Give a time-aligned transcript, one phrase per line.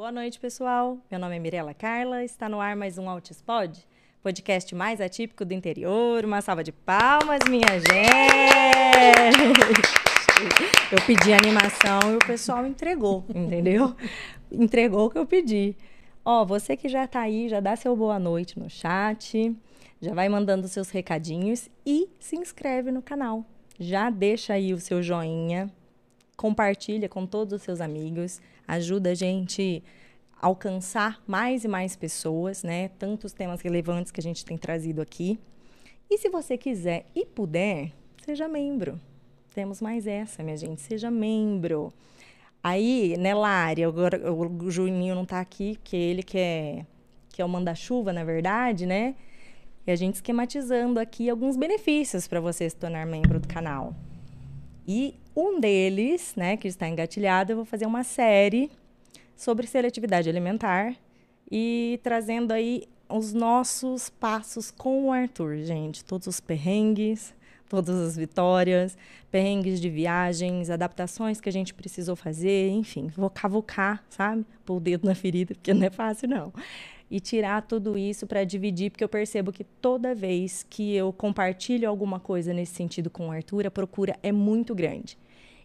[0.00, 0.96] Boa noite, pessoal.
[1.10, 2.24] Meu nome é Mirela Carla.
[2.24, 3.86] Está no ar mais um Altispod,
[4.22, 6.24] podcast mais atípico do interior.
[6.24, 9.36] Uma salva de palmas, minha gente!
[10.90, 13.94] Eu pedi animação e o pessoal entregou, entendeu?
[14.50, 15.76] Entregou o que eu pedi.
[16.24, 19.54] Ó, você que já tá aí, já dá seu boa noite no chat,
[20.00, 23.44] já vai mandando seus recadinhos e se inscreve no canal.
[23.78, 25.70] Já deixa aí o seu joinha,
[26.38, 28.40] compartilha com todos os seus amigos,
[28.74, 29.82] ajuda a gente
[30.40, 32.88] a alcançar mais e mais pessoas, né?
[32.98, 35.38] Tantos temas relevantes que a gente tem trazido aqui.
[36.10, 37.92] E se você quiser e puder,
[38.24, 39.00] seja membro.
[39.54, 41.92] Temos mais essa, minha gente, seja membro.
[42.62, 46.86] Aí, né, Lari, agora o Juninho não tá aqui, porque ele que é,
[47.30, 49.14] que é o manda-chuva, na verdade, né?
[49.86, 53.94] E a gente esquematizando aqui alguns benefícios para você se tornar membro do canal.
[54.86, 58.70] E um deles, né, que está engatilhado, eu vou fazer uma série
[59.34, 60.94] sobre seletividade alimentar
[61.50, 66.04] e trazendo aí os nossos passos com o Arthur, gente.
[66.04, 67.34] Todos os perrengues,
[67.68, 68.98] todas as vitórias,
[69.30, 74.44] perrengues de viagens, adaptações que a gente precisou fazer, enfim, vou cavucar, sabe?
[74.64, 76.52] Pôr o dedo na ferida, porque não é fácil, não.
[77.10, 81.88] E tirar tudo isso para dividir, porque eu percebo que toda vez que eu compartilho
[81.88, 85.18] alguma coisa nesse sentido com o Arthur, a procura é muito grande.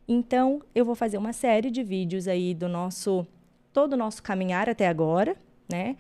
[0.08, 3.26] Então, eu vou fazer uma série de vídeos aí do nosso
[3.74, 5.36] todo o nosso caminhar até agora,
[5.70, 5.98] né?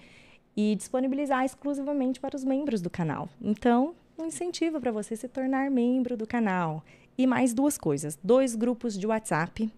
[0.55, 3.27] E disponibilizar exclusivamente para os membros do canal.
[3.41, 6.83] Então, um incentivo para você se tornar membro do canal.
[7.17, 9.69] E mais duas coisas: dois grupos de WhatsApp.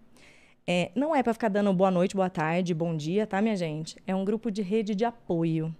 [0.69, 3.95] É, não é para ficar dando boa noite, boa tarde, bom dia, tá, minha gente?
[4.05, 5.73] É um grupo de rede de apoio.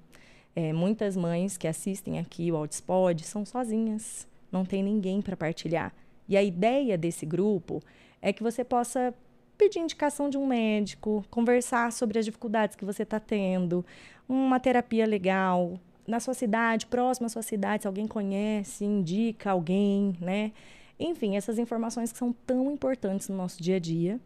[0.56, 5.94] É, muitas mães que assistem aqui o Outspod são sozinhas, não tem ninguém para partilhar.
[6.28, 7.84] E a ideia desse grupo
[8.28, 9.14] é que você possa
[9.58, 13.86] pedir indicação de um médico, conversar sobre as dificuldades que você está tendo,
[14.28, 20.14] uma terapia legal, na sua cidade, próxima à sua cidade, se alguém conhece, indica alguém,
[20.19, 20.52] né?
[21.00, 24.19] Enfim, essas informações que são tão importantes no nosso dia a dia.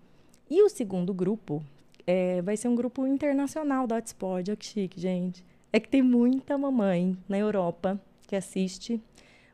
[0.50, 1.64] E o segundo grupo
[2.08, 4.50] é, vai ser um grupo internacional da Hotspot.
[4.50, 5.46] Olha que chique, gente.
[5.72, 9.00] É que tem muita mamãe na Europa que assiste,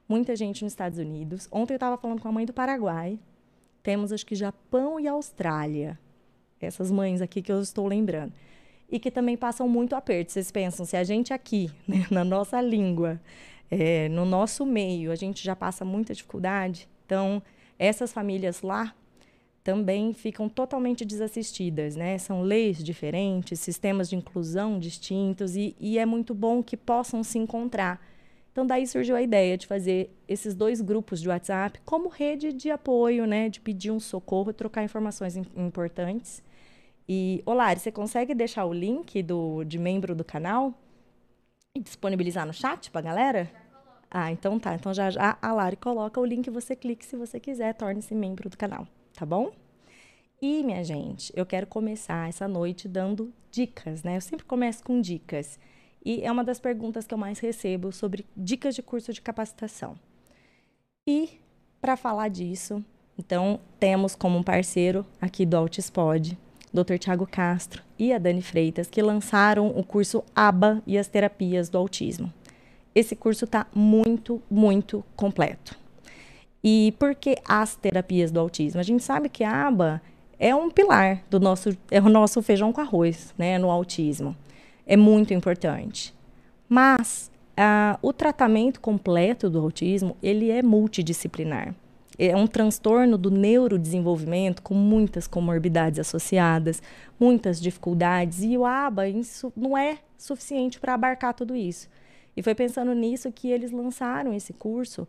[0.08, 1.50] muita gente nos Estados Unidos.
[1.52, 3.20] Ontem eu estava falando com a mãe do Paraguai.
[3.88, 5.98] Temos, acho que, Japão e Austrália.
[6.60, 8.34] Essas mães aqui que eu estou lembrando
[8.90, 10.34] e que também passam muito aperto.
[10.34, 13.18] Vocês pensam, se a gente aqui, né, na nossa língua,
[13.72, 17.42] é, no nosso meio, a gente já passa muita dificuldade, então
[17.80, 18.94] essas famílias lá
[19.64, 22.18] também ficam totalmente desassistidas, né?
[22.18, 27.38] São leis diferentes, sistemas de inclusão distintos e, e é muito bom que possam se
[27.38, 28.06] encontrar.
[28.58, 32.72] Então daí surgiu a ideia de fazer esses dois grupos de WhatsApp como rede de
[32.72, 33.50] apoio, né?
[33.50, 36.42] De pedir um socorro, trocar informações importantes
[37.08, 40.74] e, Olari, você consegue deixar o link do, de membro do canal
[41.76, 43.52] e disponibilizar no chat para a galera?
[44.10, 44.74] Ah, então tá.
[44.74, 48.50] Então já já a Lari coloca o link, você clique se você quiser, torne-se membro
[48.50, 49.52] do canal, tá bom?
[50.42, 54.18] E, minha gente, eu quero começar essa noite dando dicas, né?
[54.18, 55.60] Eu sempre começo com dicas.
[56.06, 59.96] E é uma das perguntas que eu mais recebo sobre dicas de curso de capacitação.
[61.08, 61.40] E,
[61.82, 62.84] para falar disso,
[63.18, 66.38] então, temos como parceiro aqui do Altispod
[66.74, 66.98] Dr.
[67.00, 71.78] Tiago Castro e a Dani Freitas, que lançaram o curso ABA e as terapias do
[71.78, 72.32] autismo.
[72.94, 75.76] Esse curso está muito, muito completo.
[76.64, 78.80] E por que as terapias do autismo?
[78.80, 80.02] A gente sabe que a ABA
[80.40, 84.36] é um pilar do nosso, é o nosso feijão com arroz, né, no autismo.
[84.88, 86.16] É muito importante.
[86.68, 91.76] Mas uh, o tratamento completo do autismo, ele é multidisciplinar
[92.18, 96.82] é um transtorno do neurodesenvolvimento com muitas comorbidades associadas,
[97.20, 101.88] muitas dificuldades, e o ABA isso não é suficiente para abarcar tudo isso.
[102.36, 105.08] E foi pensando nisso que eles lançaram esse curso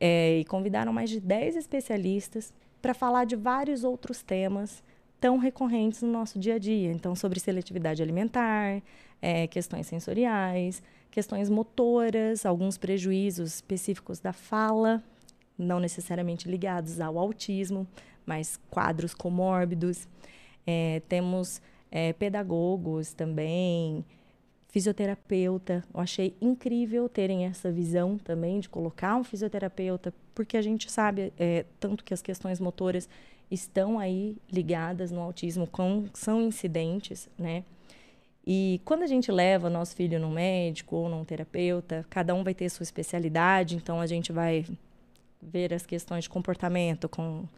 [0.00, 4.82] é, e convidaram mais de 10 especialistas para falar de vários outros temas
[5.20, 6.92] tão recorrentes no nosso dia a dia.
[6.92, 8.82] Então, sobre seletividade alimentar,
[9.24, 15.02] é, questões sensoriais, questões motoras, alguns prejuízos específicos da fala,
[15.56, 17.86] não necessariamente ligados ao autismo,
[18.26, 20.06] mas quadros comórbidos.
[20.66, 24.04] É, temos é, pedagogos também,
[24.68, 25.82] fisioterapeuta.
[25.94, 31.32] Eu achei incrível terem essa visão também de colocar um fisioterapeuta, porque a gente sabe
[31.38, 33.08] é, tanto que as questões motoras
[33.50, 37.64] estão aí ligadas no autismo, com, são incidentes, né?
[38.46, 42.54] E quando a gente leva nosso filho no médico ou num terapeuta, cada um vai
[42.54, 44.66] ter sua especialidade, então a gente vai
[45.40, 47.48] ver as questões de comportamento com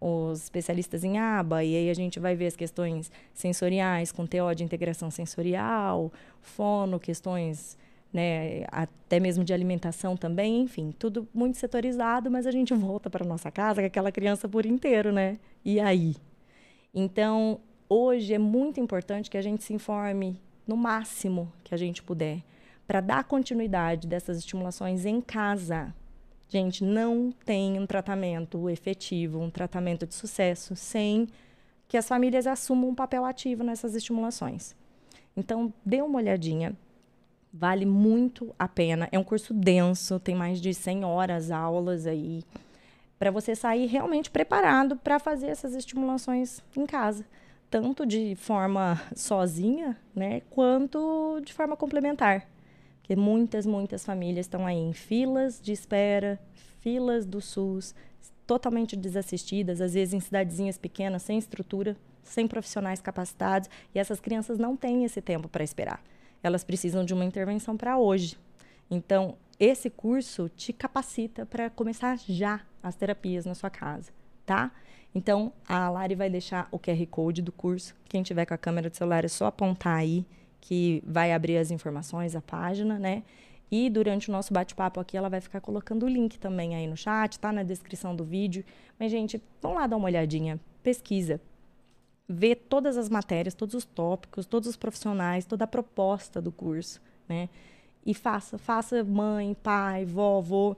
[0.00, 4.54] os especialistas em aba, e aí a gente vai ver as questões sensoriais, com TO
[4.56, 6.10] de integração sensorial,
[6.40, 7.76] fono, questões
[8.12, 13.24] né, até mesmo de alimentação também, enfim, tudo muito setorizado, mas a gente volta para
[13.24, 15.38] nossa casa com aquela criança por inteiro, né?
[15.64, 16.16] E aí?
[16.94, 17.60] Então,
[17.90, 22.42] hoje é muito importante que a gente se informe no máximo que a gente puder
[22.86, 25.92] para dar continuidade dessas estimulações em casa.
[26.48, 31.28] Gente, não tem um tratamento efetivo, um tratamento de sucesso sem
[31.88, 34.74] que as famílias assumam um papel ativo nessas estimulações.
[35.36, 36.76] Então, dê uma olhadinha.
[37.52, 39.08] Vale muito a pena.
[39.10, 42.44] É um curso denso, tem mais de 100 horas aulas aí,
[43.18, 47.24] para você sair realmente preparado para fazer essas estimulações em casa,
[47.70, 52.48] tanto de forma sozinha, né, quanto de forma complementar.
[52.98, 56.40] Porque muitas, muitas famílias estão aí em filas de espera,
[56.80, 57.94] filas do SUS,
[58.46, 64.58] totalmente desassistidas, às vezes em cidadezinhas pequenas, sem estrutura, sem profissionais capacitados, e essas crianças
[64.58, 66.02] não têm esse tempo para esperar.
[66.42, 68.36] Elas precisam de uma intervenção para hoje.
[68.90, 74.10] Então, esse curso te capacita para começar já as terapias na sua casa,
[74.44, 74.72] tá?
[75.14, 77.94] Então, a Lari vai deixar o QR Code do curso.
[78.08, 80.24] Quem tiver com a câmera do celular é só apontar aí
[80.60, 83.22] que vai abrir as informações, a página, né?
[83.70, 86.96] E durante o nosso bate-papo aqui, ela vai ficar colocando o link também aí no
[86.96, 88.64] chat, tá na descrição do vídeo.
[88.98, 91.40] Mas, gente, vamos lá dar uma olhadinha, pesquisa,
[92.28, 97.00] vê todas as matérias, todos os tópicos, todos os profissionais, toda a proposta do curso,
[97.28, 97.48] né?
[98.04, 100.76] E faça, faça mãe, pai, vovô,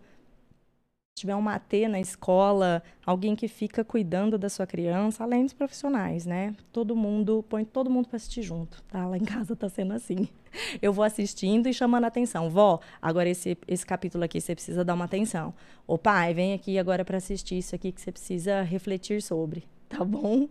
[1.15, 6.25] tiver um matê na escola, alguém que fica cuidando da sua criança, além dos profissionais,
[6.25, 6.55] né?
[6.73, 9.07] Todo mundo, põe todo mundo para assistir junto, tá?
[9.07, 10.29] Lá em casa tá sendo assim.
[10.81, 12.51] Eu vou assistindo e chamando a atenção.
[12.51, 15.55] Vó, agora esse, esse capítulo aqui você precisa dar uma atenção.
[15.87, 20.05] Ô pai, vem aqui agora para assistir isso aqui que você precisa refletir sobre, tá
[20.05, 20.49] bom?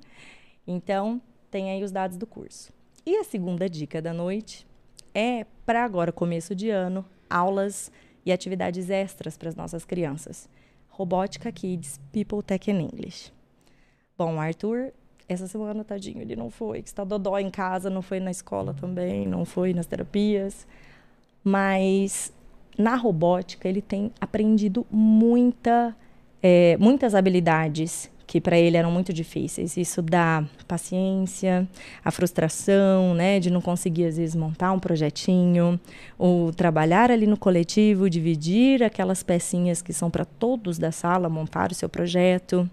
[0.65, 1.19] Então,
[1.49, 2.71] tem aí os dados do curso.
[3.05, 4.67] E a segunda dica da noite
[5.13, 7.91] é para agora, começo de ano, aulas
[8.25, 10.49] e atividades extras para as nossas crianças.
[10.89, 13.31] Robótica Kids, People Tech and English.
[14.17, 14.93] Bom, Arthur,
[15.27, 18.73] essa semana, tadinho, ele não foi, que está dodó em casa, não foi na escola
[18.73, 20.67] também, não foi nas terapias.
[21.43, 22.31] Mas
[22.77, 25.95] na robótica ele tem aprendido muita,
[26.41, 29.75] é, muitas habilidades que para ele eram muito difíceis.
[29.75, 31.67] Isso dá paciência,
[32.01, 35.77] a frustração, né, de não conseguir às vezes montar um projetinho,
[36.17, 41.73] ou trabalhar ali no coletivo, dividir aquelas pecinhas que são para todos da sala montar
[41.73, 42.69] o seu projeto.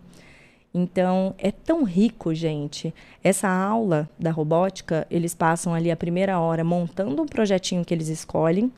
[0.72, 2.94] Então, é tão rico, gente.
[3.20, 8.06] Essa aula da robótica, eles passam ali a primeira hora montando um projetinho que eles
[8.06, 8.70] escolhem.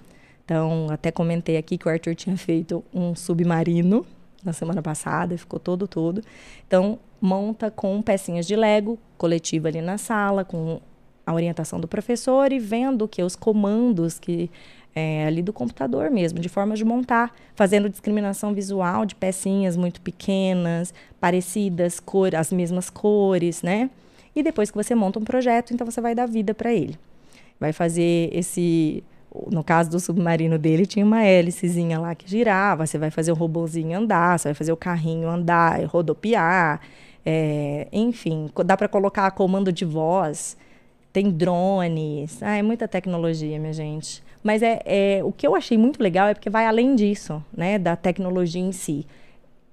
[0.46, 4.06] Então, até comentei aqui que o Arthur tinha feito um submarino
[4.44, 6.22] na semana passada, ficou todo todo.
[6.66, 10.80] Então, monta com pecinhas de Lego, coletiva ali na sala, com
[11.26, 14.50] a orientação do professor e vendo que os comandos que
[14.94, 20.00] é, ali do computador mesmo, de forma de montar, fazendo discriminação visual de pecinhas muito
[20.00, 23.88] pequenas, parecidas, cor, as mesmas cores, né?
[24.34, 26.98] E depois que você monta um projeto, então você vai dar vida para ele.
[27.58, 29.04] Vai fazer esse
[29.50, 32.86] no caso do submarino dele, tinha uma hélicezinha lá que girava.
[32.86, 36.80] Você vai fazer o robozinho andar, você vai fazer o carrinho andar, rodopiar.
[37.24, 40.56] É, enfim, dá para colocar comando de voz.
[41.12, 42.42] Tem drones.
[42.42, 44.22] Ah, é muita tecnologia, minha gente.
[44.42, 47.78] Mas é, é, o que eu achei muito legal é porque vai além disso, né,
[47.78, 49.06] da tecnologia em si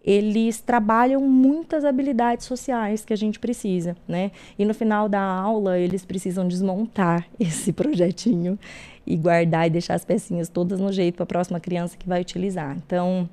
[0.08, 4.32] eles trabalham muitas habilidades sociais que a gente precisa, né?
[4.58, 8.58] E no final da aula, eles precisam desmontar esse projetinho
[9.06, 12.22] e guardar e deixar as pecinhas todas no jeito para a próxima criança que vai
[12.22, 12.78] utilizar.
[12.78, 13.30] Então,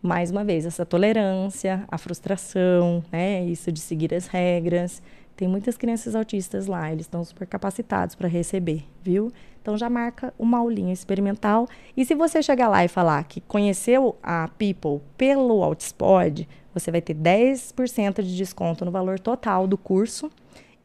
[0.00, 3.44] mais uma vez, essa tolerância, a frustração, né?
[3.44, 5.02] Isso de seguir as regras.
[5.36, 9.32] Tem muitas crianças autistas lá, eles estão super capacitados para receber, viu?
[9.60, 11.66] Então já marca uma aulinha experimental.
[11.96, 17.00] E se você chegar lá e falar que conheceu a People pelo Outspod, você vai
[17.00, 20.30] ter 10% de desconto no valor total do curso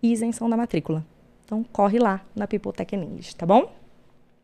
[0.01, 1.06] e isenção da matrícula.
[1.46, 3.72] Então corre lá na People Tech English, tá bom?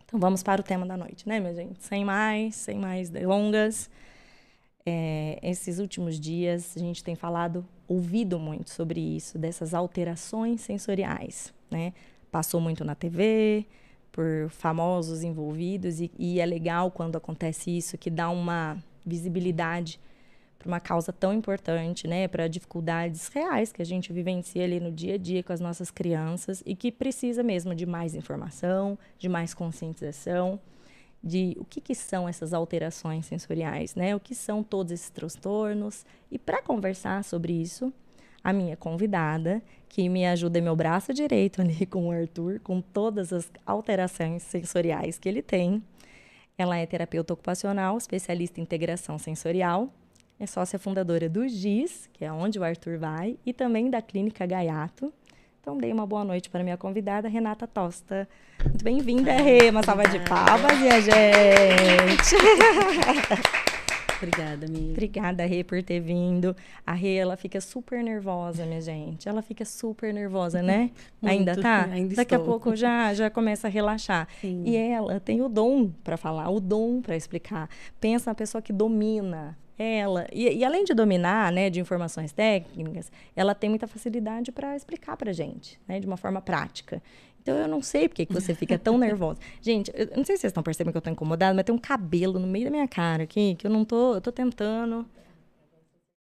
[0.06, 1.84] Então vamos para o tema da noite, né, minha gente?
[1.84, 3.90] Sem mais, sem mais delongas.
[4.88, 11.51] É, esses últimos dias a gente tem falado ouvido muito sobre isso, dessas alterações sensoriais,
[11.72, 11.92] né?
[12.32, 13.65] Passou muito na TV,
[14.12, 20.00] por famosos envolvidos, e, e é legal quando acontece isso, que dá uma visibilidade
[20.60, 22.27] para uma causa tão importante, né?
[22.27, 25.89] Para dificuldades reais que a gente vivencia ali no dia a dia com as nossas
[25.89, 30.60] crianças e que precisa mesmo de mais informação, de mais conscientização
[31.25, 34.15] de o que, que são essas alterações sensoriais, né?
[34.15, 36.05] O que são todos esses transtornos.
[36.32, 37.91] E para conversar sobre isso,
[38.44, 42.79] a minha convidada, que me ajuda, é meu braço direito ali com o Arthur, com
[42.79, 45.82] todas as alterações sensoriais que ele tem.
[46.55, 49.91] Ela é terapeuta ocupacional, especialista em integração sensorial,
[50.39, 54.46] é sócia fundadora do GIS, que é onde o Arthur vai, e também da Clínica
[54.46, 55.12] Gaiato.
[55.66, 58.30] Então, dei uma boa noite para minha convidada, Renata Tosta.
[58.64, 59.72] Muito bem-vinda, Rê.
[59.72, 62.36] Uma salva de palmas, minha gente.
[64.22, 64.92] Obrigada, amiga.
[64.92, 66.56] Obrigada, Rê, por ter vindo.
[66.86, 69.28] A Rê, ela fica super nervosa, minha gente.
[69.28, 70.92] Ela fica super nervosa, né?
[71.20, 71.86] Muito, ainda tá?
[71.86, 72.52] ainda Daqui a estou.
[72.54, 74.28] pouco já, já começa a relaxar.
[74.42, 74.62] Sim.
[74.68, 77.68] E ela tem o dom para falar, o dom para explicar.
[78.00, 80.27] Pensa na pessoa que domina ela.
[80.32, 85.17] E, e além de dominar, né, de informações técnicas, ela tem muita facilidade para explicar
[85.17, 87.01] para gente, né, de uma forma prática.
[87.41, 89.39] Então, eu não sei por que você fica tão nervosa.
[89.62, 91.79] Gente, eu não sei se vocês estão percebendo que eu tô incomodada, mas tem um
[91.79, 94.15] cabelo no meio da minha cara aqui, que eu não tô...
[94.15, 95.05] Eu tô tentando...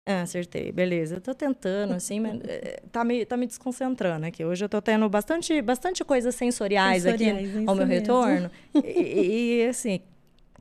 [0.07, 0.71] Ah, acertei.
[0.71, 1.15] Beleza.
[1.17, 4.45] Eu tô tentando, assim, mas eh, tá me, tá me desconcentrando aqui.
[4.45, 8.01] Hoje eu tô tendo bastante, bastante coisas sensoriais, Sensoriais, aqui isso ao meu mesmo.
[8.01, 8.51] retorno.
[8.75, 10.01] E, e, assim,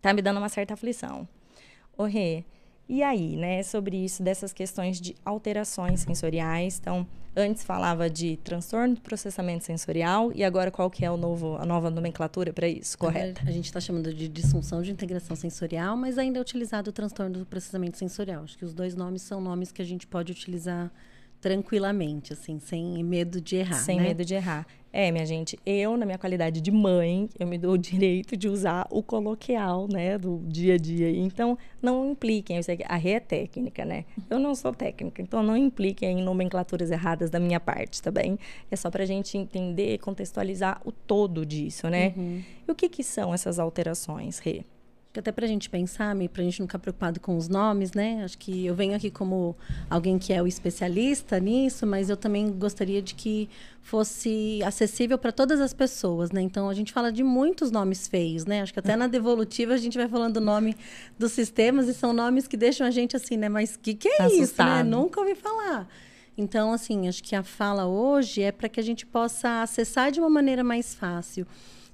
[0.02, 1.28] tá me dando uma certa aflição.
[1.98, 2.46] Ô, Rê,
[2.88, 6.80] e aí, né, sobre isso, dessas questões de alterações sensoriais.
[6.80, 11.56] Então, antes falava de transtorno do processamento sensorial e agora qual que é o novo,
[11.58, 13.42] a nova nomenclatura para isso, correto?
[13.46, 17.40] A gente está chamando de disfunção de integração sensorial, mas ainda é utilizado o transtorno
[17.40, 18.44] do processamento sensorial.
[18.44, 20.92] Acho que os dois nomes são nomes que a gente pode utilizar
[21.44, 23.76] tranquilamente, assim, sem medo de errar.
[23.76, 24.04] Sem né?
[24.04, 24.66] medo de errar.
[24.94, 28.48] É, minha gente, eu, na minha qualidade de mãe, eu me dou o direito de
[28.48, 31.10] usar o coloquial, né, do dia a dia.
[31.10, 34.06] Então, não impliquem, eu sei que a ré é técnica, né?
[34.30, 38.40] Eu não sou técnica, então não impliquem em nomenclaturas erradas da minha parte, tá bem?
[38.72, 42.14] É só pra gente entender, contextualizar o todo disso, né?
[42.66, 44.64] E o que que são essas alterações, Rê?
[45.16, 48.24] Até para a gente pensar, para a gente não ficar preocupado com os nomes, né?
[48.24, 49.56] Acho que eu venho aqui como
[49.88, 53.48] alguém que é o especialista nisso, mas eu também gostaria de que
[53.80, 56.42] fosse acessível para todas as pessoas, né?
[56.42, 58.62] Então a gente fala de muitos nomes feios, né?
[58.62, 60.76] Acho que até na devolutiva a gente vai falando o nome
[61.20, 63.48] dos sistemas e são nomes que deixam a gente assim, né?
[63.50, 64.44] Mas que que é isso, né?
[64.44, 64.90] Assustado.
[64.90, 65.88] Nunca ouvi falar.
[66.38, 70.20] Então, assim, acho que a fala hoje é para que a gente possa acessar de
[70.20, 71.46] uma maneira mais fácil.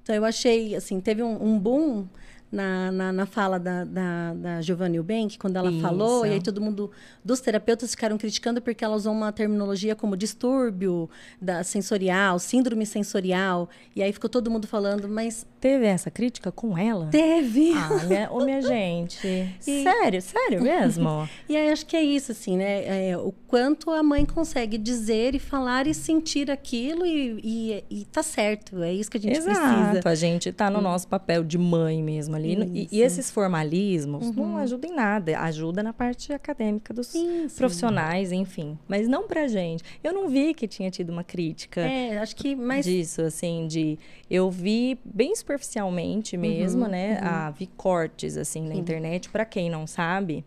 [0.02, 2.08] Então, eu achei, assim, teve um, um boom
[2.52, 5.82] na, na, na fala da, da, da Giovanni Eubank, quando ela Isso.
[5.82, 6.90] falou, e aí todo mundo,
[7.24, 11.10] dos terapeutas ficaram criticando porque ela usou uma terminologia como distúrbio
[11.42, 16.78] da sensorial, síndrome sensorial, e aí ficou todo mundo falando, mas Teve essa crítica com
[16.78, 17.08] ela?
[17.12, 17.74] teve!
[17.76, 19.20] Ah, minha, ô, minha gente.
[19.68, 21.28] E- Sério, sério mesmo?
[21.50, 23.10] E aí acho que é isso, assim, né?
[23.10, 28.06] É, o quanto a mãe consegue dizer e falar e sentir aquilo e, e, e
[28.06, 28.82] tá certo.
[28.82, 30.10] É isso que a gente Exato, precisa.
[30.10, 32.54] a gente tá no nosso papel de mãe mesmo ali.
[32.74, 33.00] E, e.
[33.00, 33.06] Uhum.
[33.06, 37.56] esses formalismos não ajudam em nada, ajuda na parte acadêmica dos Sim, sim.
[37.58, 38.78] profissionais, enfim.
[38.88, 39.84] Mas não pra gente.
[40.04, 42.86] Eu não vi que tinha tido uma crítica É, acho que mais.
[42.86, 43.98] disso, assim, de...
[44.30, 47.20] Eu vi bem superficialmente mesmo, né?
[47.22, 49.30] Ah, vi cortes, assim, na internet.
[49.30, 50.46] Pra quem não sabe,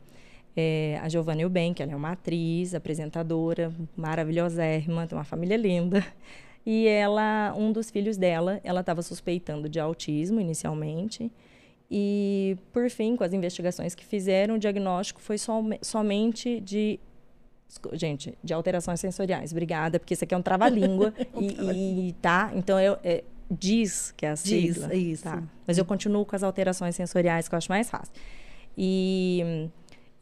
[0.57, 6.05] é, a Giovanna Eubank, ela é uma atriz, apresentadora, maravilhosérrima, tem uma família linda.
[6.65, 11.29] E ela, um dos filhos dela, ela estava suspeitando de autismo inicialmente.
[11.95, 16.99] E, por fim, com as investigações que fizeram, o diagnóstico foi some- somente de.
[17.93, 19.51] Gente, de alterações sensoriais.
[19.53, 21.13] Obrigada, porque isso aqui é um trava-língua.
[21.39, 22.51] e, e- tá?
[22.55, 24.43] Então, eu, é, diz que é a Diz,
[24.77, 24.95] sigla.
[24.95, 25.25] isso.
[25.25, 25.43] Tá.
[25.67, 28.13] Mas eu continuo com as alterações sensoriais, que eu acho mais fácil.
[28.77, 29.69] E,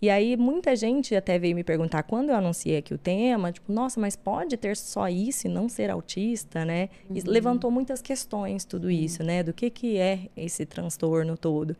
[0.03, 3.71] e aí, muita gente até veio me perguntar, quando eu anunciei aqui o tema, tipo,
[3.71, 6.89] nossa, mas pode ter só isso e não ser autista, né?
[7.15, 9.43] E levantou muitas questões tudo isso, né?
[9.43, 11.77] Do que, que é esse transtorno todo.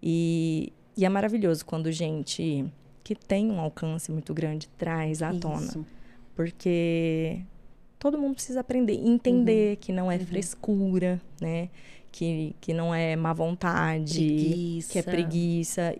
[0.00, 2.64] E, e é maravilhoso quando gente
[3.02, 5.66] que tem um alcance muito grande traz à tona.
[5.66, 5.86] Isso.
[6.36, 7.40] Porque
[7.98, 11.68] todo mundo precisa aprender, entender que não é frescura, né?
[12.12, 14.92] Que, que não é má vontade, Preguiça.
[14.92, 15.96] que é preguiça,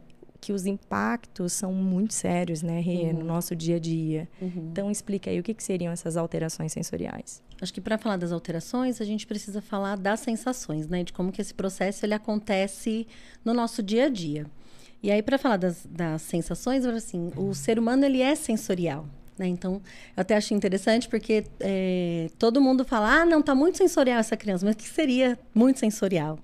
[0.47, 4.29] que os impactos são muito sérios, né, Rê, no nosso dia a dia.
[4.41, 4.69] Uhum.
[4.71, 7.43] Então, explica aí o que, que seriam essas alterações sensoriais.
[7.61, 11.03] Acho que para falar das alterações, a gente precisa falar das sensações, né?
[11.03, 13.09] De como que esse processo ele acontece
[13.45, 14.47] no nosso dia a dia.
[15.03, 19.05] E aí, para falar das, das sensações, assim, o ser humano ele é sensorial.
[19.37, 19.49] Né?
[19.49, 19.83] Então,
[20.17, 24.37] eu até acho interessante porque é, todo mundo fala, ah, não, tá muito sensorial essa
[24.37, 26.39] criança, mas o que seria muito sensorial?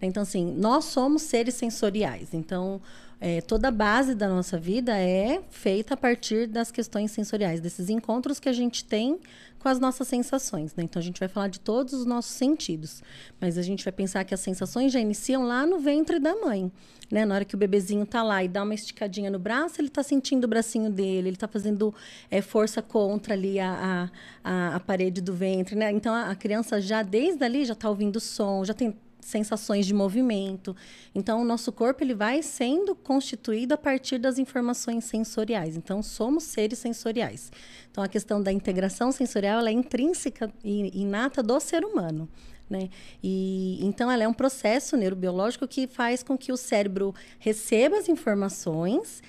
[0.00, 2.32] Então, assim, nós somos seres sensoriais.
[2.32, 2.80] Então,
[3.20, 7.88] é, toda a base da nossa vida é feita a partir das questões sensoriais, desses
[7.88, 9.18] encontros que a gente tem
[9.58, 10.74] com as nossas sensações.
[10.76, 10.84] Né?
[10.84, 13.02] Então, a gente vai falar de todos os nossos sentidos,
[13.40, 16.70] mas a gente vai pensar que as sensações já iniciam lá no ventre da mãe.
[17.10, 17.24] Né?
[17.24, 20.02] Na hora que o bebezinho tá lá e dá uma esticadinha no braço, ele tá
[20.02, 21.92] sentindo o bracinho dele, ele tá fazendo
[22.30, 24.10] é, força contra ali a,
[24.44, 25.74] a, a, parede do ventre.
[25.74, 25.90] Né?
[25.90, 28.94] Então, a, a criança já, desde ali, já tá ouvindo som, já tem
[29.28, 30.74] sensações de movimento.
[31.14, 35.76] Então, o nosso corpo ele vai sendo constituído a partir das informações sensoriais.
[35.76, 37.52] Então, somos seres sensoriais.
[37.90, 42.28] Então, a questão da integração sensorial é intrínseca e inata do ser humano.
[42.68, 42.90] Né?
[43.22, 48.10] E então ela é um processo neurobiológico que faz com que o cérebro receba as
[48.10, 49.22] informações,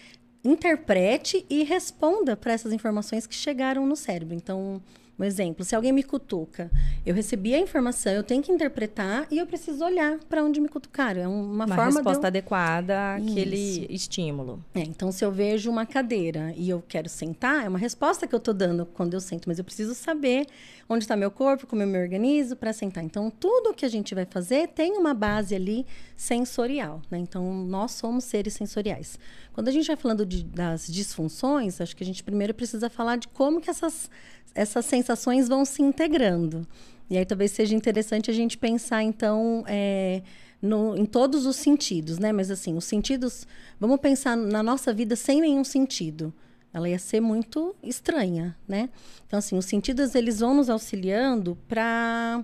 [0.44, 4.36] interprete e responda para essas informações que chegaram no cérebro.
[4.36, 4.82] Então,
[5.20, 6.72] um exemplo, se alguém me cutuca,
[7.06, 10.70] eu recebi a informação, eu tenho que interpretar e eu preciso olhar para onde me
[10.70, 11.22] cutucaram.
[11.22, 12.28] É uma, uma forma resposta de eu...
[12.28, 13.88] adequada àquele Isso.
[13.92, 14.64] estímulo.
[14.74, 18.34] É, então, se eu vejo uma cadeira e eu quero sentar, é uma resposta que
[18.34, 20.48] eu estou dando quando eu sento, mas eu preciso saber
[20.88, 23.04] onde está meu corpo, como eu me organizo para sentar.
[23.04, 25.86] Então, tudo que a gente vai fazer tem uma base ali
[26.16, 27.02] sensorial.
[27.12, 27.20] Né?
[27.20, 29.20] Então, nós somos seres sensoriais.
[29.54, 33.18] Quando a gente vai falando de, das disfunções, acho que a gente primeiro precisa falar
[33.18, 34.10] de como que essas
[34.54, 36.68] essas sensações vão se integrando.
[37.10, 40.22] E aí talvez seja interessante a gente pensar, então, é,
[40.62, 42.32] no, em todos os sentidos, né?
[42.32, 43.48] Mas assim, os sentidos.
[43.80, 46.34] Vamos pensar na nossa vida sem nenhum sentido.
[46.72, 48.90] Ela ia ser muito estranha, né?
[49.26, 52.44] Então, assim, os sentidos eles vão nos auxiliando para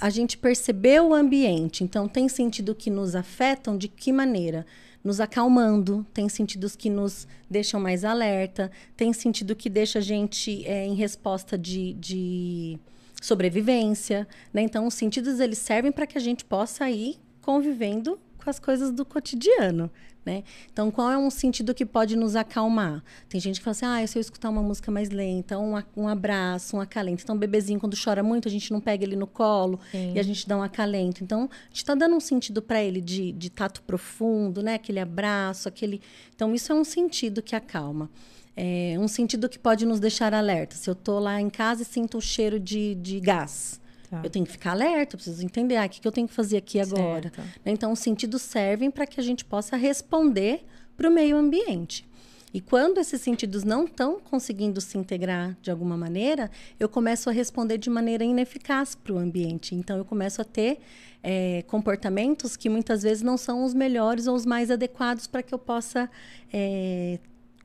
[0.00, 1.84] a gente perceber o ambiente.
[1.84, 4.64] Então, tem sentido que nos afetam de que maneira?
[5.02, 10.64] Nos acalmando, tem sentidos que nos deixam mais alerta, tem sentido que deixa a gente
[10.66, 12.78] é, em resposta de, de
[13.20, 14.62] sobrevivência, né?
[14.62, 18.90] Então, os sentidos eles servem para que a gente possa ir convivendo com as coisas
[18.90, 19.90] do cotidiano,
[20.24, 20.42] né?
[20.72, 23.02] Então, qual é um sentido que pode nos acalmar?
[23.28, 26.08] Tem gente que fala assim, ah, se eu escutar uma música mais lenta, um, um
[26.08, 27.22] abraço, um acalento.
[27.22, 30.12] Então, o bebezinho, quando chora muito, a gente não pega ele no colo Sim.
[30.14, 31.22] e a gente dá um acalento.
[31.22, 34.74] Então, a gente está dando um sentido para ele de, de tato profundo, né?
[34.74, 36.00] Aquele abraço, aquele...
[36.34, 38.10] Então, isso é um sentido que acalma.
[38.56, 40.76] É um sentido que pode nos deixar alerta.
[40.76, 43.80] Se eu estou lá em casa e sinto o cheiro de, de gás,
[44.10, 44.20] Tá.
[44.24, 46.56] Eu tenho que ficar alerta, preciso entender ah, o que, que eu tenho que fazer
[46.56, 47.32] aqui agora.
[47.32, 47.60] Certo.
[47.64, 50.64] Então, os sentidos servem para que a gente possa responder
[50.96, 52.08] para o meio ambiente.
[52.52, 57.32] E quando esses sentidos não estão conseguindo se integrar de alguma maneira, eu começo a
[57.32, 59.76] responder de maneira ineficaz para o ambiente.
[59.76, 60.80] Então, eu começo a ter
[61.22, 65.54] é, comportamentos que muitas vezes não são os melhores ou os mais adequados para que
[65.54, 66.10] eu possa
[66.52, 67.20] é,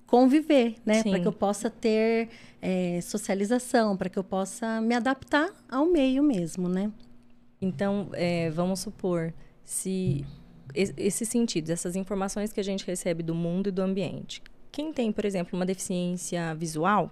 [0.05, 1.03] conviver, né?
[1.03, 2.29] Para que eu possa ter
[2.61, 6.91] é, socialização, para que eu possa me adaptar ao meio mesmo, né?
[7.61, 10.25] Então, é, vamos supor, se
[10.73, 14.41] esses sentidos, essas informações que a gente recebe do mundo e do ambiente,
[14.71, 17.11] quem tem, por exemplo, uma deficiência visual,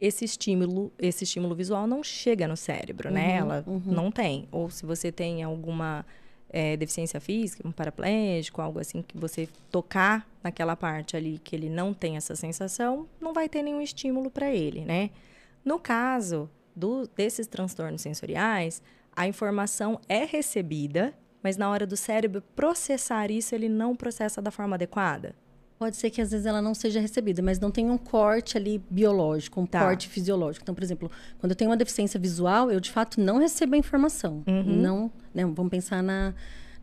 [0.00, 3.20] esse estímulo, esse estímulo visual não chega no cérebro, né?
[3.20, 3.36] uhum, né?
[3.36, 3.82] Ela uhum.
[3.84, 4.48] não tem.
[4.50, 6.06] Ou se você tem alguma
[6.52, 11.68] é, deficiência física, um paraplégico, algo assim, que você tocar naquela parte ali que ele
[11.68, 15.10] não tem essa sensação, não vai ter nenhum estímulo para ele, né?
[15.64, 18.82] No caso do, desses transtornos sensoriais,
[19.14, 24.50] a informação é recebida, mas na hora do cérebro processar isso, ele não processa da
[24.50, 25.34] forma adequada.
[25.80, 28.82] Pode ser que às vezes ela não seja recebida, mas não tem um corte ali
[28.90, 29.80] biológico, um tá.
[29.80, 30.62] corte fisiológico.
[30.62, 33.78] Então, por exemplo, quando eu tenho uma deficiência visual, eu de fato não recebo a
[33.78, 34.44] informação.
[34.46, 34.62] Uhum.
[34.62, 36.34] Não, né, vamos pensar na,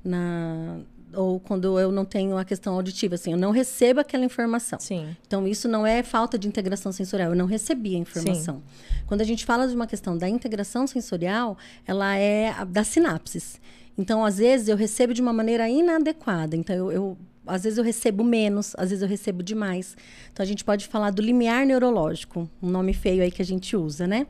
[0.03, 0.79] na
[1.13, 4.79] ou quando eu não tenho a questão auditiva, assim, eu não recebo aquela informação.
[4.79, 5.15] Sim.
[5.27, 8.55] Então, isso não é falta de integração sensorial, eu não recebi a informação.
[8.55, 9.03] Sim.
[9.05, 11.55] Quando a gente fala de uma questão da integração sensorial,
[11.85, 13.61] ela é das sinapses.
[13.95, 16.55] Então, às vezes, eu recebo de uma maneira inadequada.
[16.55, 19.95] Então, eu, eu às vezes eu recebo menos, às vezes eu recebo demais.
[20.31, 23.75] Então a gente pode falar do limiar neurológico, um nome feio aí que a gente
[23.75, 24.27] usa, né?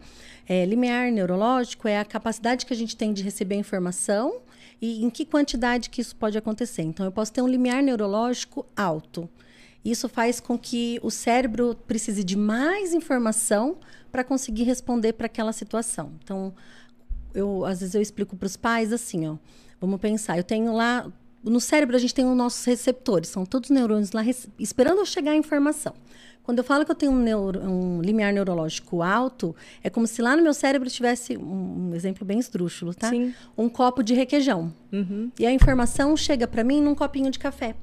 [0.47, 4.41] É, limiar neurológico é a capacidade que a gente tem de receber informação
[4.82, 6.84] e em que quantidade que isso pode acontecer.
[6.84, 9.30] Então eu posso ter um limiar neurológico alto.
[9.84, 13.77] Isso faz com que o cérebro precise de mais informação
[14.12, 16.12] para conseguir responder para aquela situação.
[16.23, 16.53] Então,
[17.34, 19.38] eu às vezes eu explico para os pais assim, ó,
[19.80, 21.10] vamos pensar, eu tenho lá
[21.49, 24.23] no cérebro a gente tem os nossos receptores, são todos os neurônios lá
[24.60, 25.93] esperando chegar a informação.
[26.43, 30.21] Quando eu falo que eu tenho um, neuro, um, limiar neurológico alto, é como se
[30.21, 33.10] lá no meu cérebro tivesse um, um exemplo bem esdrúxulo, tá?
[33.10, 33.33] Sim.
[33.57, 34.73] Um copo de requeijão.
[34.89, 35.29] Uhum.
[35.38, 37.75] E a informação chega para mim num copinho de café.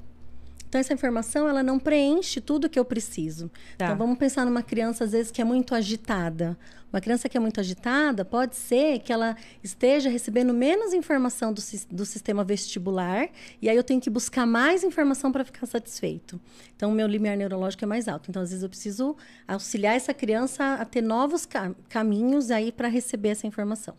[0.67, 3.49] Então, essa informação, ela não preenche tudo que eu preciso.
[3.77, 3.85] Tá.
[3.85, 6.57] Então, vamos pensar numa criança, às vezes, que é muito agitada.
[6.91, 11.61] Uma criança que é muito agitada, pode ser que ela esteja recebendo menos informação do,
[11.91, 13.27] do sistema vestibular,
[13.61, 16.39] e aí eu tenho que buscar mais informação para ficar satisfeito.
[16.75, 18.29] Então, o meu limiar neurológico é mais alto.
[18.29, 19.15] Então, às vezes, eu preciso
[19.47, 23.95] auxiliar essa criança a ter novos ca- caminhos aí para receber essa informação.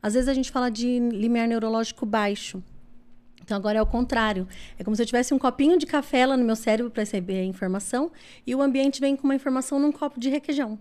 [0.00, 2.62] Às vezes, a gente fala de limiar neurológico baixo.
[3.48, 4.46] Então agora é o contrário.
[4.78, 7.40] É como se eu tivesse um copinho de café lá no meu cérebro para receber
[7.40, 8.12] a informação
[8.46, 10.78] e o ambiente vem com uma informação num copo de requeijão.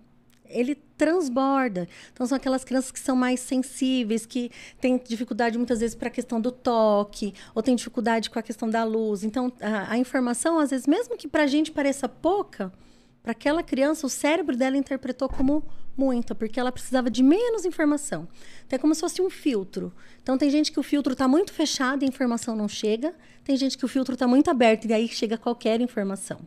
[0.50, 1.88] Ele transborda.
[2.12, 4.52] Então são aquelas crianças que são mais sensíveis, que
[4.82, 8.70] têm dificuldade muitas vezes para a questão do toque, ou têm dificuldade com a questão
[8.70, 9.24] da luz.
[9.24, 12.70] Então a, a informação, às vezes, mesmo que para a gente pareça pouca,
[13.28, 15.62] para aquela criança, o cérebro dela interpretou como
[15.98, 18.26] muita, porque ela precisava de menos informação.
[18.66, 19.92] Então, é como se fosse um filtro.
[20.24, 23.14] Então, tem gente que o filtro está muito fechado e a informação não chega.
[23.44, 26.40] Tem gente que o filtro está muito aberto e aí chega qualquer informação.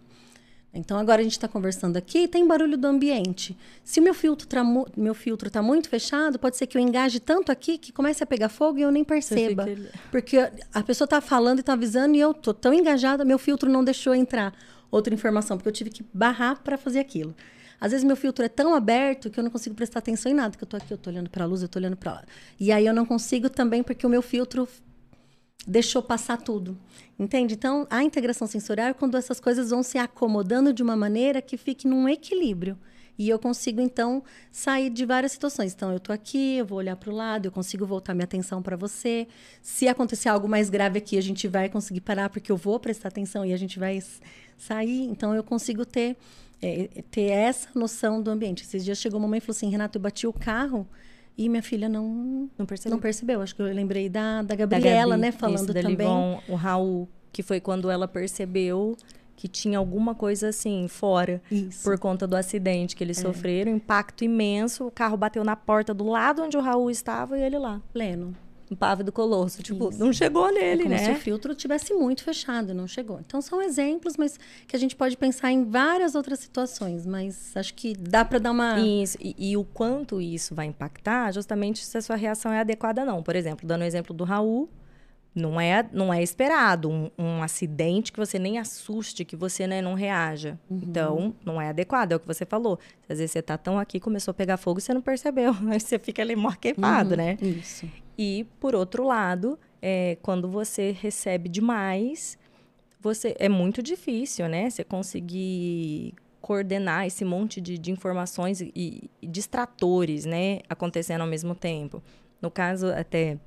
[0.72, 3.54] Então, agora a gente está conversando aqui tem barulho do ambiente.
[3.84, 7.76] Se o meu filtro está tá muito fechado, pode ser que eu engaje tanto aqui
[7.76, 9.66] que comece a pegar fogo e eu nem perceba.
[10.10, 10.38] Porque
[10.72, 13.84] a pessoa está falando e está avisando e eu tô tão engajada, meu filtro não
[13.84, 14.54] deixou entrar
[14.90, 17.34] outra informação, porque eu tive que barrar para fazer aquilo.
[17.80, 20.56] Às vezes meu filtro é tão aberto que eu não consigo prestar atenção em nada,
[20.56, 22.24] que eu tô aqui, eu tô olhando para a luz, eu tô olhando para lá.
[22.58, 24.68] E aí eu não consigo também porque o meu filtro
[25.66, 26.76] deixou passar tudo.
[27.18, 27.54] Entende?
[27.54, 31.56] Então, a integração sensorial é quando essas coisas vão se acomodando de uma maneira que
[31.56, 32.78] fique num equilíbrio.
[33.18, 35.74] E eu consigo, então, sair de várias situações.
[35.74, 38.62] Então, eu estou aqui, eu vou olhar para o lado, eu consigo voltar minha atenção
[38.62, 39.28] para você.
[39.60, 43.08] Se acontecer algo mais grave aqui, a gente vai conseguir parar, porque eu vou prestar
[43.08, 44.02] atenção e a gente vai
[44.62, 45.04] sair.
[45.04, 46.16] Então, eu consigo ter,
[46.62, 48.62] eh, ter essa noção do ambiente.
[48.62, 50.86] Esses dias chegou uma mãe e falou assim: Renato, eu bati o carro
[51.36, 52.94] e minha filha não, Não percebeu?
[52.96, 53.40] não percebeu.
[53.42, 55.28] Acho que eu lembrei da, da Da Gabriela, Gabi, né?
[55.28, 55.96] isso, Falando da também.
[55.96, 58.96] Livon, o Raul, que foi quando ela percebeu
[59.36, 61.82] que tinha alguma coisa assim fora Isso.
[61.82, 66.04] por conta do acidente que eles sofreram, impacto imenso, o carro bateu na porta do
[66.06, 68.36] lado onde o Raul estava e ele lá, Pleno.
[68.70, 69.98] No Pave do Colosso, tipo, Isso.
[69.98, 71.04] não chegou nele, é como né?
[71.04, 73.18] se o filtro tivesse muito fechado, não chegou.
[73.18, 77.74] Então são exemplos, mas que a gente pode pensar em várias outras situações, mas acho
[77.74, 81.98] que dá para dar uma Isso, e, e o quanto isso vai impactar, justamente se
[81.98, 83.22] a sua reação é adequada ou não.
[83.22, 84.68] Por exemplo, dando o exemplo do Raul,
[85.34, 89.80] não é, não é esperado um, um acidente que você nem assuste, que você né,
[89.80, 90.58] não reaja.
[90.68, 90.80] Uhum.
[90.82, 92.78] Então, não é adequado, é o que você falou.
[93.08, 95.54] Às vezes você tá tão aqui, começou a pegar fogo e você não percebeu.
[95.70, 97.38] Aí você fica ali mó queimado, Uhum, né?
[97.40, 97.88] Isso.
[98.18, 102.36] E, por outro lado, é, quando você recebe demais,
[103.00, 104.68] você é muito difícil, né?
[104.68, 110.58] Você conseguir coordenar esse monte de, de informações e, e distratores, né?
[110.68, 112.02] Acontecendo ao mesmo tempo.
[112.42, 113.38] No caso, até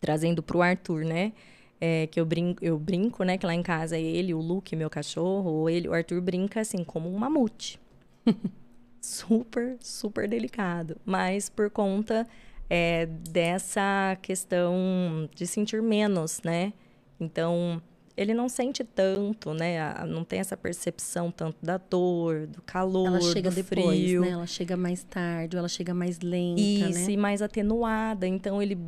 [0.00, 1.32] trazendo para o Arthur, né?
[1.80, 3.36] É, que eu brinco, eu brinco, né?
[3.36, 6.84] Que lá em casa ele, o Luke, meu cachorro, ou ele, o Arthur brinca assim,
[6.84, 7.78] como um mamute.
[9.00, 10.96] super, super delicado.
[11.04, 12.26] Mas por conta
[12.68, 16.72] é, dessa questão de sentir menos, né?
[17.20, 17.80] Então,
[18.16, 19.80] ele não sente tanto, né?
[19.80, 24.20] A- Não tem essa percepção tanto da dor, do calor, Ela chega do depois, frio.
[24.22, 24.30] né?
[24.30, 27.10] Ela chega mais tarde, ela chega mais lenta, Isso, né?
[27.12, 28.26] e mais atenuada.
[28.26, 28.78] Então, ele.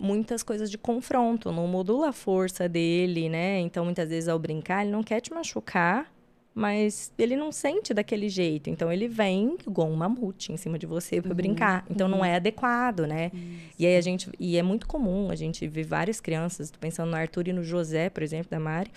[0.00, 3.58] Muitas coisas de confronto, não modula a força dele, né?
[3.58, 6.08] Então, muitas vezes, ao brincar, ele não quer te machucar,
[6.54, 8.68] mas ele não sente daquele jeito.
[8.68, 11.84] Então, ele vem igual um mamute em cima de você para brincar.
[11.88, 13.30] Então, não é adequado, né?
[13.78, 14.28] E aí, a gente.
[14.40, 17.62] E é muito comum a gente ver várias crianças, tô pensando no Arthur e no
[17.62, 18.90] José, por exemplo, da Mari,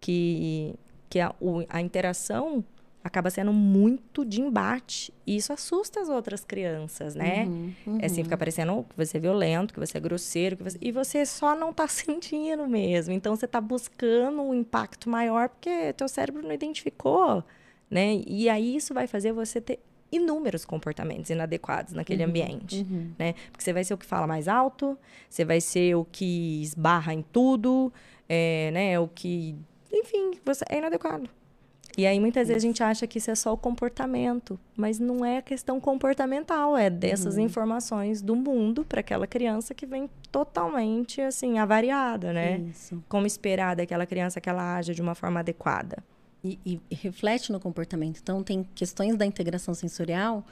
[0.00, 0.74] que,
[1.08, 2.64] que a, o- a interação
[3.02, 5.12] acaba sendo muito de embate.
[5.26, 7.46] E isso assusta as outras crianças, né?
[7.46, 10.78] Uhum, É assim, fica parecendo que você é violento, que você é grosseiro, que você...
[10.80, 13.12] e você só não tá sentindo mesmo.
[13.12, 17.42] Então, você tá buscando um impacto maior porque teu cérebro não identificou,
[17.90, 18.20] né?
[18.26, 19.80] E aí, isso vai fazer você ter
[20.12, 23.12] inúmeros comportamentos inadequados naquele ambiente, uhum.
[23.18, 23.34] né?
[23.50, 27.14] Porque você vai ser o que fala mais alto, você vai ser o que esbarra
[27.14, 27.92] em tudo,
[28.28, 28.98] é, né?
[28.98, 29.56] O que...
[29.92, 31.30] Enfim, você é inadequado.
[31.98, 35.24] E aí, muitas vezes, a gente acha que isso é só o comportamento, mas não
[35.24, 41.20] é a questão comportamental, é dessas informações do mundo para aquela criança que vem totalmente,
[41.20, 42.58] assim, avariada, né?
[42.70, 43.02] Isso.
[43.08, 45.98] Como esperar daquela criança que ela haja de uma forma adequada.
[46.42, 48.18] E, e- e reflete no comportamento.
[48.22, 50.44] Então, tem questões da integração sensorial,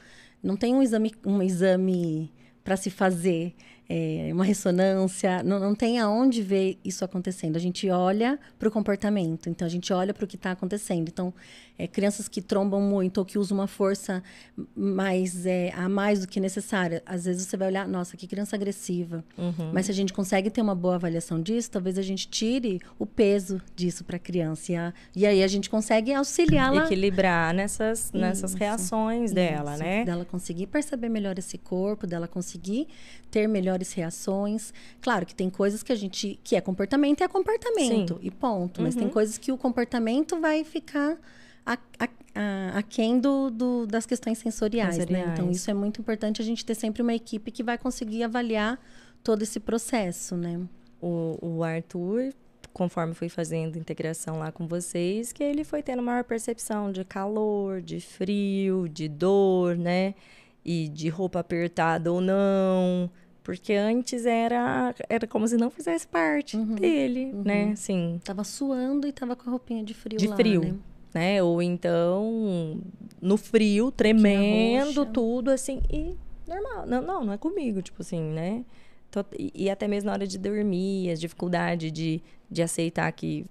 [0.43, 2.31] não tem um exame, um exame
[2.63, 3.55] para se fazer.
[3.89, 7.55] É, uma ressonância, não, não tem aonde ver isso acontecendo.
[7.55, 11.09] A gente olha para o comportamento, então a gente olha para o que está acontecendo.
[11.09, 11.33] Então,
[11.79, 14.21] é, crianças que trombam muito ou que usam uma força
[14.75, 18.57] mais é, a mais do que necessária, às vezes você vai olhar, nossa, que criança
[18.57, 19.23] agressiva.
[19.37, 19.71] Uhum.
[19.73, 23.05] Mas se a gente consegue ter uma boa avaliação disso, talvez a gente tire o
[23.05, 24.73] peso disso para a criança.
[24.73, 26.83] E, a, e aí a gente consegue auxiliá-la.
[26.83, 30.03] Equilibrar nessas, nessas reações dela, isso, né?
[30.03, 32.89] Dela conseguir perceber melhor esse corpo, dela conseguir
[33.31, 34.73] ter melhores reações.
[34.99, 36.37] Claro que tem coisas que a gente.
[36.43, 38.15] que é comportamento, é comportamento.
[38.15, 38.19] Sim.
[38.21, 38.81] E ponto.
[38.81, 39.01] Mas uhum.
[39.03, 41.17] tem coisas que o comportamento vai ficar
[41.69, 41.77] a,
[42.35, 45.27] a, aquém do, do, das questões sensoriais, sensoriais.
[45.27, 45.33] Né?
[45.33, 48.79] Então, isso é muito importante a gente ter sempre uma equipe que vai conseguir avaliar
[49.23, 50.59] todo esse processo, né?
[51.01, 52.33] O, o Arthur,
[52.73, 57.81] conforme fui fazendo integração lá com vocês, que ele foi tendo maior percepção de calor,
[57.81, 60.15] de frio, de dor, né?
[60.65, 63.09] E de roupa apertada ou não.
[63.43, 67.43] Porque antes era, era como se não fizesse parte uhum, dele, uhum.
[67.43, 67.75] né?
[67.75, 68.19] Sim.
[68.23, 70.61] Tava suando e tava com a roupinha de frio de lá, frio.
[70.61, 70.75] Né?
[71.13, 71.41] Né?
[71.41, 72.79] Ou então
[73.21, 76.15] no frio, tremendo, tudo assim, e
[76.47, 76.85] normal.
[76.85, 78.63] Não, não, não é comigo, tipo assim, né?
[79.55, 83.45] E até mesmo na hora de dormir, as dificuldades de, de aceitar que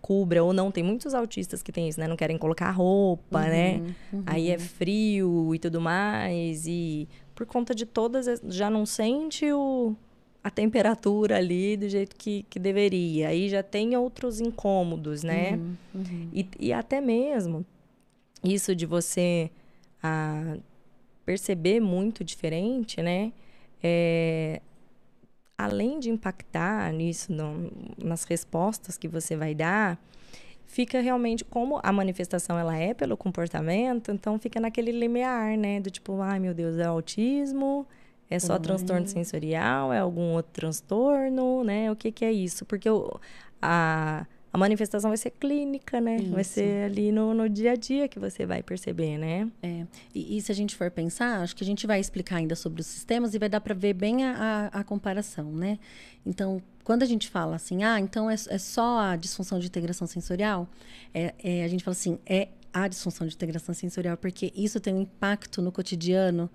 [0.00, 0.70] cubra ou não.
[0.70, 2.08] Tem muitos autistas que têm isso, né?
[2.08, 3.74] Não querem colocar roupa, né?
[3.74, 3.94] uhum, né?
[4.12, 4.22] Uhum.
[4.26, 6.66] Aí é frio e tudo mais.
[6.66, 9.94] E por conta de todas, já não sente o,
[10.42, 13.28] a temperatura ali do jeito que, que deveria.
[13.28, 15.52] Aí já tem outros incômodos, né?
[15.52, 16.28] Uhum, uhum.
[16.32, 17.64] E, e até mesmo
[18.42, 19.50] isso de você
[20.02, 20.56] ah,
[21.26, 23.32] perceber muito diferente, né?
[23.82, 24.60] É,
[25.56, 27.70] além de impactar nisso, no,
[28.02, 30.02] nas respostas que você vai dar,
[30.66, 35.80] fica realmente como a manifestação ela é pelo comportamento, então fica naquele limiar, né?
[35.80, 37.86] Do tipo, ai meu Deus, é autismo,
[38.30, 38.60] é só uhum.
[38.60, 39.92] transtorno sensorial?
[39.92, 41.90] É algum outro transtorno, né?
[41.90, 42.64] O que, que é isso?
[42.64, 43.18] Porque o,
[43.60, 46.16] a, a manifestação vai ser clínica, né?
[46.16, 46.30] Isso.
[46.30, 49.50] Vai ser ali no, no dia a dia que você vai perceber, né?
[49.60, 49.84] É.
[50.14, 52.80] E, e, se a gente for pensar, acho que a gente vai explicar ainda sobre
[52.80, 55.78] os sistemas e vai dar para ver bem a, a, a, comparação, né?
[56.24, 60.06] Então, quando a gente fala assim, ah, então é, é só a disfunção de integração
[60.06, 60.68] sensorial,
[61.12, 64.94] é, é, a gente fala assim, é a disfunção de integração sensorial, porque isso tem
[64.94, 66.48] um impacto no cotidiano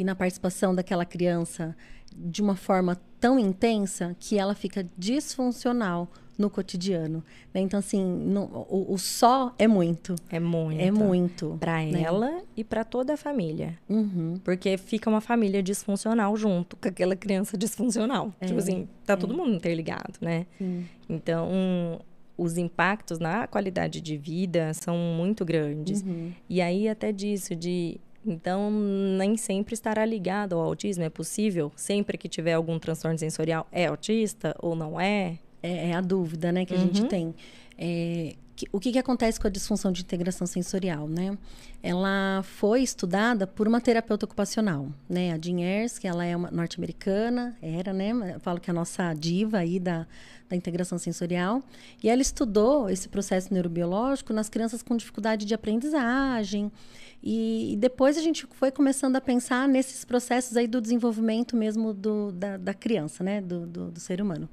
[0.00, 1.76] e na participação daquela criança
[2.16, 6.08] de uma forma tão intensa que ela fica disfuncional
[6.38, 7.22] no cotidiano.
[7.52, 7.60] Né?
[7.60, 10.14] Então, assim, no, o, o, só é muito.
[10.30, 10.80] É muito.
[10.80, 11.56] É muito.
[11.60, 12.02] Para né?
[12.02, 13.78] ela e para toda a família.
[13.88, 14.40] Uhum.
[14.42, 18.32] Porque fica uma família disfuncional junto com aquela criança disfuncional.
[18.40, 19.16] É, tipo assim, tá é.
[19.16, 20.46] todo mundo interligado, né?
[20.56, 20.86] Sim.
[21.10, 22.00] Então,
[22.38, 26.02] os impactos na qualidade de vida são muito grandes.
[26.02, 26.32] Uhum.
[26.48, 31.04] E aí, até disso, de então, nem sempre estará ligado ao autismo.
[31.04, 35.38] É possível, sempre que tiver algum transtorno sensorial, é autista ou não é?
[35.62, 36.84] É, é a dúvida né, que a uhum.
[36.84, 37.34] gente tem.
[37.78, 41.08] É, que, o que, que acontece com a disfunção de integração sensorial?
[41.08, 41.36] Né?
[41.82, 45.32] Ela foi estudada por uma terapeuta ocupacional, né?
[45.32, 48.34] a Jean Ayers, que ela é uma norte-americana, era, né?
[48.34, 50.06] Eu falo que é a nossa diva aí da,
[50.46, 51.62] da integração sensorial.
[52.02, 56.70] E ela estudou esse processo neurobiológico nas crianças com dificuldade de aprendizagem.
[57.22, 61.92] E, e, depois a gente foi começando a pensar nesses processos aí do desenvolvimento mesmo
[61.92, 63.40] do, da, da criança, né?
[63.40, 64.48] Do, do, do ser humano.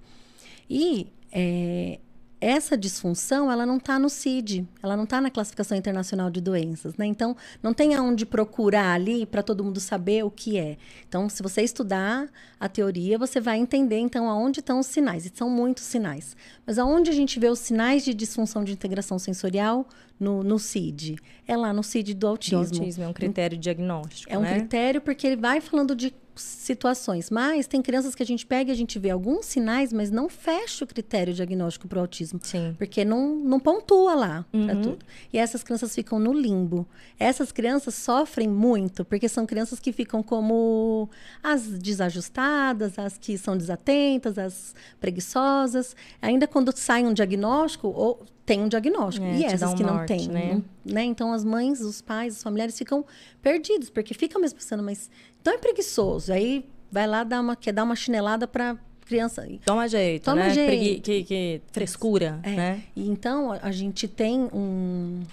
[0.70, 2.00] E é,
[2.40, 6.96] essa disfunção ela não está no CID, ela não está na classificação internacional de doenças,
[6.96, 7.06] né?
[7.06, 10.78] Então não tem aonde procurar ali para todo mundo saber o que é.
[11.08, 15.26] Então, se você estudar a teoria, você vai entender então aonde estão os sinais.
[15.26, 16.36] E são muitos sinais.
[16.66, 19.88] Mas aonde a gente vê os sinais de disfunção de integração sensorial
[20.20, 21.18] no, no CID?
[21.48, 22.66] É lá no CID do autismo.
[22.66, 24.32] Do autismo é um critério diagnóstico.
[24.32, 24.60] É um né?
[24.60, 27.30] critério porque ele vai falando de situações.
[27.30, 30.30] Mas tem crianças que a gente pega e a gente vê alguns sinais, mas não
[30.30, 32.40] fecha o critério diagnóstico para o autismo.
[32.44, 32.76] Sim.
[32.78, 34.66] Porque não, não pontua lá uhum.
[34.66, 35.06] para tudo.
[35.32, 36.88] E essas crianças ficam no limbo.
[37.20, 41.10] Essas crianças sofrem muito, porque são crianças que ficam como
[41.42, 45.96] as desajustadas, as que são desatentas, as preguiçosas.
[46.22, 49.26] Ainda quando sai um diagnóstico, ou tem um diagnóstico.
[49.26, 50.30] É, e essas um que não têm.
[50.30, 50.64] Né?
[50.86, 51.04] né?
[51.04, 53.06] Então as mães, os pais, os familiares ficam
[53.42, 55.12] perdidos, porque ficam mesmo pensando, mas
[55.48, 56.34] então é preguiçoso.
[56.34, 59.48] Aí vai lá dar uma, quer dar uma chinelada para criança.
[59.66, 60.54] Toma jeito, Toma né?
[60.54, 60.68] jeito.
[60.68, 62.52] Pregui, que, que frescura, é.
[62.52, 62.84] né?
[62.94, 65.24] Então a, a gente tem um,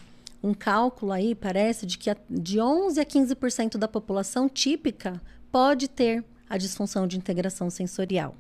[0.40, 5.88] um cálculo aí, parece, de que a, de 11 a 15% da população típica pode
[5.88, 8.36] ter a disfunção de integração sensorial.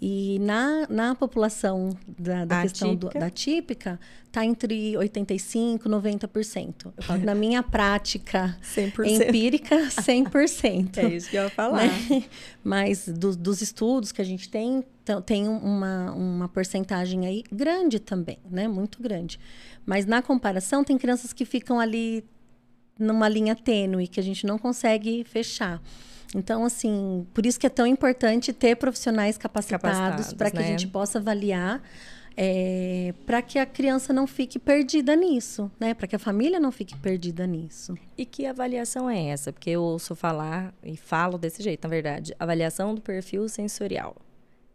[0.00, 6.92] E na, na população da, da questão do, da típica, está entre 85% e 90%.
[6.96, 9.06] Eu falo, na minha prática 100%.
[9.06, 10.98] empírica, 100%.
[10.98, 11.86] é isso que eu ia falar.
[11.86, 12.24] Né?
[12.64, 14.82] Mas do, dos estudos que a gente tem,
[15.26, 18.66] tem uma, uma porcentagem aí grande também, né?
[18.66, 19.38] Muito grande.
[19.84, 22.24] Mas na comparação, tem crianças que ficam ali
[22.98, 25.80] numa linha tênue, que a gente não consegue fechar.
[26.34, 30.64] Então, assim, por isso que é tão importante ter profissionais capacitados, capacitados para que né?
[30.64, 31.82] a gente possa avaliar.
[32.34, 35.92] É, para que a criança não fique perdida nisso, né?
[35.92, 37.94] Para que a família não fique perdida nisso.
[38.16, 39.52] E que avaliação é essa?
[39.52, 42.34] Porque eu ouço falar e falo desse jeito, na verdade.
[42.38, 44.16] Avaliação do perfil sensorial.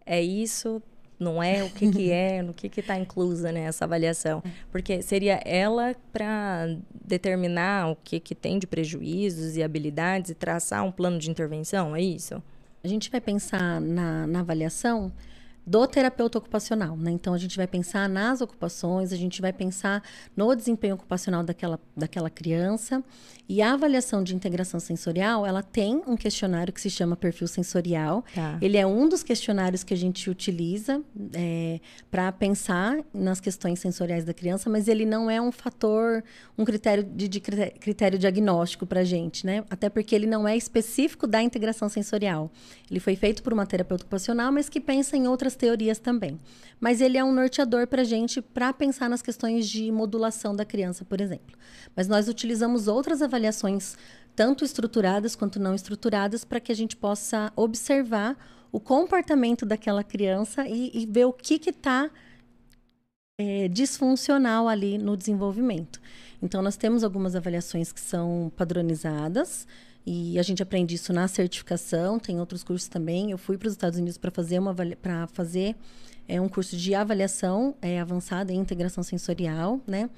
[0.06, 0.80] É isso
[1.20, 4.44] não é, o que, que é, no que está inclusa nessa avaliação.
[4.72, 10.84] Porque seria ela para determinar o que, que tem de prejuízos e habilidades e traçar
[10.84, 12.42] um plano de intervenção, é isso?
[12.84, 15.12] A gente vai pensar na, na avaliação
[15.68, 17.12] do terapeuta ocupacional, né?
[17.12, 20.02] Então a gente vai pensar nas ocupações, a gente vai pensar
[20.34, 23.04] no desempenho ocupacional daquela, daquela criança
[23.50, 28.24] e a avaliação de integração sensorial, ela tem um questionário que se chama perfil sensorial.
[28.36, 28.58] Tá.
[28.62, 31.02] Ele é um dos questionários que a gente utiliza
[31.34, 31.80] é,
[32.12, 36.24] para pensar nas questões sensoriais da criança, mas ele não é um fator,
[36.58, 39.64] um critério de, de critério diagnóstico para a gente, né?
[39.70, 42.52] Até porque ele não é específico da integração sensorial.
[42.92, 46.40] Ele foi feito por uma terapeuta ocupacional, mas que pensa em outras teorias também.
[46.80, 50.64] Mas ele é um norteador para a gente para pensar nas questões de modulação da
[50.64, 51.58] criança, por exemplo.
[51.96, 53.98] Mas nós utilizamos outras avaliações,
[54.36, 58.38] tanto estruturadas quanto não estruturadas, para que a gente possa observar
[58.72, 62.10] o comportamento daquela criança e, e ver o que está
[63.40, 66.02] é, disfuncional ali no desenvolvimento.
[66.42, 69.68] Então, nós temos algumas avaliações que são padronizadas,
[70.10, 73.32] e a gente aprende isso na certificação, tem outros cursos também.
[73.32, 75.76] Eu fui para os Estados Unidos para fazer uma para fazer
[76.30, 80.10] é um curso de avaliação é, avançada em integração sensorial, né?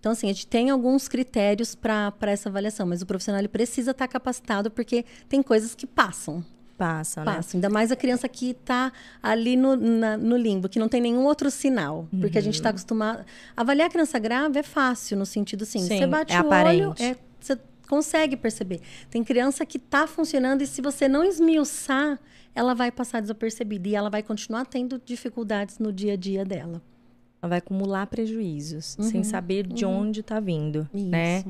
[0.00, 3.92] Então, assim, a gente tem alguns critérios para essa avaliação, mas o profissional ele precisa
[3.92, 6.44] estar tá capacitado porque tem coisas que passam.
[6.76, 7.36] Passa, né?
[7.36, 7.56] Passa.
[7.56, 11.24] Ainda mais a criança que está ali no, na, no limbo, que não tem nenhum
[11.24, 12.08] outro sinal.
[12.12, 12.20] Uhum.
[12.20, 12.74] Porque a gente está uhum.
[12.74, 13.24] acostumado.
[13.56, 16.82] Avaliar a criança grave é fácil, no sentido assim: Sim, você bate é o aparente.
[16.82, 17.56] olho, é, você
[17.86, 18.80] consegue perceber.
[19.10, 22.18] Tem criança que está funcionando e se você não esmiuçar,
[22.54, 26.82] ela vai passar desapercebida e ela vai continuar tendo dificuldades no dia a dia dela.
[27.40, 30.00] Ela vai acumular prejuízos uhum, sem saber de uhum.
[30.00, 31.06] onde está vindo, Isso.
[31.06, 31.44] né?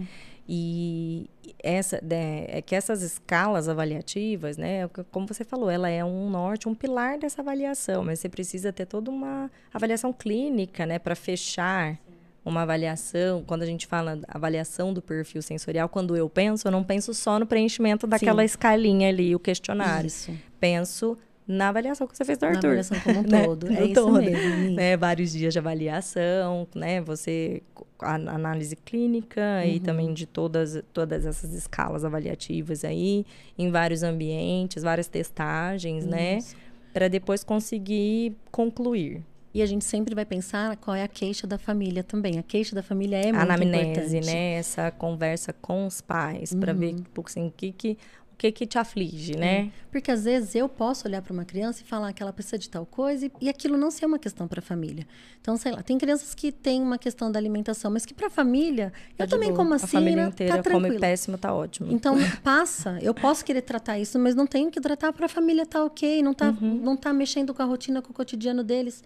[0.49, 1.29] E
[1.61, 6.69] essa né, é que essas escalas avaliativas, né, como você falou, ela é um norte,
[6.69, 11.99] um pilar dessa avaliação, mas você precisa ter toda uma avaliação clínica, né, para fechar
[12.47, 16.85] uma avaliação, quando a gente fala avaliação do perfil sensorial, quando eu penso, eu não
[16.85, 18.47] penso só no preenchimento daquela Sim.
[18.47, 20.07] escalinha ali, o questionário.
[20.07, 20.33] Isso.
[20.61, 22.63] Penso na avaliação que você fez do Arthur.
[22.63, 23.45] Na avaliação como um né?
[23.45, 24.77] todo, é isso mesmo.
[24.77, 24.97] Né?
[24.97, 27.01] Vários dias de avaliação, né?
[27.01, 27.65] Você,
[27.99, 29.69] a, análise clínica uhum.
[29.69, 33.27] e também de todas, todas essas escalas avaliativas aí,
[33.59, 36.39] em vários ambientes, várias testagens, né?
[36.39, 36.55] isso.
[36.55, 36.63] né?
[36.95, 39.23] Para depois conseguir concluir.
[39.57, 42.39] E a gente sempre vai pensar qual é a queixa da família também.
[42.39, 44.27] A queixa da família é muito Anamnese, importante.
[44.27, 44.53] né?
[44.53, 46.61] Essa conversa com os pais uhum.
[46.61, 47.99] para ver assim, o que que
[48.33, 49.57] o que que te aflige, né?
[49.61, 49.71] É.
[49.91, 52.69] Porque às vezes eu posso olhar para uma criança e falar que ela precisa de
[52.69, 55.07] tal coisa e, e aquilo não ser uma questão para a família.
[55.41, 58.31] Então, sei lá, tem crianças que têm uma questão da alimentação, mas que para a
[58.31, 61.91] família, eu, eu também como assim, a família inteira tá come péssimo, tá ótimo.
[61.91, 62.15] Então,
[62.45, 62.99] passa.
[63.01, 66.23] Eu posso querer tratar isso, mas não tenho que tratar para a família tá OK,
[66.23, 66.75] não tá uhum.
[66.75, 69.03] não tá mexendo com a rotina, com o cotidiano deles.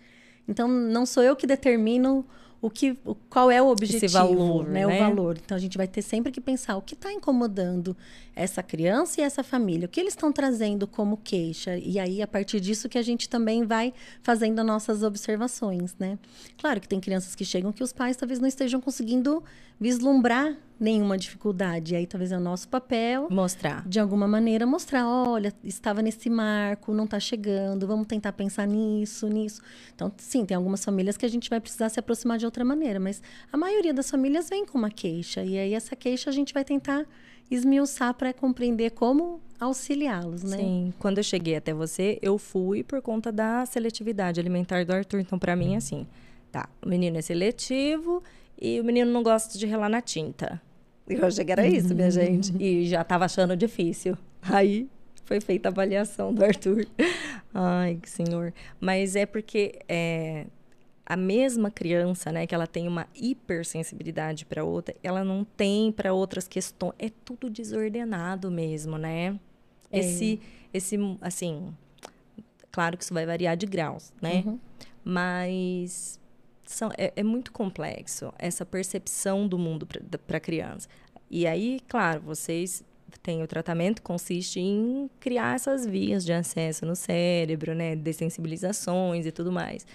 [0.49, 2.25] Então, não sou eu que determino
[2.63, 2.99] o que,
[3.31, 4.87] qual é o objetivo, Esse valor, né?
[4.87, 4.97] né?
[4.97, 5.39] O valor.
[5.43, 7.97] Então, a gente vai ter sempre que pensar o que está incomodando
[8.37, 11.79] essa criança e essa família, o que eles estão trazendo como queixa.
[11.79, 16.19] E aí, a partir disso que a gente também vai fazendo nossas observações, né?
[16.59, 19.43] Claro que tem crianças que chegam que os pais talvez não estejam conseguindo
[19.81, 21.93] vislumbrar nenhuma dificuldade.
[21.93, 23.87] E aí talvez é o nosso papel mostrar.
[23.87, 29.29] De alguma maneira mostrar, olha, estava nesse marco, não está chegando, vamos tentar pensar nisso,
[29.29, 29.61] nisso.
[29.95, 32.99] Então, sim, tem algumas famílias que a gente vai precisar se aproximar de outra maneira,
[32.99, 36.55] mas a maioria das famílias vem com uma queixa e aí essa queixa a gente
[36.55, 37.05] vai tentar
[37.51, 40.57] esmiuçar para compreender como auxiliá-los, né?
[40.57, 45.21] Sim, quando eu cheguei até você, eu fui por conta da seletividade alimentar do Arthur.
[45.21, 46.07] Então, para mim, assim,
[46.51, 48.23] tá, o menino é seletivo,
[48.61, 50.61] e o menino não gosta de relar na tinta.
[51.11, 52.53] Eu achei que era isso, minha gente.
[52.63, 54.17] E já estava achando difícil.
[54.43, 54.89] Aí
[55.25, 56.87] foi feita a avaliação do Arthur.
[57.53, 58.53] Ai, que senhor.
[58.81, 60.47] Mas é porque é,
[61.05, 66.13] a mesma criança, né, que ela tem uma hipersensibilidade para outra, ela não tem para
[66.13, 66.95] outras questões.
[66.99, 69.39] É tudo desordenado mesmo, né?
[69.91, 69.99] É.
[69.99, 70.41] Esse,
[70.73, 71.75] esse, assim,
[72.71, 74.43] Claro que isso vai variar de graus, né?
[74.47, 74.59] Uhum.
[75.05, 76.20] Mas
[76.75, 79.87] são, é, é muito complexo essa percepção do mundo
[80.27, 80.89] para a criança.
[81.31, 82.85] E aí, claro, vocês
[83.23, 87.97] têm o tratamento consiste em criar essas vias de acesso no cérebro, né?
[87.97, 89.87] Dessensibilizações e tudo mais.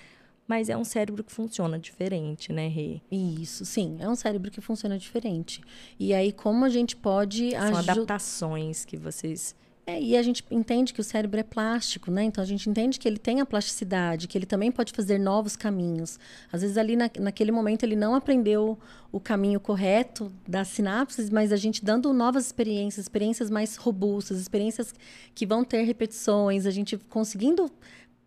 [0.48, 3.02] Mas é um cérebro que funciona diferente, né, Rê?
[3.12, 3.98] Isso, sim.
[4.00, 5.62] É um cérebro que funciona diferente.
[6.00, 7.52] E aí, como a gente pode...
[7.52, 9.56] São adaptações que vocês
[9.88, 12.24] é, e a gente entende que o cérebro é plástico, né?
[12.24, 15.56] Então a gente entende que ele tem a plasticidade, que ele também pode fazer novos
[15.56, 16.20] caminhos.
[16.52, 18.80] Às vezes ali na, naquele momento ele não aprendeu
[19.12, 24.92] o caminho correto das sinapses, mas a gente dando novas experiências, experiências mais robustas, experiências
[25.36, 27.72] que vão ter repetições, a gente conseguindo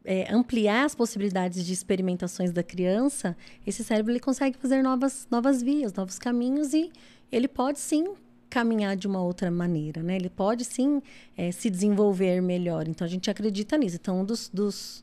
[0.04, 3.36] é, ampliar as possibilidades de experimentações da criança,
[3.66, 6.92] esse cérebro ele consegue fazer novas, novas vias, novos caminhos e
[7.32, 8.14] ele pode sim
[8.49, 10.16] caminhar de uma outra maneira, né?
[10.16, 11.03] Ele pode sim
[11.36, 12.88] é, se desenvolver melhor.
[12.88, 13.96] Então a gente acredita nisso.
[14.01, 15.03] Então um dos, dos,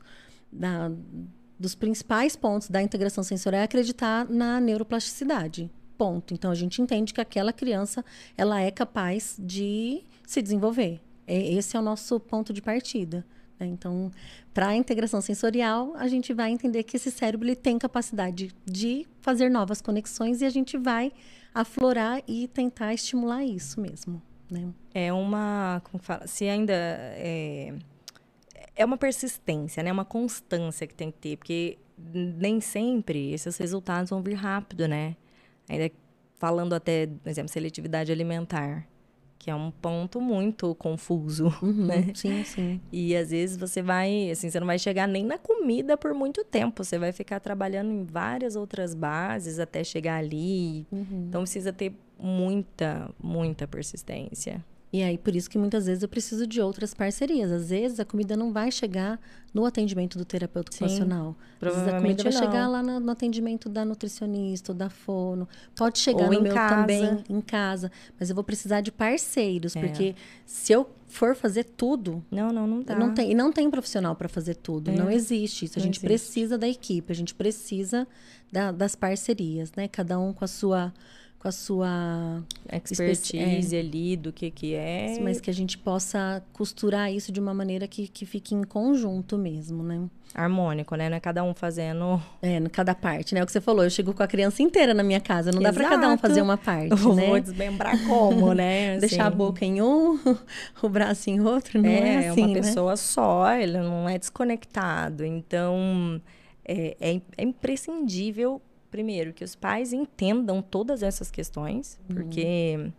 [0.52, 0.90] da,
[1.58, 5.70] dos principais pontos da integração sensorial é acreditar na neuroplasticidade.
[5.96, 6.34] Ponto.
[6.34, 8.04] Então a gente entende que aquela criança
[8.36, 11.00] ela é capaz de se desenvolver.
[11.26, 13.24] É, esse é o nosso ponto de partida.
[13.58, 13.66] Né?
[13.66, 14.10] Então,
[14.52, 19.06] para a integração sensorial, a gente vai entender que esse cérebro ele tem capacidade de
[19.20, 21.12] fazer novas conexões e a gente vai
[21.56, 24.20] aflorar e tentar estimular isso mesmo.
[24.50, 24.68] Né?
[24.92, 27.72] É uma, como fala, se ainda é,
[28.76, 29.90] é uma persistência, né?
[29.90, 35.16] Uma constância que tem que ter, porque nem sempre esses resultados vão vir rápido, né?
[35.66, 35.90] Ainda
[36.34, 38.86] falando até, por exemplo, seletividade alimentar
[39.46, 42.10] que é um ponto muito confuso, uhum, né?
[42.12, 42.80] Sim, sim.
[42.90, 46.42] E às vezes você vai, assim, você não vai chegar nem na comida por muito
[46.42, 50.84] tempo, você vai ficar trabalhando em várias outras bases até chegar ali.
[50.90, 51.26] Uhum.
[51.28, 54.64] Então precisa ter muita, muita persistência.
[54.96, 57.52] E aí, por isso que muitas vezes eu preciso de outras parcerias.
[57.52, 59.20] Às vezes a comida não vai chegar
[59.52, 61.36] no atendimento do terapeuta Sim, ocupacional.
[61.60, 62.40] Às vezes a comida vai não.
[62.40, 65.46] chegar lá no, no, atendimento da nutricionista ou da fono.
[65.76, 66.76] Pode chegar ou no meu casa.
[66.76, 67.92] também em casa.
[68.18, 69.80] Mas eu vou precisar de parceiros, é.
[69.82, 70.14] porque
[70.46, 72.24] se eu for fazer tudo.
[72.30, 72.98] Não, não, não dá.
[72.98, 74.90] Não tem, e não tem profissional para fazer tudo.
[74.90, 74.94] É.
[74.94, 75.78] Não existe isso.
[75.78, 76.06] A gente existe.
[76.06, 78.08] precisa da equipe, a gente precisa
[78.50, 79.88] da, das parcerias, né?
[79.88, 80.90] Cada um com a sua
[81.46, 82.42] com a sua
[82.72, 85.16] expertise é, ali do que que é.
[85.22, 89.38] Mas que a gente possa costurar isso de uma maneira que, que fique em conjunto
[89.38, 90.08] mesmo, né?
[90.34, 91.08] Harmônico, né?
[91.08, 92.20] Não é cada um fazendo...
[92.42, 93.42] É, cada parte, né?
[93.42, 95.78] O que você falou, eu chego com a criança inteira na minha casa, não Exato.
[95.78, 97.26] dá para cada um fazer uma parte, eu né?
[97.28, 98.96] Vou desmembrar como, né?
[98.98, 99.00] Assim.
[99.06, 100.18] Deixar a boca em um,
[100.82, 102.60] o braço em outro, não é, é assim, É uma né?
[102.60, 105.24] pessoa só, ele não é desconectado.
[105.24, 106.20] Então,
[106.64, 108.60] é, é, é imprescindível
[108.90, 112.16] primeiro, que os pais entendam todas essas questões, uhum.
[112.16, 112.92] porque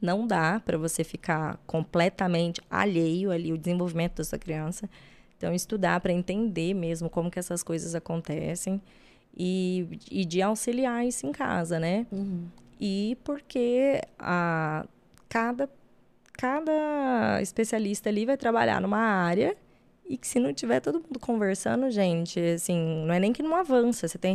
[0.00, 4.88] não dá para você ficar completamente alheio ali ao desenvolvimento da sua criança.
[5.36, 8.80] Então, estudar para entender mesmo como que essas coisas acontecem
[9.36, 12.06] e, e de auxiliar isso em casa, né?
[12.10, 12.46] Uhum.
[12.80, 14.84] E porque a,
[15.28, 15.70] cada,
[16.32, 19.56] cada especialista ali vai trabalhar numa área
[20.08, 23.54] e que se não tiver todo mundo conversando, gente, assim, não é nem que não
[23.54, 24.34] avança, você tem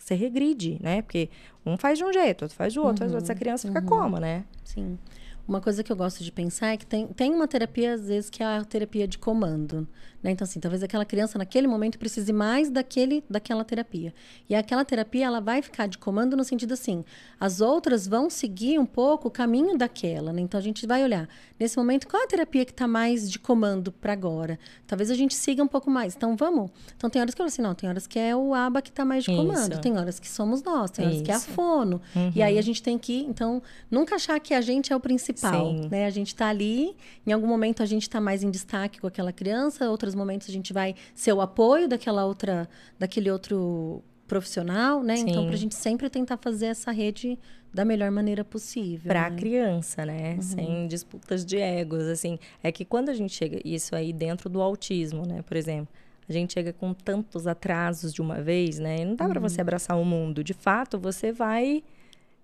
[0.00, 1.02] você regride, né?
[1.02, 1.28] Porque
[1.64, 3.32] um faz de um jeito, outro faz de outro, uhum, faz de outro.
[3.32, 3.86] Essa criança fica uhum.
[3.86, 4.44] como, né?
[4.64, 4.98] Sim.
[5.46, 8.30] Uma coisa que eu gosto de pensar é que tem, tem uma terapia, às vezes,
[8.30, 9.86] que é a terapia de comando.
[10.22, 10.30] Né?
[10.32, 14.12] Então, assim, talvez aquela criança, naquele momento, precise mais daquele, daquela terapia.
[14.48, 17.04] E aquela terapia, ela vai ficar de comando no sentido assim,
[17.38, 20.32] as outras vão seguir um pouco o caminho daquela.
[20.32, 20.42] Né?
[20.42, 23.90] Então, a gente vai olhar, nesse momento, qual a terapia que está mais de comando
[23.90, 24.58] para agora?
[24.86, 26.14] Talvez a gente siga um pouco mais.
[26.14, 26.70] Então, vamos?
[26.96, 28.90] Então, tem horas que eu falo assim, não, tem horas que é o ABA que
[28.90, 29.72] está mais de comando.
[29.72, 29.80] Isso.
[29.80, 31.24] Tem horas que somos nós, tem horas Isso.
[31.24, 32.00] que é a fono.
[32.14, 32.32] Uhum.
[32.34, 35.70] E aí, a gente tem que, então, nunca achar que a gente é o principal.
[35.70, 35.88] Sim.
[35.90, 36.06] Né?
[36.06, 36.94] A gente está ali,
[37.26, 40.48] em algum momento a gente está mais em destaque com aquela criança, outras outros momentos
[40.48, 45.14] a gente vai ser o apoio daquela outra, daquele outro profissional, né?
[45.14, 45.30] Então, Sim.
[45.30, 47.38] Então, para a gente sempre tentar fazer essa rede
[47.72, 49.08] da melhor maneira possível.
[49.08, 49.36] Para a né?
[49.36, 50.34] criança, né?
[50.34, 50.42] Uhum.
[50.42, 52.38] Sem disputas de egos, assim.
[52.62, 55.42] É que quando a gente chega, isso aí dentro do autismo, né?
[55.42, 55.88] Por exemplo,
[56.28, 59.00] a gente chega com tantos atrasos de uma vez, né?
[59.00, 59.30] E não dá uhum.
[59.30, 60.44] para você abraçar o mundo.
[60.44, 61.82] De fato, você vai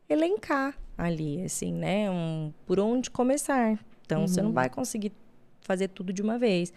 [0.08, 2.10] elencar ali, assim, né?
[2.10, 3.78] Um, por onde começar.
[4.04, 4.28] Então, uhum.
[4.28, 4.54] você não uhum.
[4.54, 5.12] vai conseguir
[5.60, 6.72] fazer tudo de uma vez.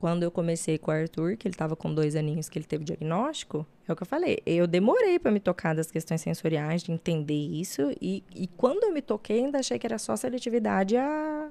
[0.00, 2.82] Quando eu comecei com o Arthur, que ele estava com dois aninhos que ele teve
[2.84, 4.38] diagnóstico, é o que eu falei.
[4.46, 7.82] Eu demorei para me tocar das questões sensoriais, de entender isso.
[8.00, 11.50] E, e quando eu me toquei, ainda achei que era só seletividade a,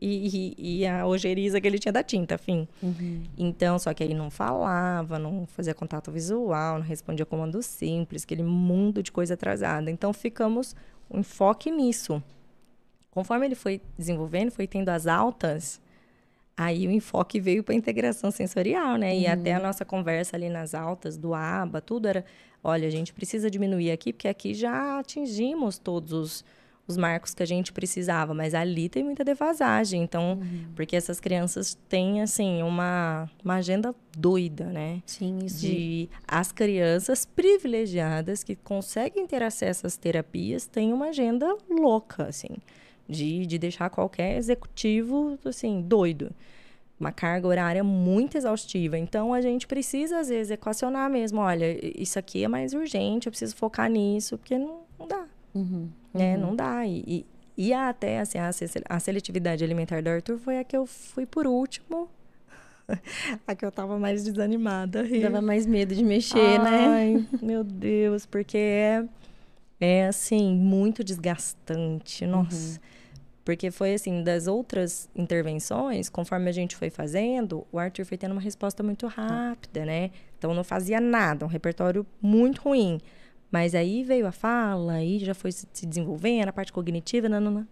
[0.00, 2.66] e, e, e, a ojeriza que ele tinha da tinta, fim.
[2.82, 3.22] Uhum.
[3.38, 8.42] Então, só que aí não falava, não fazia contato visual, não respondia comando simples, aquele
[8.42, 9.88] mundo de coisa atrasada.
[9.88, 10.74] Então, ficamos
[11.08, 12.20] um enfoque nisso.
[13.12, 15.80] Conforme ele foi desenvolvendo, foi tendo as altas,
[16.58, 19.12] Aí o enfoque veio para a integração sensorial, né?
[19.12, 19.20] Uhum.
[19.20, 22.24] E até a nossa conversa ali nas altas do ABA, tudo era,
[22.64, 26.44] olha, a gente precisa diminuir aqui, porque aqui já atingimos todos os,
[26.84, 30.02] os marcos que a gente precisava, mas ali tem muita defasagem.
[30.02, 30.72] Então, uhum.
[30.74, 35.00] porque essas crianças têm, assim, uma, uma agenda doida, né?
[35.06, 35.60] Sim, isso.
[35.60, 42.56] De as crianças privilegiadas que conseguem ter acesso às terapias têm uma agenda louca, assim
[43.08, 46.30] de, de deixar qualquer executivo, assim, doido.
[46.98, 48.98] Uma carga horária muito exaustiva.
[48.98, 51.40] Então, a gente precisa, às vezes, equacionar mesmo.
[51.40, 55.24] Olha, isso aqui é mais urgente, eu preciso focar nisso, porque não, não dá.
[55.54, 56.34] Uhum, né?
[56.34, 56.42] Uhum.
[56.42, 56.84] Não dá.
[56.86, 58.50] E, e, e até, assim, a,
[58.88, 62.08] a seletividade alimentar do Arthur foi a que eu fui por último
[63.46, 65.04] a que eu tava mais desanimada.
[65.20, 66.86] Dava mais medo de mexer, né?
[66.86, 67.26] Ai, né?
[67.40, 69.04] meu Deus, porque é,
[69.80, 72.26] é assim, muito desgastante.
[72.26, 72.80] Nossa.
[72.80, 72.97] Uhum.
[73.48, 78.32] Porque foi assim, das outras intervenções, conforme a gente foi fazendo, o Arthur foi tendo
[78.32, 80.10] uma resposta muito rápida, né?
[80.38, 83.00] Então não fazia nada, um repertório muito ruim.
[83.50, 87.66] Mas aí veio a fala, aí já foi se desenvolvendo, a parte cognitiva, não.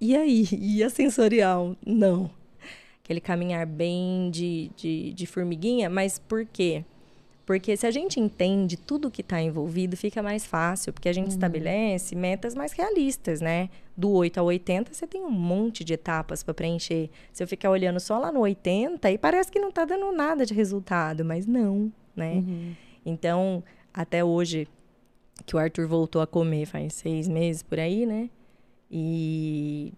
[0.00, 0.48] E aí?
[0.50, 1.76] E a sensorial?
[1.84, 2.30] Não.
[3.04, 6.86] Aquele caminhar bem de, de, de formiguinha, mas por quê?
[7.48, 11.28] Porque se a gente entende tudo que está envolvido, fica mais fácil, porque a gente
[11.28, 11.32] uhum.
[11.32, 13.70] estabelece metas mais realistas, né?
[13.96, 17.08] Do 8 ao 80, você tem um monte de etapas para preencher.
[17.32, 20.44] Se eu ficar olhando só lá no 80, aí parece que não está dando nada
[20.44, 22.34] de resultado, mas não, né?
[22.34, 22.74] Uhum.
[23.06, 24.68] Então, até hoje,
[25.46, 28.28] que o Arthur voltou a comer faz seis meses por aí, né?
[28.90, 29.94] E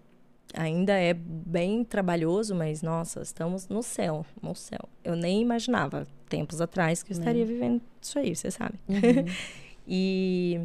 [0.54, 4.88] ainda é bem trabalhoso, mas nossa, estamos no céu, no céu.
[5.02, 8.78] Eu nem imaginava tempos atrás que eu estaria vivendo isso aí, você sabe.
[8.88, 9.26] Uhum.
[9.86, 10.60] e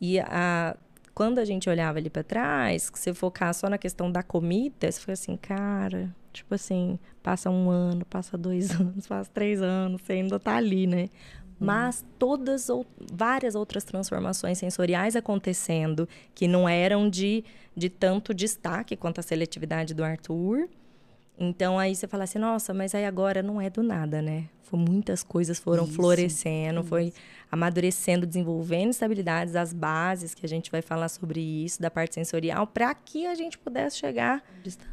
[0.00, 0.74] e a,
[1.14, 4.90] quando a gente olhava ali para trás, que você focar só na questão da comida,
[4.90, 10.00] você foi assim, cara, tipo assim, passa um ano, passa dois anos, passa três anos,
[10.00, 11.10] você ainda tá ali, né?
[11.60, 11.66] Uhum.
[11.66, 17.44] mas todas ou várias outras transformações sensoriais acontecendo que não eram de,
[17.76, 20.70] de tanto destaque quanto a seletividade do Arthur.
[21.42, 24.44] Então aí você fala assim, nossa, mas aí agora não é do nada, né?
[24.62, 26.88] Foi, muitas coisas foram isso, florescendo, isso.
[26.90, 27.14] foi
[27.50, 32.66] amadurecendo, desenvolvendo estabilidades, as bases que a gente vai falar sobre isso, da parte sensorial,
[32.66, 34.44] para que a gente pudesse chegar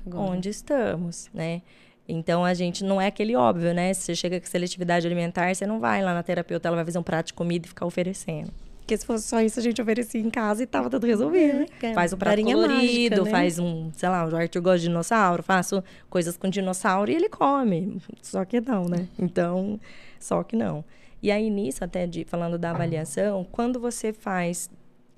[0.05, 1.61] onde, onde estamos, né?
[2.07, 3.93] Então a gente não é aquele óbvio, né?
[3.93, 6.97] Se você chega com seletividade alimentar, você não vai lá na terapeuta, ela vai fazer
[6.97, 8.53] um prato de comida e ficar oferecendo.
[8.87, 11.65] Porque se fosse só isso, a gente oferecia em casa e tava tudo resolvido.
[11.81, 13.29] É, faz um prato colorido, mágica, né?
[13.31, 17.27] faz um, sei lá, o Arthur gosta de dinossauro, faço coisas com dinossauro e ele
[17.27, 18.01] come.
[18.21, 19.09] Só que não, né?
[19.19, 19.77] Então,
[20.17, 20.85] só que não.
[21.21, 24.69] E aí, nisso, até de, falando da avaliação, quando você faz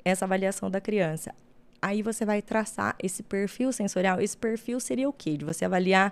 [0.03, 1.32] essa avaliação da criança,
[1.80, 4.20] aí você vai traçar esse perfil sensorial.
[4.20, 5.38] Esse perfil seria o quê?
[5.38, 6.11] De você avaliar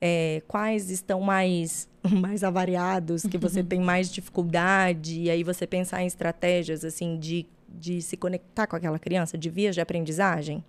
[0.00, 6.02] é, quais estão mais, mais avariados, que você tem mais dificuldade, e aí você pensar
[6.02, 10.64] em estratégias assim de, de se conectar com aquela criança, de vias de aprendizagem?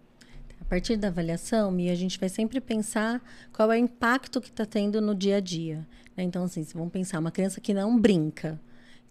[0.59, 3.21] A partir da avaliação, Mia, a gente vai sempre pensar
[3.51, 5.85] qual é o impacto que está tendo no dia a dia.
[6.15, 6.23] Né?
[6.23, 8.59] Então, assim, vamos pensar, uma criança que não brinca.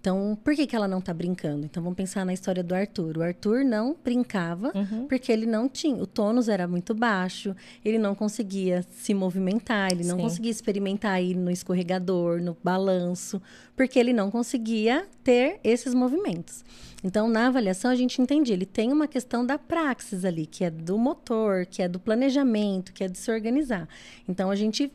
[0.01, 1.67] Então, por que, que ela não está brincando?
[1.67, 3.19] Então, vamos pensar na história do Arthur.
[3.19, 5.07] O Arthur não brincava uhum.
[5.07, 6.03] porque ele não tinha.
[6.03, 10.23] O tônus era muito baixo, ele não conseguia se movimentar, ele não Sim.
[10.23, 13.43] conseguia experimentar ir no escorregador, no balanço,
[13.77, 16.65] porque ele não conseguia ter esses movimentos.
[17.05, 20.71] Então, na avaliação, a gente entendia, ele tem uma questão da praxis ali, que é
[20.71, 23.87] do motor, que é do planejamento, que é de se organizar.
[24.27, 24.91] Então, a gente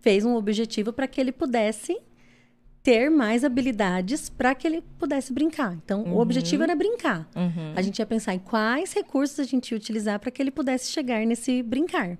[0.00, 1.98] fez um objetivo para que ele pudesse
[2.82, 5.74] ter mais habilidades para que ele pudesse brincar.
[5.74, 6.14] Então, uhum.
[6.14, 7.28] o objetivo era brincar.
[7.36, 7.72] Uhum.
[7.76, 10.90] A gente ia pensar em quais recursos a gente ia utilizar para que ele pudesse
[10.90, 12.16] chegar nesse brincar.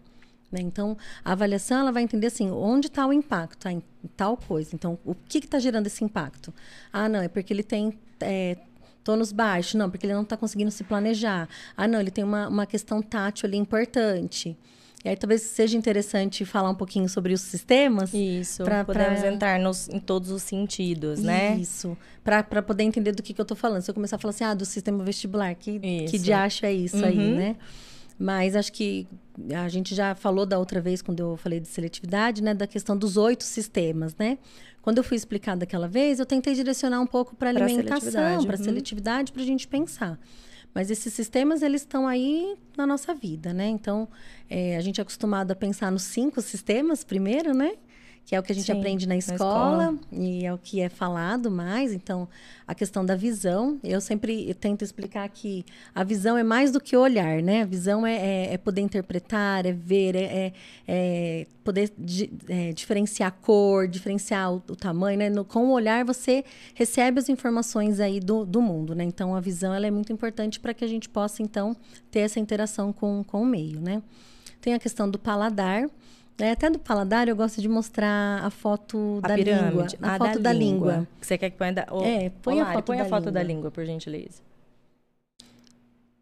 [0.52, 0.60] Né?
[0.60, 3.82] Então, a avaliação ela vai entender assim, onde está o impacto tá, em
[4.16, 4.74] tal coisa.
[4.74, 6.52] Então, o que está gerando esse impacto?
[6.92, 8.56] Ah, não, é porque ele tem é,
[9.02, 9.78] tônus baixo.
[9.78, 11.48] Não, porque ele não está conseguindo se planejar.
[11.76, 14.58] Ah, não, ele tem uma, uma questão tátil ali importante.
[15.04, 18.12] E aí talvez seja interessante falar um pouquinho sobre os sistemas.
[18.12, 19.32] Isso, pra, podemos pra...
[19.32, 21.56] entrar nos, em todos os sentidos, né?
[21.56, 23.80] Isso, para poder entender do que, que eu estou falando.
[23.82, 26.72] Se eu começar a falar assim, ah, do sistema vestibular, que, que de acho é
[26.72, 27.04] isso uhum.
[27.04, 27.56] aí, né?
[28.18, 29.08] Mas acho que
[29.54, 32.52] a gente já falou da outra vez, quando eu falei de seletividade, né?
[32.52, 34.36] Da questão dos oito sistemas, né?
[34.82, 39.32] Quando eu fui explicar daquela vez, eu tentei direcionar um pouco para alimentação, para seletividade,
[39.32, 39.46] para uhum.
[39.46, 40.18] a gente pensar.
[40.74, 43.66] Mas esses sistemas, eles estão aí na nossa vida, né?
[43.66, 44.08] Então,
[44.48, 47.72] é, a gente é acostumado a pensar nos cinco sistemas primeiro, né?
[48.26, 49.98] Que é o que a gente Sim, aprende na na escola, escola.
[50.12, 51.92] e é o que é falado mais.
[51.92, 52.28] Então,
[52.64, 56.96] a questão da visão, eu sempre tento explicar que a visão é mais do que
[56.96, 57.62] olhar, né?
[57.62, 60.52] A visão é, é- é poder interpretar, é ver, é, é-
[60.86, 65.28] é poder di- é, diferenciar a cor, diferenciar o, o tamanho, né?
[65.28, 66.44] No- com o olhar você
[66.74, 69.02] recebe as informações aí do, do mundo, né?
[69.02, 71.76] Então, a visão ela é muito importante para que a gente possa, então,
[72.12, 74.00] ter essa interação com, com o meio, né?
[74.60, 75.88] Tem a questão do paladar.
[76.40, 76.52] Né?
[76.52, 79.68] Até do paladar, eu gosto de mostrar a foto A da pirâmide.
[79.70, 79.86] língua.
[80.02, 81.08] A Ah, foto da, língua.
[81.20, 81.86] Que Você quer que ponha da...
[81.90, 83.54] Ô, É, põe ô, a foto põe da a foto da língua.
[83.56, 84.40] língua, por gentileza.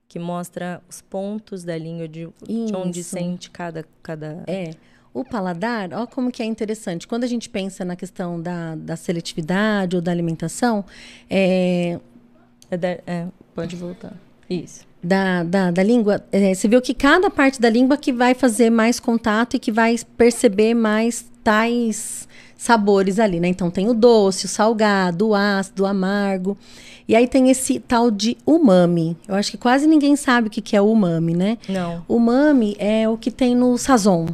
[0.09, 3.85] Que mostra os pontos da língua, de, de onde sente cada...
[4.03, 4.43] cada...
[4.47, 4.71] É.
[5.13, 7.07] O paladar, ó como que é interessante.
[7.09, 10.85] Quando a gente pensa na questão da, da seletividade ou da alimentação,
[11.29, 11.99] é,
[12.71, 14.13] É da- é, pode voltar.
[14.49, 14.87] Isso.
[15.03, 18.71] Da, da, da língua, é, você viu que cada parte da língua que vai fazer
[18.71, 23.49] mais contato e que vai perceber mais tais sabores ali, né?
[23.49, 26.59] Então tem o doce, o salgado, o ácido, o amargo.
[27.07, 29.17] E aí tem esse tal de umami.
[29.27, 31.57] Eu acho que quase ninguém sabe o que que é umami, né?
[31.69, 32.05] Não.
[32.09, 34.27] Umami é o que tem no sazon.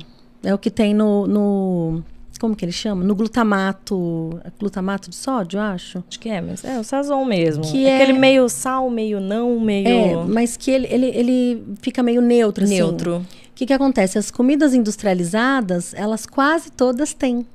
[0.43, 2.05] É o que tem no, no
[2.45, 3.03] como que ele chama?
[3.03, 6.05] No glutamato, glutamato de sódio, acho.
[6.07, 7.63] Acho que é, mas é o sazon mesmo.
[7.65, 11.65] Que é é- aquele meio sal, meio não, meio É, mas que ele, ele, ele
[11.81, 12.75] fica meio neutro, assim.
[12.75, 13.17] neutro.
[13.19, 14.19] O que, que acontece?
[14.19, 17.47] As comidas industrializadas, elas quase todas têm.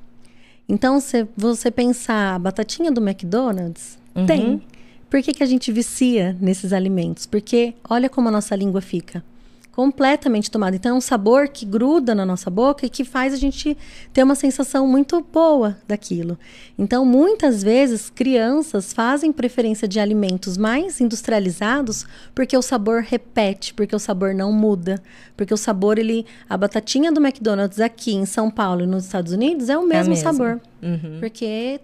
[0.67, 4.25] Então, se você pensar a batatinha do McDonald's, Uhum.
[4.25, 4.61] tem.
[5.07, 7.27] Por que, que a gente vicia nesses alimentos?
[7.27, 9.23] Porque olha como a nossa língua fica.
[9.79, 10.75] Completamente tomada.
[10.75, 13.77] Então, é um sabor que gruda na nossa boca e que faz a gente
[14.11, 16.37] ter uma sensação muito boa daquilo.
[16.77, 22.05] Então, muitas vezes, crianças fazem preferência de alimentos mais industrializados
[22.35, 25.01] porque o sabor repete, porque o sabor não muda,
[25.37, 26.25] porque o sabor, ele.
[26.49, 30.13] A batatinha do McDonald's aqui em São Paulo e nos Estados Unidos é o mesmo
[30.13, 30.33] mesma.
[30.33, 30.61] sabor.
[30.83, 31.21] Uhum.
[31.21, 31.79] Porque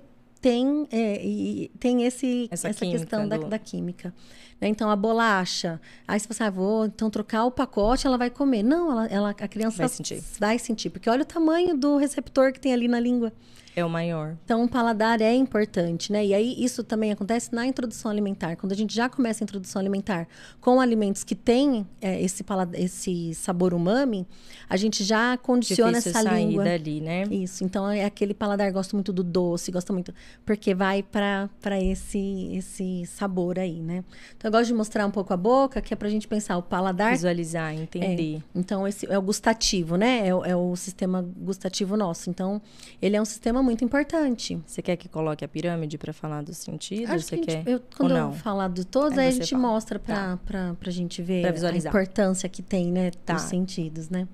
[0.45, 4.13] tem, é, e tem esse, Essa essa, questão da, do- da química.
[4.61, 4.67] né?
[4.67, 5.81] Então, a bolacha.
[6.07, 8.61] Aí você fala assim, ah, vou então trocar o pacote, ela vai comer.
[8.61, 10.23] Não, ela, ela, a criança Vai sentir.
[10.39, 10.91] vai sentir.
[10.91, 13.33] Porque olha o tamanho do receptor que tem ali na língua.
[13.75, 14.37] É o maior.
[14.45, 16.25] Então, o paladar é importante, né?
[16.25, 18.55] E aí, isso também acontece na introdução alimentar.
[18.55, 20.27] Quando a gente já começa a introdução alimentar
[20.61, 24.25] com alimentos que têm é, esse, palad- esse sabor umami,
[24.69, 26.63] a gente já condiciona Difícil essa sair língua.
[26.63, 27.23] dali, né?
[27.29, 30.13] Isso, então é aquele paladar, gosto muito do doce, gosto muito,
[30.45, 31.49] porque vai para
[31.81, 34.05] esse, esse sabor aí, né?
[34.37, 36.63] Então eu gosto de mostrar um pouco a boca, que é pra gente pensar o
[36.63, 37.11] paladar.
[37.11, 38.41] Visualizar, entender.
[38.55, 40.27] Então esse é o gustativo, né?
[40.27, 42.29] É, o- é o sistema gustativo nosso.
[42.29, 42.61] Então
[43.01, 44.61] ele é um sistema muito importante.
[44.65, 47.09] Você quer que coloque a pirâmide para falar dos sentidos?
[47.09, 47.71] Acho Você que a gente- quer?
[47.71, 49.61] eu, quando eu falar de todos, Aí aí a gente fala.
[49.61, 53.11] mostra pra, pra, pra gente ver a importância que tem, né?
[53.25, 53.33] Tá.
[53.33, 54.27] Dos sentidos, né?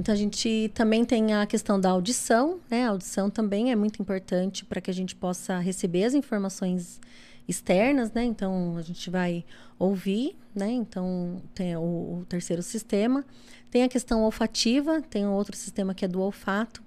[0.00, 2.86] Então a gente também tem a questão da audição, né?
[2.86, 7.00] A audição também é muito importante para que a gente possa receber as informações
[7.48, 8.24] externas, né?
[8.24, 9.44] Então a gente vai
[9.78, 10.70] ouvir, né?
[10.72, 13.24] Então tem o, o terceiro sistema.
[13.70, 16.82] Tem a questão olfativa, tem um outro sistema que é do olfato.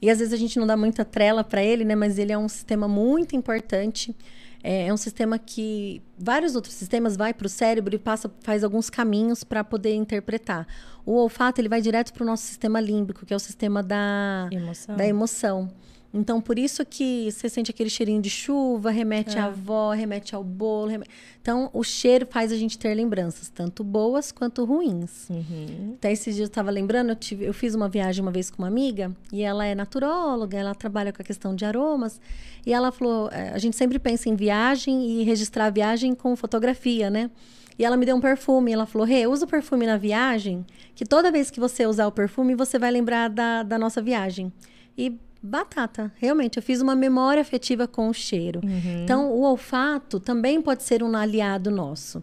[0.00, 1.94] E às vezes a gente não dá muita trela para ele, né?
[1.94, 4.14] Mas ele é um sistema muito importante.
[4.62, 8.64] É, é um sistema que vários outros sistemas vai para o cérebro e passa, faz
[8.64, 10.66] alguns caminhos para poder interpretar.
[11.06, 14.48] O olfato ele vai direto para o nosso sistema límbico, que é o sistema da,
[14.50, 14.96] Emoção.
[14.96, 15.70] da emoção.
[16.12, 19.40] Então, por isso que você sente aquele cheirinho de chuva, remete É.
[19.40, 20.88] à avó, remete ao bolo.
[20.90, 21.04] reme-
[21.42, 25.28] Então, o cheiro faz a gente ter lembranças, tanto boas quanto ruins.
[25.28, 25.94] Uhum.
[25.98, 28.62] Até esses dias eu estava lembrando, eu, tive- eu fiz uma viagem uma vez com
[28.62, 32.18] uma amiga, e ela é naturóloga, ela trabalha com a questão de aromas,
[32.66, 36.34] e ela falou, eh, a gente sempre pensa em viagem e registrar a viagem com
[36.36, 37.30] fotografia, né?
[37.78, 41.04] E ela me deu um perfume, ela falou, Rê, usa o perfume na viagem, que
[41.04, 44.50] toda vez que você usar o perfume, você vai lembrar da, da nossa viagem.
[44.96, 48.60] E batata, realmente, eu fiz uma memória afetiva com o cheiro.
[48.64, 49.04] Uhum.
[49.04, 52.22] Então, o olfato também pode ser um aliado nosso.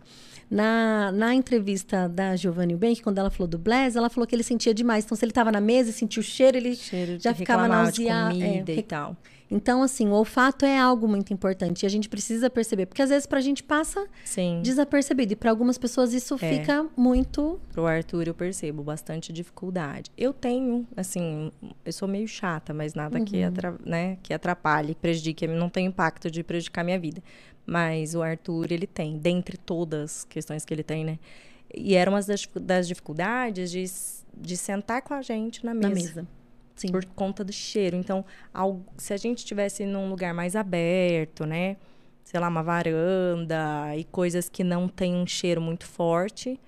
[0.50, 4.44] Na, na entrevista da Giovanni Bank, quando ela falou do Blaise, ela falou que ele
[4.44, 5.04] sentia demais.
[5.04, 8.42] Então, se ele estava na mesa e sentia o cheiro, ele Cheiro já ficava nauseado.
[8.42, 9.18] é, e tal.
[9.50, 13.10] Então, assim, o olfato é algo muito importante e a gente precisa perceber, porque às
[13.10, 14.62] vezes pra gente passa Sim.
[14.64, 16.38] desapercebido e para algumas pessoas isso É.
[16.38, 20.10] fica muito Pro Arthur eu percebo bastante dificuldade.
[20.18, 21.52] Eu tenho, assim,
[21.86, 23.48] eu sou meio chata, mas nada que, Uhum.
[23.48, 27.22] atra- né, que atrapalhe, prejudique, não tem impacto de prejudicar minha vida.
[27.68, 31.20] Mas o Arthur, ele tem, dentre todas as questões que ele tem, né?
[31.74, 33.84] E era uma das, das dificuldades de,
[34.38, 35.90] de sentar com a gente na mesa.
[35.90, 36.28] na mesa.
[36.76, 36.92] Sim.
[36.92, 37.96] por conta do cheiro.
[37.98, 38.26] Então,
[38.98, 41.78] se a gente estivesse num lugar mais aberto, né?
[42.24, 46.60] Sei lá, uma varanda e coisas que não tem um cheiro muito forte,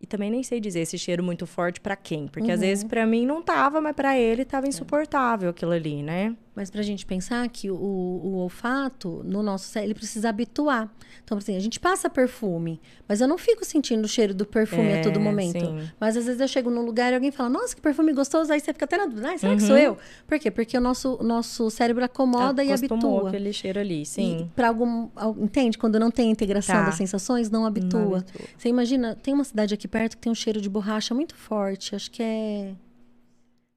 [0.00, 2.54] E também nem sei dizer esse cheiro muito forte para quem, porque uhum.
[2.54, 6.36] às vezes para mim não tava, mas para ele tava insuportável aquilo ali, né?
[6.54, 10.88] Mas para a gente pensar que o, o, olfato, no nosso cérebro, ele precisa habituar.
[11.24, 14.90] Então, assim, a gente passa perfume, mas eu não fico sentindo o cheiro do perfume
[14.90, 15.58] é, a todo momento.
[15.58, 15.90] Sim.
[15.98, 18.60] Mas às vezes eu chego num lugar e alguém fala, nossa, que perfume gostoso, aí
[18.60, 19.58] você fica até na dúvida, ah, será uhum.
[19.58, 19.98] que sou eu?
[20.28, 20.50] Por quê?
[20.50, 23.28] Porque o nosso, nosso cérebro acomoda e habitua.
[23.28, 24.48] aquele cheiro ali, sim.
[24.54, 25.08] Para algum.
[25.38, 25.76] Entende?
[25.76, 26.86] Quando não tem integração tá.
[26.86, 28.00] das sensações, não habitua.
[28.00, 28.46] não habitua.
[28.56, 31.96] Você imagina, tem uma cidade aqui perto que tem um cheiro de borracha muito forte,
[31.96, 32.74] acho que é.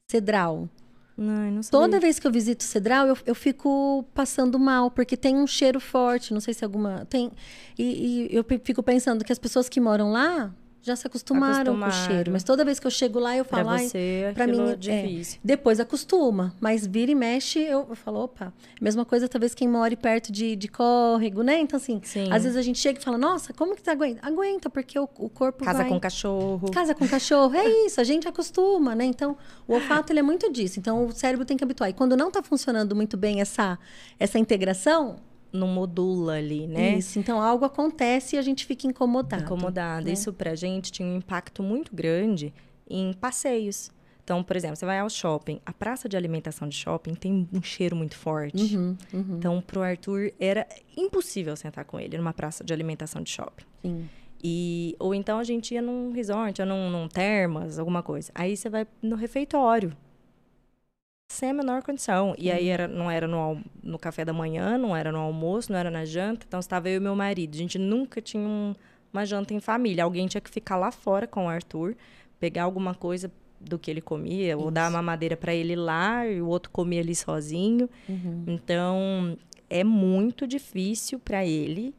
[0.10, 0.70] Cedral.
[1.18, 5.36] Não, não Toda vez que eu visito Cedral, eu, eu fico passando mal, porque tem
[5.36, 6.32] um cheiro forte.
[6.32, 7.06] Não sei se alguma.
[7.10, 7.32] Tem.
[7.78, 11.92] E, e eu fico pensando que as pessoas que moram lá já se acostumaram, acostumaram,
[11.92, 12.32] com o cheiro.
[12.32, 15.38] Mas toda vez que eu chego lá, eu falo, pra você, para mim é difícil.
[15.38, 18.54] É, depois acostuma, mas vira e mexe, eu, eu falo, opa.
[18.82, 21.60] Mesma coisa talvez quem mora perto de, de córrego, né?
[21.60, 22.32] Então assim, Sim.
[22.32, 24.26] às vezes a gente chega e fala, nossa, como que tá aguenta?
[24.26, 25.90] Aguenta, porque o, o corpo casa vai...
[25.90, 26.72] com cachorro.
[26.72, 29.06] Casa com cachorro, é isso, a gente acostuma, né?
[29.06, 30.80] Então, o olfato ele é muito disso.
[30.80, 31.90] Então, o cérebro tem que habituar.
[31.90, 33.78] E quando não tá funcionando muito bem essa
[34.20, 35.18] essa integração,
[35.52, 36.98] não modula ali, né?
[36.98, 39.44] Isso, então algo acontece e a gente fica incomodado.
[39.44, 40.06] Incomodado.
[40.06, 40.14] Né?
[40.14, 42.54] Isso pra gente tinha um impacto muito grande
[42.90, 43.92] em passeios.
[44.24, 47.62] Então, por exemplo, você vai ao shopping, a praça de alimentação de shopping tem um
[47.62, 48.76] cheiro muito forte.
[48.76, 49.38] Uhum, uhum.
[49.38, 50.68] Então, pro Arthur era
[50.98, 53.64] impossível sentar com ele numa praça de alimentação de shopping.
[53.82, 54.10] Sim.
[54.44, 58.30] E, ou então a gente ia num resort, ou num, num termas, alguma coisa.
[58.36, 59.96] Aí você vai no refeitório
[61.28, 62.34] sem a menor condição.
[62.38, 65.78] E aí era, não era no, no café da manhã, não era no almoço, não
[65.78, 66.46] era na janta.
[66.48, 67.54] Então estava eu e meu marido.
[67.54, 68.74] A gente nunca tinha um,
[69.12, 70.04] uma janta em família.
[70.04, 71.96] Alguém tinha que ficar lá fora com o Arthur,
[72.40, 74.64] pegar alguma coisa do que ele comia, Isso.
[74.64, 77.90] ou dar uma madeira para ele lá, e o outro comia ali sozinho.
[78.08, 78.44] Uhum.
[78.48, 79.38] Então
[79.70, 81.94] é muito difícil para ele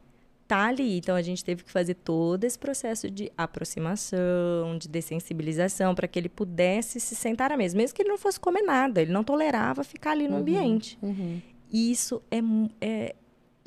[0.49, 0.97] tá ali.
[0.97, 6.19] Então a gente teve que fazer todo esse processo de aproximação, de dessensibilização, para que
[6.19, 9.23] ele pudesse se sentar à mesa, mesmo que ele não fosse comer nada, ele não
[9.23, 10.99] tolerava ficar ali no uhum, ambiente.
[11.03, 11.41] Uhum.
[11.71, 12.39] E isso é,
[12.81, 13.15] é,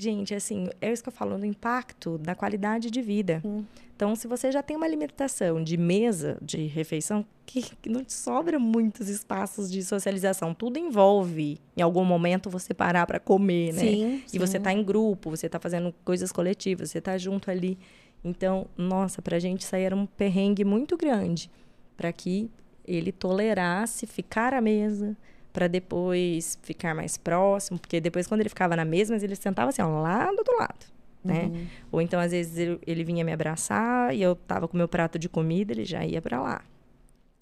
[0.01, 3.41] gente, assim, é isso que eu falo, do impacto da qualidade de vida.
[3.43, 3.65] Uhum.
[3.95, 8.13] Então, se você já tem uma limitação de mesa, de refeição, que, que não te
[8.13, 10.53] sobra muitos espaços de socialização.
[10.55, 13.79] Tudo envolve, em algum momento, você parar para comer, né?
[13.79, 14.39] Sim, e sim.
[14.39, 17.77] você tá em grupo, você tá fazendo coisas coletivas, você tá junto ali.
[18.23, 21.51] Então, nossa, pra gente aí era um perrengue muito grande.
[21.95, 22.49] para que
[22.85, 25.15] ele tolerasse ficar à mesa,
[25.51, 29.81] para depois ficar mais próximo, porque depois quando ele ficava na mesa, ele sentava assim,
[29.81, 30.91] ao lado do lado
[31.23, 31.45] né?
[31.45, 31.67] Uhum.
[31.91, 35.19] Ou então, às vezes, ele, ele, vinha me abraçar e eu tava com meu prato
[35.19, 36.63] de comida, ele já ia para lá.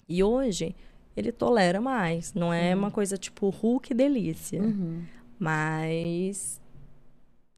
[0.08, 0.74] E hoje,
[1.16, 2.34] ele tolera mais.
[2.34, 2.80] Não é uhum.
[2.80, 4.60] uma coisa tipo, Hulk delícia.
[4.60, 5.02] Uhum.
[5.38, 6.60] Mas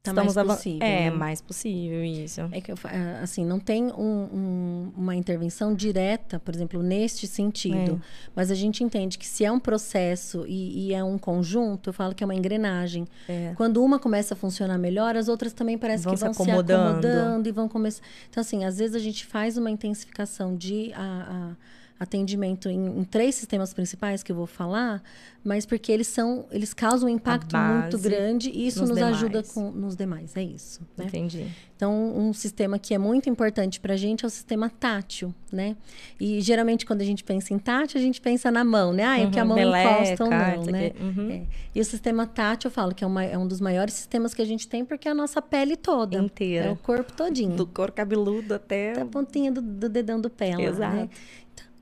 [0.03, 0.85] Tá Estamos mais possível.
[0.85, 1.11] É, né?
[1.11, 2.41] mais possível, isso.
[2.51, 8.01] É que, é, assim, não tem um, um, uma intervenção direta, por exemplo, neste sentido.
[8.03, 8.29] É.
[8.35, 11.93] Mas a gente entende que se é um processo e, e, é um conjunto, eu
[11.93, 13.07] falo que é uma engrenagem.
[13.29, 13.53] É.
[13.55, 17.01] Quando uma começa a funcionar melhor, as outras também parecem que vão se acomodando.
[17.01, 18.03] se acomodando e vão começar.
[18.29, 20.91] Então, assim, às vezes a gente faz uma intensificação de.
[20.95, 21.55] A, a,
[21.99, 25.01] atendimento em, em, três sistemas principais que eu vou falar,
[25.43, 29.43] mas porque eles são, eles causam um impacto muito grande e isso nos, nos ajuda
[29.43, 30.81] com, nos demais, é isso.
[30.97, 31.05] Né?
[31.05, 31.47] Entendi.
[31.75, 35.75] Então, um sistema que é muito importante para a gente é o sistema tátil, né?
[36.17, 39.03] E geralmente quando a gente pensa em tátil, a gente pensa na mão, né?
[39.03, 40.91] Ah, é uhum, que a mão meleca, encosta ou não, né?
[40.97, 41.29] Uhum.
[41.29, 41.41] É.
[41.75, 44.41] E o sistema tátil, eu falo que é, uma, é, um dos maiores sistemas que
[44.41, 46.17] a gente tem porque é a nossa pele toda.
[46.17, 46.67] Inteira.
[46.67, 47.57] É o corpo todinho.
[47.57, 49.01] Do couro cabeludo até...
[49.01, 50.95] a pontinha do, do dedão do pé lá, Exato.
[50.95, 51.09] Né?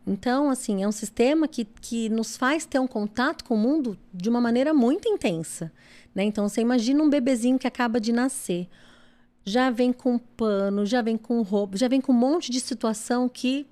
[0.05, 3.97] Então, assim, é um sistema que, que nos faz ter um contato com o mundo
[4.13, 5.71] de uma maneira muito intensa.
[6.13, 6.23] Né?
[6.23, 8.67] Então, você imagina um bebezinho que acaba de nascer.
[9.43, 13.29] Já vem com pano, já vem com roupa, já vem com um monte de situação
[13.29, 13.65] que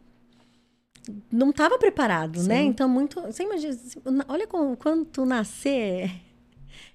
[1.31, 2.41] não estava preparado, né?
[2.41, 2.47] Sim.
[2.49, 2.63] né?
[2.63, 3.21] Então, muito.
[3.21, 3.75] Você imagina,
[4.27, 6.11] olha como, quando tu nascer,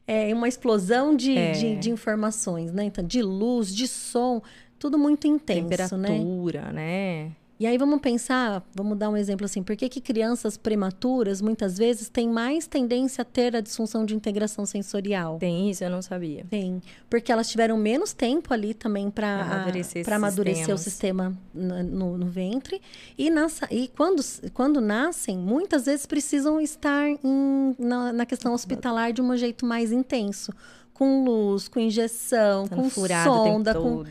[0.06, 1.52] é uma explosão de, é.
[1.52, 2.84] de, de, informações, né?
[2.84, 4.42] Então, de luz, de som,
[4.78, 7.26] tudo muito intenso, Temperatura, né?
[7.26, 7.32] né?
[7.64, 11.78] E aí vamos pensar, vamos dar um exemplo assim, por que, que crianças prematuras muitas
[11.78, 15.38] vezes têm mais tendência a ter a disfunção de integração sensorial?
[15.38, 16.44] Tem isso, eu não sabia.
[16.50, 22.26] Tem, porque elas tiveram menos tempo ali também para amadurecer, amadurecer o sistema no, no,
[22.26, 22.82] ventre.
[23.16, 29.10] E, nasce, e quando, quando nascem, muitas vezes precisam estar em, na, na questão hospitalar
[29.10, 30.52] de um jeito mais intenso.
[30.92, 34.04] Com luz, com injeção, com furado sonda, com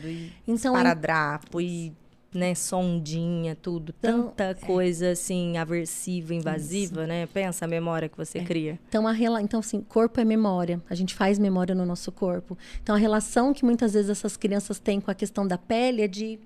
[0.46, 1.94] então paradrapo e
[2.34, 4.54] né, sondinha, tudo, então, tanta é.
[4.54, 7.06] coisa assim aversiva, invasiva, Isso.
[7.06, 7.26] né?
[7.26, 8.44] Pensa a memória que você é.
[8.44, 8.78] cria.
[8.88, 9.40] Então a rela...
[9.40, 10.82] então assim, corpo é memória.
[10.90, 12.58] A gente faz memória no nosso corpo.
[12.82, 16.08] Então a relação que muitas vezes essas crianças têm com a questão da pele é
[16.08, 16.38] de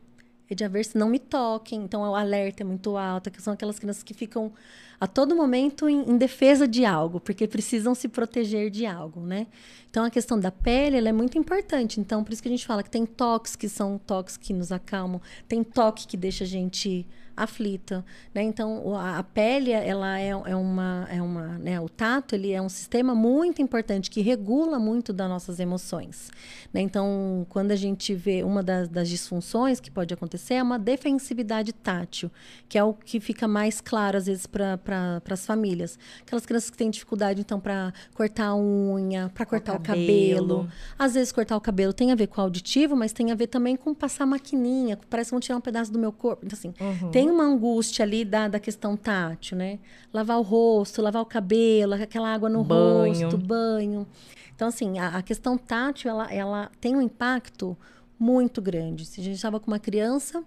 [0.51, 1.83] é de averso, não me toquem.
[1.83, 4.53] Então, o alerta é muito alto, que são aquelas crianças que ficam
[5.01, 9.47] a todo momento em, em, defesa de algo, porque precisam se proteger de algo, né?
[9.91, 12.01] Então, a questão da pele, ela é muito importante.
[12.01, 14.73] Então, por isso que a gente fala que tem toques que são toques que nos
[14.73, 17.07] acalmam, tem toque que deixa a gente
[17.39, 18.43] aflita, né?
[18.43, 21.81] Então a, a pele ela é, é uma é uma né?
[21.81, 26.31] O tato ele é um sistema muito importante que regula muito das nossas emoções,
[26.73, 26.81] né?
[26.81, 31.73] Então quando a gente vê uma das, das disfunções que pode acontecer é uma defensividade
[31.73, 32.31] tátil,
[32.69, 36.71] que é o que fica mais claro às vezes para pra, as famílias, aquelas crianças
[36.71, 40.65] que têm dificuldade então para cortar a unha, para cortar o, o cabelo.
[40.65, 40.69] cabelo,
[40.99, 43.47] às vezes cortar o cabelo tem a ver com o auditivo, mas tem a ver
[43.47, 46.75] também com passar maquininha, parece que vão tirar um pedaço do meu corpo, então assim
[46.81, 47.11] uhum.
[47.11, 49.79] tem uma angústia ali da, da questão tátil, né?
[50.13, 53.25] Lavar o rosto, lavar o cabelo, aquela água no banho.
[53.25, 54.07] rosto, banho.
[54.55, 57.77] Então, assim, a, a, questão tátil, ela, ela tem um impacto
[58.19, 59.05] muito grande.
[59.05, 60.43] Se a gente estava com uma criança,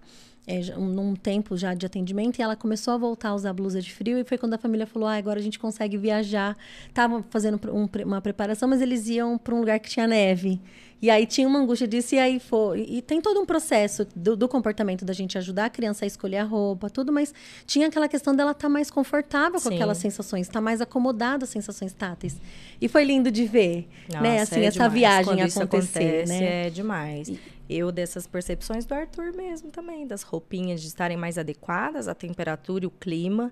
[0.46, 3.94] é, num tempo já de atendimento, e ela começou a voltar a usar blusa de
[3.94, 6.58] frio, e foi quando a família falou, ah, agora a gente consegue viajar.
[6.88, 10.60] Estavam fazendo um, uma preparação, mas eles iam para um lugar que tinha neve.
[11.02, 12.86] E aí tinha uma angústia disso, e aí foi.
[12.88, 16.38] E tem todo um processo do, do, comportamento da gente ajudar a criança a escolher
[16.38, 17.34] a roupa, tudo, mas
[17.66, 19.76] tinha aquela questão dela estar tá mais confortável com Sim.
[19.76, 22.38] aquelas sensações, estar tá mais acomodada às sensações táteis.
[22.80, 24.42] E foi lindo de ver, né, Nossa, né?
[24.42, 24.94] Assim, é essa demais.
[24.94, 25.64] viagem Quando acontecer.
[25.64, 26.68] Acontece, né?
[26.68, 27.28] É demais.
[27.30, 27.40] E...
[27.68, 32.84] Eu dessas percepções do Arthur mesmo também, das roupinhas de estarem mais adequadas à temperatura
[32.84, 33.52] e o clima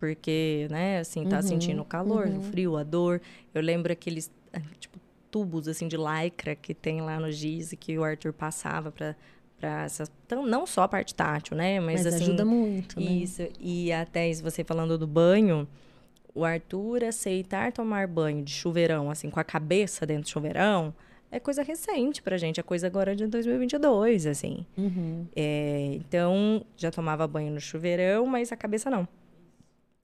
[0.00, 2.38] porque, né, assim, tá uhum, sentindo o calor, uhum.
[2.38, 3.20] o frio, a dor.
[3.52, 4.30] Eu lembro aqueles,
[4.78, 4.98] tipo,
[5.30, 9.16] tubos assim de lycra que tem lá no giz que o Arthur passava para
[9.58, 13.06] para essas então não só a parte tátil né mas, mas assim ajuda muito né?
[13.06, 15.68] isso e até isso você falando do banho
[16.34, 20.94] o Arthur aceitar tomar banho de chuveirão assim com a cabeça dentro do chuveirão
[21.32, 24.66] é coisa recente pra gente, é coisa agora de 2022, assim.
[24.76, 25.26] Uhum.
[25.36, 29.06] É, então, já tomava banho no chuveirão, mas a cabeça não.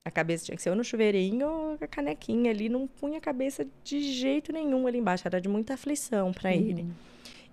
[0.07, 3.67] A cabeça tinha que ser ou no chuveirinho, a canequinha ali, não punha a cabeça
[3.83, 5.27] de jeito nenhum ali embaixo.
[5.27, 6.55] Era de muita aflição para uhum.
[6.55, 6.87] ele.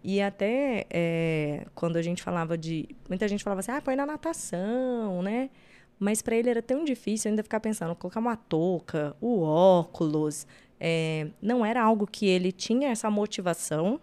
[0.04, 2.88] E até é, quando a gente falava de.
[3.08, 5.50] Muita gente falava assim, ah, põe na natação, né?
[5.98, 10.46] Mas para ele era tão difícil ainda ficar pensando, colocar uma touca, o óculos.
[10.78, 14.00] É, não era algo que ele tinha essa motivação,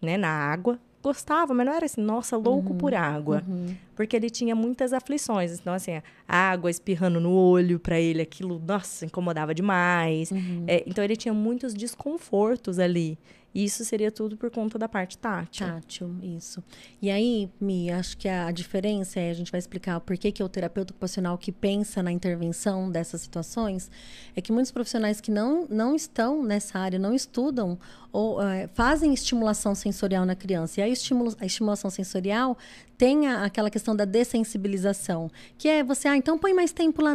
[0.00, 3.42] né, na água gostava, mas não era assim, nossa, louco uhum, por água.
[3.46, 3.74] Uhum.
[3.94, 5.58] Porque ele tinha muitas aflições.
[5.58, 10.30] Então, assim, a água espirrando no olho para ele, aquilo, nossa, incomodava demais.
[10.30, 10.64] Uhum.
[10.66, 13.18] É, então, ele tinha muitos desconfortos ali.
[13.54, 15.66] E isso seria tudo por conta da parte tátil.
[15.66, 16.62] Tátil, isso.
[17.02, 20.40] E aí, Mi, acho que a diferença é, a gente vai explicar por que, que
[20.40, 23.90] é o terapeuta ocupacional que pensa na intervenção dessas situações,
[24.36, 27.76] é que muitos profissionais que não, não estão nessa área, não estudam
[28.12, 30.80] ou é, fazem estimulação sensorial na criança.
[30.80, 32.56] E a, estimula, a estimulação sensorial
[32.98, 37.14] tem a, aquela questão da dessensibilização, que é você, ah, então põe mais tempo lá.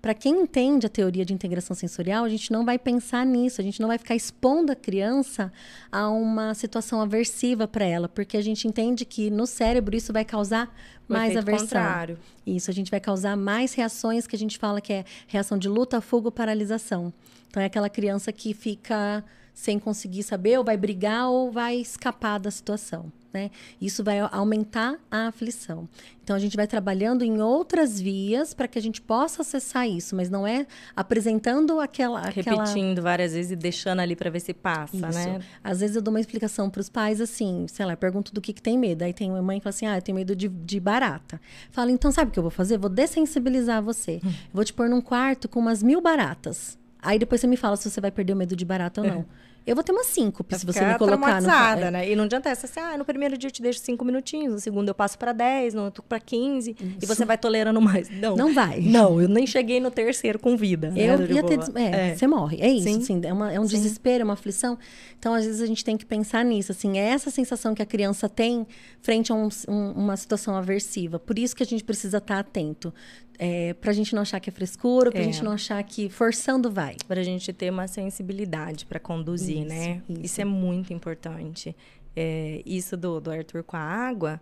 [0.00, 3.64] Para quem entende a teoria de integração sensorial, a gente não vai pensar nisso, a
[3.64, 5.52] gente não vai ficar expondo a criança
[5.90, 10.24] a uma situação aversiva para ela, porque a gente entende que no cérebro isso vai
[10.24, 10.74] causar
[11.08, 11.66] o mais aversão.
[11.66, 12.18] Contrário.
[12.46, 15.68] Isso, a gente vai causar mais reações que a gente fala que é reação de
[15.68, 17.12] luta, fuga, paralisação.
[17.50, 19.24] Então é aquela criança que fica
[19.58, 23.10] sem conseguir saber, ou vai brigar ou vai escapar da situação.
[23.34, 23.50] Né?
[23.82, 25.88] Isso vai aumentar a aflição.
[26.22, 30.14] Então a gente vai trabalhando em outras vias para que a gente possa acessar isso,
[30.14, 32.62] mas não é apresentando aquela, aquela...
[32.64, 35.18] repetindo várias vezes e deixando ali para ver se passa, isso.
[35.18, 35.40] né?
[35.62, 38.52] Às vezes eu dou uma explicação para os pais assim, sei lá, pergunto do que,
[38.52, 39.02] que tem medo.
[39.02, 41.40] Aí tem uma mãe que fala assim: "Ah, eu tenho medo de, de barata".
[41.72, 42.78] Fala: "Então sabe o que eu vou fazer?
[42.78, 44.20] Vou dessensibilizar você.
[44.24, 44.32] Hum.
[44.52, 46.78] Vou te pôr num quarto com umas mil baratas.
[47.00, 49.26] Aí depois você me fala se você vai perder o medo de barata ou não.
[49.68, 51.50] Eu vou ter uma síncope se você me colocar no...
[51.50, 51.90] É.
[51.90, 52.10] né?
[52.10, 54.58] E não adianta essa assim, ah, no primeiro dia eu te deixo cinco minutinhos, no
[54.58, 56.96] segundo eu passo para 10, no outro para 15, Isso.
[57.02, 58.08] e você vai tolerando mais.
[58.08, 58.34] Não.
[58.34, 58.80] Não vai.
[58.80, 60.90] Não, eu nem cheguei no terceiro com vida.
[60.90, 61.58] Né, eu né, ia ter...
[61.74, 62.56] É, é, você morre.
[62.62, 62.96] É isso, Sim.
[62.96, 63.76] assim, é, uma, é um Sim.
[63.76, 64.78] desespero, é uma aflição.
[65.18, 67.86] Então, às vezes, a gente tem que pensar nisso, assim, é essa sensação que a
[67.86, 68.66] criança tem
[69.02, 71.18] frente a um, um, uma situação aversiva.
[71.18, 72.90] Por isso que a gente precisa estar atento.
[73.38, 75.26] É, para a gente não achar que é frescura, para a é.
[75.26, 76.96] gente não achar que forçando vai.
[77.06, 80.02] Para a gente ter uma sensibilidade para conduzir, isso, né?
[80.08, 80.20] Isso.
[80.22, 80.40] isso.
[80.40, 81.76] é muito importante.
[82.16, 84.40] É, isso do, do Arthur com a água,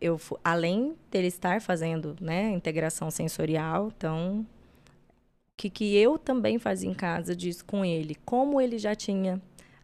[0.00, 6.90] eu além dele estar fazendo, né, integração sensorial, então o que, que eu também fazia
[6.90, 9.40] em casa disso com ele, como ele já tinha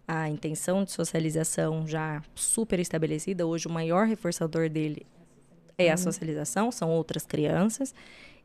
[0.07, 5.07] a intenção de socialização já super estabelecida, hoje o maior reforçador dele
[5.79, 5.99] é a uhum.
[5.99, 7.95] socialização, são outras crianças.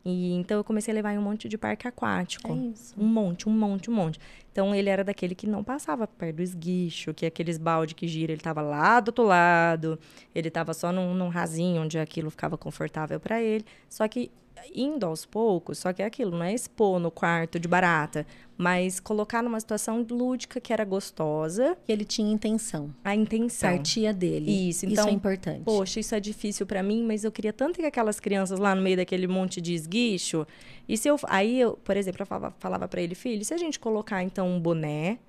[0.05, 2.51] E então eu comecei a levar em um monte de parque aquático.
[2.51, 2.93] É isso.
[2.97, 4.19] Um monte, um monte, um monte.
[4.51, 8.07] Então ele era daquele que não passava perto do esguicho, que é aqueles balde que
[8.07, 9.99] gira, ele tava lá do outro lado,
[10.33, 13.65] ele tava só num, num rasinho onde aquilo ficava confortável para ele.
[13.89, 14.31] Só que
[14.73, 18.25] indo aos poucos, só que é aquilo, não é expor no quarto de barata,
[18.57, 21.77] mas colocar numa situação lúdica que era gostosa.
[21.85, 22.93] Que ele tinha intenção.
[23.03, 23.69] A intenção.
[23.75, 24.69] Partia dele.
[24.69, 25.61] Isso, então, isso é importante.
[25.63, 28.81] Poxa, isso é difícil para mim, mas eu queria tanto que aquelas crianças lá no
[28.81, 30.45] meio daquele monte de esguicho.
[30.87, 31.17] E se eu.
[31.27, 34.47] Aí, eu, por exemplo, eu falava, falava para ele, filho, se a gente colocar então
[34.49, 35.19] um boné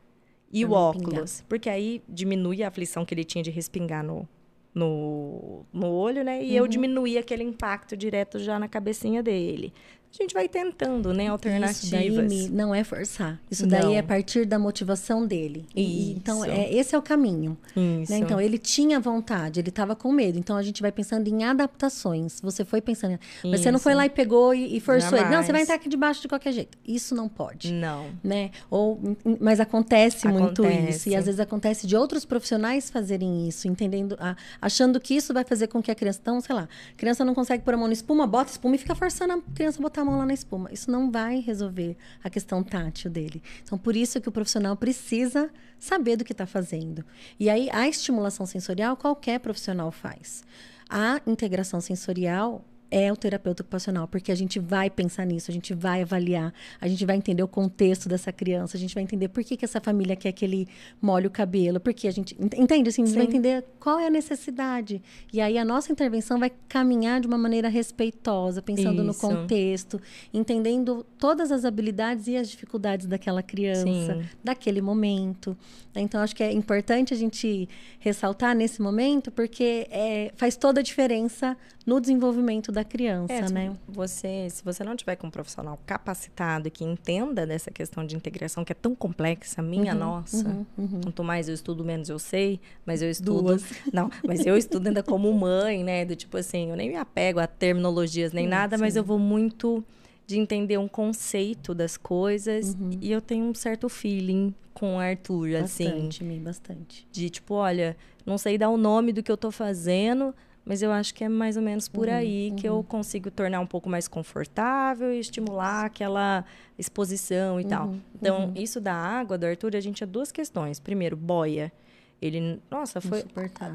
[0.51, 1.47] e Pra o óculos, pingar.
[1.49, 4.26] porque aí diminui a aflição que ele tinha de respingar no,
[4.75, 6.43] no, no olho, né?
[6.43, 6.69] E eu Uhum.
[6.69, 9.73] diminuía aquele impacto direto já na cabecinha dele.
[10.11, 11.25] A gente vai tentando, né?
[11.25, 11.91] Isso Alternativas.
[11.91, 13.39] daí me- não é forçar.
[13.51, 13.93] Isso daí Não.
[13.93, 15.65] é a partir da motivação dele.
[15.77, 16.51] E- então, Isso.
[16.55, 17.57] é, esse é o caminho.
[17.77, 18.11] Isso.
[18.13, 18.19] né?
[18.19, 20.37] Então, ele tinha vontade, ele estava com medo.
[20.39, 22.41] Então, a gente vai pensando em adaptações.
[22.41, 23.19] Você foi pensando.
[23.45, 23.85] Mas você não Isso.
[23.85, 25.25] foi lá e pegou e, e forçou ele.
[25.27, 25.47] Não, Jamais.
[25.47, 26.77] você vai entrar aqui debaixo de qualquer jeito.
[26.87, 27.73] Isso não pode.
[27.73, 28.07] Não.
[28.25, 28.51] Né?
[28.71, 28.99] Ou,
[29.41, 30.91] mas acontece, muito Acontece.
[30.91, 31.09] isso.
[31.11, 35.45] E às vezes acontece de outros profissionais fazerem isso, entendendo, a- achando que isso vai
[35.45, 36.19] fazer com que a criança.
[36.21, 38.79] Então, sei lá, a criança não consegue pôr a mão na espuma, bota espuma e
[38.79, 40.73] fica forçando a criança a botar a mão lá na espuma.
[40.73, 43.43] Isso não vai resolver a questão tátil dele.
[43.63, 47.05] Então, por isso que o profissional precisa saber do que está fazendo.
[47.39, 50.43] E aí, a estimulação sensorial, qualquer profissional faz.
[50.89, 55.74] A integração sensorial é o terapeuta ocupacional, porque a gente vai pensar nisso, a gente
[55.74, 59.45] vai avaliar, a gente vai entender o contexto dessa criança, a gente vai entender por
[59.45, 60.66] que, que essa família quer que ele
[61.01, 62.34] molhe o cabelo, porque a gente.
[62.41, 62.89] ent- Entende?
[62.89, 65.03] Assim, a gente vai entender qual é a necessidade.
[65.32, 69.20] E aí a nossa intervenção vai caminhar de uma maneira respeitosa, pensando no Isso.
[69.20, 70.01] contexto,
[70.32, 73.84] entendendo todas as habilidades e as dificuldades daquela criança,
[74.14, 74.22] Sim.
[74.43, 75.57] daquele momento.
[75.95, 77.68] Então, acho que é importante a gente
[77.99, 83.76] ressaltar nesse momento, porque é, faz toda a diferença no desenvolvimento da criança, É, né?
[83.89, 88.64] Você, se você não tiver com um profissional capacitado que entenda dessa questão de integração
[88.64, 90.49] que é tão complexa, minha Uhum, nossa.
[90.49, 91.01] uhum, uhum.
[91.03, 93.43] Quanto mais eu estudo, menos eu sei, mas eu estudo.
[93.49, 93.62] Duas.
[93.93, 96.05] Não, mas eu estudo ainda como mãe, né?
[96.05, 98.99] Do tipo assim, eu nem me apego a terminologias nem Sim, nada, mas sim.
[99.01, 99.85] eu vou muito
[100.26, 102.91] de entender um conceito das coisas Uhum.
[103.01, 107.09] e eu tenho um certo feeling com o Arthur, assim, Bastante, bastante.
[107.11, 110.35] de tipo, olha, não sei dar o nome do que eu tô fazendo,
[110.69, 113.59] mas eu acho que é mais ou menos por Uhum, aí que eu consigo tornar
[113.59, 116.45] um pouco mais confortável e estimular aquela
[116.79, 117.87] exposição e tal.
[117.87, 120.79] Uhum, Então, isso da água do Arthur, a gente tinha duas questões.
[120.79, 121.73] Primeiro, boia.
[122.21, 123.25] Ele, nossa, foi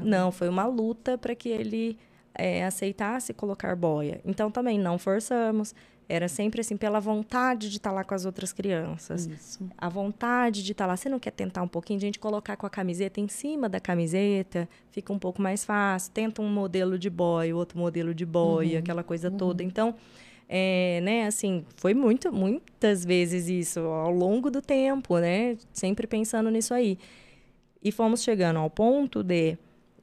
[0.04, 1.98] não, foi uma luta para que ele
[2.32, 4.20] é, aceitasse colocar boia.
[4.24, 5.74] Então, também não forçamos.
[6.08, 9.66] Era sempre assim, pela vontade de estar lá com as outras crianças Isso.
[9.78, 10.96] a vontade de estar lá.
[10.96, 11.98] Você não quer tentar um pouquinho?
[11.98, 15.64] De a gente colocar com a camiseta em cima da camiseta, fica um pouco mais
[15.64, 16.12] fácil.
[16.12, 19.62] Tenta um modelo de boia, outro modelo de boia, aquela coisa toda.
[19.62, 19.94] Então,
[20.48, 25.56] é, né, assim, foi muito, muitas vezes isso ao longo do tempo, né?
[25.72, 26.98] Sempre pensando nisso aí.
[27.82, 29.56] E fomos chegando ao ponto de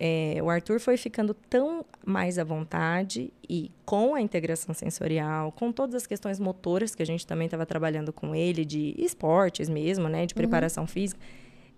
[0.04, 5.72] é, o Arthur foi ficando tão mais à vontade e com a integração sensorial, com
[5.72, 10.10] todas as questões motoras que a gente também estava trabalhando com ele, de esportes mesmo,
[10.10, 11.22] né, de preparação física,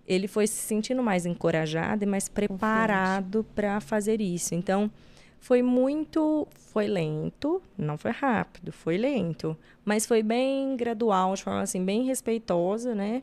[0.06, 4.54] ele foi se sentindo mais encorajado e mais preparado para fazer isso.
[4.54, 4.90] Então,
[5.38, 9.54] foi muito, foi lento, não foi rápido, foi lento,
[9.84, 13.22] mas foi bem gradual, de forma assim bem respeitosa, né?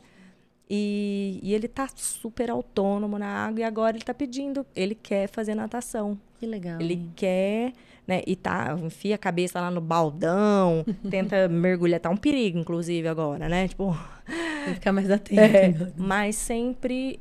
[0.74, 5.28] E, e ele tá super autônomo na água e agora ele tá pedindo, ele quer
[5.28, 6.18] fazer natação.
[6.40, 6.80] Que legal.
[6.80, 7.12] Ele hein?
[7.14, 7.74] quer,
[8.08, 8.22] né?
[8.26, 13.50] E tá, enfia a cabeça lá no baldão, tenta mergulhar, tá um perigo, inclusive, agora,
[13.50, 13.68] né?
[13.68, 13.94] Tipo,
[14.64, 15.42] Tem ficar mais atento.
[15.42, 17.20] é, mas sempre,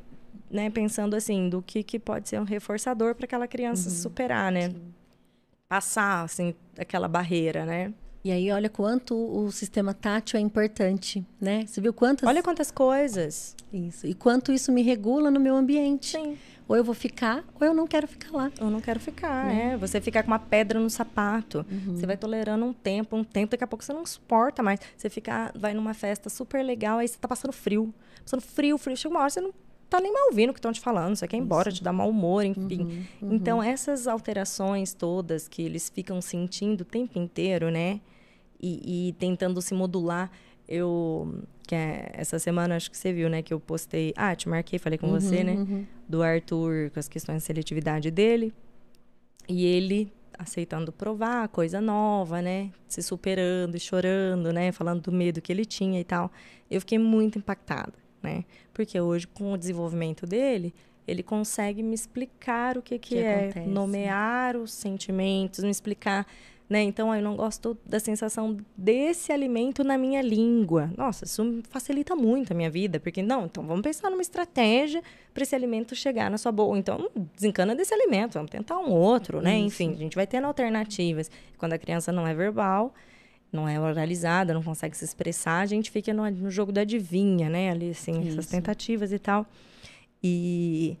[0.49, 4.73] né, pensando assim, do que, que pode ser um reforçador para aquela criança superar, né?
[5.67, 7.93] Passar, assim, aquela barreira, né?
[8.23, 11.65] E aí, olha quanto o sistema tátil é importante, né?
[11.65, 12.27] Você viu quantas...
[12.29, 13.55] Olha quantas coisas.
[13.73, 14.05] Isso.
[14.05, 16.17] E quanto isso me regula no meu ambiente.
[16.17, 16.37] Sim.
[16.67, 18.51] Ou eu vou ficar, ou eu não quero ficar lá.
[18.59, 19.75] Eu não quero ficar, é.
[19.75, 21.65] Você ficar com uma pedra no sapato.
[21.69, 21.95] Uhum.
[21.95, 24.79] Você vai tolerando um tempo, um tempo, daqui a pouco você não suporta mais.
[24.95, 27.93] Você fica, vai numa festa super legal, aí você tá passando frio.
[28.23, 28.95] Passando frio, frio.
[28.95, 29.51] Chega uma hora, você não
[29.89, 31.15] tá nem mais ouvindo o que estão te falando.
[31.15, 33.05] Você quer ir embora, te dá mau humor, enfim.
[33.21, 37.99] Uhum, Então, essas alterações todas que eles ficam sentindo o tempo inteiro, né?
[38.61, 40.31] E, e tentando se modular.
[40.67, 43.41] Eu, que é, essa semana, acho que você viu, né?
[43.41, 44.13] Que eu postei.
[44.15, 45.53] Ah, te marquei, falei com você, né?
[45.53, 45.85] uhum.
[46.07, 48.53] do Arthur com as questões de seletividade dele.
[49.49, 52.71] E ele aceitando provar coisa nova, né?
[52.87, 54.71] Se superando e chorando, né?
[54.71, 56.31] Falando do medo que ele tinha e tal.
[56.69, 57.93] Eu fiquei muito impactada,
[58.23, 58.45] né?
[58.73, 60.73] Porque hoje, com o desenvolvimento dele,
[61.07, 63.67] ele consegue me explicar o que, que, Que é acontece.
[63.67, 66.25] nomear os sentimentos, me explicar
[66.71, 66.81] né?
[66.81, 70.89] Então, eu não gosto da sensação desse alimento na minha língua.
[70.97, 75.03] Nossa, isso facilita muito a minha vida, porque não, então vamos pensar numa estratégia
[75.33, 76.79] para esse alimento chegar na sua boca.
[76.79, 79.59] Então, desencana desse alimento, vamos tentar um outro, né?
[79.59, 79.83] Isso.
[79.83, 81.29] Enfim, a gente vai tendo alternativas.
[81.57, 82.93] Quando a criança não é verbal,
[83.51, 87.49] não é oralizada, não consegue se expressar, a gente fica no, no jogo da adivinha,
[87.49, 87.69] né?
[87.69, 88.29] Ali, assim, Isso.
[88.29, 89.45] essas tentativas e tal.
[90.23, 90.95] E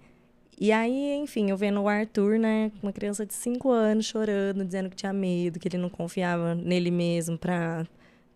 [0.63, 4.91] e aí, enfim, eu vendo o Arthur, né, uma criança de 5 anos chorando, dizendo
[4.91, 7.87] que tinha medo, que ele não confiava nele mesmo para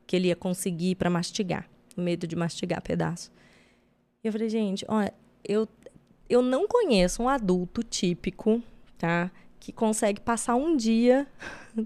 [0.08, 3.32] que ele ia conseguir para mastigar, medo de mastigar pedaço.
[4.24, 5.14] E eu falei, gente, olha,
[5.44, 5.68] eu
[6.28, 8.60] eu não conheço um adulto típico,
[8.98, 11.28] tá, que consegue passar um dia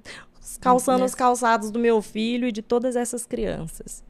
[0.61, 4.01] calçando os calçados do meu filho e de todas essas crianças.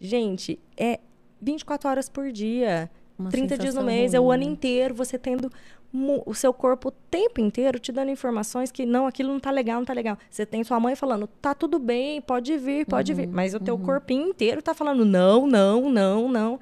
[0.00, 0.98] Gente, é
[1.40, 2.90] 24 horas por dia.
[3.18, 4.16] Uma 30 dias no mês, ruim.
[4.16, 5.50] é o ano inteiro você tendo
[6.26, 9.78] o seu corpo o tempo inteiro te dando informações que não, aquilo não tá legal,
[9.78, 10.18] não tá legal.
[10.30, 13.26] Você tem sua mãe falando, tá tudo bem, pode vir, pode uhum, vir.
[13.26, 13.82] Mas o teu uhum.
[13.82, 16.60] corpinho inteiro tá falando, não, não, não, não.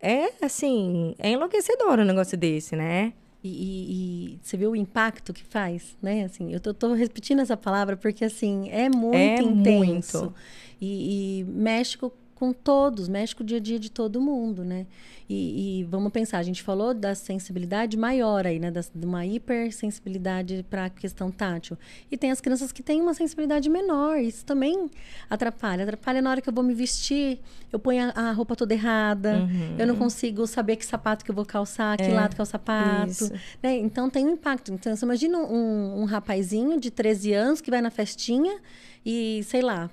[0.00, 3.12] É, assim, é enlouquecedor um negócio desse, né?
[3.42, 6.24] E, e, e, você vê o impacto que faz, né?
[6.24, 10.18] Assim, eu tô, tô repetindo essa palavra porque, assim, é muito é intenso.
[10.18, 10.34] Muito.
[10.80, 11.98] E, e mexe
[12.42, 14.84] com todos, mexe com o dia a dia de todo mundo, né?
[15.28, 18.68] E, e vamos pensar, a gente falou da sensibilidade maior aí, né?
[18.68, 21.78] Da, de uma hipersensibilidade para a questão tátil.
[22.10, 24.90] E tem as crianças que têm uma sensibilidade menor, isso também
[25.30, 25.84] atrapalha.
[25.84, 27.38] Atrapalha na hora que eu vou me vestir,
[27.72, 29.76] eu ponho a, a roupa toda errada, uhum.
[29.78, 32.42] eu não consigo saber que sapato que eu vou calçar, que é, lado que é
[32.42, 33.32] o sapato.
[33.62, 33.76] Né?
[33.76, 34.72] Então tem um impacto.
[34.72, 38.58] Então você imagina um, um rapazinho de 13 anos que vai na festinha
[39.06, 39.88] e, sei lá,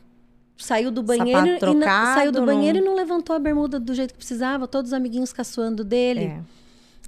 [0.60, 4.14] saiu do banheiro e não, saiu do banheiro e não levantou a bermuda do jeito
[4.14, 6.41] que precisava, todos os amiguinhos caçoando dele, é.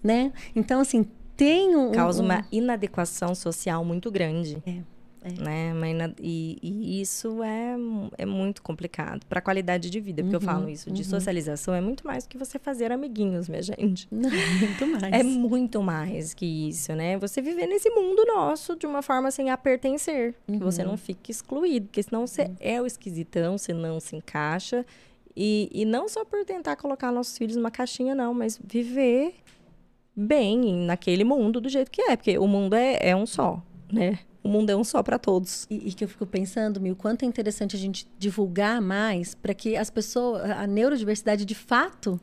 [0.04, 0.32] né?
[0.56, 4.62] Então assim, tem um causa um, uma inadequação social muito grande.
[4.66, 4.80] É.
[5.24, 5.32] É.
[5.39, 5.74] Né?
[5.74, 7.76] Mas, e, e, isso é,
[8.17, 11.09] é muito complicado para a qualidade de vida, porque uhum, eu falo isso de uhum.
[11.09, 14.07] socialização é muito mais do que você fazer amiguinhos, minha gente.
[14.09, 15.13] Não, muito mais.
[15.13, 17.19] É muito mais que isso, né?
[17.19, 20.57] Você viver nesse mundo nosso de uma forma assim a pertencer, uhum.
[20.57, 22.55] que você não fique excluído, porque senão você uhum.
[22.59, 24.84] é o esquisitão, você não se encaixa.
[25.36, 29.36] E, e não só por tentar colocar nossos filhos numa caixinha, não, mas viver
[30.15, 33.61] bem naquele mundo do jeito que é, porque o mundo é, é um só,
[33.91, 34.19] né?
[34.44, 35.68] O mundo é um só para todos.
[35.70, 39.54] E, e, que eu fico pensando, o quanto é interessante a gente divulgar mais para
[39.54, 42.20] que as pessoas, a neurodiversidade de fato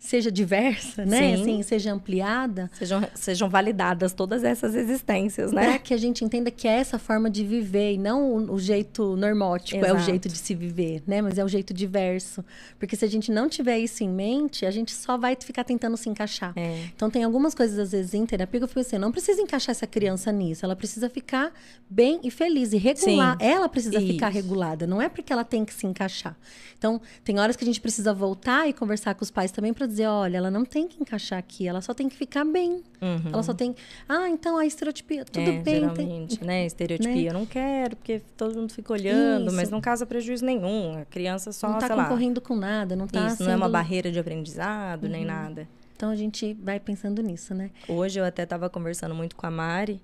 [0.00, 1.36] seja diversa, né?
[1.36, 1.42] Sim.
[1.42, 2.70] Assim, seja ampliada.
[2.72, 5.62] Sejam, sejam validadas todas essas existências, né?
[5.62, 8.58] Para que a gente entenda que é essa forma de viver e não o, o
[8.58, 9.92] jeito normótico, Exato.
[9.92, 11.20] é o jeito de se viver, né?
[11.20, 12.42] Mas é o jeito diverso.
[12.78, 15.98] Porque se a gente não tiver isso em mente, a gente só vai ficar tentando
[15.98, 16.54] se encaixar.
[16.56, 16.86] É.
[16.96, 19.72] Então tem algumas coisas, às vezes, em terapia que eu fico assim, não precisa encaixar
[19.72, 20.64] essa criança nisso.
[20.64, 21.52] Ela precisa ficar
[21.90, 23.36] bem e feliz e regular.
[23.38, 23.46] Sim.
[23.46, 24.14] Ela precisa isso.
[24.14, 24.86] ficar regulada.
[24.86, 26.34] Não é porque ela tem que se encaixar.
[26.78, 29.89] Então, tem horas que a gente precisa voltar e conversar com os pais também para
[29.90, 32.82] dizer, olha, ela não tem que encaixar aqui, ela só tem que ficar bem.
[33.00, 33.30] Uhum.
[33.32, 33.74] Ela só tem,
[34.08, 35.80] ah, então a estereotipia, tudo é, bem.
[35.80, 36.48] Geralmente, tem...
[36.48, 37.28] né, estereotipia, né?
[37.28, 39.56] eu não quero, porque todo mundo fica olhando, Isso.
[39.56, 40.98] mas não causa prejuízo nenhum.
[40.98, 42.46] A criança só, Não está concorrendo lá.
[42.46, 43.46] com nada, não está Isso, sendo...
[43.46, 45.10] não é uma barreira de aprendizado, uhum.
[45.10, 45.68] nem nada.
[45.94, 47.70] Então, a gente vai pensando nisso, né?
[47.86, 50.00] Hoje eu até estava conversando muito com a Mari,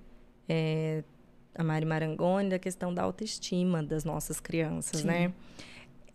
[0.47, 1.03] é,
[1.55, 5.07] a Mari Marangoni, da questão da autoestima das nossas crianças, Sim.
[5.07, 5.33] né?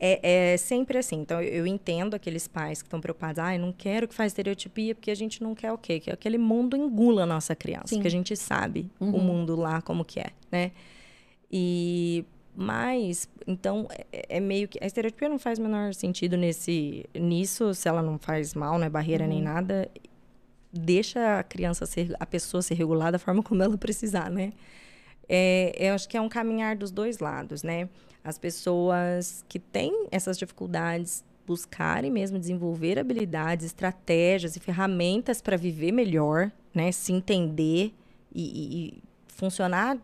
[0.04, 1.18] É, é sempre assim.
[1.18, 3.38] Então, eu entendo aqueles pais que estão preocupados.
[3.38, 5.99] Ah, eu não quero que faça estereotipia, porque a gente não quer o quê?
[5.99, 7.89] Que aquele mundo engula a nossa criança.
[7.89, 8.02] Sim.
[8.02, 9.16] Que a gente sabe uhum.
[9.16, 10.72] o mundo lá como que é, né?
[11.52, 12.26] E...
[12.54, 14.78] Mas, então, é, é, meio que...
[14.84, 18.86] A estereotipia não faz o menor sentido nesse, nisso, se ela não faz mal, não
[18.86, 19.30] é barreira uhum.
[19.30, 19.89] nem nada.
[20.74, 22.14] Deixa a criança ser...
[22.20, 24.52] A pessoa ser regulada da forma como ela precisar, né?
[25.34, 27.88] É, eu acho que é um caminhar dos dois lados, né?
[28.23, 35.91] as pessoas que têm essas dificuldades buscarem mesmo desenvolver habilidades, estratégias e ferramentas para viver
[35.91, 36.91] melhor, né?
[36.91, 37.93] Se entender
[38.34, 39.97] e, e, funcionar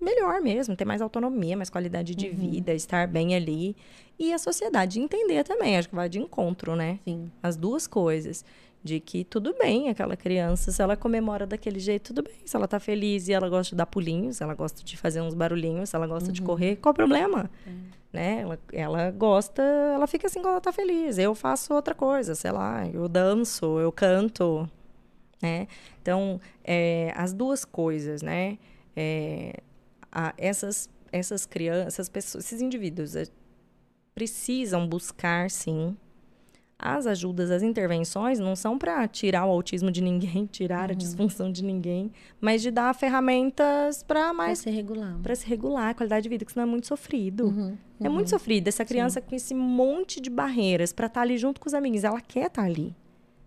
[0.00, 2.34] melhor mesmo, ter mais autonomia, mais qualidade de uhum.
[2.34, 3.74] vida, estar bem ali.
[4.18, 7.00] E a sociedade entender também, acho que vai de encontro, né?
[7.04, 7.30] Sim.
[7.42, 8.44] As duas coisas
[8.86, 12.38] de que tudo bem aquela criança, se ela comemora daquele jeito, tudo bem.
[12.46, 15.34] Se ela tá feliz e ela gosta de dar pulinhos, ela gosta de fazer uns
[15.34, 16.32] barulhinhos, se ela gosta uhum.
[16.32, 17.50] de correr, qual o problema?
[17.66, 17.70] É.
[18.12, 18.40] Né?
[18.40, 21.18] Ela, ela gosta, ela fica assim quando ela tá feliz.
[21.18, 24.66] Eu faço outra coisa, sei lá, eu danço, eu canto,
[25.42, 25.66] né?
[26.00, 28.56] Então, é, as duas coisas, né?
[28.94, 29.60] É,
[30.10, 33.24] a, essas, essas crianças, essas pessoas, esses indivíduos é,
[34.14, 35.94] precisam buscar, sim,
[36.78, 40.94] as ajudas, as intervenções não são para tirar o autismo de ninguém, tirar Uhum.
[40.96, 45.16] a disfunção de ninguém, mas de dar ferramentas para Pra mais se regular.
[45.22, 47.46] para se regular a qualidade de vida, que senão é muito sofrido.
[47.46, 51.60] Uhum, É muito sofrido essa criança com esse monte de barreiras para estar ali junto
[51.60, 52.94] com os amigos, ela quer estar ali.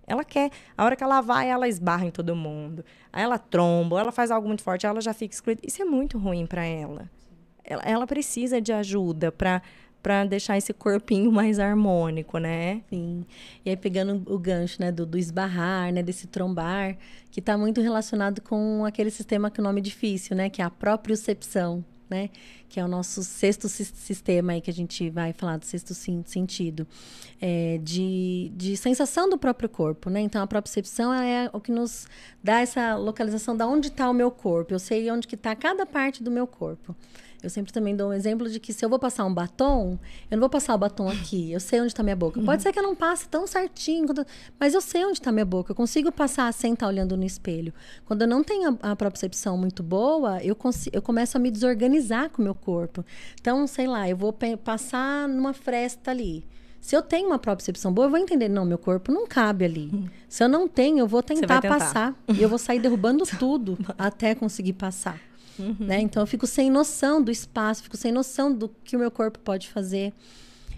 [0.08, 0.50] Ela quer.
[0.76, 2.84] A hora que ela vai, ela esbarra em todo mundo.
[3.14, 5.62] Aí ela tromba, ela faz algo muito forte, ela já fica excluída.
[5.64, 7.08] Isso é muito ruim para ela.
[7.64, 7.84] ela.
[7.84, 9.62] Ela precisa de ajuda para
[10.02, 12.82] para deixar esse corpinho mais harmônico, né?
[12.90, 13.26] Sim.
[13.66, 16.98] E aí, pegando o gancho, né, do, do esbarrar, né, desse trombar,
[17.32, 20.66] que está muito relacionado com aquele sistema que o nome é difícil, né, que é
[20.66, 22.30] a propriocepção, né,
[22.68, 25.94] que é o nosso sexto sis- sistema aí que a gente vai falar do sexto
[25.94, 26.88] sentido,
[27.42, 30.20] é, de, de sensação do próprio corpo, né?
[30.22, 32.08] Então, a propriocepção é o que nos
[32.44, 34.74] dá essa localização da onde está o meu corpo.
[34.74, 36.96] Eu sei onde que está cada parte do meu corpo.
[37.42, 39.98] Eu sempre também dou um exemplo de que se eu vou passar um batom,
[40.30, 41.52] eu não vou passar o batom aqui.
[41.52, 42.42] Eu sei onde está minha boca.
[42.42, 44.08] Pode ser que eu não passe tão certinho,
[44.60, 45.72] mas eu sei onde está minha boca.
[45.72, 47.74] Eu consigo passar sem estar olhando no espelho.
[48.06, 50.58] Quando eu não tenho a, a propriocepção muito boa, eu,
[50.92, 53.06] eu começo a me desorganizar com o meu corpo.
[53.40, 56.46] Então, sei lá, eu vou passar numa fresta ali.
[56.82, 60.10] Se eu tenho uma propriocepção boa, eu vou entender, não, meu corpo não cabe ali.
[60.28, 61.78] Se eu não tenho, eu vou tentar, tentar.
[61.78, 62.16] passar.
[62.28, 65.29] E eu vou sair derrubando tudo até conseguir passar.
[65.80, 66.00] Né?
[66.02, 69.40] Então eu fico sem noção do espaço, fico sem noção do que o meu corpo
[69.40, 70.14] pode fazer.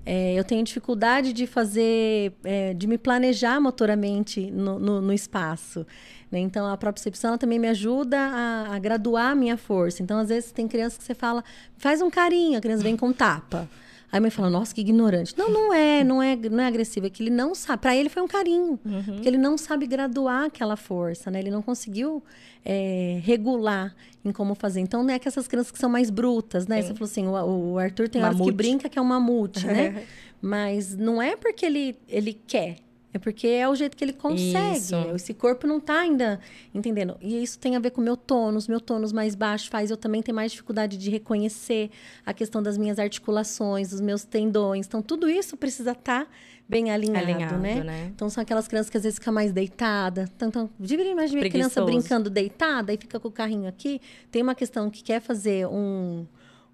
[0.03, 5.85] É, eu tenho dificuldade de fazer, é, de me planejar motoramente no, no, no espaço.
[6.31, 6.39] né?
[6.39, 10.01] Então a propriocepção também me ajuda a, a graduar a minha força.
[10.01, 11.43] Então às vezes tem crianças que você fala,
[11.77, 13.69] faz um carinho, a criança vem com tapa.
[14.11, 15.33] Aí a mãe fala, nossa, que ignorante.
[15.37, 17.81] Não, não é, não é, não é agressivo, é que ele não sabe.
[17.81, 21.39] Para ele foi um carinho, porque ele não sabe graduar aquela força, né?
[21.39, 22.21] Ele não conseguiu
[22.65, 24.81] é, regular em como fazer.
[24.81, 26.81] Então, não é que essas crianças que são mais brutas, né?
[26.81, 28.57] Você falou assim, o, o Arthur tem horas que Mamute.
[28.57, 30.03] brinca que é um mamute, né?
[30.41, 32.77] Mas não é porque ele, ele quer.
[33.13, 34.77] É porque é o jeito que ele consegue.
[34.77, 34.95] Isso.
[35.15, 36.39] Esse corpo não tá ainda
[36.73, 37.17] entendendo.
[37.19, 38.67] E isso tem a ver com o meu tônus.
[38.67, 41.89] Meu tônus mais baixo faz eu também ter mais dificuldade de reconhecer
[42.25, 44.87] a questão das minhas articulações, dos meus tendões.
[44.87, 46.27] Então, tudo isso precisa estar
[46.67, 47.83] bem alinhado, Alinhado, né?
[47.83, 48.11] né?
[48.15, 50.29] Então, são aquelas crianças que às vezes ficam mais deitada.
[50.35, 53.99] Então, então deveria imaginar a criança brincando deitada e fica com o carrinho aqui.
[54.31, 56.25] Tem uma questão que quer fazer um...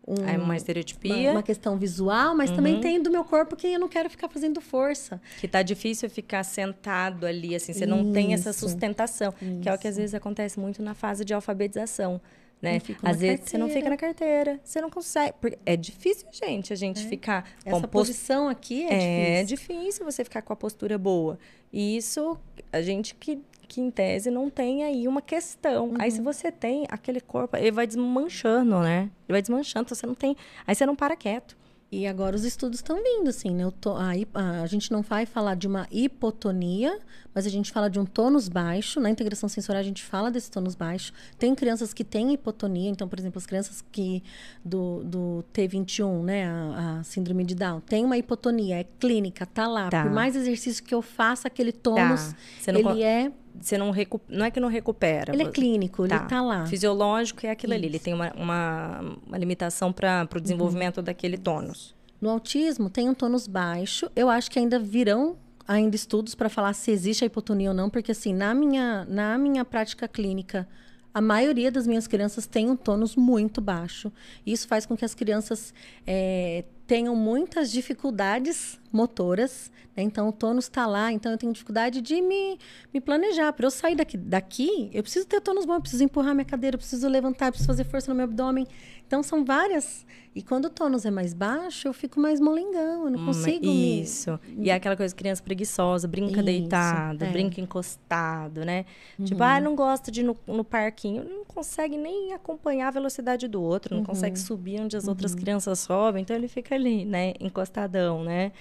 [0.07, 3.67] um É uma uma, estereotipia uma questão visual, mas também tem do meu corpo que
[3.67, 5.19] eu não quero ficar fazendo força.
[5.39, 8.59] que tá difícil ficar sentado ali, assim, você não tem essa Isso.
[8.61, 12.21] sustentação, que é o que às vezes acontece muito na fase de alfabetização.
[12.59, 12.81] Né?
[13.03, 13.89] Às vezes você não fica carteira.
[13.91, 15.33] na carteira, você não consegue.
[15.63, 19.75] É difícil, gente, a gente ficar com Essa pos- posição aqui é, É difícil.
[19.77, 21.37] difícil você ficar com a postura boa.
[21.71, 22.35] E isso,
[22.73, 25.93] a gente que, que em tese não tem aí uma questão.
[25.99, 26.15] Aí Uhum.
[26.15, 29.01] se você tem aquele corpo, ele vai desmanchando, né?
[29.27, 30.35] Ele vai desmanchando, você não tem.
[30.65, 31.55] Aí você não para quieto.
[31.89, 33.63] E agora os estudos estão vindo, assim, né?
[33.79, 36.99] To- a, a- a gente não vai falar de uma hipotonia,
[37.33, 38.99] mas a gente fala de um tônus baixo.
[38.99, 41.13] Na integração sensorial a gente fala desse tônus baixo.
[41.39, 44.21] Tem crianças que têm hipotonia, então, por exemplo, as crianças que
[44.65, 49.65] do, do T21, né, a, a síndrome de Down, tem uma hipotonia, é clínica, tá
[49.65, 49.89] lá.
[49.89, 50.03] Tá.
[50.03, 53.91] Por mais exercício que eu faça, aquele tônus, Você não ele co- é, Você não,
[53.91, 54.21] recu...
[54.27, 55.33] não é que não recupera.
[55.33, 56.65] ele é clínico, ele tá lá.
[56.65, 57.87] Fisiológico é aquilo ali.
[57.87, 58.05] Ele Isso.
[58.05, 61.95] tem uma, uma, uma limitação para o desenvolvimento daquele tônus.
[62.21, 64.09] No autismo tem um tônus baixo.
[64.15, 67.89] Eu acho que ainda virão ainda estudos para falar se existe a hipotonia ou não,
[67.89, 70.67] porque assim, na minha, na minha prática clínica,
[71.13, 74.11] a maioria das minhas crianças tem um tônus muito baixo.
[74.45, 75.73] Isso faz com que as crianças
[76.05, 79.71] eh, tenham muitas dificuldades motoras.
[79.95, 80.03] né?
[80.03, 82.57] Então, o tônus está lá, então eu tenho dificuldade de me,
[82.93, 83.51] me planejar.
[83.53, 86.75] Para eu sair daqui, daqui, eu preciso ter tônus bom, eu preciso empurrar minha cadeira,
[86.75, 88.65] eu preciso levantar, eu preciso fazer força no meu abdômen.
[89.05, 90.05] Então, são várias.
[90.35, 94.01] E quando o tônus é mais baixo, eu fico mais molengão, eu não consigo me-
[94.01, 94.37] Isso.
[94.57, 97.31] E é aquela coisa, criança preguiçosa, brinca Isso, deitado, é.
[97.31, 98.85] brinca encostado, né?
[99.23, 101.23] Tipo, ah, não gosta de ir no, no parquinho.
[101.23, 105.79] Não consegue nem acompanhar a velocidade do outro, não consegue subir onde as outras crianças
[105.79, 106.21] sobem.
[106.21, 107.33] Então, ele fica ali, né?
[107.39, 108.51] Encostadão, né?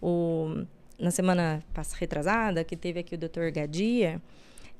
[0.00, 0.64] O,
[0.98, 4.20] na semana passa retrasada, que teve aqui o doutor Gadia,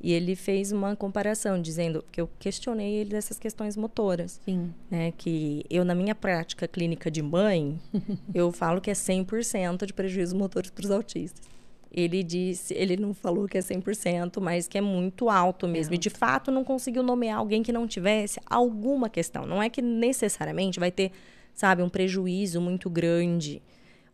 [0.01, 4.73] e ele fez uma comparação, dizendo que eu questionei ele dessas questões motoras Sim.
[4.91, 7.79] né, que eu, na minha prática clínica de mãe,
[8.35, 11.47] eu falo que é 100% de prejuízo motores para os autistas.
[11.91, 15.95] Ele disse, ele não falou que é 100%, mas que é muito alto mesmo.
[15.95, 19.47] E, de fato, não conseguiu nomear alguém que não tivesse alguma questão.
[19.47, 21.11] Não é que necessariamente vai ter,
[21.55, 23.63] sabe, um prejuízo muito grande,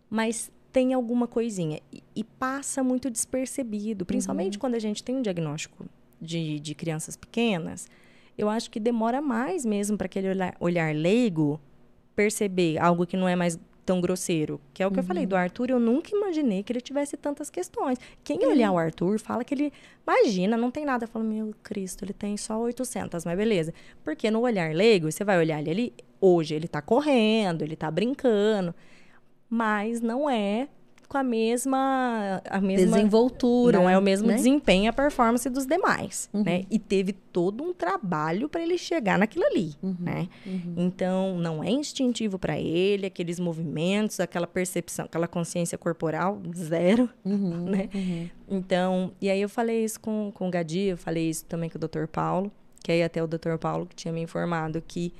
[0.08, 1.80] mas tem alguma coisinha.
[1.92, 5.84] E, e passa muito despercebido, principalmente quando a gente tem um diagnóstico
[6.20, 7.86] de, de crianças pequenas.
[8.36, 11.60] Eu acho que demora mais mesmo para aquele olhar, olhar leigo
[12.14, 14.60] perceber algo que não é mais tão grosseiro.
[14.72, 17.50] Que é o que eu falei do Arthur, eu nunca imaginei que ele tivesse tantas
[17.50, 17.98] questões.
[18.22, 19.72] Quem olhar o Arthur fala que ele,
[20.06, 21.04] imagina, não tem nada.
[21.04, 23.74] Eu falo, meu Cristo, ele tem só 800, mas beleza.
[24.04, 27.90] Porque no olhar leigo, você vai olhar ele ali, hoje ele tá correndo, ele tá
[27.90, 28.74] brincando,
[29.54, 30.66] mas não é
[31.08, 33.76] com a mesma, a mesma Desenvoltura.
[33.78, 34.34] não é o mesmo né?
[34.36, 36.42] desempenho a performance dos demais, Uhum.
[36.42, 36.64] né?
[36.70, 39.94] E teve todo um trabalho para ele chegar naquilo ali, Uhum.
[40.00, 40.26] né?
[40.74, 47.64] Então, não é instintivo para ele, aqueles movimentos, aquela percepção, aquela consciência corporal, zero, Uhum,
[47.68, 47.90] né?
[47.94, 48.28] uhum.
[48.48, 51.76] Então, e aí eu falei isso com, com o Gadi, eu falei isso também com
[51.76, 52.06] o Dr.
[52.10, 52.50] Paulo,
[52.82, 53.58] que aí até o Dr.
[53.60, 55.12] Paulo que tinha me informado que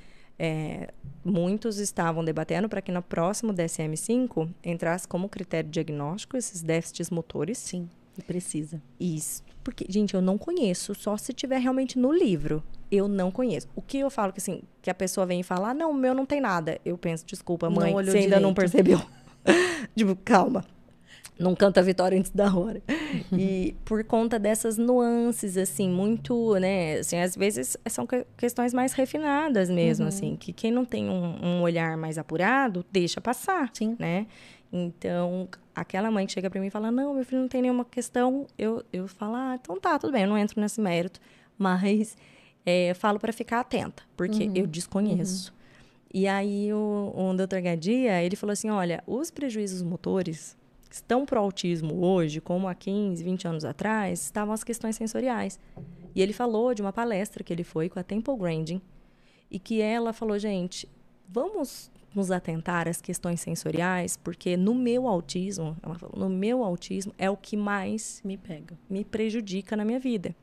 [0.43, 0.89] é,
[1.23, 7.57] muitos estavam debatendo para que no próximo DSM-5 entrasse como critério diagnóstico esses déficits motores.
[7.57, 7.87] Sim,
[8.17, 8.81] e precisa.
[8.99, 9.41] Isso.
[9.63, 12.61] Porque, gente, eu não conheço, só se tiver realmente no livro.
[12.91, 13.69] Eu não conheço.
[13.73, 15.93] O que eu falo que assim, que a pessoa vem e fala, ah, não, o
[15.93, 16.77] meu não tem nada.
[16.83, 18.55] Eu penso, desculpa, mãe, você ainda não direito.
[18.55, 19.01] percebeu.
[19.95, 20.65] tipo, calma.
[21.39, 22.81] Não canta a vitória antes da hora.
[23.31, 26.99] e por conta dessas nuances, assim, muito, né?
[26.99, 31.43] Assim, às vezes são que- questões mais refinadas mesmo, assim, que quem não tem um,
[31.43, 33.95] um olhar mais apurado, deixa passar Sim.
[33.99, 34.27] né?
[34.71, 37.85] Então, aquela mãe que chega para mim e fala: Não, meu filho não tem nenhuma
[37.85, 41.19] questão, eu, eu falo: Ah, então tá, tudo bem, eu não entro nesse mérito,
[41.57, 42.17] mas
[42.65, 45.53] é, falo para ficar atenta, porque eu desconheço.
[46.13, 47.59] E aí, o, o Dr.
[47.61, 50.55] Gadia, ele falou assim: Olha, os prejuízos motores
[50.93, 55.59] estão pro autismo hoje, como há 15, 20 anos atrás, estavam as questões sensoriais.
[56.13, 58.79] E ele falou de uma palestra que ele foi com a Temple Grandin,
[59.49, 60.87] e que ela falou, gente,
[61.27, 67.11] vamos nos atentar às questões sensoriais, porque no meu autismo, ela falou, no meu autismo
[67.17, 68.77] é o que mais Me pega.
[68.87, 70.35] me prejudica na minha vida.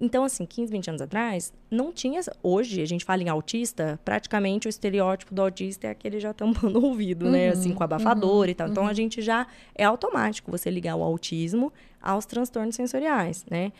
[0.00, 2.20] Então, assim, 15, 20 anos atrás, não tinha.
[2.40, 6.78] Hoje, a gente fala em autista, praticamente o estereótipo do autista é aquele já tampando
[6.78, 7.48] o ouvido, né?
[7.48, 8.68] Assim, com abafador e tal.
[8.68, 9.46] Então, a gente já.
[9.74, 13.72] É automático você ligar o autismo aos transtornos sensoriais, né?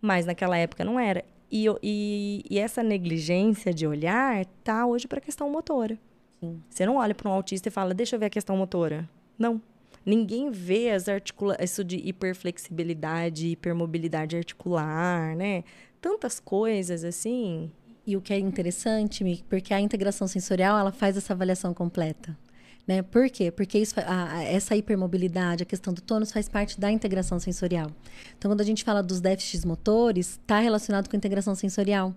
[0.00, 1.24] Mas naquela época não era.
[1.50, 5.98] E, e, e essa negligência de olhar tá hoje para a questão motora.
[6.40, 6.62] Sim.
[6.68, 9.08] Você não olha para um autista e fala, deixa eu ver a questão motora.
[9.38, 9.60] Não.
[10.06, 15.64] Ninguém vê as articula isso de hiperflexibilidade, hipermobilidade articular, né?
[16.00, 17.72] Tantas coisas assim.
[18.06, 22.38] E o que é interessante, porque a integração sensorial, ela faz essa avaliação completa.
[22.86, 23.02] Né?
[23.02, 23.50] Por quê?
[23.50, 27.90] Porque isso, a- a- essa hipermobilidade, a questão do tônus, faz parte da integração sensorial.
[28.38, 32.14] Então, quando a gente fala dos déficits motores, está relacionado com a integração sensorial.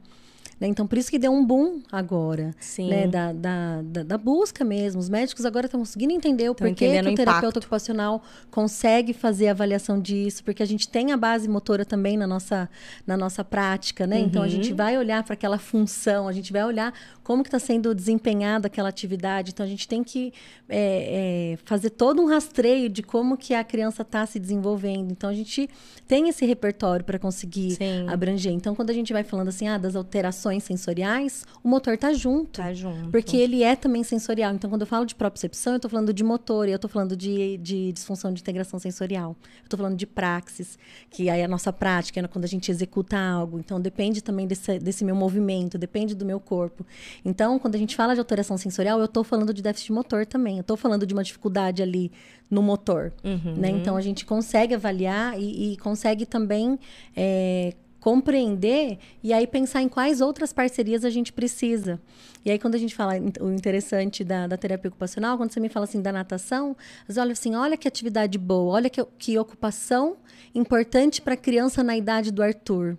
[0.60, 0.68] Né?
[0.68, 2.54] Então, por isso que deu um boom agora.
[2.60, 2.90] Sim.
[2.90, 5.00] né, da, da, da, da busca mesmo.
[5.00, 8.22] Os médicos agora estão conseguindo entender o Tão porquê que o o terapeuta ocupacional
[8.52, 12.70] consegue fazer a avaliação disso, porque a gente tem a base motora também na nossa,
[13.08, 14.20] na nossa prática, né?
[14.20, 14.52] Então a Uhum.
[14.52, 16.94] gente vai olhar para aquela função, a gente vai olhar
[17.30, 19.52] como que está sendo desempenhada aquela atividade.
[19.52, 20.34] Então a gente tem que
[20.68, 25.12] é, é, fazer todo um rastreio de como que a criança está se desenvolvendo.
[25.12, 25.70] Então a gente
[26.08, 28.10] tem esse repertório para conseguir Sim.
[28.10, 28.52] abranger.
[28.52, 32.60] Então quando a gente vai falando assim, ah, das alterações sensoriais, o motor tá junto.
[32.60, 33.12] Tá junto.
[33.12, 34.52] Porque ele é também sensorial.
[34.56, 37.16] Então, quando eu falo de propriocepção, eu estou falando de motor, e eu estou falando
[37.16, 39.36] de, de disfunção de integração sensorial.
[39.60, 40.80] Eu estou falando de praxis,
[41.12, 43.60] que aí é a nossa prática, é quando a gente executa algo.
[43.60, 46.86] Então, depende também desse, desse meu movimento, depende do meu corpo.
[47.24, 50.58] Então, quando a gente fala de alteração sensorial, eu estou falando de déficit motor também.
[50.58, 52.12] Eu estou falando de uma dificuldade ali
[52.50, 53.14] no motor.
[53.24, 53.56] Uhum.
[53.56, 53.70] Né?
[53.70, 56.80] Então, a gente consegue avaliar e, e consegue também
[57.16, 62.00] é, compreender e aí pensar em quais outras parcerias a gente precisa.
[62.44, 65.70] E aí, quando a gente fala o interessante da, da terapia ocupacional, quando você me
[65.70, 66.76] fala assim da natação,
[67.08, 70.18] você olha assim, olha que atividade boa, olha que, que ocupação
[70.56, 72.98] importante para a criança na idade do Arthur.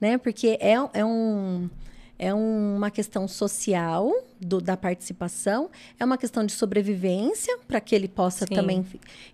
[0.00, 0.18] Né?
[0.18, 1.70] Porque é, é um
[2.22, 8.08] é uma questão social do- da participação, é uma questão de sobrevivência para que ele
[8.08, 8.54] possa Sim.
[8.54, 8.84] também.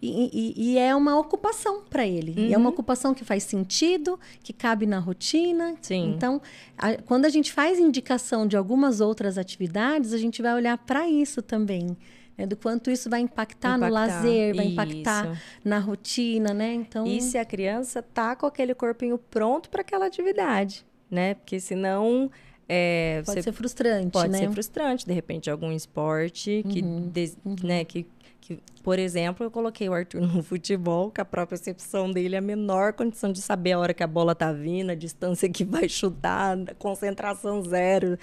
[0.01, 2.33] E, e- e é uma ocupação para ele.
[2.37, 5.75] E é uma ocupação que faz sentido, que cabe na rotina.
[5.83, 6.13] Sim.
[6.17, 6.41] Então,
[6.79, 11.09] a- quando a gente faz indicação de algumas outras atividades, a gente vai olhar para
[11.09, 11.97] isso também.
[12.39, 12.47] né?
[12.47, 15.43] Do quanto isso vai impactar, no Impactar, lazer, vai impactar isso.
[15.65, 16.75] na rotina, né?
[16.75, 21.33] Então, E se a criança tá com aquele corpinho pronto para aquela atividade, né?
[21.33, 22.31] Porque senão
[22.69, 24.39] é, pode ser frustrante, pode né?
[24.39, 28.07] ser frustrante, de repente, algum esporte que, des- né, que,
[28.41, 32.39] que, por exemplo, eu coloquei o Arthur no futebol, que a própria percepção dele é
[32.39, 35.65] a menor condição de saber a hora que a bola tá vindo, a distância que
[35.65, 38.19] vai chutar, concentração zero.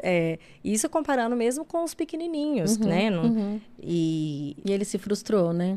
[0.00, 3.10] É, isso comparando mesmo com os pequenininhos, né?
[3.10, 5.76] Não- E E ele se frustrou, né?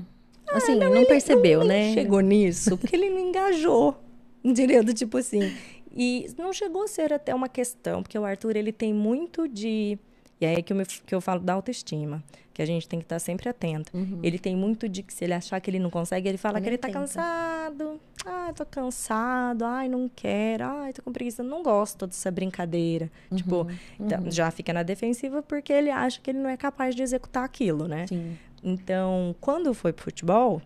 [0.51, 1.93] Assim, não, percebeu, nem né?
[1.93, 3.95] chegou nisso, porque ele não engajou.
[4.43, 5.51] Direto, tipo assim.
[5.95, 9.97] E não chegou a ser até uma questão, porque o Arthur, ele tem muito de
[10.39, 12.23] E aí é que eu, me, que eu falo da autoestima,
[12.53, 13.95] que a gente tem que estar sempre atento.
[13.95, 14.19] Uhum.
[14.23, 16.63] Ele tem muito de que se ele achar que ele não consegue, ele fala ele
[16.63, 17.99] que ele está cansado.
[18.25, 19.65] Ai, tô cansado.
[19.65, 20.63] Ai, não quero.
[20.65, 21.43] Ai, tô com preguiça.
[21.43, 23.11] Não gosto dessa brincadeira.
[23.29, 23.37] Uhum.
[23.37, 23.67] Tipo,
[23.99, 24.31] uhum.
[24.31, 27.87] já fica na defensiva porque ele acha que ele não é capaz de executar aquilo,
[27.87, 28.07] né?
[28.07, 28.37] Sim.
[28.63, 30.61] Então, quando foi pro futebol,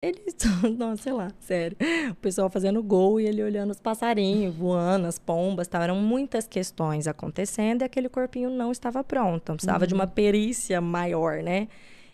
[0.00, 0.22] ele,
[0.78, 1.76] não, sei lá, sério.
[2.10, 5.82] O pessoal fazendo gol e ele olhando os passarinhos, voando, as pombas, tal.
[5.82, 9.42] Eram muitas questões acontecendo e aquele corpinho não estava pronto.
[9.42, 9.88] Então, precisava uhum.
[9.88, 10.10] de uma uhum.
[10.10, 11.68] perícia maior, né?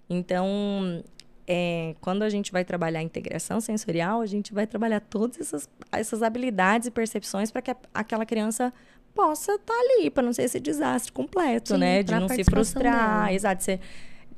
[0.09, 1.03] Então,
[1.47, 5.69] é, quando a gente vai trabalhar a integração sensorial, a gente vai trabalhar todas essas,
[5.93, 8.73] essas habilidades e percepções para que a, aquela criança
[9.15, 12.03] possa estar tá ali, para não ser esse desastre completo, Sim, né?
[12.03, 13.33] De não se frustrar, dela.
[13.33, 13.63] exato.
[13.63, 13.81] Ser,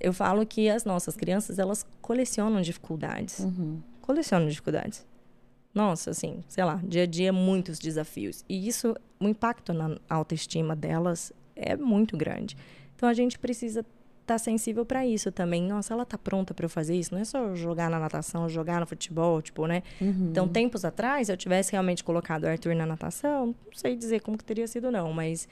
[0.00, 3.40] eu falo que as nossas crianças, elas colecionam dificuldades.
[3.40, 3.80] Uhum.
[4.00, 5.04] Colecionam dificuldades.
[5.74, 8.44] Nossa, assim, sei lá, dia a dia muitos desafios.
[8.48, 12.56] E isso, o impacto na autoestima delas é muito grande.
[12.94, 15.62] Então a gente precisa estar tá sensível para isso também.
[15.62, 17.12] Nossa, ela tá pronta para eu fazer isso.
[17.12, 19.82] Não é só jogar na natação, jogar no futebol, tipo, né?
[20.00, 20.28] Uhum.
[20.30, 24.38] Então, tempos atrás, eu tivesse realmente colocado o Arthur na natação, não sei dizer como
[24.38, 25.46] que teria sido não, mas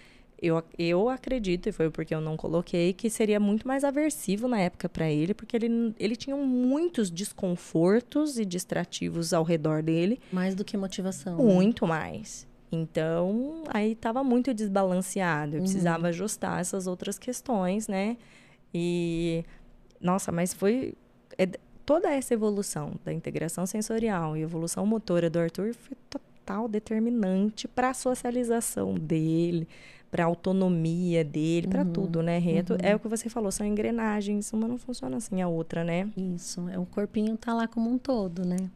[0.46, 4.60] eu, eu acredito, e foi porque eu não coloquei, que seria muito mais aversivo na
[4.60, 10.20] época para ele, porque ele, ele tinha muitos desconfortos e distrativos ao redor dele.
[10.30, 11.38] Mais do que motivação.
[11.38, 11.42] Né?
[11.42, 11.88] Muito né?
[11.88, 12.46] mais.
[12.70, 15.52] Então, aí estava muito desbalanceado.
[15.52, 15.64] Eu uhum.
[15.64, 18.16] precisava ajustar essas outras questões, né?
[18.74, 19.44] E,
[20.00, 20.94] nossa, mas foi.
[21.38, 21.46] É,
[21.86, 26.33] toda essa evolução da integração sensorial e evolução motora do Arthur foi total
[26.68, 29.68] determinante para a socialização dele,
[30.10, 32.74] para a autonomia dele, para uhum, tudo, né, Reto?
[32.74, 32.78] Uhum.
[32.82, 36.08] É o que você falou, são engrenagens, uma não funciona assim a outra, né?
[36.16, 38.70] Isso, é o corpinho tá lá como um todo, né?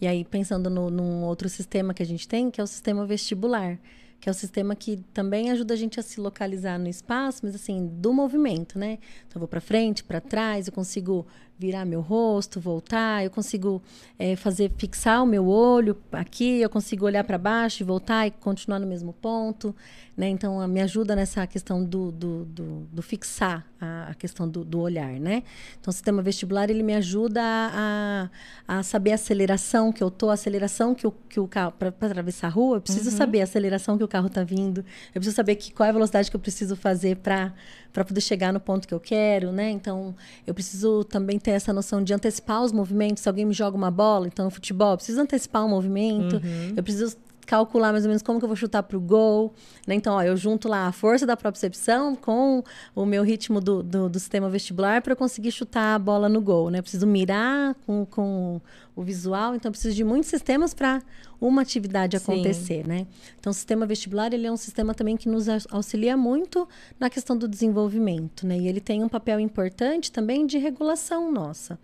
[0.00, 3.04] E aí, pensando no, num outro sistema que a gente tem, que é o sistema
[3.04, 3.78] vestibular,
[4.18, 7.54] que é o sistema que também ajuda a gente a se localizar no espaço, mas
[7.54, 8.98] assim, do movimento, né?
[9.26, 11.26] Então, eu vou para frente, para trás, eu consigo
[11.60, 13.82] virar meu rosto, voltar, eu consigo
[14.18, 18.30] é, fazer fixar o meu olho aqui, eu consigo olhar para baixo e voltar e
[18.30, 19.76] continuar no mesmo ponto,
[20.16, 20.26] né?
[20.30, 24.80] Então me ajuda nessa questão do, do, do, do fixar a, a questão do, do,
[24.80, 25.42] olhar, né?
[25.78, 28.30] Então o sistema vestibular ele me ajuda a,
[28.66, 31.88] a saber a aceleração que eu tô, a aceleração que o, que o carro para
[31.88, 33.16] atravessar a rua, eu preciso uhum.
[33.18, 34.78] saber a aceleração que o carro está vindo,
[35.14, 37.52] eu preciso saber que, qual é a velocidade que eu preciso fazer para
[37.92, 39.70] para poder chegar no ponto que eu quero, né?
[39.70, 40.14] Então,
[40.46, 43.22] eu preciso também ter essa noção de antecipar os movimentos.
[43.22, 46.36] Se alguém me joga uma bola, então no futebol, eu preciso antecipar o movimento.
[46.36, 46.74] Uhum.
[46.76, 47.16] Eu preciso
[47.50, 49.52] calcular mais ou menos como que eu vou chutar para o gol.
[49.84, 49.96] Né?
[49.96, 52.62] Então, ó, eu junto lá a força da propriocepção com
[52.94, 56.70] o meu ritmo do, do, do sistema vestibular para conseguir chutar a bola no gol.
[56.70, 56.78] Né?
[56.78, 58.60] Eu preciso mirar com, com
[58.94, 61.02] o visual, então eu preciso de muitos sistemas para
[61.40, 62.88] uma atividade acontecer, Sim.
[62.88, 63.06] né?
[63.38, 66.68] Então, o sistema vestibular, ele é um sistema também que nos auxilia muito
[66.98, 68.58] na questão do desenvolvimento, né?
[68.58, 71.78] E ele tem um papel importante também de regulação nossa.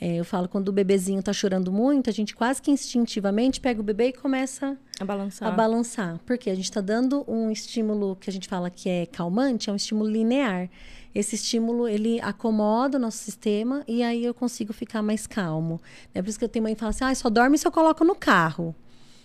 [0.00, 3.80] É, eu falo, quando o bebezinho está chorando muito, a gente quase que instintivamente pega
[3.80, 5.48] o bebê e começa a balançar.
[5.48, 6.20] A balançar.
[6.24, 9.72] Porque a gente está dando um estímulo que a gente fala que é calmante, é
[9.72, 10.70] um estímulo linear
[11.14, 15.80] esse estímulo ele acomoda o nosso sistema e aí eu consigo ficar mais calmo.
[16.14, 17.72] É por isso que eu tenho mãe que fala assim: ah, só dorme se eu
[17.72, 18.74] coloco no carro.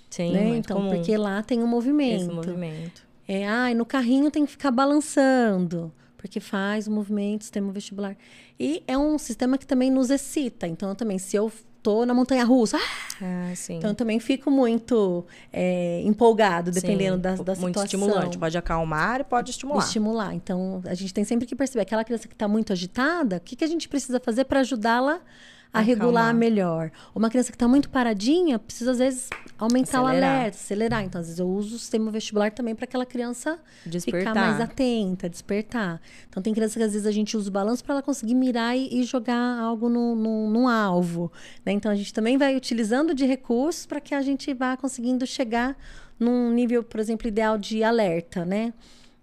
[0.09, 0.57] Sim, né?
[0.57, 0.89] então, comum.
[0.95, 2.21] porque lá tem um movimento.
[2.21, 3.07] Esse movimento.
[3.27, 8.15] É, ah, no carrinho tem que ficar balançando, porque faz o movimento, sistema vestibular.
[8.59, 10.65] E é um sistema que também nos excita.
[10.65, 11.51] Então, também, se eu
[11.87, 12.77] tô na montanha russa.
[13.21, 17.61] Ah, então eu também fico muito é, empolgado, dependendo sim, da, da muito situação.
[17.61, 18.37] Muito estimulante.
[18.37, 19.85] Pode acalmar e pode estimular.
[19.85, 20.33] Estimular.
[20.35, 23.55] Então a gente tem sempre que perceber aquela criança que está muito agitada, o que,
[23.55, 25.19] que a gente precisa fazer para ajudá-la a
[25.79, 26.91] regular melhor.
[27.13, 30.03] Uma criança que está muito paradinha precisa, às vezes, aumentar acelerar.
[30.03, 31.03] o alerta, acelerar.
[31.03, 34.33] Então, às vezes, eu uso o sistema vestibular também para aquela criança despertar.
[34.33, 36.01] ficar mais atenta, despertar.
[36.29, 38.77] Então, tem criança que, às vezes, a gente usa o balanço para ela conseguir mirar
[38.77, 41.31] e, e jogar algo no, no, no alvo.
[41.65, 41.73] Né?
[41.73, 45.77] Então, a gente também vai utilizando de recursos para que a gente vá conseguindo chegar
[46.19, 48.73] num nível, por exemplo, ideal de alerta, né?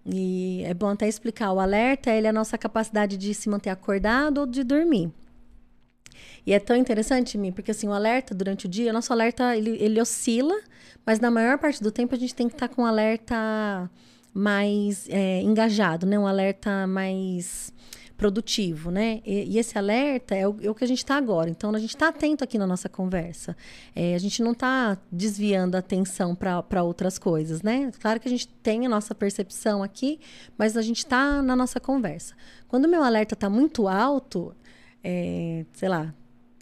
[0.05, 3.71] E é bom até explicar, o alerta ele é a nossa capacidade de se manter
[3.71, 5.11] acordado ou de dormir.
[6.45, 9.77] E é tão interessante, mim, porque assim, o alerta durante o dia, nosso alerta, ele,
[9.81, 10.55] ele oscila,
[11.05, 13.89] mas na maior parte do tempo a gente tem que estar tá com um alerta
[14.33, 16.19] mais é, engajado, né?
[16.19, 17.73] Um alerta mais
[18.17, 19.21] produtivo, né?
[19.25, 21.49] E, e esse alerta é o, é o, que a gente está agora.
[21.49, 23.55] Então, a gente está atento aqui na nossa conversa.
[23.95, 27.91] É, a gente não está desviando a atenção para outras coisas, né?
[27.99, 30.19] Claro que a gente tem a nossa percepção aqui,
[30.57, 32.35] mas a gente está na nossa conversa.
[32.67, 34.55] Quando o meu alerta está muito alto,
[35.03, 36.13] é, sei lá,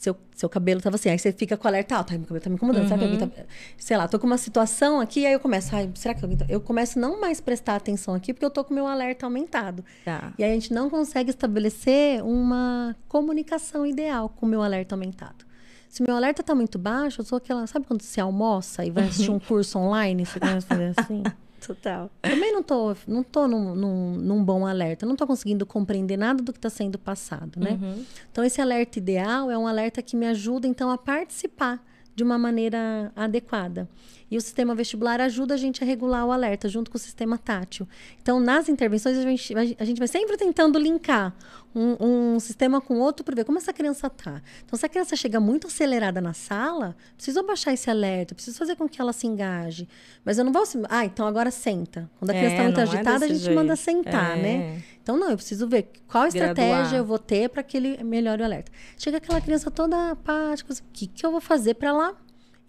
[0.03, 2.43] seu, seu cabelo tava assim, aí você fica com o alerta alto, ai, meu cabelo
[2.43, 3.29] tá me incomodando, será que alguém tá...
[3.77, 6.45] Sei lá, tô com uma situação aqui, aí eu começo, ai, será que alguém tá...
[6.49, 9.83] Eu começo não mais prestar atenção aqui, porque eu tô com o meu alerta aumentado.
[10.03, 10.33] Tá.
[10.37, 15.45] E aí a gente não consegue estabelecer uma comunicação ideal com o meu alerta aumentado.
[15.87, 19.05] Se meu alerta tá muito baixo, eu sou aquela, sabe quando você almoça e vai
[19.05, 21.23] assistir um curso online, você começa a fazer assim?
[21.65, 22.11] Total.
[22.21, 26.43] Também não tô, não tô num, num, num bom alerta, não tô conseguindo compreender nada
[26.43, 27.79] do que está sendo passado, né?
[27.81, 28.05] Uhum.
[28.31, 31.83] Então, esse alerta ideal é um alerta que me ajuda, então, a participar
[32.15, 33.89] de uma maneira adequada.
[34.31, 37.37] E o sistema vestibular ajuda a gente a regular o alerta junto com o sistema
[37.37, 37.87] tátil.
[38.21, 41.33] Então, nas intervenções, a gente, a gente vai sempre tentando linkar
[41.75, 44.41] um, um sistema com outro para ver como essa criança tá.
[44.65, 48.75] Então, se a criança chega muito acelerada na sala, preciso baixar esse alerta, preciso fazer
[48.75, 49.87] com que ela se engaje.
[50.23, 52.09] Mas eu não vou assim, ah, então agora senta.
[52.19, 53.55] Quando a criança está É, muito não é agitada, a gente jeito.
[53.55, 54.41] manda sentar, É.
[54.41, 54.83] né?
[55.01, 56.49] Então, não, eu preciso ver qual Graduar.
[56.51, 58.71] estratégia eu vou ter para que ele melhore o alerta.
[58.97, 62.15] Chega aquela criança toda apática, assim, o que, que eu vou fazer para ela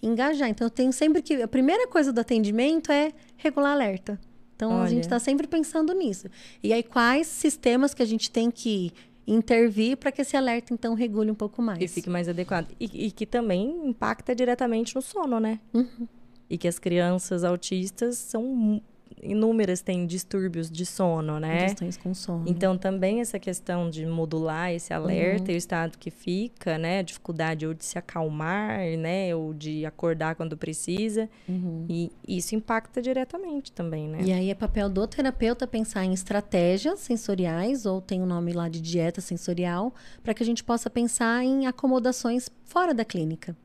[0.07, 0.49] engajar?
[0.49, 1.43] Então, eu tenho sempre que.
[1.43, 4.21] A primeira coisa do atendimento é regular alerta.
[4.55, 4.89] Então, a Olha.
[4.89, 6.29] gente está sempre pensando nisso.
[6.63, 8.93] E aí, quais sistemas que a gente tem que
[9.27, 11.81] intervir para que esse alerta, então, regule um pouco mais?
[11.81, 12.69] E fique mais adequado.
[12.79, 15.59] E, e que também impacta diretamente no sono, né?
[15.73, 16.07] Uhum.
[16.49, 18.81] E que as crianças autistas são
[19.25, 21.65] inúmeras, têm distúrbios de sono, né?
[21.69, 22.45] Questões com sono.
[22.47, 25.51] Então, também essa questão de modular esse alerta Uhum.
[25.53, 26.99] e o estado que fica, né?
[26.99, 29.35] A dificuldade ou de se acalmar, né?
[29.35, 31.29] Ou de acordar quando precisa.
[31.49, 31.87] Uhum.
[31.89, 34.19] E isso impacta diretamente também, né?
[34.23, 38.69] E aí é papel do terapeuta pensar em estratégias sensoriais, ou tem o nome lá
[38.69, 43.57] de dieta sensorial, para que a gente possa pensar em acomodações fora da clínica.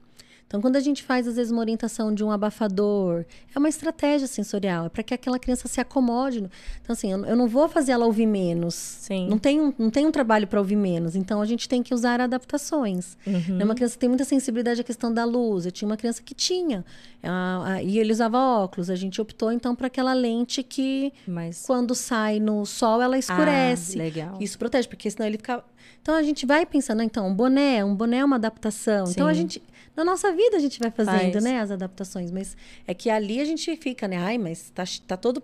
[0.49, 3.23] Então, quando a gente faz, às vezes, uma orientação de um abafador,
[3.55, 6.39] é uma estratégia sensorial, é para que aquela criança se acomode.
[6.39, 8.73] Então, assim, eu eu não vou fazer ela ouvir menos.
[8.73, 9.30] Sim.
[9.30, 11.15] Não tem um, não tem um trabalho para ouvir menos.
[11.15, 13.15] Então, a gente tem que usar adaptações.
[13.27, 13.57] Uhum.
[13.57, 13.63] Né?
[13.63, 15.67] Uma criança que tem muita sensibilidade à questão da luz.
[15.67, 16.84] Eu tinha uma criança que tinha.
[17.21, 18.89] ah, ah, e ele usava óculos.
[18.89, 21.63] A gente optou, então, para aquela lente que, Mas.
[21.67, 23.99] quando sai no sol, ela escurece.
[23.99, 24.38] Ah, legal.
[24.39, 25.63] Isso protege, porque senão ele fica.
[26.01, 29.05] Então a gente vai pensando, então, um boné, um boné é uma adaptação.
[29.09, 29.41] Então a Sim.
[29.41, 29.63] gente.
[29.95, 31.44] Na nossa vida a gente vai fazendo, Faz.
[31.44, 32.32] né, as adaptações.
[32.32, 32.56] Mas
[32.88, 34.18] é que ali a gente fica, né?
[34.18, 35.41] Ai, mas tá, tá todo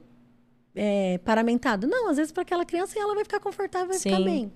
[0.75, 1.87] é, paramentado.
[1.87, 4.25] Não, às vezes para aquela criança ela vai ficar confortável, vai ficar Sim.
[4.25, 4.51] bem.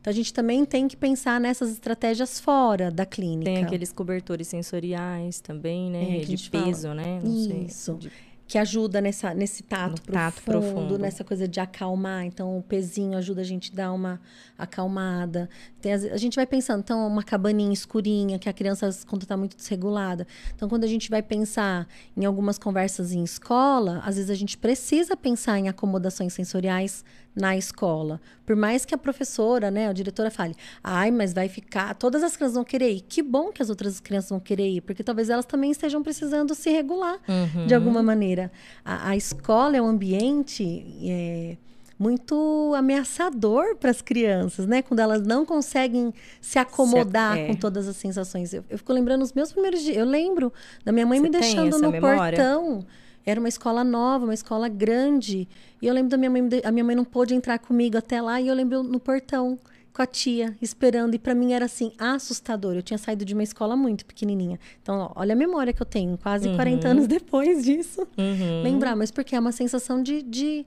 [0.00, 3.50] Então a gente também tem que pensar nessas estratégias fora da clínica.
[3.50, 6.18] Tem aqueles cobertores sensoriais também, né?
[6.18, 6.64] É, de gente fala.
[6.64, 7.20] peso, né?
[7.24, 7.64] Não sei.
[7.64, 7.94] Isso.
[7.94, 8.12] De-
[8.46, 10.98] que ajuda nessa, nesse tato, No tato profundo, profundo.
[10.98, 12.24] nessa coisa de acalmar.
[12.24, 14.20] Então, o pezinho ajuda a gente a dar uma
[14.56, 15.48] acalmada.
[15.80, 19.56] Tem a gente vai pensando, então, uma cabaninha escurinha, que a criança, quando está muito
[19.56, 20.26] desregulada.
[20.54, 24.58] Então, quando a gente vai pensar em algumas conversas em escola, às vezes a gente
[24.58, 27.04] precisa pensar em acomodações sensoriais
[27.34, 28.20] na escola.
[28.46, 32.36] Por mais que a professora, né, a diretora fale, ai, mas vai ficar, todas as
[32.36, 33.00] crianças vão querer ir.
[33.00, 36.54] Que bom que as outras crianças vão querer ir, porque talvez elas também estejam precisando
[36.54, 37.66] se regular Uhum.
[37.66, 38.52] de alguma maneira.
[38.84, 41.56] A, a escola é um ambiente é,
[41.98, 44.82] muito ameaçador para as crianças, né?
[44.82, 47.46] Quando elas não conseguem se acomodar é.
[47.46, 48.52] com todas as sensações.
[48.52, 49.96] Eu, eu fico lembrando os meus primeiros dias.
[49.96, 50.52] Eu lembro
[50.84, 52.36] da minha mãe Você me deixando no memória?
[52.36, 52.84] portão.
[53.26, 55.48] Era uma escola nova, uma escola grande.
[55.80, 58.40] E eu lembro da minha mãe, a minha mãe não pôde entrar comigo até lá,
[58.40, 59.58] e eu lembro no portão
[59.92, 61.14] com a tia, esperando.
[61.14, 62.74] E para mim era assim, assustador.
[62.74, 64.58] Eu tinha saído de uma escola muito pequenininha.
[64.82, 68.06] Então, ó, olha a memória que eu tenho, quase 40 anos depois disso.
[68.18, 68.62] Uhum.
[68.62, 70.66] Lembrar, mas porque é uma sensação de, de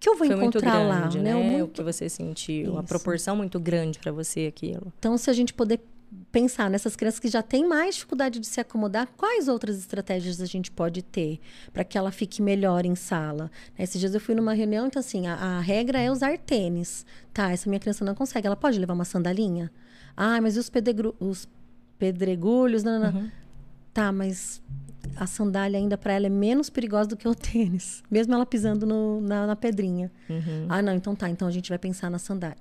[0.00, 1.34] que eu vou Foi encontrar grande, lá, né?
[1.34, 1.36] né?
[1.36, 2.88] O O muito- que você sentiu, a Isso.
[2.88, 4.92] proporção muito grande para você aquilo.
[4.98, 5.80] Então, se a gente poder
[6.32, 10.46] pensar nessas crianças que já têm mais dificuldade de se acomodar, quais outras estratégias a
[10.46, 11.38] gente pode ter
[11.72, 13.50] para que ela fique melhor em sala?
[13.78, 17.04] Né, Esses dias eu fui numa reunião, então assim, a, a regra é usar tênis.
[17.32, 19.70] Tá, essa minha criança não consegue, ela pode levar uma sandalinha?
[20.16, 21.46] Ah, mas e os, pedregru- os
[21.98, 22.82] pedregulhos?
[22.82, 23.20] Não, não, não.
[23.20, 23.30] Uhum.
[23.92, 24.62] Tá, mas
[25.16, 28.86] a sandália ainda para ela é menos perigosa do que o tênis, mesmo ela pisando
[28.86, 30.10] no- na, na pedrinha.
[30.28, 30.66] Uhum.
[30.68, 31.28] Ah, não, então tá.
[31.28, 32.56] Então a gente vai pensar na sandália.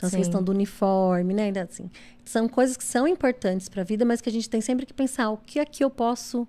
[0.00, 0.22] Então, essa Sim.
[0.22, 1.52] questão do uniforme, né?
[1.60, 1.90] Assim,
[2.24, 4.94] são coisas que são importantes para a vida, mas que a gente tem sempre que
[4.94, 6.48] pensar o que aqui eu posso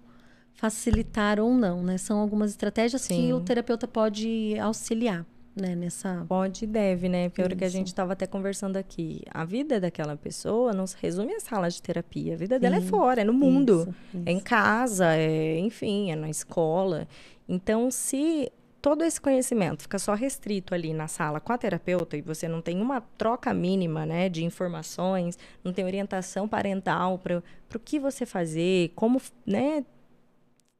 [0.54, 1.98] facilitar ou não, né?
[1.98, 3.34] São algumas estratégias que Sim.
[3.34, 5.26] o terapeuta pode auxiliar,
[5.56, 5.76] né?
[5.76, 6.24] Nessa...
[6.30, 7.28] Pode e deve, né?
[7.30, 7.76] Porque hora que a Isso.
[7.76, 11.82] gente estava até conversando aqui, a vida daquela pessoa não se resume às salas de
[11.82, 12.36] terapia.
[12.36, 12.88] A vida dela é Sim.
[12.88, 13.82] fora, é no mundo.
[14.14, 14.46] Isso, É em isso.
[14.46, 17.08] casa, é, enfim, é na escola.
[17.50, 18.52] Então, se
[18.82, 22.62] todo esse conhecimento fica só restrito ali na sala com a terapeuta e você não
[22.62, 28.26] tem uma troca mínima, né, de informações, não tem orientação parental para o que você
[28.26, 29.86] fazer, como, né,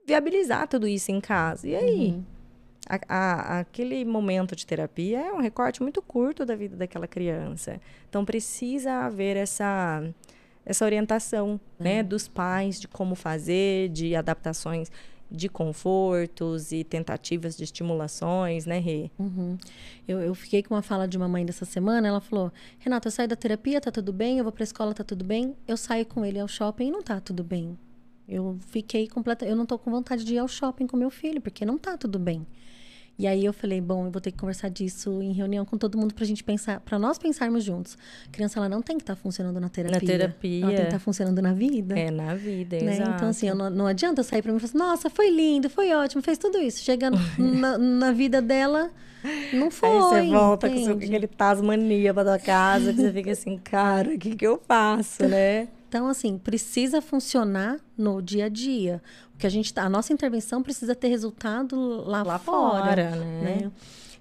[0.06, 1.68] viabilizar tudo isso em casa.
[1.68, 2.08] E aí?
[2.12, 2.24] Uhum.
[2.90, 7.80] A- a- aquele momento de terapia é um recorte muito curto da vida daquela criança.
[8.10, 10.04] Então, precisa haver essa,
[10.66, 14.92] essa orientação, né, dos pais de como fazer, de adaptações
[15.32, 19.10] de confortos e tentativas de estimulações, né, Rê?
[19.18, 19.58] Uhum.
[20.08, 23.12] Eu, eu, fiquei com uma fala de uma mãe dessa semana, ela falou, Renata, eu
[23.12, 26.06] saio da terapia, tá tudo bem, eu vou pra escola, tá tudo bem, eu saio
[26.06, 27.78] com ele ao shopping e não tá tudo bem.
[28.28, 31.42] Eu fiquei completa, eu não tô com vontade de ir ao shopping com meu filho,
[31.42, 32.46] porque não tá tudo bem.
[33.18, 35.98] E aí eu falei, bom, eu vou ter que conversar disso em reunião com todo
[35.98, 37.98] mundo pra gente pensar, para nós pensarmos juntos.
[38.28, 40.00] A criança ela não tem que estar tá funcionando na terapia.
[40.00, 40.62] Na terapia.
[40.62, 41.98] Ela tem que estar tá funcionando na vida.
[41.98, 42.96] É, na vida, né?
[42.96, 43.12] exato.
[43.12, 45.70] Então assim, não, não adianta eu sair para mim e falar assim, nossa, foi lindo,
[45.70, 46.84] foi ótimo, fez tudo isso.
[46.84, 48.90] Chega na, na vida dela,
[49.54, 49.90] não foi.
[49.90, 50.86] Aí você volta entende?
[50.86, 54.60] com aquele tasmania pra tua casa, que você fica assim, cara, o que que eu
[54.68, 55.68] faço, né?
[55.92, 59.02] Então, assim, precisa funcionar no dia a dia.
[59.42, 63.16] O que a gente tá, a nossa intervenção precisa ter resultado lá, lá fora, fora
[63.16, 63.42] né?
[63.62, 63.72] né?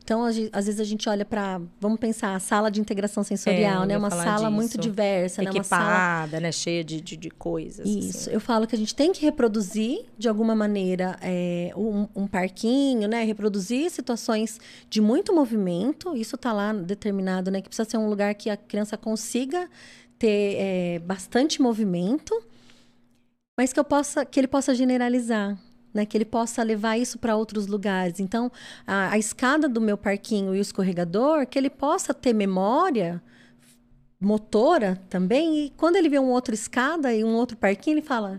[0.03, 3.87] Então, às vezes a gente olha para, vamos pensar, a sala de integração sensorial, é,
[3.87, 3.99] né?
[3.99, 4.51] Uma sala disso.
[4.51, 5.59] muito diversa, Equipada, né?
[5.59, 6.41] Uma sala...
[6.41, 6.53] né?
[6.53, 7.87] Cheia de, de, de coisas.
[7.87, 8.19] Isso.
[8.19, 8.31] Assim.
[8.33, 13.07] Eu falo que a gente tem que reproduzir, de alguma maneira, é, um, um, parquinho,
[13.07, 13.23] né?
[13.23, 16.17] Reproduzir situações de muito movimento.
[16.17, 17.61] Isso está lá determinado, né?
[17.61, 19.69] Que precisa ser um lugar que a criança consiga
[20.19, 22.35] ter é, bastante movimento,
[23.61, 25.55] mas que eu possa, que ele possa generalizar,
[25.93, 26.07] né?
[26.07, 28.19] Que ele possa levar isso para outros lugares.
[28.19, 28.51] Então,
[28.87, 33.23] a, a, escada do meu parquinho e o escorregador, que ele possa ter memória
[34.19, 35.67] motora também.
[35.67, 38.39] E quando ele vê um outro escada e um outro parquinho, ele fala: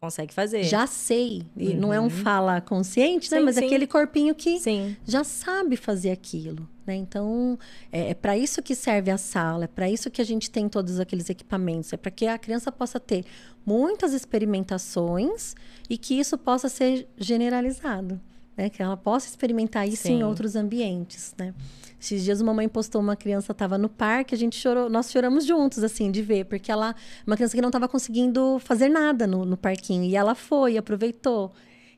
[0.00, 0.62] consegue fazer.
[0.64, 1.42] Já sei.
[1.56, 1.76] E uhum.
[1.80, 3.38] não é um fala consciente, né?
[3.38, 3.66] Sim, Mas sim.
[3.66, 4.96] aquele corpinho que sim.
[5.04, 6.68] já sabe fazer aquilo.
[6.86, 6.96] Né?
[6.96, 7.58] Então,
[7.92, 10.68] é, é para isso que serve a sala, é para isso que a gente tem
[10.68, 13.24] todos aqueles equipamentos, é para que a criança possa ter
[13.66, 15.54] muitas experimentações
[15.90, 18.18] e que isso possa ser generalizado.
[18.58, 18.68] Né?
[18.68, 21.54] Que ela possa experimentar isso em outros ambientes, né?
[22.00, 25.46] Esses dias uma mãe postou uma criança estava no parque, a gente chorou, nós choramos
[25.46, 26.94] juntos assim de ver, porque ela
[27.24, 31.52] uma criança que não estava conseguindo fazer nada no, no parquinho e ela foi, aproveitou.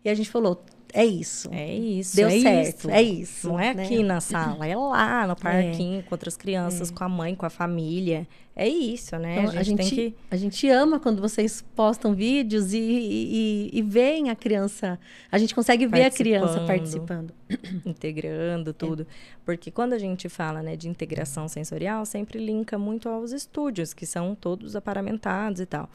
[0.05, 0.63] E a gente falou,
[0.93, 1.49] é isso.
[1.53, 2.17] É isso.
[2.17, 2.79] Deu é certo.
[2.79, 2.91] Isso.
[2.91, 3.49] É isso.
[3.49, 3.85] Não é né?
[3.85, 6.03] aqui na sala, é lá no parquinho, é.
[6.03, 6.95] com outras crianças, é.
[6.95, 8.27] com a mãe, com a família.
[8.61, 9.41] É isso, né?
[9.41, 10.15] Então, a, gente a, gente, que...
[10.31, 14.99] a gente ama quando vocês postam vídeos e, e, e veem a criança.
[15.33, 17.33] A gente consegue ver a criança participando.
[17.87, 19.05] Integrando tudo.
[19.05, 19.07] É.
[19.47, 24.05] Porque quando a gente fala né, de integração sensorial, sempre linka muito aos estúdios, que
[24.05, 25.89] são todos aparamentados e tal.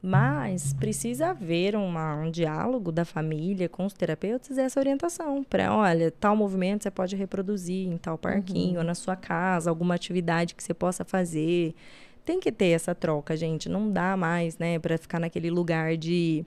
[0.00, 5.74] Mas precisa haver uma, um diálogo da família com os terapeutas e essa orientação para,
[5.74, 8.78] olha, tal movimento você pode reproduzir em tal parquinho, uhum.
[8.78, 11.74] ou na sua casa, alguma atividade que você possa fazer.
[12.26, 13.68] Tem que ter essa troca, gente.
[13.68, 16.44] Não dá mais, né, para ficar naquele lugar de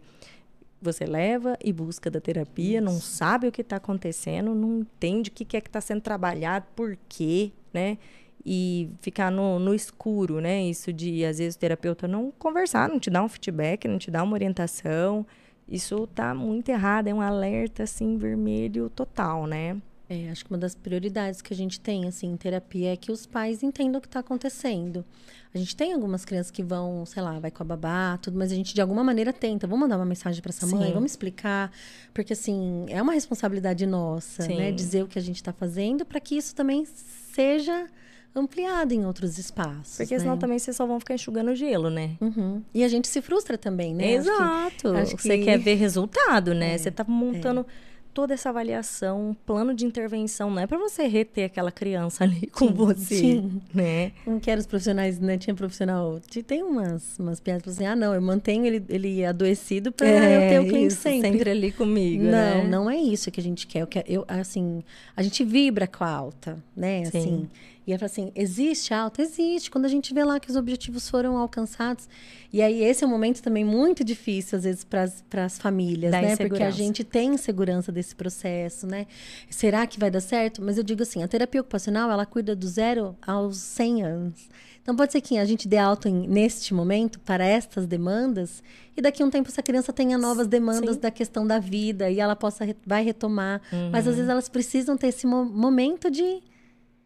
[0.81, 2.85] você leva e busca da terapia, Isso.
[2.85, 6.65] não sabe o que está acontecendo, não entende o que é que está sendo trabalhado,
[6.76, 7.97] por quê, né?
[8.45, 10.64] e ficar no, no escuro, né?
[10.64, 14.10] Isso de, às vezes, o terapeuta não conversar, não te dar um feedback, não te
[14.10, 15.26] dar uma orientação.
[15.68, 19.77] Isso tá muito errado, é um alerta, assim, vermelho total, né?
[20.10, 23.11] É, acho que uma das prioridades que a gente tem, assim, em terapia é que
[23.11, 25.06] os pais entendam o que está acontecendo.
[25.53, 28.51] A gente tem algumas crianças que vão, sei lá, vai com a babá, tudo, mas
[28.51, 29.65] a gente de alguma maneira tenta.
[29.65, 30.93] Vamos mandar uma mensagem para essa mãe, Sim.
[30.93, 31.71] vamos explicar,
[32.13, 34.57] porque assim é uma responsabilidade nossa, Sim.
[34.57, 37.88] né, dizer o que a gente está fazendo para que isso também seja
[38.35, 39.97] ampliada em outros espaços.
[39.97, 40.19] Porque né?
[40.19, 42.11] senão também vocês só vão ficar enxugando gelo, né?
[42.21, 42.61] Uhum.
[42.71, 44.11] E a gente se frustra também, né?
[44.11, 44.39] Exato.
[44.41, 45.23] Acho que, acho que...
[45.23, 46.76] Você quer ver resultado, né?
[46.76, 47.61] É, você tá montando.
[47.61, 47.89] É
[48.20, 52.48] toda essa avaliação, um plano de intervenção, não é para você reter aquela criança ali
[52.48, 53.62] com sim, você, sim.
[53.74, 54.12] né?
[54.28, 55.38] Não quero os profissionais, né?
[55.38, 60.06] Tinha profissional, tem umas, umas piadas assim, ah, não, eu mantenho ele, ele adoecido para
[60.06, 61.32] é, eu ter o cliente sempre.
[61.32, 62.68] sempre ali comigo, Não, né?
[62.68, 63.84] não é isso que a gente quer.
[63.84, 64.84] Eu, quero, eu assim,
[65.16, 67.04] a gente vibra com a alta, né?
[67.04, 67.50] Assim, sim.
[67.90, 69.24] E ela fala assim: existe alta?
[69.24, 69.72] Existe.
[69.72, 72.07] Quando a gente vê lá que os objetivos foram alcançados.
[72.53, 76.22] E aí, esse é um momento também muito difícil, às vezes, para as famílias, da
[76.22, 76.36] né?
[76.36, 79.07] Porque a gente tem segurança desse processo, né?
[79.49, 80.61] Será que vai dar certo?
[80.61, 84.49] Mas eu digo assim: a terapia ocupacional, ela cuida do zero aos 100 anos.
[84.84, 88.64] Então, pode ser que a gente dê alta neste momento para estas demandas
[88.95, 91.02] e daqui a um tempo essa criança tenha novas demandas Sim.
[91.02, 93.61] da questão da vida e ela possa vai retomar.
[93.72, 93.90] Uhum.
[93.91, 96.41] Mas às vezes elas precisam ter esse mo momento de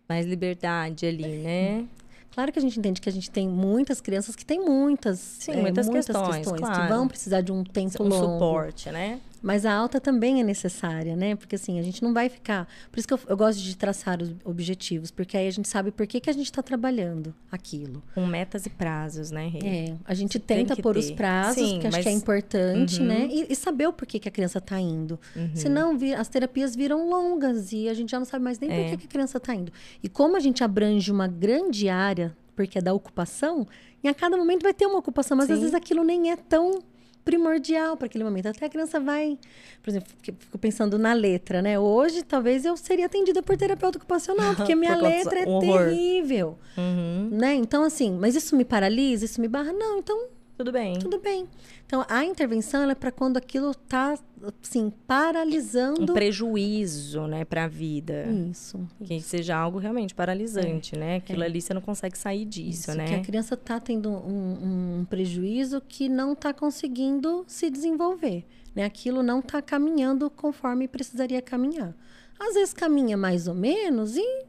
[0.08, 1.86] mais liberdade ali, né?
[2.34, 5.52] Claro que a gente entende que a gente tem muitas crianças que têm muitas, Sim,
[5.52, 6.82] é, muitas, muitas, questões, questões claro.
[6.82, 8.34] que vão precisar de um tempo um longo.
[8.34, 9.20] suporte, né?
[9.44, 11.36] Mas a alta também é necessária, né?
[11.36, 12.66] Porque assim, a gente não vai ficar.
[12.90, 15.92] Por isso que eu, eu gosto de traçar os objetivos, porque aí a gente sabe
[15.92, 18.02] por que, que a gente está trabalhando aquilo.
[18.16, 19.60] Com metas e prazos, né, Rê?
[19.68, 21.00] É, a gente Você tenta pôr ter.
[21.02, 21.96] os prazos, Sim, que mas...
[21.96, 23.06] acho que é importante, uhum.
[23.06, 23.28] né?
[23.30, 25.20] E, e, saber o porquê que a criança está indo.
[25.36, 25.52] Uhum.
[25.54, 28.84] Senão, as terapias viram longas e a gente já não sabe mais nem é.
[28.84, 29.74] por que, que a criança está indo.
[30.02, 33.68] E como a gente abrange uma grande área porque é da ocupação,
[34.04, 35.54] e a cada momento vai ter uma ocupação, mas Sim.
[35.54, 36.84] às vezes aquilo nem é tão
[37.24, 38.48] primordial para aquele momento.
[38.48, 39.38] Até a criança vai,
[39.82, 41.80] por exemplo, fico- pensando na letra, né?
[41.80, 45.86] Hoje, talvez eu seria atendida por terapeuta ocupacional, porque minha Por letra é horror.
[45.90, 47.30] terrível, Uhum.
[47.32, 47.56] né?
[47.56, 49.72] Então, assim, mas isso me paralisa, isso me barra?
[49.74, 50.28] Não, então
[50.58, 51.00] Tudo bem.
[51.00, 51.48] tudo bem.
[51.94, 54.18] Então, a intervenção é para quando aquilo tá,
[54.64, 56.12] assim, Um paralisando.
[56.12, 58.26] prejuízo, né, pra vida.
[58.50, 58.80] Isso.
[59.06, 61.18] Que seja algo realmente paralisante, né?
[61.18, 63.06] Aquilo ali você não consegue sair disso, Isso, né?
[63.06, 68.44] Que a criança está tendo um, um prejuízo que não está conseguindo se desenvolver.
[68.74, 68.86] Né?
[68.86, 71.96] Aquilo não está caminhando conforme precisaria caminhar.
[72.40, 74.46] Às vezes caminha mais ou menos e,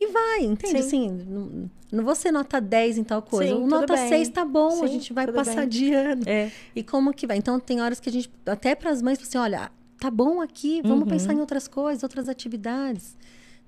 [0.00, 0.82] e vai, entende?
[0.82, 1.08] Sim.
[1.08, 3.54] Assim, não, não vou ser nota 10 em tal coisa.
[3.54, 4.08] Sim, nota bem.
[4.08, 5.68] 6 tá bom, a Sim, gente vai passar bem.
[5.68, 6.22] de ano.
[6.26, 6.50] É.
[6.74, 7.36] E como que vai?
[7.36, 9.70] Então, tem horas que a gente, até para as mães, assim: olha,
[10.00, 11.08] tá bom aqui, vamos Uhum.
[11.08, 13.16] pensar em outras coisas, outras atividades.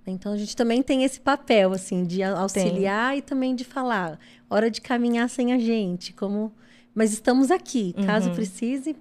[0.06, 4.18] Então, a gente também tem esse papel, assim, de a- auxiliar e também de falar,
[4.50, 6.52] hora de caminhar sem a gente, como...
[6.94, 8.34] Mas estamos aqui, caso Uhum.
[8.34, 8.96] precise,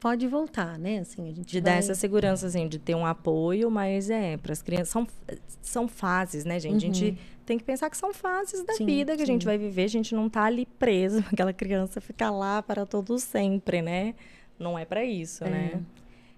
[0.00, 1.00] pode voltar, né?
[1.00, 1.72] Assim, a gente De vai...
[1.72, 4.88] dar essa segurança, assim, de ter um apoio, mas é, para as crianças.
[4.88, 5.06] São,
[5.60, 6.76] são fases, né, gente?
[6.76, 8.78] A gente tem que pensar que são fases da Uhum.
[8.78, 9.46] Sim, vida que a gente sim.
[9.46, 9.84] vai viver.
[9.84, 14.14] A gente não tá ali preso, aquela criança ficar lá para todo sempre, né?
[14.58, 15.80] Não é para isso, né?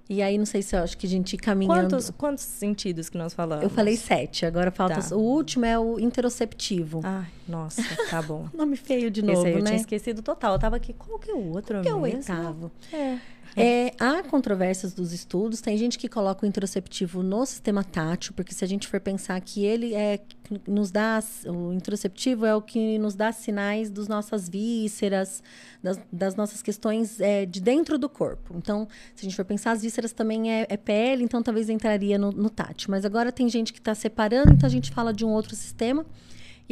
[0.08, 1.88] E aí, não sei se eu acho que a gente caminhando...
[1.88, 3.62] Quantos, quantos sentidos que nós falamos?
[3.62, 5.00] Eu falei sete, agora falta...
[5.00, 5.16] Tá.
[5.16, 7.00] O último é o interoceptivo.
[7.02, 8.46] Ai, nossa, tá bom.
[8.52, 9.70] Nome feio de Esse novo, aí eu né?
[9.70, 10.54] tinha esquecido total.
[10.54, 12.70] Eu tava aqui, qual que é o outro Que é o oitavo.
[12.92, 13.18] É.
[13.56, 15.60] É, há controvérsias dos estudos.
[15.60, 19.40] Tem gente que coloca o interoceptivo no sistema tátil, porque se a gente for pensar
[19.40, 20.20] que ele é
[20.66, 25.42] nos dá o interoceptivo é o que nos dá sinais das nossas vísceras,
[25.82, 28.54] das, das nossas questões é, de dentro do corpo.
[28.56, 32.18] Então, se a gente for pensar, as vísceras também é, é pele, então talvez entraria
[32.18, 32.90] no, no tátil.
[32.90, 36.04] Mas agora tem gente que está separando, então a gente fala de um outro sistema.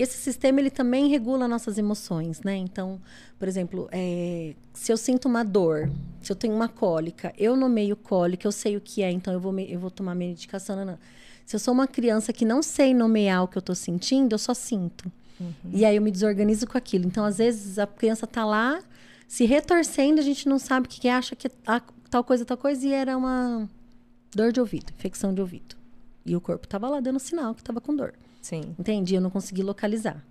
[0.01, 2.57] E esse sistema ele também regula nossas emoções, né?
[2.57, 2.99] Então,
[3.39, 5.91] por exemplo, é, se eu sinto uma dor,
[6.23, 9.39] se eu tenho uma cólica, eu nomeio cólica, eu sei o que é, então eu
[9.39, 10.75] vou, me- eu vou tomar medicação.
[10.75, 10.99] Não, não.
[11.45, 14.39] Se eu sou uma criança que não sei nomear o que eu tô sentindo, eu
[14.39, 15.13] só sinto.
[15.71, 17.05] E aí eu me desorganizo com aquilo.
[17.07, 18.83] Então, às vezes, a criança tá lá
[19.29, 22.25] se retorcendo, a gente não sabe o que, que é, acha que é ah, tal
[22.25, 23.69] coisa, tal coisa, e era uma
[24.35, 25.77] dor de ouvido, infecção de ouvido.
[26.25, 28.15] E o corpo tava lá dando sinal que tava com dor.
[28.41, 28.75] Sim.
[28.79, 30.25] Entendi, eu não consegui localizar.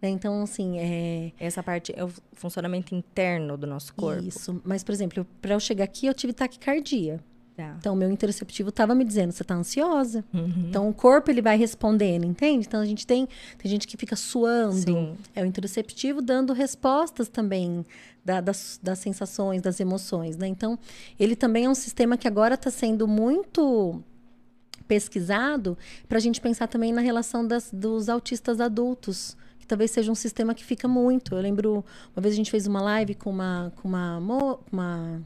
[0.00, 0.08] Né?
[0.10, 1.32] Então, assim, é.
[1.38, 4.22] Essa parte é o funcionamento interno do nosso corpo.
[4.22, 4.60] Isso.
[4.64, 7.18] Mas, por exemplo, para eu chegar aqui, eu tive taquicardia.
[7.56, 7.74] Tá.
[7.78, 10.22] Então, o meu interoceptivo estava me dizendo, você está ansiosa.
[10.34, 10.66] Uhum.
[10.68, 12.66] Então, o corpo, ele vai respondendo, entende?
[12.66, 13.26] Então, a gente tem...
[13.56, 14.74] Tem gente que fica suando.
[14.74, 15.14] Sim.
[15.34, 17.86] É o interoceptivo dando respostas também
[18.22, 20.46] da- das, das sensações, das emoções, né?
[20.46, 20.78] Então,
[21.18, 24.02] ele também é um sistema que agora está sendo muito
[24.86, 25.76] pesquisado
[26.08, 30.14] para a gente pensar também na relação das, dos autistas adultos, que talvez seja um
[30.14, 31.34] sistema que fica muito.
[31.34, 31.84] Eu lembro,
[32.14, 34.18] uma vez a gente fez uma live com uma, com uma,
[34.70, 35.22] uma,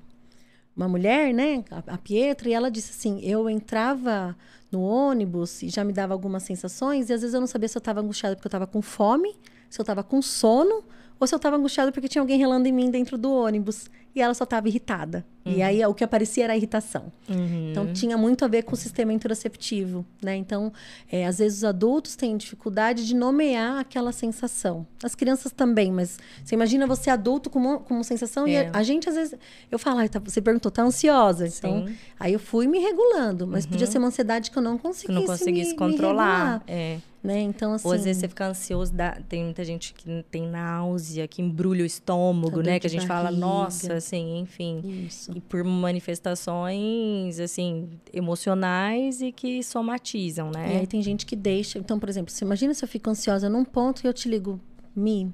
[0.75, 4.37] uma mulher, né, a, a Pietra, e ela disse assim: eu entrava
[4.71, 7.77] no ônibus e já me dava algumas sensações, e às vezes eu não sabia se
[7.77, 9.37] eu estava angustiada porque eu estava com fome,
[9.69, 10.85] se eu estava com sono,
[11.19, 13.91] ou se eu estava angustiada porque tinha alguém relando em mim dentro do ônibus.
[14.15, 15.25] E ela só estava irritada.
[15.47, 17.11] E aí o que aparecia era a irritação.
[17.29, 17.71] Uhum.
[17.71, 20.37] Então tinha muito a ver com o sistema interoceptivo, né?
[20.37, 20.71] Então,
[21.11, 24.87] é, às vezes os adultos têm dificuldade de nomear aquela sensação.
[25.03, 28.69] As crianças também, mas você imagina você adulto com uma, com uma sensação e É.
[28.69, 29.35] a, a gente às vezes
[29.71, 31.47] eu falo, "Ai, tá- você perguntou, tá ansiosa?
[31.49, 31.95] Então, Sim.
[32.19, 35.13] aí eu fui me regulando, mas podia ser uma ansiedade que eu não Que conseguisse,
[35.13, 36.59] não conseguisse me- me controlar.
[36.59, 36.99] regular, é.
[37.23, 37.41] né?
[37.41, 41.27] Então assim, Ou às vezes você fica ansioso, dá- tem muita gente que tem náusea,
[41.27, 42.79] que embrulha o estômago, Dor né?
[42.79, 43.41] Que a gente fala, barriga.
[43.41, 45.05] nossa, assim, enfim.
[45.07, 45.31] isso.
[45.35, 50.79] E por manifestações, assim, emocionais e que somatizam, E né?
[50.81, 51.79] aí tem gente que deixa.
[51.79, 54.61] Então, por exemplo, você imagina se eu fico ansiosa num ponto e eu te ligo,
[54.95, 55.25] me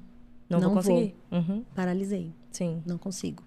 [0.49, 0.93] não, não vou vou.
[0.93, 1.15] conseguir.
[1.31, 2.31] Uhum, paralisei.
[2.51, 2.81] sim.
[2.85, 3.43] não consigo.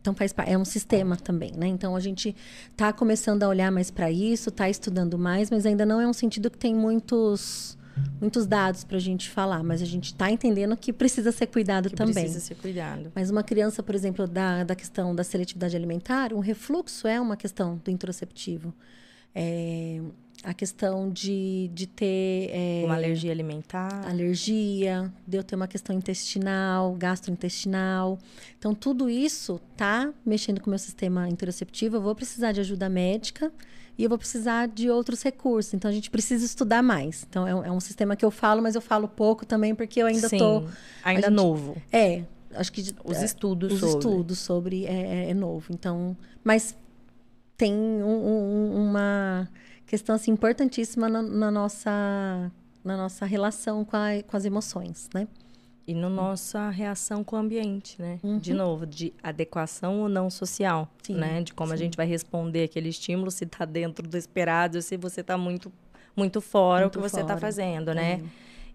[0.00, 1.66] Então faz é um sistema também, né?
[1.66, 2.36] Então a gente
[2.76, 6.12] tá começando a olhar mais para isso, tá estudando mais, mas ainda não é um
[6.12, 7.78] sentido que tem muitos
[8.20, 11.88] muitos dados para a gente falar, mas a gente está entendendo que precisa ser cuidado
[11.90, 12.14] Que também.
[12.14, 13.10] precisa ser cuidado.
[13.14, 17.36] Mas uma criança, por exemplo, da, da questão da seletividade alimentar, um refluxo é uma
[17.36, 18.72] questão do interoceptivo.
[19.34, 20.00] É,
[20.42, 24.06] a questão de, de ter é, Uma alergia alimentar.
[24.06, 28.18] alergia, de eu ter uma questão intestinal, gastrointestinal.
[28.58, 31.96] Então, tudo isso tá mexendo com o meu sistema interoceptivo.
[31.96, 33.50] Eu vou precisar de ajuda médica
[33.96, 35.72] e eu vou precisar de outros recursos.
[35.74, 37.24] Então, a gente precisa estudar mais.
[37.28, 40.00] Então, é um, é um sistema que eu falo, mas eu falo pouco também, porque
[40.02, 40.64] eu ainda tô.
[41.04, 41.76] Ainda gente- novo.
[41.92, 42.94] É, acho que.
[43.04, 43.96] Os é, estudos os sobre.
[43.98, 44.92] estudos sobre é,
[45.26, 45.66] é- é novo.
[45.72, 46.76] Então, mas
[47.56, 49.48] tem um- um- uma
[49.86, 52.50] questão assim, importantíssima na, na nossa,
[52.84, 55.28] na nossa relação com, a- com as emoções, né?
[55.86, 58.18] E na nossa reação com o ambiente, né?
[58.40, 61.42] De novo, de adequação ou não social, Sim, né?
[61.42, 61.84] De como a sim.
[61.84, 65.70] gente vai responder aquele estímulo, se está dentro do esperado, se você está muito,
[66.16, 68.12] muito fora Muito o que você está fazendo, né?
[68.12, 68.22] É.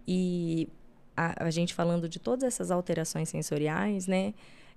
[0.07, 0.69] E
[1.17, 4.33] a, a gente falando de todas essas alterações sensoriais, né?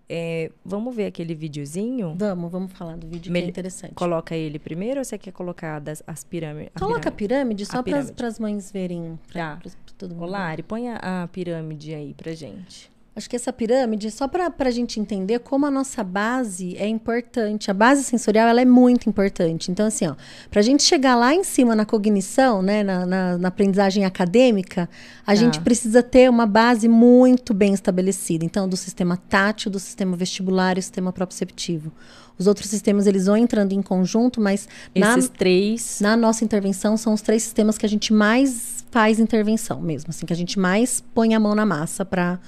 [0.09, 2.15] É, vamos ver aquele videozinho?
[2.19, 3.95] Vamos, vamos falar do vídeo que Mel- é interessante.
[3.95, 6.73] Coloca ele primeiro ou você quer colocar das, as pirâmides?
[6.79, 8.25] Coloca a pirâmide só A para pirâmide.
[8.25, 9.19] as mães verem.
[9.33, 9.61] Pra, Tá.
[9.63, 10.25] pra- pra todo mundo.
[10.25, 12.92] Ô, Lari, põe a, a pirâmide aí pra gente.
[13.15, 17.71] Acho que essa pirâmide, só para a gente entender como a nossa base é importante.
[17.71, 19.71] A base sensorial ela é muito importante.
[19.71, 20.15] Então, assim, ó,
[20.51, 24.89] para a gente chegar lá em cima na cognição, né, na, na- na aprendizagem acadêmica,
[25.25, 25.35] a Tá.
[25.35, 28.47] gente precisa ter uma base muito bem estabelecida.
[28.47, 31.93] Então, do sistema tátil, do sistema vestibular e do sistema proprioceptivo.
[32.39, 34.67] Os outros sistemas, eles vão entrando em conjunto, mas
[34.97, 35.99] na, Esses três.
[36.01, 40.25] na nossa intervenção são os três sistemas que a gente mais faz intervenção mesmo, assim,
[40.25, 42.39] que a gente mais põe a mão na massa para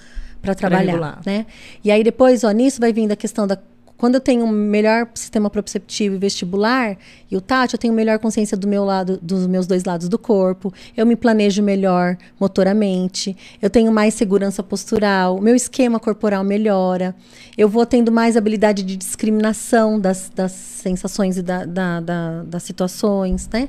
[0.45, 0.93] para trabalhar,
[1.27, 1.47] né?
[1.83, 3.59] E aí depois, ó, nisso vai vindo a questão da
[3.97, 6.97] quando eu tenho um melhor sistema proprioceptivo e vestibular
[7.31, 10.19] e o tátil, eu tenho melhor consciência do meu lado, dos meus dois lados do
[10.19, 17.15] corpo, eu me planejo melhor motoramente, eu tenho mais segurança postural, meu esquema corporal melhora,
[17.57, 22.63] eu vou tendo mais habilidade de discriminação das, das sensações e da, da- da- das
[22.65, 23.69] situações, né?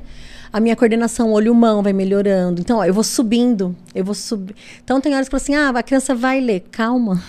[0.56, 2.62] A minha coordenação olho-mão vai melhorando.
[2.62, 4.56] Então, ó, eu vou subindo, eu vou subir.
[4.82, 6.62] Então, tem horas que eu falo assim, ah, a criança vai ler.
[6.72, 7.22] Calma.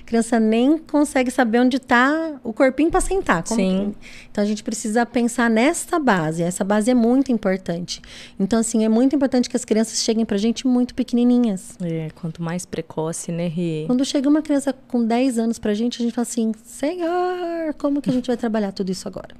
[0.00, 3.42] A criança nem consegue saber onde está o corpinho para sentar.
[3.46, 3.94] Sim.
[4.00, 6.40] que- Então, a gente precisa pensar nesta base.
[6.40, 8.00] Essa base é muito importante.
[8.38, 11.70] Então, assim, é muito importante que as crianças cheguem para a gente muito pequenininhas.
[11.82, 13.84] É, quanto mais precoce, né, Rê?
[13.88, 18.00] Quando chega uma criança com 10 anos pra gente, a gente fala assim: Senhor, como
[18.00, 19.34] que a gente vai trabalhar tudo isso agora?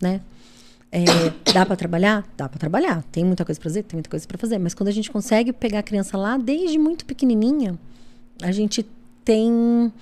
[0.00, 0.20] Né?
[0.96, 2.24] É, dá pra trabalhar?
[2.36, 3.02] Dá pra trabalhar.
[3.10, 3.82] Tem muita coisa pra fazer?
[3.82, 4.58] Tem muita coisa pra fazer.
[4.58, 7.76] Mas quando a gente consegue pegar a criança lá desde muito pequenininha,
[8.40, 8.86] a gente
[9.24, 9.92] tem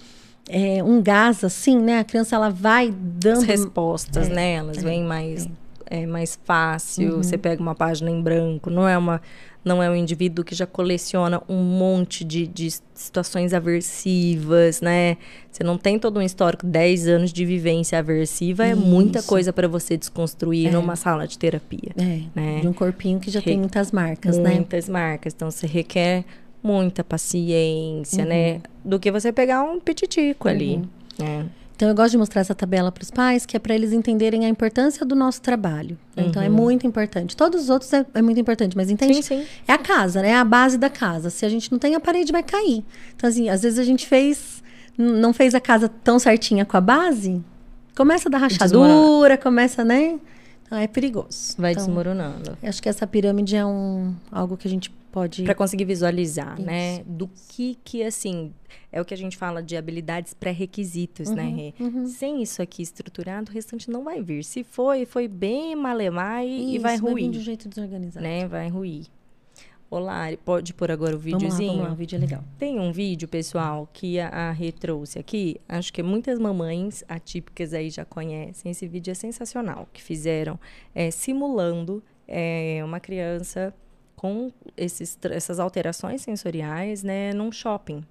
[0.50, 2.00] é, um gás assim, né?
[2.00, 3.40] A criança ela vai As dando.
[3.40, 4.56] respostas, né?
[4.56, 5.48] Elas vêm mais,
[5.86, 7.14] é, mais fácil.
[7.14, 7.22] Uhum.
[7.22, 9.22] Você pega uma página em branco, não é uma.
[9.64, 15.16] Não é um indivíduo que já coleciona um monte de, de situações aversivas, né?
[15.50, 19.28] Você não tem todo um histórico, 10 anos de vivência aversiva, é muita Isso.
[19.28, 21.92] coisa para você desconstruir numa sala de terapia.
[21.96, 22.60] É, né?
[22.60, 24.54] de um corpinho que já Re- tem muitas marcas, né?
[24.54, 25.32] muitas marcas.
[25.34, 26.24] Então, você requer
[26.62, 28.28] muita paciência, Uhum.
[28.28, 28.60] né?
[28.84, 30.80] Do que você pegar um petitico ali.
[31.18, 31.46] né?
[31.82, 34.46] Então eu gosto de mostrar essa tabela para os pais, que é para eles entenderem
[34.46, 35.98] a importância do nosso trabalho.
[36.16, 37.36] Então é muito importante.
[37.36, 39.14] Todos os outros é, é muito importante, mas entende?
[39.14, 39.46] Sim, sim.
[39.66, 40.28] É a casa, né?
[40.28, 41.28] É a base da casa.
[41.28, 42.84] Se a gente não tem a parede, vai cair.
[43.16, 44.62] Então, assim, às vezes a gente fez.
[44.96, 47.42] Não fez a casa tão certinha com a base,
[47.96, 50.20] começa a dar rachadura, começa, né?
[50.72, 51.54] Então é perigoso.
[51.58, 52.56] Vai então, desmoronando.
[52.62, 55.42] eu Acho que essa pirâmide é um, algo que a gente pode.
[55.42, 56.64] Para conseguir visualizar, Isso.
[56.66, 57.04] né?
[57.04, 58.54] Do que que, assim,
[58.90, 61.74] é o que a gente fala de habilidades pré-requisitos, né, Rê?
[61.78, 62.06] uhum.
[62.06, 64.42] Sem isso aqui estruturado, o restante não vai vir.
[64.44, 68.24] Se foi, foi bem malemar e, e vai Isso, vir ruir, de um jeito desorganizado.
[68.24, 68.48] né?
[68.48, 69.04] Vai ruir.
[69.92, 71.72] Olá, pode pôr agora o Vamos lá, videozinho?
[71.72, 72.42] vamos lá, o vídeo é legal.
[72.58, 75.60] Tem um vídeo, pessoal, que a, a Rê trouxe aqui.
[75.68, 78.72] Acho que muitas mamães atípicas aí já conhecem.
[78.72, 79.86] Esse vídeo é sensacional.
[79.92, 80.58] Que fizeram
[80.94, 83.74] é, simulando é, uma criança
[84.16, 88.02] com esses, essas alterações sensoriais né, num shopping.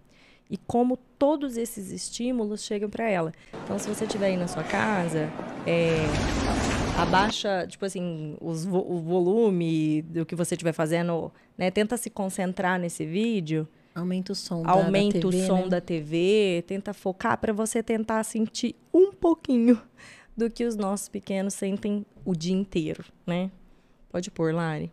[0.52, 3.34] E como todos esses estímulos chegam para ela.
[3.64, 5.32] Então, se você estiver aí na sua casa,
[5.66, 5.96] é,
[7.02, 11.70] abaixa, tipo assim, os o volume do que você estiver fazendo, né?
[11.72, 15.68] Tenta se concentrar nesse vídeo, Aumenta o som da- aumenta da TV, o som né?
[15.70, 19.82] da TV, tenta focar para você tentar sentir um pouquinho
[20.36, 23.52] do que os nossos pequenos sentem o dia inteiro, né?
[24.10, 24.92] Pode pôr, Lari.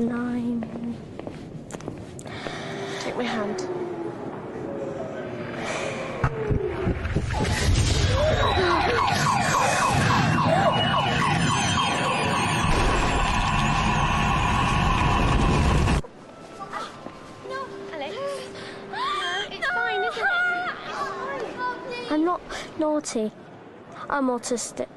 [0.00, 0.96] nine.
[3.00, 3.66] Take my hand.
[22.10, 22.40] I'm not
[22.78, 23.30] naughty.
[24.08, 24.88] I'm autistic.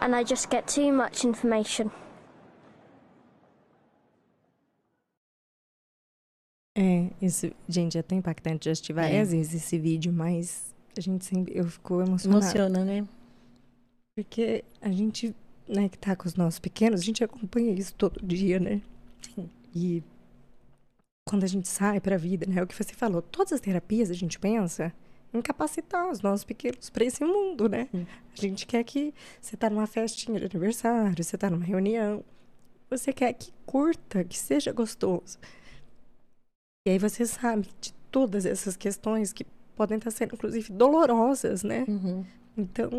[0.00, 1.90] And I just get too much information.
[7.28, 8.66] Isso, gente, é tão impactante.
[8.66, 11.56] Já assisti várias vezes esse vídeo, mas a gente sempre.
[11.56, 12.44] Eu fico emocionada.
[12.44, 13.06] Emociona, né?
[14.16, 15.34] Porque a gente,
[15.68, 18.82] né, que tá com os nossos pequenos, a gente acompanha isso todo dia, né?
[19.34, 19.48] Sim.
[19.74, 20.02] E
[21.28, 22.58] quando a gente sai pra vida, né?
[22.58, 24.92] É o que você falou, todas as terapias a gente pensa
[25.32, 27.86] em capacitar os nossos pequenos para esse mundo, né?
[27.92, 28.06] Sim.
[28.36, 32.24] A gente quer que você tá numa festinha de aniversário, você tá numa reunião,
[32.90, 35.38] você quer que curta, que seja gostoso.
[36.86, 39.44] E aí você sabe de todas essas questões que
[39.76, 41.84] podem estar sendo, inclusive, dolorosas, né?
[41.86, 42.24] Uhum.
[42.56, 42.90] Então,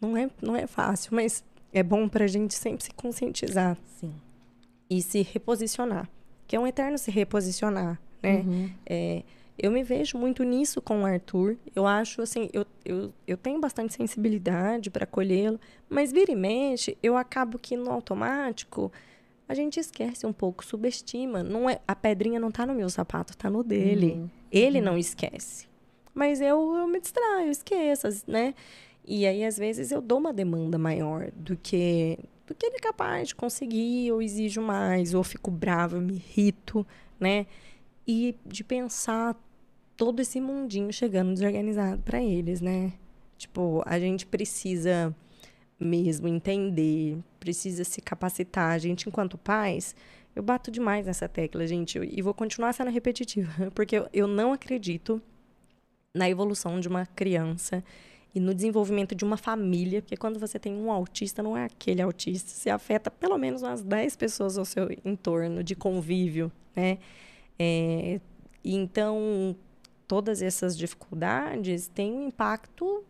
[0.00, 4.14] não é, não é fácil, mas é bom pra gente sempre se conscientizar Sim.
[4.88, 6.08] e se reposicionar.
[6.46, 8.36] Que é um eterno se reposicionar, né?
[8.36, 8.70] Uhum.
[8.86, 9.22] É,
[9.58, 11.56] eu me vejo muito nisso com o Arthur.
[11.74, 15.58] Eu acho, assim, eu, eu, eu tenho bastante sensibilidade para acolhê-lo,
[15.88, 18.92] mas vira e mexe, eu acabo que no automático
[19.48, 21.42] a gente esquece um pouco, subestima.
[21.42, 24.12] Não é, a pedrinha não tá no meu sapato, tá no dele.
[24.12, 24.30] Uhum.
[24.50, 25.68] Ele não esquece.
[26.12, 28.54] Mas eu, eu me distraio, esqueço, né?
[29.06, 32.80] E aí, às vezes, eu dou uma demanda maior do que, do que ele é
[32.80, 36.84] capaz de conseguir, ou exijo mais, ou fico brava, me irrito,
[37.20, 37.46] né?
[38.06, 39.36] E de pensar
[39.96, 42.92] todo esse mundinho chegando desorganizado para eles, né?
[43.38, 45.14] Tipo, a gente precisa
[45.78, 48.72] mesmo entender, precisa se capacitar.
[48.72, 49.94] A gente, enquanto pais,
[50.34, 55.22] eu bato demais nessa tecla, gente, e vou continuar sendo repetitiva, porque eu, não acredito
[56.12, 57.84] na evolução de uma criança
[58.34, 62.02] e no desenvolvimento de uma família, porque quando você tem um autista, não é aquele
[62.02, 66.98] autista, você afeta pelo menos umas 10 pessoas ao seu entorno de convívio, né?
[67.58, 68.20] É,
[68.64, 69.56] então,
[70.08, 73.04] todas essas dificuldades têm um impacto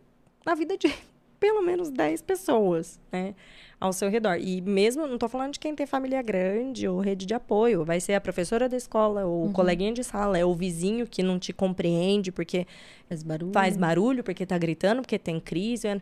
[0.44, 0.94] na vida de
[1.40, 3.34] pelo menos 10 pessoas, né?
[3.78, 4.38] Ao seu redor.
[4.40, 7.84] E mesmo, não estou falando de quem tem família grande ou rede de apoio.
[7.84, 11.22] Vai ser a professora da escola, ou o coleguinha de sala, é o vizinho que
[11.22, 12.66] não te compreende porque
[13.06, 13.52] Faz barulho.
[13.52, 15.88] faz barulho, porque tá gritando, porque tem crise.
[15.88, 16.00] é-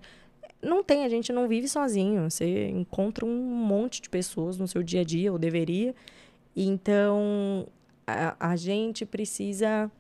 [0.63, 2.31] Não tem, a gente não vive sozinho.
[2.31, 5.95] Você encontra um monte de pessoas no seu dia a dia, ou deveria.
[6.57, 7.67] Então,
[8.07, 9.91] a, a gente precisa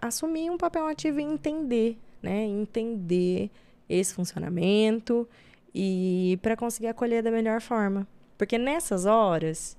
[0.00, 2.44] assumir um papel ativo e entender, né?
[2.44, 3.50] Entender
[3.88, 5.28] esse funcionamento
[5.74, 8.06] e para conseguir acolher da melhor forma.
[8.36, 9.76] Porque nessas horas,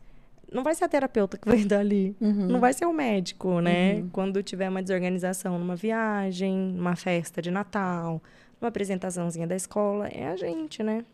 [0.51, 2.15] não vai ser a terapeuta que vai estar ali.
[2.19, 2.47] Uhum.
[2.47, 4.03] Não vai ser o médico, né?
[4.11, 8.21] Quando tiver uma desorganização numa viagem, numa festa de Natal,
[8.59, 11.05] numa apresentaçãozinha da escola, é a gente, né?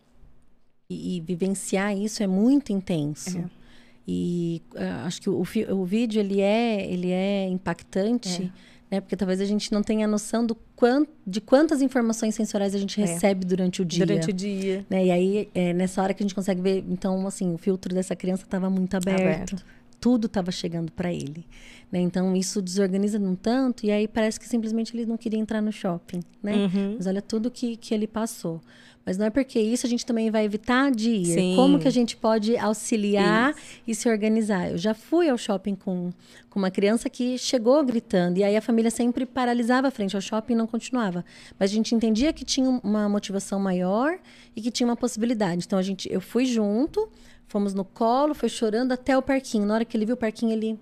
[0.89, 3.39] E, e vivenciar isso é muito intenso.
[3.39, 3.65] É.
[4.07, 8.51] E ah, acho que o, o vídeo ele é, ele é impactante,
[8.89, 9.01] né?
[9.01, 13.01] Porque talvez a gente não tenha noção do quanto, de quantas informações sensoriais a gente
[13.01, 13.05] É.
[13.05, 14.05] recebe durante o dia.
[14.05, 14.85] Durante o dia.
[14.89, 15.05] né?
[15.05, 18.15] E aí, é nessa hora que a gente consegue ver, então, assim, o filtro dessa
[18.15, 19.21] criança estava muito aberto.
[19.21, 19.65] Aberto.
[19.99, 21.45] Tudo estava chegando para ele.
[21.91, 21.99] Né?
[21.99, 25.71] Então, isso desorganiza num tanto, e aí parece que simplesmente ele não queria entrar no
[25.71, 26.55] shopping, né?
[26.55, 26.95] Uhum.
[26.97, 28.61] Mas olha tudo que, que ele passou.
[29.05, 31.25] Mas não é porque isso a gente também vai evitar de ir.
[31.25, 31.53] Sim.
[31.55, 33.53] Como que a gente pode auxiliar
[33.87, 34.71] e se organizar?
[34.71, 36.11] Eu já fui ao shopping com,
[36.49, 40.53] com uma criança que chegou gritando, e aí a família sempre paralisava frente ao shopping
[40.53, 41.23] e não continuava.
[41.59, 44.17] Mas a gente entendia que tinha uma motivação maior
[44.55, 45.65] e que tinha uma possibilidade.
[45.65, 47.07] Então a gente, eu fui junto,
[47.47, 49.67] fomos no colo, foi chorando até o parquinho.
[49.67, 50.79] Na hora que ele viu o parquinho, ele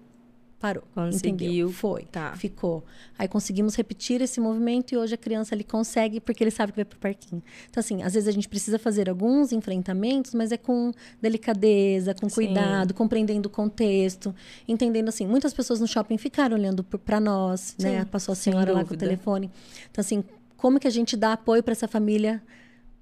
[0.63, 0.83] parou.
[0.95, 1.33] Conseguiu.
[1.33, 1.71] Entendeu?
[1.73, 2.05] Foi.
[2.05, 2.31] Tá.
[2.37, 2.85] Ficou.
[3.19, 6.77] Aí conseguimos repetir esse movimento e hoje a criança ele consegue porque ele sabe que
[6.77, 7.43] vai pro parquinho.
[7.69, 12.29] Então, assim, às vezes a gente precisa fazer alguns enfrentamentos, mas é com delicadeza, com
[12.29, 12.35] Sim.
[12.35, 14.33] cuidado, compreendendo o contexto,
[14.65, 15.27] entendendo assim.
[15.27, 17.99] Muitas pessoas no shopping ficaram olhando para nós, né?
[17.99, 19.51] Sim, Passou a senhora lá com o telefone.
[19.91, 20.23] Então, assim,
[20.55, 22.41] como que a gente dá apoio para essa família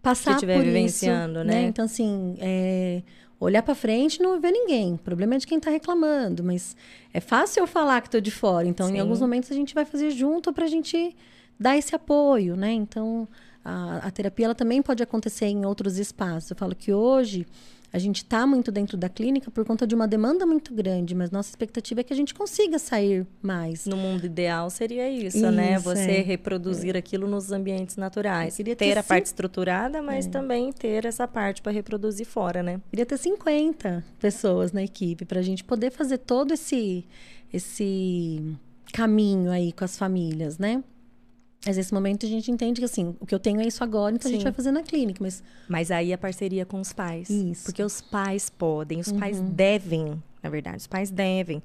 [0.01, 1.61] passar estiver por vivenciando, isso, né?
[1.65, 3.03] Então, assim, é,
[3.45, 4.93] olhar para frente e não ver ninguém.
[4.93, 6.75] O problema é de quem está reclamando, mas
[7.11, 8.67] é fácil eu falar que estou de fora.
[8.67, 8.97] Então, Sim.
[8.97, 11.15] em alguns momentos a gente vai fazer junto para a gente
[11.59, 12.71] dar esse apoio, né?
[12.71, 13.27] Então,
[13.65, 16.51] a, a terapia ela também pode acontecer em outros espaços.
[16.51, 17.47] Eu falo que hoje
[17.93, 21.29] a gente está muito dentro da clínica por conta de uma demanda muito grande, mas
[21.29, 23.85] nossa expectativa é que a gente consiga sair mais.
[23.85, 25.75] No mundo ideal seria isso, né?
[25.75, 26.21] Isso, Você é.
[26.21, 28.55] reproduzir aquilo nos ambientes naturais.
[28.55, 32.79] Queria ter ter a parte estruturada, mas também ter essa parte para reproduzir fora, né?
[32.89, 37.05] Queria ter 50 pessoas na equipe para a gente poder fazer todo esse,
[37.51, 38.55] esse
[38.93, 40.83] caminho aí com as famílias, né?
[41.65, 44.15] Mas nesse momento a gente entende que assim, o que eu tenho é isso agora,
[44.15, 44.45] então a gente Sim.
[44.45, 45.23] vai fazer na clínica.
[45.23, 47.29] Mas Mas aí a parceria com os pais.
[47.29, 47.65] Isso.
[47.65, 51.61] Porque os pais podem, os pais devem, na verdade, os pais devem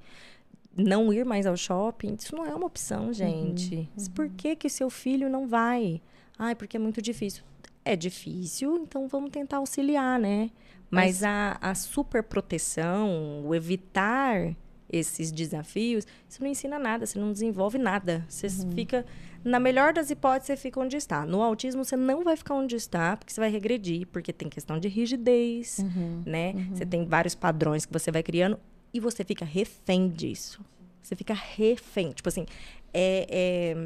[0.77, 2.15] não ir mais ao shopping.
[2.19, 3.89] Isso não é uma opção, gente.
[4.15, 6.03] Por que que seu filho não vai?
[6.39, 7.43] Ai, porque é muito difícil.
[7.85, 10.51] É difícil, então vamos tentar auxiliar, né?
[10.91, 14.55] Mas, Mas a, a super proteção, o evitar
[14.91, 18.25] esses desafios, isso não ensina nada, você não desenvolve nada.
[18.29, 18.73] Você uhum.
[18.73, 19.07] fica,
[19.47, 21.25] na melhor das hipóteses, você fica onde está.
[21.25, 24.77] No autismo, você não vai ficar onde está, porque você vai regredir, porque tem questão
[24.77, 26.25] de rigidez, uhum.
[26.27, 26.53] né?
[26.53, 26.75] Uhum.
[26.75, 28.59] Você tem vários padrões que você vai criando
[28.93, 30.65] e você fica refém disso.
[31.01, 32.11] Você fica refém.
[32.11, 32.45] Tipo assim,
[32.93, 33.77] é,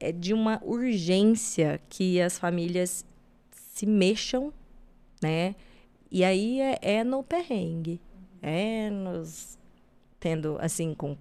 [0.00, 3.06] é, é de uma urgência que as famílias
[3.52, 4.52] se mexam,
[5.22, 5.54] né?
[6.10, 8.00] E aí é, é no perrengue,
[8.42, 9.56] é nos
[10.18, 11.16] tendo, assim, com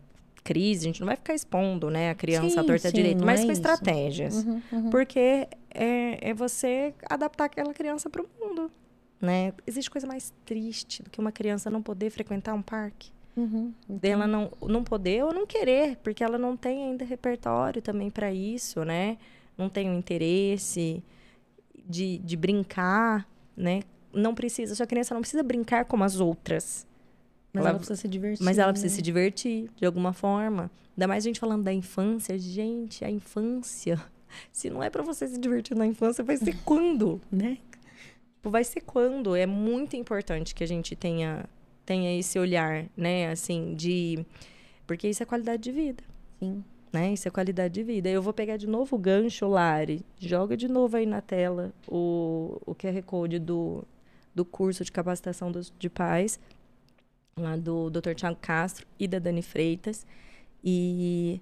[0.45, 3.41] crise, a gente não vai ficar expondo, né, a criança à torta sim, direito, mas
[3.41, 3.59] é com isso.
[3.59, 4.45] estratégias.
[4.45, 4.89] Uhum, uhum.
[4.91, 8.71] Porque é, é você adaptar aquela criança para o mundo,
[9.19, 9.53] né?
[9.65, 13.11] Existe coisa mais triste do que uma criança não poder frequentar um parque?
[13.35, 18.09] Uhum, dela não, não poder ou não querer, porque ela não tem ainda repertório também
[18.09, 19.17] para isso, né?
[19.57, 21.03] Não tem o interesse
[21.85, 23.27] de, de brincar,
[23.57, 23.81] né?
[24.13, 26.87] Não precisa, sua criança não precisa brincar como as outras.
[27.55, 28.43] Mas ela, ela precisa se divertir.
[28.43, 28.95] Mas ela precisa né?
[28.95, 30.69] se divertir, de alguma forma.
[30.95, 32.37] Ainda mais a gente falando da infância.
[32.37, 34.01] Gente, a infância.
[34.51, 37.57] Se não é para você se divertir na infância, vai ser quando, né?
[38.43, 39.35] Vai ser quando.
[39.35, 41.45] É muito importante que a gente tenha,
[41.85, 43.29] tenha esse olhar, né?
[43.31, 44.25] Assim, de.
[44.85, 46.03] Porque isso é qualidade de vida.
[46.39, 46.63] Sim.
[46.91, 47.13] Né?
[47.13, 48.09] Isso é qualidade de vida.
[48.09, 50.05] Eu vou pegar de novo o gancho, Lari.
[50.19, 53.83] Joga de novo aí na tela o, o QR Code do,
[54.33, 56.39] do curso de capacitação dos, de pais
[57.37, 58.13] lá do Dr.
[58.15, 60.05] Tiago Castro e da Dani Freitas.
[60.63, 61.41] E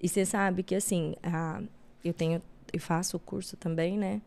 [0.00, 1.60] e você sabe que assim, a,
[2.02, 2.40] eu tenho
[2.72, 4.22] eu faço o curso também, né?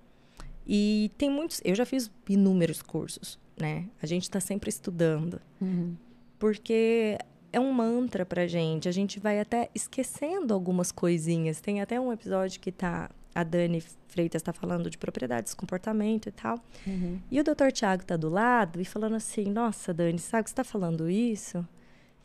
[0.67, 3.87] E tem muitos, eu já fiz inúmeros cursos, né?
[4.01, 5.41] A gente está sempre estudando.
[5.59, 5.95] Uhum.
[6.37, 7.17] Porque
[7.51, 8.87] é um mantra pra gente.
[8.87, 11.61] A gente vai até esquecendo algumas coisinhas.
[11.61, 16.31] Tem até um episódio que tá a Dani Freitas está falando de propriedades, comportamento e
[16.31, 16.59] tal.
[16.85, 17.19] Uhum.
[17.29, 20.53] E o doutor Tiago está do lado e falando assim: Nossa, Dani, sabe que você
[20.53, 21.65] está falando isso?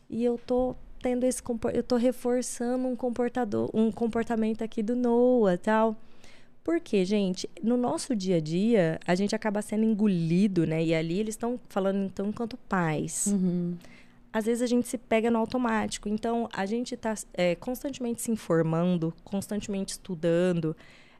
[0.09, 1.41] E eu tô tendo esse
[1.73, 5.95] eu tô reforçando um comportador, um comportamento aqui do Noah, tal.
[6.63, 10.83] Porque, gente, no nosso dia a dia, a gente acaba sendo engolido, né?
[10.83, 13.27] E ali eles estão falando, então, enquanto pais.
[13.27, 13.77] Uhum.
[14.31, 16.07] Às vezes a gente se pega no automático.
[16.07, 20.75] Então, a gente está é, constantemente se informando, constantemente estudando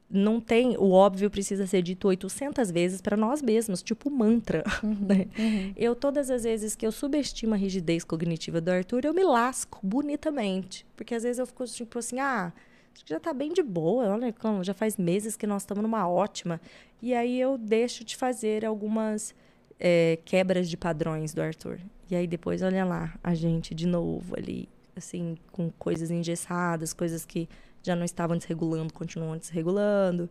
[0.09, 4.63] não tem o óbvio precisa ser dito 800 vezes para nós mesmos, tipo mantra.
[4.84, 5.27] Uhum, né?
[5.38, 5.73] uhum.
[5.75, 9.79] Eu todas as vezes que eu subestimo a rigidez cognitiva do Arthur, eu me lasco
[9.81, 12.53] bonitamente, porque às vezes eu fico tipo assim, ah,
[12.93, 16.07] acho que já está bem de boa, olha já faz meses que nós estamos numa
[16.07, 16.61] ótima,
[17.01, 19.34] e aí eu deixo de fazer algumas
[19.80, 21.80] é, quebras de padrões do Arthur.
[22.10, 27.26] E aí depois olha lá a gente de novo ali, assim, com coisas engessadas, coisas
[27.26, 27.48] que
[27.84, 30.30] já não estavam desregulando, continuam desregulando.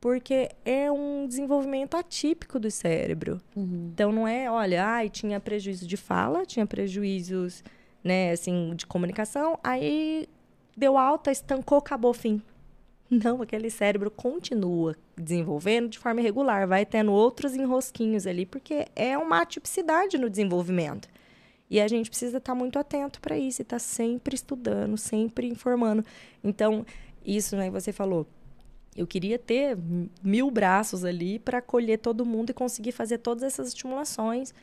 [0.00, 3.40] Porque é um desenvolvimento atípico do cérebro.
[3.54, 3.90] Uhum.
[3.94, 7.62] Então não é, olha, ai, tinha prejuízo de fala, tinha prejuízos,
[8.02, 10.28] né, assim, de comunicação, aí
[10.76, 12.42] deu alta, estancou, acabou, fim.
[13.12, 19.18] Não, aquele cérebro continua desenvolvendo de forma irregular, vai tendo outros enrosquinhos ali, porque é
[19.18, 21.10] uma atipicidade no desenvolvimento.
[21.68, 25.46] E a gente precisa estar muito atento para isso, e estar tá sempre estudando, sempre
[25.46, 26.02] informando.
[26.42, 26.86] Então,
[27.22, 28.26] isso, né, você falou,
[28.96, 29.76] eu queria ter
[30.22, 34.54] mil braços ali para acolher todo mundo e conseguir fazer todas essas estimulações,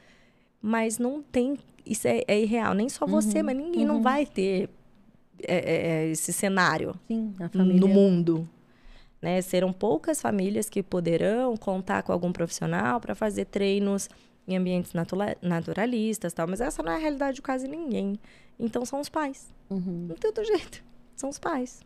[0.59, 3.93] mas não tem, isso é, é irreal, nem só você, uhum, mas ninguém uhum.
[3.93, 4.71] não vai ter
[5.43, 8.47] é, é, é, esse cenário Sim, no mundo.
[9.21, 9.41] Né?
[9.41, 14.09] Serão poucas famílias que poderão contar com algum profissional para fazer treinos
[14.47, 18.19] em ambientes natura naturalistas tal, mas essa não é a realidade de quase ninguém.
[18.59, 19.47] Então são os pais.
[19.69, 20.07] Uhum.
[20.09, 20.83] Não tem outro jeito.
[21.15, 21.81] São os pais.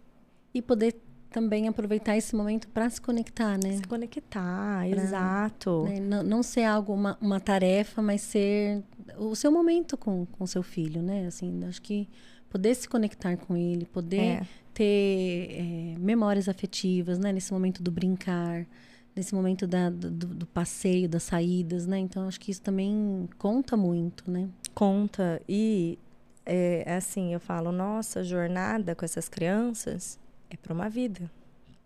[0.53, 0.95] E poder
[1.33, 3.77] também aproveitar esse momento para se conectar, né?
[3.77, 5.83] Se conectar, pra, exato.
[5.85, 5.99] Né?
[5.99, 8.83] Não, não, ser algo, uma, uma, tarefa, mas ser
[9.17, 11.25] o seu momento com o seu filho, né?
[11.25, 12.07] Assim, acho que
[12.53, 14.47] poder se conectar com ele, poder é.
[14.75, 17.33] ter é, memórias afetivas, né?
[17.33, 18.67] Nesse momento do brincar
[19.15, 21.99] nesse momento da, do, do, passeio, das saídas, né?
[21.99, 24.49] Então acho que isso também conta muito, né?
[24.73, 25.99] Conta e
[26.45, 30.19] é, é assim eu falo, nossa jornada com essas crianças
[30.49, 31.29] é para uma vida,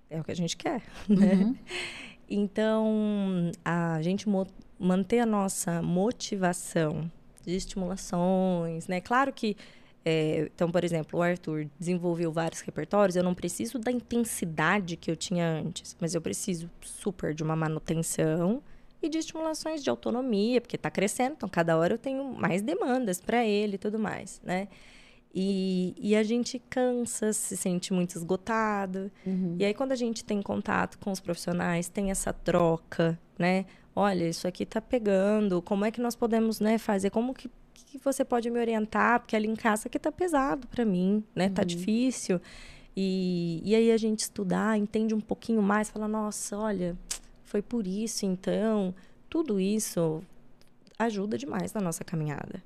[0.09, 1.33] é o que a gente quer, né?
[1.33, 1.55] Uhum.
[2.29, 4.25] Então a gente
[4.79, 7.11] manter a nossa motivação
[7.45, 9.01] de estimulações, né?
[9.01, 9.55] Claro que
[10.09, 13.17] é, então, por exemplo, o Arthur desenvolveu vários repertórios.
[13.17, 17.57] Eu não preciso da intensidade que eu tinha antes, mas eu preciso super de uma
[17.57, 18.63] manutenção
[19.01, 23.19] e de estimulações de autonomia, porque está crescendo, então cada hora eu tenho mais demandas
[23.19, 24.69] para ele e tudo mais, né?
[25.35, 29.11] E, e a gente cansa, se sente muito esgotado.
[29.25, 29.57] Uhum.
[29.59, 33.65] E aí, quando a gente tem contato com os profissionais, tem essa troca, né?
[33.93, 37.09] Olha, isso aqui tá pegando, como é que nós podemos né, fazer?
[37.09, 37.51] Como que,
[37.85, 39.19] que você pode me orientar?
[39.19, 41.49] Porque ali em casa aqui tá pesado para mim, né?
[41.49, 42.41] Tá difícil.
[42.95, 46.97] E, e aí a gente estudar, entende um pouquinho mais, fala, nossa, olha,
[47.43, 48.93] foi por isso então.
[49.29, 50.23] Tudo isso
[50.97, 52.63] ajuda demais na nossa caminhada.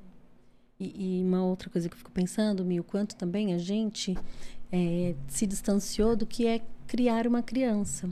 [0.79, 4.17] E, e uma outra coisa que eu fico pensando, Mi, o quanto também a gente
[4.71, 8.09] é, se distanciou do que é criar uma criança.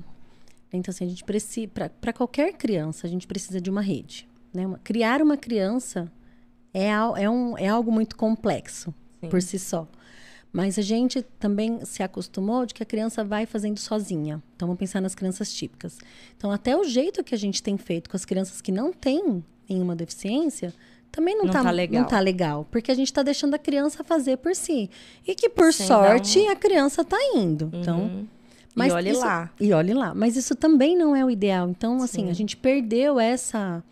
[0.72, 1.68] Então, assim, a gente precisa,
[2.00, 4.28] para qualquer criança, a gente precisa de uma rede.
[4.54, 4.68] Né?
[4.68, 6.12] Uma, criar uma criança
[6.74, 9.30] é, é, um, é algo muito complexo Sim.
[9.30, 9.88] por si só.
[10.52, 14.42] Mas a gente também se acostumou de que a criança vai fazendo sozinha.
[14.56, 16.00] Então, vamos pensar nas crianças típicas.
[16.36, 19.44] Então, até o jeito que a gente tem feito com as crianças que não têm
[19.70, 20.74] nenhuma deficiência
[21.12, 22.02] também não, Não tá, tá legal.
[22.02, 22.68] não tá legal.
[22.72, 24.90] Porque a gente está deixando a criança fazer por si.
[25.28, 27.70] E que, por Sem sorte, um- a criança está indo.
[27.74, 28.28] Então, Uhum.
[28.74, 29.52] mas e olhe isso- lá.
[29.60, 30.14] e olhe lá.
[30.16, 31.70] Mas isso também não é o ideal.
[31.70, 32.30] Então, assim, Sim.
[32.30, 33.84] a gente perdeu essa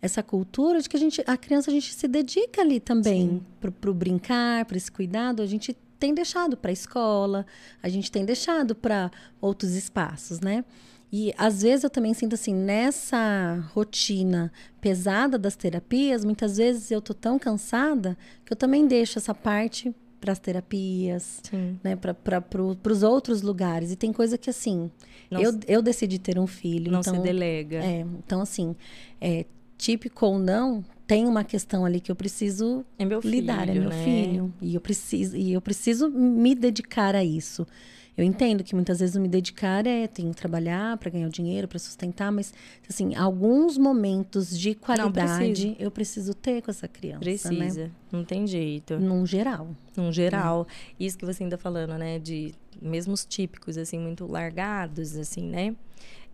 [0.00, 3.72] essa cultura de que a gente a criança a gente se dedica ali também pro,
[3.72, 7.44] pro brincar, para esse cuidado, a gente tem deixado para a escola,
[7.82, 9.10] a gente tem deixado para
[9.40, 10.64] outros espaços, né?
[11.10, 17.00] E às vezes eu também sinto assim, nessa rotina pesada das terapias, muitas vezes eu
[17.00, 21.78] tô tão cansada que eu também deixo essa parte para as terapias, Sim.
[21.82, 23.92] né, para pro, os outros lugares.
[23.92, 24.90] E tem coisa que, assim,
[25.30, 26.90] Não eu, eu decidi ter um filho.
[26.90, 27.76] Não então, se delega.
[27.76, 28.74] É, então, assim,
[29.20, 29.46] é,
[29.78, 33.72] típico ou não, tem uma questão ali que eu preciso É meu filho, lidar, é
[33.72, 34.04] meu né?
[34.04, 34.52] filho.
[34.60, 37.66] E eu, preciso, e eu preciso me dedicar a isso.
[38.14, 41.68] Eu entendo que muitas vezes me dedicar é tenho que trabalhar para ganhar o dinheiro,
[41.68, 42.52] para sustentar, mas
[42.90, 45.76] assim, alguns momentos de qualidade precisa.
[45.78, 47.20] eu preciso ter com essa criança, né?
[47.20, 47.90] Precisa.
[48.10, 48.98] Não tem jeito.
[48.98, 49.68] Num geral.
[49.96, 50.66] num geral.
[50.98, 52.18] Isso que você ainda falando, né?
[52.18, 52.52] De
[52.82, 55.76] mesmo os típicos, assim, muito largados, assim, né?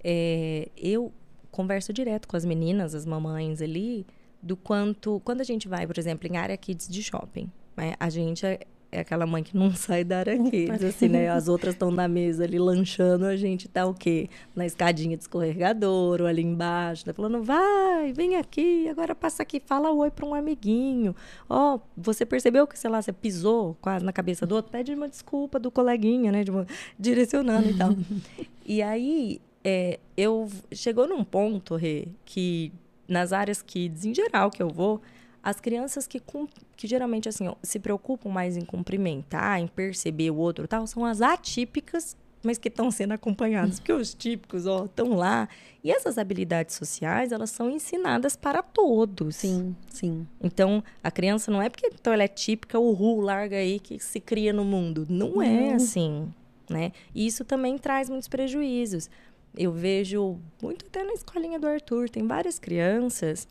[0.03, 1.12] É, eu
[1.55, 4.05] converso direto com as meninas, as mamães ali,
[4.43, 5.20] do quanto...
[5.24, 7.94] Quando a gente vai, por exemplo, em área kids de shopping, né?
[8.01, 8.59] A gente é,
[8.90, 11.28] é aquela mãe que não sai da área kids, assim, né?
[11.28, 14.28] As outras estão na mesa ali lanchando, a gente tá o quê?
[14.52, 17.12] Na escadinha de escorregador, ou ali embaixo, né?
[17.12, 21.14] Falando, vai, vem aqui, agora passa aqui, fala oi para um amiguinho.
[21.48, 24.72] Ó, você percebeu que, sei lá, você pisou quase na cabeça do outro?
[24.72, 26.43] Pede uma desculpa do coleguinha, né?
[26.43, 26.66] Tipo,
[26.98, 27.90] direcionando e tal.
[28.66, 30.49] e aí, é, eu...
[30.73, 32.70] Chegou num ponto, Rê, que
[33.09, 35.01] nas áreas kids, em geral, que eu vou,
[35.43, 36.23] as crianças que,
[36.77, 41.20] que geralmente, assim, se preocupam mais em cumprimentar, em perceber o outro tal, são as
[41.20, 43.78] atípicas, mas que estão sendo acompanhadas.
[43.78, 45.49] Porque os típicos, ó, estão lá.
[45.82, 49.36] E essas habilidades sociais, elas são ensinadas para todos.
[49.36, 50.27] Sim, sim.
[50.43, 54.20] Então, a criança não é porque então, ela é típica, uhul, larga aí que se
[54.20, 55.07] cria no mundo.
[55.09, 55.77] Não é Não.
[55.77, 56.32] assim,
[56.69, 56.93] né?
[57.15, 59.11] E isso também traz muitos prejuízos.
[59.56, 63.47] Eu vejo muito até na escolinha do Arthur, tem várias crianças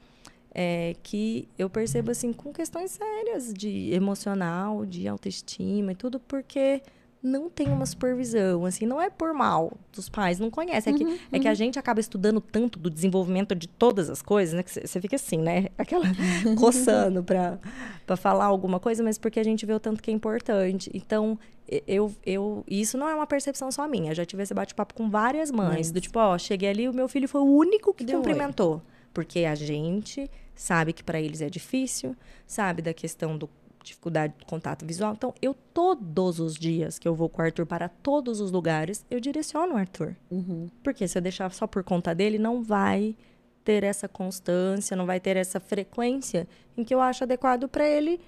[0.53, 6.81] é, que eu percebo assim com questões sérias de emocional, de autoestima e tudo, porque
[7.23, 10.89] não tem uma supervisão, assim, não é por mal dos pais, não conhece.
[10.89, 14.53] É, que, é que a gente acaba estudando tanto do desenvolvimento de todas as coisas,
[14.53, 14.61] né?
[14.61, 15.67] Que você fica assim, né?
[15.77, 16.03] Aquela
[16.59, 17.57] coçando pra,
[18.05, 20.91] pra falar alguma coisa, mas porque a gente vê o tanto que é importante.
[20.93, 21.39] Então,
[21.87, 24.11] eu, eu, isso não é uma percepção só minha.
[24.11, 26.93] Eu já tive esse bate-papo com várias mães, Mas- do tipo, ó, cheguei ali, o
[26.93, 28.21] meu filho foi o único que Deu oi.
[28.21, 28.81] cumprimentou.
[29.13, 33.49] Porque a gente sabe que para eles é difícil, sabe da questão do
[33.83, 35.13] dificuldade do contato visual.
[35.13, 39.05] Então, eu todos os dias que eu vou com o Arthur para todos os lugares,
[39.09, 40.15] eu direciono o Arthur.
[40.31, 40.67] Uhum.
[40.83, 43.15] Porque se eu deixar só por conta dele, não vai
[43.63, 46.47] ter essa constância, não vai ter essa frequência
[46.77, 48.19] em que eu acho adequado para ele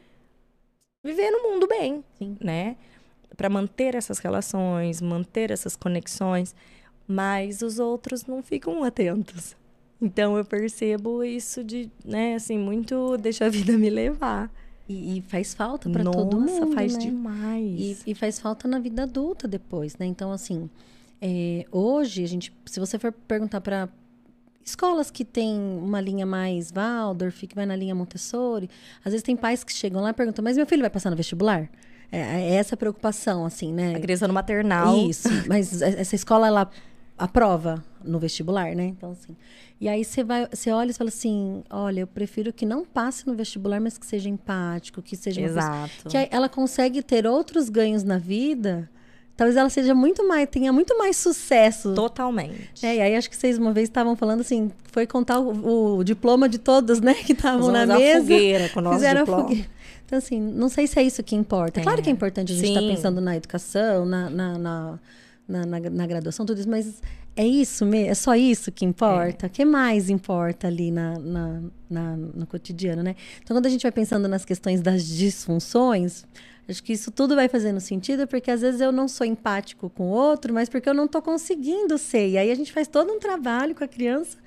[1.03, 2.38] viver no mundo bem, Sim.
[2.40, 2.76] né?
[3.36, 6.56] Para manter essas relações, manter essas conexões,
[7.07, 9.56] mas os outros não ficam atentos.
[10.02, 14.52] Então eu percebo isso de, né, assim, muito deixa a vida me levar.
[14.88, 16.99] E, e faz falta para Nossa, todo mundo, faz né?
[16.99, 17.80] demais.
[17.80, 20.06] E, e faz falta na vida adulta depois, né?
[20.06, 20.70] Então, assim,
[21.22, 23.90] é, hoje, a gente, se você for perguntar para
[24.64, 28.70] escolas que tem uma linha mais Waldorf, que vai na linha Montessori,
[29.03, 31.16] às vezes tem pais que chegam lá e perguntam, mas meu filho vai passar no
[31.16, 31.70] vestibular?
[32.12, 33.95] É, é essa preocupação, assim, né?
[33.95, 34.98] A criança no maternal.
[35.10, 36.70] Isso, mas essa escola, ela
[37.18, 38.86] aprova no vestibular, né?
[38.86, 39.36] Então, assim.
[39.80, 43.28] E aí você vai, você olha e fala assim: olha, eu prefiro que não passe
[43.28, 46.10] no vestibular, mas que seja empático, que seja Exato.
[46.10, 48.90] que ela consegue ter outros ganhos na vida.
[49.36, 51.94] Talvez ela seja muito mais, tenha muito mais sucesso.
[51.94, 52.86] Totalmente.
[52.86, 56.04] É, e aí acho que vocês uma vez estavam falando assim, foi contar o, o
[56.06, 58.22] diploma de todos, né, que estavam na mesa.
[58.22, 59.44] fogueira com o nosso fizeram a diploma.
[59.44, 59.70] fogueira.
[60.06, 61.82] Então, assim, não sei se é isso que importa.
[61.82, 61.84] É.
[61.84, 62.88] Claro que é importante a gente estar Sim.
[62.88, 65.00] pensando na educação, na, na, na,
[65.47, 67.01] na, na- na graduação, tudo isso, mas
[67.35, 68.09] é isso mesmo?
[68.11, 69.47] É só isso que importa?
[69.47, 73.15] O que mais importa ali na, na, na- no cotidiano, né?
[73.43, 76.26] Então, quando a gente vai pensando nas questões das disfunções,
[76.67, 80.05] acho que isso tudo vai fazendo sentido, porque às vezes eu não sou empático com
[80.07, 82.30] o outro, mas porque eu não estou conseguindo ser.
[82.30, 84.38] E aí a gente faz todo um trabalho com a criança,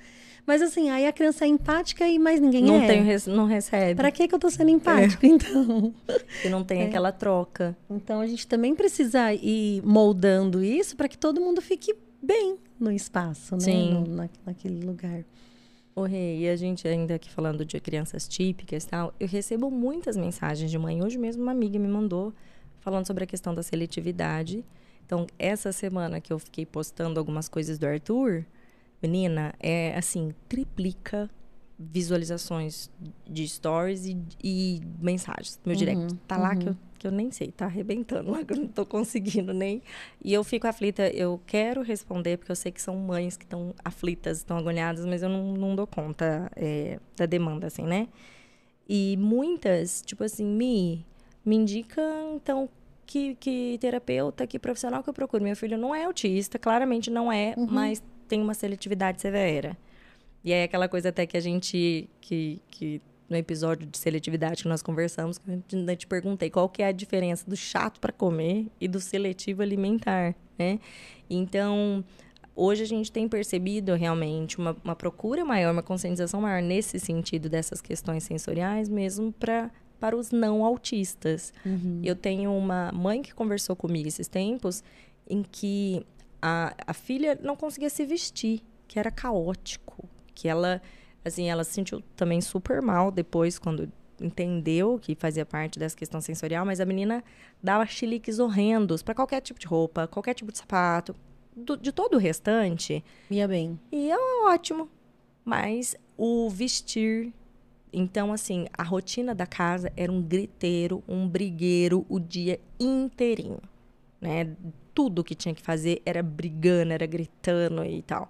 [0.49, 2.87] mas assim, aí a criança é empática e mais ninguém Não, é.
[2.87, 3.95] tem, não recebe.
[3.95, 5.93] Pra que, que eu tô sendo empático, então?
[6.43, 7.77] E não tem aquela troca.
[7.89, 12.91] Então a gente também precisa ir moldando isso para que todo mundo fique bem no
[12.91, 13.61] espaço, né?
[13.61, 13.93] Sim.
[13.93, 15.23] No- na- naquele lugar.
[15.95, 19.69] Ô, Rê, e a gente ainda aqui falando de crianças típicas e tal, eu recebo
[19.69, 21.03] muitas mensagens de mãe.
[21.03, 22.33] Hoje mesmo uma amiga me mandou
[22.79, 24.65] falando sobre a questão da seletividade.
[25.05, 28.45] Então, essa semana que eu fiquei postando algumas coisas do Arthur,
[29.01, 31.29] menina, é assim, triplica
[31.79, 32.91] visualizações
[33.25, 36.13] de stories e, e mensagens meu direct.
[36.27, 38.85] Tá lá que eu, que eu nem sei, tá arrebentando lá, que eu não tô
[38.85, 39.81] conseguindo nem.
[40.23, 43.73] E eu fico aflita, eu quero responder, porque eu sei que são mães que estão
[43.83, 48.09] aflitas, estão agoniadas, mas eu não, não dou conta é, da demanda, assim, né?
[48.87, 51.05] E muitas, tipo assim, me,
[51.45, 52.01] me indica,
[52.35, 52.67] então,
[53.05, 55.43] que, que terapeuta, que profissional que eu procuro.
[55.43, 59.75] Meu filho não é autista, claramente não é, mas tem uma seletividade severa.
[60.43, 64.69] E aí aquela coisa até que a gente, que, que no episódio de seletividade que
[64.69, 68.13] nós conversamos, que eu ainda te perguntei qual que é a diferença do chato para
[68.13, 70.79] comer e do seletivo alimentar, né?
[71.29, 72.03] Então,
[72.55, 77.49] hoje a gente tem percebido realmente uma, uma procura maior, uma conscientização maior nesse sentido
[77.49, 79.69] dessas questões sensoriais, mesmo para
[79.99, 81.53] para os não autistas.
[82.01, 84.81] Eu tenho uma mãe que conversou comigo esses tempos
[85.29, 86.05] em que
[86.41, 90.81] a, a filha não conseguia se vestir, que era caótico, que ela
[91.23, 93.91] assim, ela se sentiu também super mal depois quando
[94.21, 97.23] entendeu que fazia parte dessa questão sensorial, mas a menina
[97.61, 101.15] dava chiliques horrendos para qualquer tipo de roupa, qualquer tipo de sapato,
[101.55, 103.03] do- de todo o restante.
[103.29, 103.79] Ia bem.
[103.91, 104.89] E é ótimo.
[105.45, 107.33] Mas o vestir.
[107.91, 113.59] Então, assim, a rotina da casa era um griteiro, um brigueiro o dia inteirinho.
[114.21, 114.55] Né?
[114.99, 118.27] Tudo que tinha que fazer era brigando, era gritando e tal.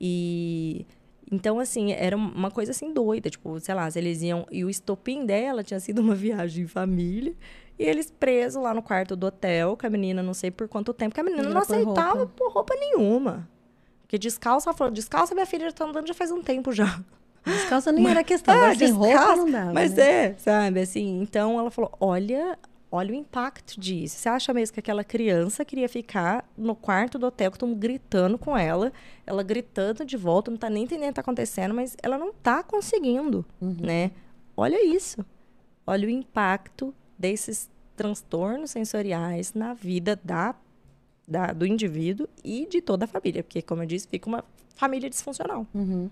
[0.00, 0.84] E.
[1.30, 3.30] Então, assim, era uma coisa assim doida.
[3.30, 4.44] Tipo, sei lá, eles iam.
[4.50, 7.34] E o estopim dela tinha sido uma viagem em família.
[7.78, 10.92] E eles presos lá no quarto do hotel, com a menina, não sei por quanto
[10.92, 12.32] tempo, que a menina Não não era por aceitava roupa.
[12.36, 13.48] por roupa nenhuma.
[14.02, 17.00] Porque descalça, ela falou, descalça, minha filha já tá andando já faz um tempo já.
[17.46, 19.72] Descalça nem era questão, agora sem roupa não dava.
[19.72, 20.24] Mas né?
[20.26, 22.58] é, sabe, assim, então ela falou, olha,
[22.92, 24.16] olha o impacto disso.
[24.18, 28.36] Você acha mesmo que aquela criança queria ficar no quarto do hotel, que estão gritando
[28.36, 28.92] com ela,
[29.26, 32.32] ela gritando de volta, não tá nem entendendo o que tá acontecendo, mas ela não
[32.34, 33.76] tá conseguindo, Uhum.
[33.80, 34.10] né?
[34.54, 35.24] Olha isso.
[35.86, 40.54] Olha o impacto desses transtornos sensoriais na vida da,
[41.26, 44.44] da- do indivíduo e de toda a família, porque, como eu disse, fica uma
[44.76, 45.66] família disfuncional.
[45.74, 46.10] Uhum.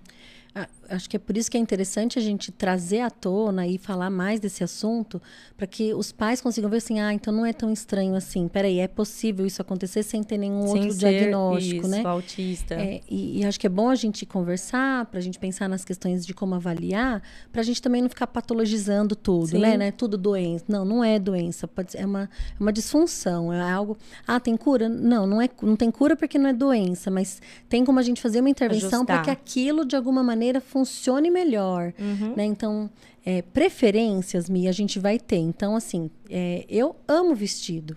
[0.55, 3.78] Ah, acho que é por isso que é interessante a gente trazer à tona e
[3.78, 5.22] falar mais desse assunto,
[5.56, 8.48] para que os pais consigam ver assim, ah, então não é tão estranho assim.
[8.48, 12.02] Peraí, é possível isso acontecer sem ter nenhum Sem outro diagnóstico, isso, né?
[12.05, 12.74] autista.
[12.74, 15.85] É, e, e acho que é bom a gente conversar, para a gente pensar nas
[15.85, 17.22] questões de como avaliar,
[17.52, 19.93] para a gente também não ficar patologizando tudo, né, né?
[19.93, 20.64] Tudo doença.
[20.66, 21.68] Não, não é doença.
[21.68, 23.52] Pode ser, é, uma, é uma disfunção.
[23.52, 23.97] É algo.
[24.27, 24.89] Ah, tem cura?
[24.89, 28.20] Não, não, é, não tem cura porque não é doença, mas tem como a gente
[28.20, 31.92] fazer uma intervenção para que aquilo, de alguma maneira, funcione melhor.
[31.98, 32.34] Uhum.
[32.36, 32.44] Né?
[32.44, 32.88] Então,
[33.24, 35.38] é, preferências, Mi, a gente vai ter.
[35.38, 37.96] Então, assim, é, eu amo vestido.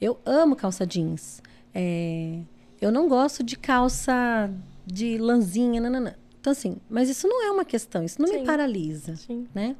[0.00, 1.42] Eu amo calça jeans.
[1.74, 2.38] É,
[2.80, 4.50] eu não gosto de calça
[4.86, 6.14] de lãzinha, nananã.
[6.40, 8.44] Então, assim, mas isso não é uma questão, isso não me Sim.
[8.44, 9.46] paralisa, Sim.
[9.54, 9.76] né?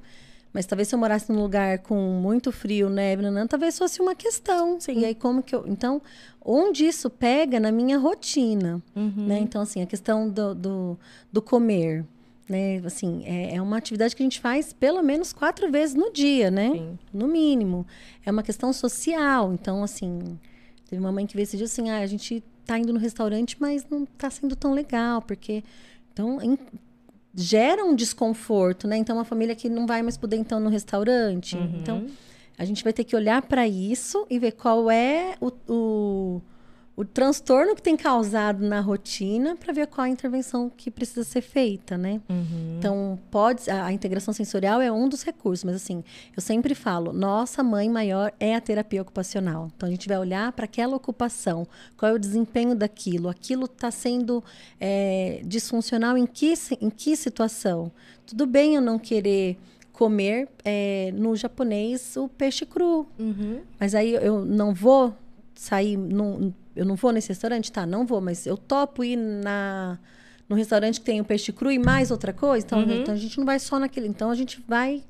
[0.53, 4.15] Mas talvez se eu morasse num lugar com muito frio, neve, nananã, talvez fosse uma
[4.15, 4.79] questão.
[4.79, 5.01] Sim.
[5.01, 5.65] E aí, como que eu...
[5.67, 6.01] Então,
[6.45, 9.27] onde isso pega na minha rotina, Uhum.
[9.27, 9.39] né?
[9.41, 10.99] Então, assim, a questão do, do,
[11.33, 12.05] do comer,
[12.49, 12.81] né?
[12.85, 16.51] Assim, é, é uma atividade que a gente faz pelo menos quatro vezes no dia,
[16.51, 16.71] né?
[16.73, 16.99] Sim.
[17.13, 17.87] No mínimo.
[18.27, 19.53] É uma questão social.
[19.53, 20.39] Então, assim,
[20.89, 23.57] teve uma mãe que veio esse dia assim, ah, a gente tá indo no restaurante,
[23.61, 25.63] mas não tá sendo tão legal, porque...
[26.13, 26.59] Então, em-
[27.35, 28.97] gera um desconforto, né?
[28.99, 31.57] Então, uma família que não vai mais poder, então, no restaurante.
[31.57, 31.79] Uhum.
[31.81, 32.07] Então,
[32.59, 36.43] a gente vai ter que olhar para isso e ver qual é o, o,
[36.95, 41.41] o transtorno que tem causado na rotina para ver qual a intervenção que precisa ser
[41.41, 42.21] feita, né?
[42.29, 42.77] Uhum.
[42.79, 46.05] Então, pode a, a integração sensorial é um dos recursos, mas assim,
[46.37, 49.71] eu sempre falo, nossa mãe maior é a terapia ocupacional.
[49.75, 51.67] Então, a gente vai olhar para aquela ocupação,
[51.97, 54.45] qual é o desempenho daquilo, aquilo está sendo
[54.79, 57.91] é, disfuncional em que, em que situação?
[58.27, 59.59] Tudo bem eu não querer
[59.93, 63.07] comer é, no japonês o peixe cru.
[63.19, 63.61] Uhum.
[63.79, 65.15] Mas aí eu não vou
[65.55, 67.71] sair, num, eu não vou nesse restaurante?
[67.71, 69.99] Tá, não vou, mas eu topo ir na,
[70.49, 72.65] no restaurante que tem o peixe cru e mais outra coisa.
[72.67, 73.03] Então, Uhum.
[73.03, 74.09] então a gente não vai só naquele.
[74.09, 75.03] Então a gente vai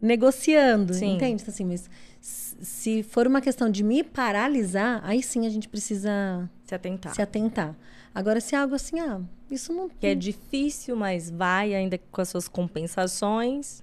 [0.00, 1.14] negociando, Sim.
[1.14, 1.44] entende?
[1.46, 1.88] Assim, mas
[2.20, 7.14] se for uma questão de me paralisar, aí sim a gente precisa Se atentar.
[7.14, 7.76] se atentar.
[8.14, 9.20] Agora, se é algo assim, ah,
[9.50, 13.82] isso não, Que é difícil, mas vai ainda com as suas compensações.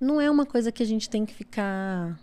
[0.00, 2.18] Não é uma coisa que a gente tem que ficar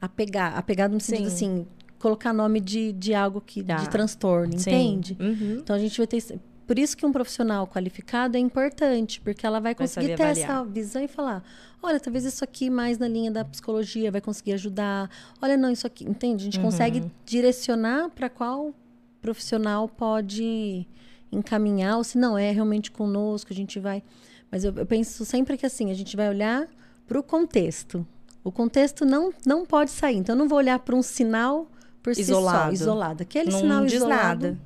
[0.00, 1.34] apegar, apegado no sentido Sim.
[1.62, 1.66] assim,
[1.98, 3.76] colocar nome de, de algo que Tá.
[3.76, 4.70] de transtorno, Sim.
[4.70, 5.16] entende?
[5.18, 5.58] Uhum.
[5.62, 6.22] Então a gente vai ter
[6.66, 10.50] por isso que um profissional qualificado é importante, porque ela vai conseguir ter avaliar.
[10.50, 11.42] essa visão e falar:
[11.82, 15.10] olha, talvez isso aqui mais na linha da psicologia vai conseguir ajudar.
[15.42, 16.42] Olha, não, isso aqui, entende?
[16.42, 16.64] A gente Uhum.
[16.64, 18.74] consegue direcionar para qual
[19.20, 20.86] profissional pode
[21.30, 24.02] encaminhar, ou se não é realmente conosco, a gente vai.
[24.50, 26.66] Mas eu, eu penso sempre que assim, a gente vai olhar
[27.06, 28.06] para o contexto.
[28.42, 30.16] O contexto não, não pode sair.
[30.16, 31.66] Então, eu não vou olhar para um sinal
[32.02, 32.72] por si só, Isolado.
[32.74, 33.22] isolado.
[33.22, 34.58] Aquele Não sinal diz isolado nada.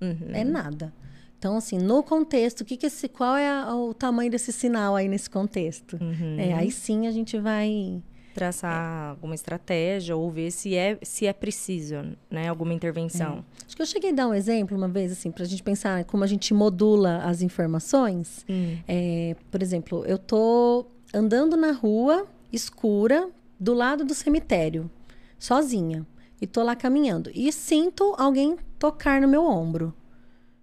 [0.00, 0.30] Uhum.
[0.34, 0.92] é nada.
[1.38, 4.96] Então, assim, no contexto, o que que esse, qual é a- o tamanho desse sinal
[4.96, 5.96] aí nesse contexto?
[6.00, 6.36] Uhum.
[6.38, 8.02] É, aí sim a gente vai.
[8.34, 11.96] Traçar alguma estratégia ou ver se é, se é preciso,
[12.30, 12.46] né?
[12.48, 13.44] Alguma intervenção.
[13.66, 16.04] Acho que eu cheguei a dar um exemplo uma vez, assim, para a gente pensar
[16.04, 18.44] como a gente modula as informações.
[18.48, 18.76] Hum.
[18.86, 23.28] É, por exemplo, eu tô andando na rua escura
[23.58, 24.90] do lado do cemitério,
[25.38, 26.06] sozinha,
[26.40, 29.92] e tô lá caminhando e sinto alguém tocar no meu ombro.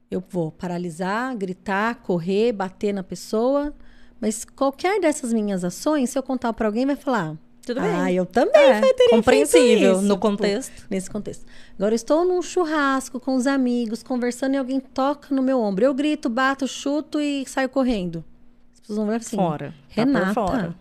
[0.09, 3.73] Eu vou paralisar, gritar, correr, bater na pessoa,
[4.21, 7.35] mas qualquer dessas minhas ações, se eu contar para alguém, vai falar:
[7.65, 8.15] Tudo "Ah, bem.
[8.15, 10.85] eu também É, teria compreensível isso", no tipo, contexto.
[10.89, 11.45] nesse contexto.
[11.77, 15.83] Agora, eu estou num churrasco com os amigos, conversando e alguém toca no meu ombro.
[15.83, 18.23] Eu grito, bato, chuto e saio correndo.
[18.85, 19.35] As pessoas vão olhar assim.
[19.35, 19.69] Fora.
[19.69, 20.75] Tá Renata, fora.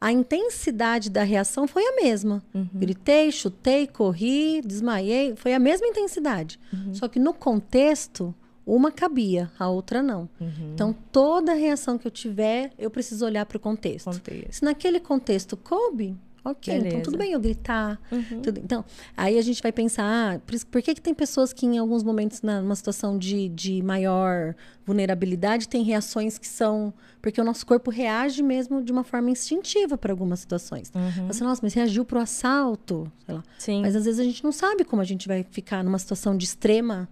[0.00, 2.42] a intensidade da reação foi a mesma.
[2.54, 2.68] Uhum.
[2.74, 5.34] Gritei, chutei, corri, desmaiei.
[5.34, 6.58] Foi a mesma intensidade.
[6.72, 6.94] Uhum.
[6.94, 8.32] Só que no contexto,
[8.64, 10.28] uma cabia, a outra não.
[10.40, 10.72] Uhum.
[10.74, 14.04] Então, toda reação que eu tiver, eu preciso olhar para o contexto.
[14.04, 14.52] Contexto.
[14.52, 17.02] Se naquele contexto coube, ok, então Beleza.
[17.04, 18.00] tudo bem eu gritar.
[18.10, 18.40] Uhum.
[18.42, 18.84] tudo- então,
[19.16, 21.78] aí a gente vai pensar, ah, por, isso- por que, que tem pessoas que em
[21.78, 24.54] alguns momentos, na- numa situação de, de maior
[24.84, 26.92] vulnerabilidade, tem reações que são.
[27.20, 30.90] Porque o nosso corpo reage mesmo de uma forma instintiva para algumas situações.
[30.94, 31.28] Uhum.
[31.28, 33.42] Você, nossa, mas reagiu pro assalto, sei lá.
[33.58, 33.80] Sim.
[33.82, 36.44] Mas às vezes a gente não sabe como a gente vai ficar numa situação de
[36.44, 37.08] extrema.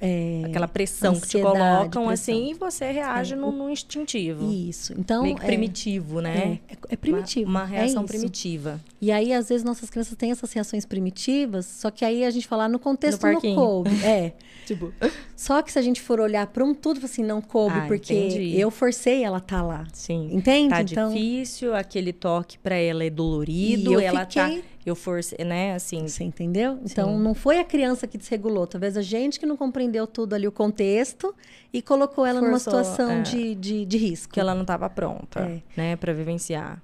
[0.00, 2.08] É, Aquela pressão que te colocam pressão.
[2.08, 4.50] assim e você reage É, no, no instintivo.
[4.52, 4.92] Isso.
[4.98, 5.22] Então.
[5.22, 6.60] Meio que é- primitivo, né?
[6.68, 7.48] É, é, é primitivo.
[7.50, 8.12] Uma, uma reação é isso.
[8.14, 8.80] primitiva.
[9.00, 12.46] E aí, às vezes, nossas crianças têm essas reações primitivas, só que aí a gente
[12.46, 13.90] fala, ah, no contexto No não coube.
[14.04, 14.32] É.
[14.66, 14.92] Tipo,
[15.36, 18.14] Só que se a gente for olhar para um tudo, assim, não coube, Ah, porque
[18.14, 18.58] entendi.
[18.58, 19.86] eu forcei ela tá lá.
[19.92, 20.28] sim.
[20.32, 20.70] Entende?
[20.70, 24.66] Tá então, difícil, aquele toque pra ela é dolorido, E eu ela fiquei- tá.
[24.86, 25.74] Eu forcei, né?
[25.74, 26.06] Assim.
[26.06, 26.78] você entendeu?
[26.84, 27.22] Então, Sim.
[27.22, 28.66] não foi a criança que desregulou.
[28.66, 31.34] Talvez a gente que não compreendeu tudo ali, o contexto,
[31.72, 33.22] e colocou ela numa Forçou, situação é.
[33.22, 34.32] de, de, de risco.
[34.34, 35.62] Que ela não tava pronta, É.
[35.76, 35.96] né?
[35.96, 36.82] Pra vivenciar.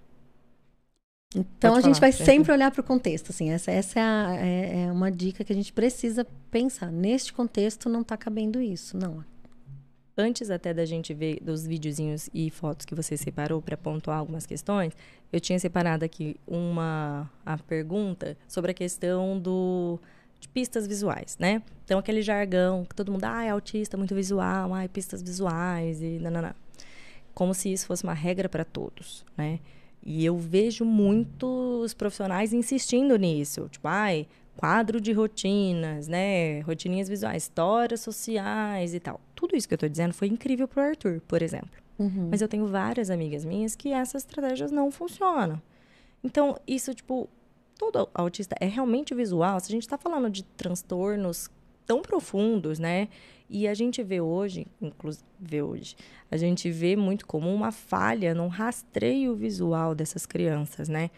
[1.35, 3.31] Então, Pode a gente falar, vai sempre olhar para o contexto.
[3.31, 6.91] Assim, essa essa é, a- é- é uma dica que a gente precisa pensar.
[6.91, 8.97] Neste contexto, não está cabendo isso.
[8.97, 9.25] Não,
[10.19, 14.45] Antes até da gente ver dos videozinhos e fotos que você separou para pontuar algumas
[14.45, 14.93] questões,
[15.33, 19.99] eu tinha separado aqui uma a pergunta sobre a questão do
[20.41, 21.63] de pistas visuais, né?
[21.85, 26.19] Então aquele jargão que todo mundo, ah, é autista muito visual, ah, pistas visuais e
[26.19, 26.55] nananã.
[27.35, 29.61] Como se isso fosse uma regra para todos, né?
[30.03, 34.27] E eu vejo muitos profissionais insistindo nisso, tipo, ai,
[34.57, 36.61] quadro de rotinas, né?
[36.61, 39.21] Rotininhas visuais, histórias sociais e tal.
[39.35, 41.71] Tudo isso que eu tô dizendo foi incrível pro Arthur, por exemplo.
[42.01, 42.29] Uhum.
[42.31, 45.61] Mas eu tenho várias amigas minhas que essas estratégias não funcionam.
[46.25, 47.29] Então, isso, tipo,
[47.79, 49.61] todo autista é realmente visual.
[49.61, 51.51] Se a gente tá falando de transtornos
[51.85, 53.09] tão profundos, né?
[53.49, 55.97] E a gente vê hoje, inclusive vê hoje,
[56.31, 61.11] a gente vê muito como uma falha no rastreio visual dessas crianças, né?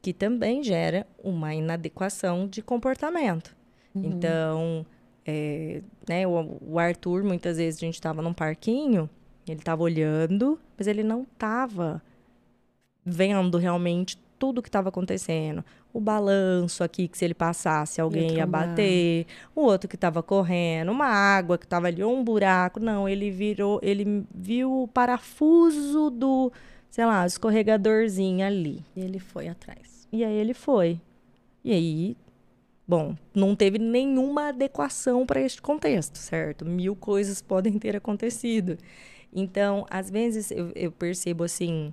[0.00, 3.54] Que também gera uma inadequação de comportamento.
[3.94, 4.86] Então,
[5.26, 9.10] é, né, o, o Arthur, muitas vezes a gente estava num parquinho,
[9.50, 12.02] ele estava olhando, mas ele não estava
[13.04, 15.64] vendo realmente tudo que estava acontecendo.
[15.92, 18.68] O balanço aqui, que se ele passasse, alguém ia trombar.
[18.68, 19.26] bater.
[19.54, 22.80] O outro que estava correndo, uma água que estava ali, ou um buraco.
[22.80, 26.52] Não, ele virou, ele viu o parafuso do,
[26.90, 28.84] sei lá, escorregadorzinho ali.
[28.96, 30.08] E ele foi atrás.
[30.10, 31.00] E aí ele foi.
[31.64, 32.16] E aí,
[32.86, 36.64] bom, não teve nenhuma adequação para este contexto, certo?
[36.64, 38.76] Mil coisas podem ter acontecido.
[39.32, 41.92] Então, às vezes eu, eu percebo assim,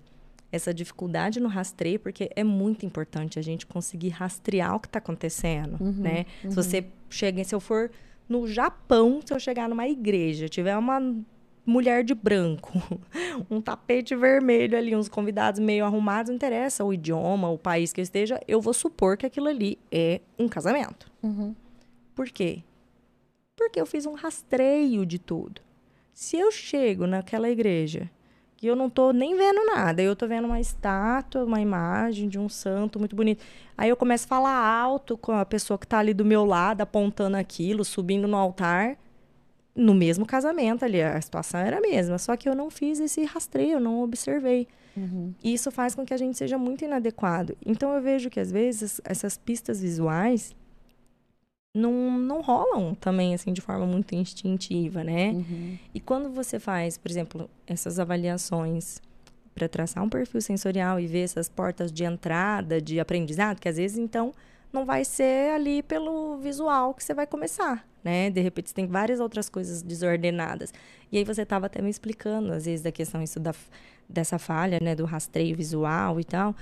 [0.52, 5.00] essa dificuldade no rastreio, porque é muito importante a gente conseguir rastrear o que está
[5.00, 6.26] acontecendo, Uhum, né?
[6.42, 7.92] Se você chega, se eu for
[8.28, 11.00] no Japão, se eu chegar numa igreja, tiver uma
[11.66, 12.74] mulher de branco,
[13.50, 18.02] um tapete vermelho ali, uns convidados meio arrumados, não interessa o idioma, o país que
[18.02, 21.12] eu esteja, eu vou supor que aquilo ali é um casamento.
[21.22, 21.56] Uhum.
[22.16, 22.64] Por quê?
[23.56, 25.62] Porque eu fiz um rastreio de tudo.
[26.20, 28.12] Se eu chego naquela igreja
[28.58, 32.38] que eu não tô nem vendo nada, eu tô vendo uma estátua, uma imagem de
[32.38, 33.42] um santo muito bonito.
[33.78, 36.82] Aí eu começo a falar alto com a pessoa que tá ali do meu lado,
[36.82, 38.98] apontando aquilo, subindo no altar.
[39.74, 43.24] No mesmo casamento ali, a situação era a mesma, só que eu não fiz esse
[43.24, 44.68] rastreio, eu não observei.
[44.98, 45.34] Uhum.
[45.42, 47.56] E isso faz com que a gente seja muito inadequado.
[47.66, 50.54] Então eu vejo que às vezes essas pistas visuais
[51.74, 55.32] não, não rolam também assim de forma muito instintiva, né?
[55.32, 55.78] Uhum.
[55.94, 59.02] E quando você faz, por exemplo, essas avaliações
[59.54, 63.78] para traçar um perfil sensorial e ver essas portas de entrada, de aprendizado, que às
[63.78, 64.34] vezes então
[64.72, 68.30] não vai ser ali pelo visual que você vai começar, né?
[68.30, 70.74] De repente você tem várias outras coisas desordenadas.
[71.12, 73.54] E aí você estava até me explicando, às vezes, da questão isso da,
[74.08, 76.56] dessa falha, né, do rastreio visual e tal,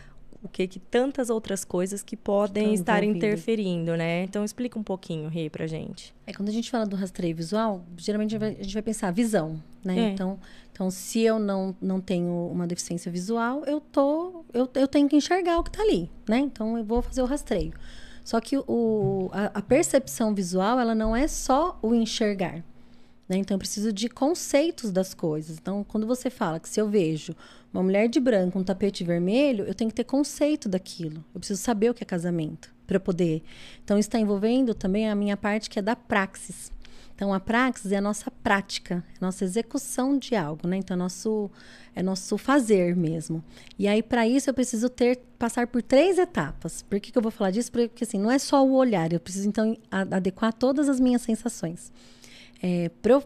[0.43, 3.29] o que que tantas outras coisas que podem Estão estar envolvidas.
[3.29, 4.23] interferindo, né?
[4.23, 6.13] Então explica um pouquinho, Rê, pra gente.
[6.25, 8.81] É, quando a gente fala do rastreio visual, geralmente a gente vai- a gente vai
[8.83, 9.97] pensar visão, né?
[9.97, 10.09] É.
[10.11, 10.39] Então,
[10.71, 15.15] então, se eu não, não tenho uma deficiência visual, eu tô eu, eu tenho que
[15.15, 16.37] enxergar o que tá ali, né?
[16.37, 17.73] Então, eu vou fazer o rastreio.
[18.23, 22.63] Só que o, a, a percepção visual, ela não é só o enxergar,
[23.27, 23.37] né?
[23.37, 25.57] Então, eu preciso de conceitos das coisas.
[25.57, 27.35] Então, quando você fala que se eu vejo
[27.73, 31.23] uma mulher de branco, um tapete vermelho, eu tenho que ter conceito daquilo.
[31.33, 33.43] Eu preciso saber o que é casamento para poder.
[33.83, 36.71] Então, está envolvendo também a minha parte que é da praxis.
[37.13, 40.77] Então, a praxis é a nossa prática, é a nossa execução de algo, né?
[40.77, 41.49] Então, é nosso,
[41.95, 43.43] é nosso fazer mesmo.
[43.77, 46.83] E aí, para isso, eu preciso ter, passar por três etapas.
[46.83, 47.71] Por que, que eu vou falar disso?
[47.71, 51.91] Porque, assim, não é só o olhar, eu preciso, então, adequar todas as minhas sensações.
[52.61, 53.23] É, para eu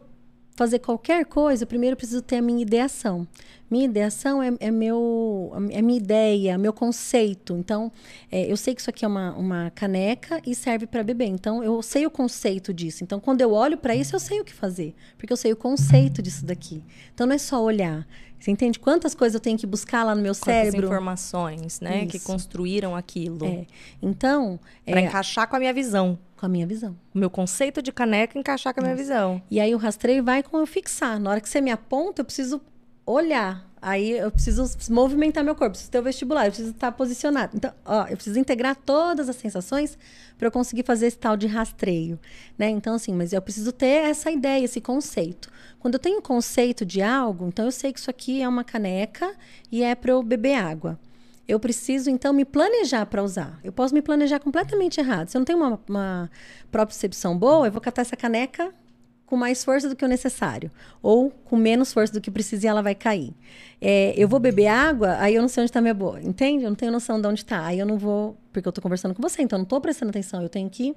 [0.55, 3.27] fazer qualquer coisa, eu primeiro preciso ter a minha ideação.
[3.72, 7.56] Minha ideação é, é meu, é minha ideia, meu conceito.
[7.56, 7.89] Então,
[8.30, 11.27] é, eu sei que isso aqui é uma, uma caneca e serve para beber.
[11.27, 13.02] Então, eu sei o conceito disso.
[13.02, 14.93] Então, quando eu olho para isso, eu sei o que fazer.
[15.18, 16.84] Porque eu sei o conceito disso daqui.
[17.14, 18.06] Então, não é só olhar.
[18.38, 20.88] Você entende quantas coisas eu tenho que buscar lá no meu Quantas cérebro?
[20.88, 22.26] informações, né, que Isso.
[22.26, 23.45] construíram aquilo.
[23.45, 23.65] É.
[24.02, 26.18] Então, Pra é, encaixar com a minha visão.
[26.35, 26.98] com a minha visão.
[27.14, 29.39] O meu conceito de caneca encaixar com a minha visão.
[29.49, 31.19] E aí o rastreio vai com eu fixar.
[31.19, 32.60] Na hora que você me aponta, eu preciso
[33.05, 33.69] olhar.
[33.81, 37.57] Aí eu preciso movimentar meu corpo, preciso ter o vestibular, eu preciso estar posicionado.
[37.57, 39.97] Então, ó, eu preciso integrar todas as sensações
[40.37, 42.19] para eu conseguir fazer esse tal de rastreio,
[42.57, 42.69] né?
[42.69, 45.49] Então assim, mas eu preciso ter essa ideia, esse conceito.
[45.79, 49.33] Quando eu tenho conceito de algo, então eu sei que isso aqui é uma caneca
[49.71, 50.99] e é para eu beber água.
[51.47, 53.59] Eu preciso, então, me planejar para usar.
[53.63, 55.27] Eu posso me planejar completamente errado.
[55.27, 56.31] Se eu não tenho uma, uma
[56.71, 58.73] propriocepção boa, eu vou catar essa caneca
[59.31, 60.69] com mais força do que o necessário.
[61.01, 63.33] Ou com menos força do que precisa e ela vai cair.
[63.79, 66.21] É, eu vou beber água, aí eu não sei onde está minha boa.
[66.21, 66.65] Entende?
[66.65, 67.65] Eu não tenho noção de onde está.
[67.65, 68.35] Aí eu não vou...
[68.51, 70.41] Porque eu estou conversando com você, então eu não estou prestando atenção.
[70.41, 70.93] Eu tenho que...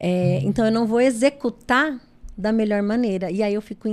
[0.00, 2.00] é, então eu não vou executar
[2.38, 3.30] da melhor maneira.
[3.30, 3.86] E aí eu fico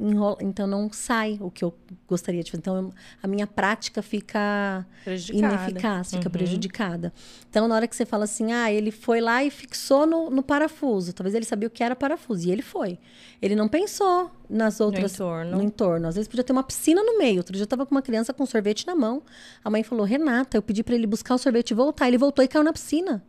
[0.00, 1.74] enrola, então não sai o que eu
[2.08, 2.60] gostaria de fazer.
[2.60, 5.54] Então eu- a minha prática fica Prejudicada.
[5.54, 6.32] ineficaz, fica Uhum.
[6.32, 7.12] prejudicada.
[7.48, 10.42] Então, na hora que você fala assim, ah, ele foi lá e fixou no, no
[10.42, 11.12] parafuso.
[11.12, 12.48] Talvez ele sabia o que era parafuso.
[12.48, 12.98] E ele foi.
[13.42, 15.14] Ele não pensou nas outras.
[15.14, 15.56] entorno.
[15.56, 16.08] No entorno.
[16.08, 17.38] Às vezes podia ter uma piscina no meio.
[17.38, 19.22] Outro dia eu tava com uma criança com sorvete na mão.
[19.64, 22.08] A mãe falou, Renata, eu pedi para ele buscar o sorvete e voltar.
[22.08, 23.22] Ele voltou e caiu na piscina.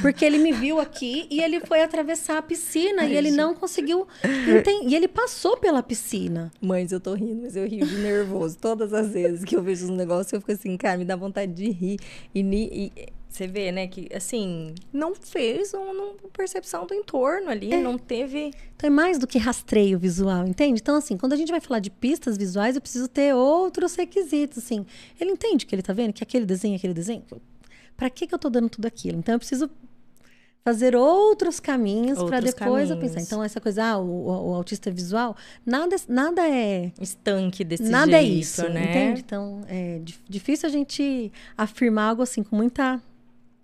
[0.00, 3.36] Porque ele me viu aqui e ele foi atravessar a piscina Ai, e ele gente.
[3.38, 4.06] não conseguiu.
[4.24, 6.50] enten- E ele passou pela piscina.
[6.60, 8.56] Mães, eu tô rindo, mas eu rio de nervoso.
[8.58, 11.52] Todas as vezes que eu vejo os negócios, eu fico assim, cara, me dá vontade
[11.52, 11.98] de rir.
[12.34, 12.92] E, ni- e
[13.28, 18.52] você vê, né, que assim, não fez uma, uma percepção do entorno ali, não teve.
[18.76, 20.80] Então é mais do que rastreio visual, entende?
[20.80, 24.58] Então, assim, quando a gente vai falar de pistas visuais, eu preciso ter outros requisitos,
[24.58, 24.86] assim.
[25.20, 27.22] Ele entende que ele tá vendo, que aquele desenho, é aquele desenho.
[27.96, 29.18] Pra que, que eu tô dando tudo aquilo?
[29.18, 29.70] Então, eu preciso
[30.64, 33.14] fazer outros caminhos para depois eu caminhos.
[33.14, 33.20] pensar.
[33.20, 36.90] Então, essa coisa, ah, o, o- autista visual, nada, nada é.
[37.00, 38.90] Estanque desse nada jeito, é isso, né?
[38.90, 39.20] entende?
[39.20, 43.00] Então, é dif- difícil a gente afirmar algo assim com muita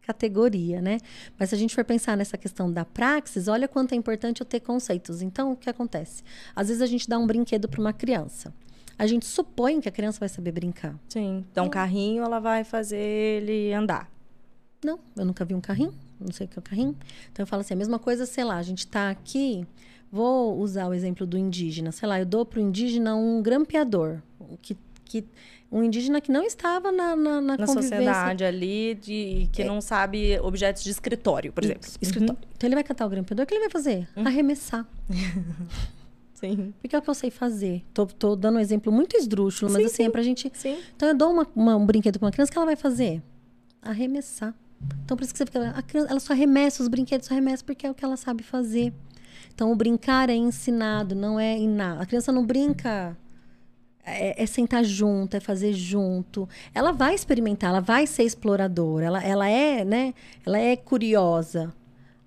[0.03, 0.99] categoria, né?
[1.39, 4.47] Mas se a gente for pensar nessa questão da praxis, olha quanto é importante eu
[4.47, 5.23] ter conceitos.
[5.23, 6.23] Então, o que acontece?
[6.55, 8.53] Às vezes a gente dá um brinquedo para uma criança.
[8.99, 10.95] A gente supõe que a criança vai saber brincar.
[11.09, 11.45] Sim.
[11.55, 14.11] Dá um carrinho, ela vai fazer ele andar.
[14.85, 16.97] Não, eu nunca vi um carrinho, não sei o que é o carrinho.
[17.33, 19.67] Então eu falo assim, a mesma coisa, sei lá, a gente tá aqui,
[20.11, 24.57] vou usar o exemplo do indígena, sei lá, eu dou pro indígena um grampeador, o
[24.57, 25.25] que, que
[25.71, 30.39] um indígena que não estava na, na, na, Na sociedade ali, de, que não sabe
[30.41, 31.89] objetos de escritório, por exemplo.
[32.01, 32.39] Escritório.
[32.57, 34.09] Então ele vai catar o grampeador, o que ele vai fazer?
[34.17, 34.27] Hum.
[34.27, 34.87] Arremessar.
[36.35, 36.73] Sim.
[36.81, 37.85] Porque é o que eu sei fazer.
[37.93, 40.11] Tô, tô dando um exemplo muito esdrúxulo, mas Sim, assim, é sim.
[40.11, 40.51] pra gente.
[40.55, 40.79] Sim.
[40.97, 43.23] Então eu dou uma, uma- um brinquedo pra uma criança, o que ela vai fazer?
[43.83, 44.55] Arremessar.
[45.05, 45.71] Então por isso que você fica.
[45.71, 48.43] A criança, ela só arremessa, os brinquedos só arremessa porque é o que ela sabe
[48.43, 48.93] fazer.
[49.55, 52.03] Então o brincar é ensinado, não é inato.
[52.03, 53.17] A criança não brinca.
[54.05, 56.49] É, é sentar junto, é fazer junto.
[56.75, 60.15] Ela vai experimentar, ela vai ser exploradora, ela, ela é, né?
[60.45, 61.73] Ela é curiosa.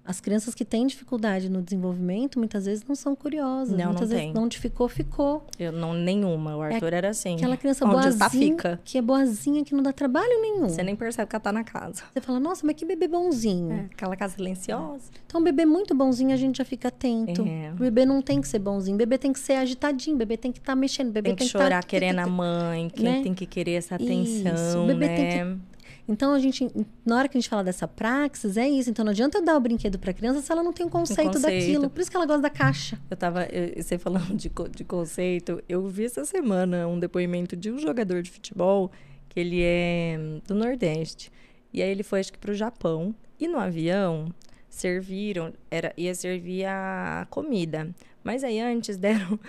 [0.05, 3.69] As crianças que têm dificuldade no desenvolvimento, muitas vezes não são curiosas.
[3.69, 4.34] Não, não muitas vezes tem.
[4.34, 5.47] não onde ficou, ficou.
[5.57, 6.57] Eu não, nenhuma.
[6.57, 7.31] O Arthur era assim.
[7.31, 8.81] É Aquela criança Onde boazinha, está, fica.
[8.84, 10.67] que é boazinha, que não dá trabalho nenhum.
[10.67, 12.03] Você nem percebe que ela tá na casa.
[12.13, 13.71] Você fala, nossa, mas que bebê bonzinho.
[13.71, 15.03] É, aquela casa silenciosa.
[15.25, 17.41] Então, um bebê muito bonzinho, a gente já fica atento.
[17.47, 17.71] É.
[17.71, 18.95] O bebê não tem que ser bonzinho.
[18.95, 20.15] O bebê tem que ser agitadinho.
[20.15, 21.09] O bebê tem que estar mexendo.
[21.09, 23.21] O bebê Tem que tá- chorar querendo a mãe, quem né?
[23.23, 25.15] tem que querer essa Isso, atenção, o bebê né?
[25.15, 25.61] tem
[26.07, 26.69] Então, a gente,
[27.05, 28.89] na hora que a gente fala dessa praxis, é isso.
[28.89, 31.31] Então, não adianta eu dar o brinquedo pra criança se ela não tem um conceito,
[31.34, 31.59] conceito.
[31.61, 31.89] daquilo.
[31.89, 32.99] Por isso que ela gosta da caixa.
[33.09, 37.71] Eu tava, eu- você falando de, de conceito, eu vi essa semana um depoimento de
[37.71, 38.91] um jogador de futebol,
[39.30, 41.31] que ele é hum, do Nordeste.
[41.71, 43.15] E aí ele foi, acho que, pro Japão.
[43.39, 44.27] E no avião,
[44.69, 47.89] serviram, era, ia servir a comida.
[48.23, 49.39] Mas aí antes deram,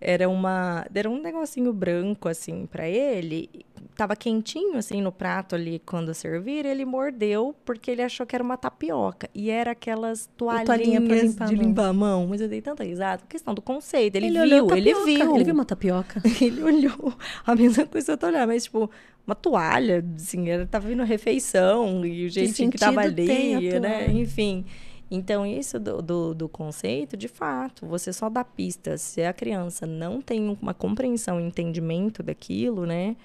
[0.00, 3.50] era uma, deram um negocinho branco, assim, pra ele.
[3.94, 6.70] Tava quentinho, assim, no prato ali, quando serviram.
[6.70, 9.28] Ele mordeu, porque ele achou que era uma tapioca.
[9.34, 12.26] E era aquelas toalhinha toalhinhas pra limpar de limpar a mão.
[12.26, 13.22] Mas eu dei tanta risada.
[13.28, 14.16] Questão do conceito.
[14.16, 15.34] Ele, olhou viu, ele viu.
[15.34, 16.22] Ele viu uma tapioca.
[16.40, 17.14] Ele olhou
[17.46, 18.90] a mesma coisa que eu tô olhando, mas tipo,
[19.26, 23.58] uma toalha, assim, era, tava vindo refeição e o jeitinho que tava sentido tem a
[23.58, 24.10] ali, né?
[24.10, 24.64] Enfim.
[25.10, 29.00] Então, isso do, do, do conceito, de fato, você só dá pistas.
[29.00, 33.16] Se a criança não tem uma compreensão e entendimento daquilo, né?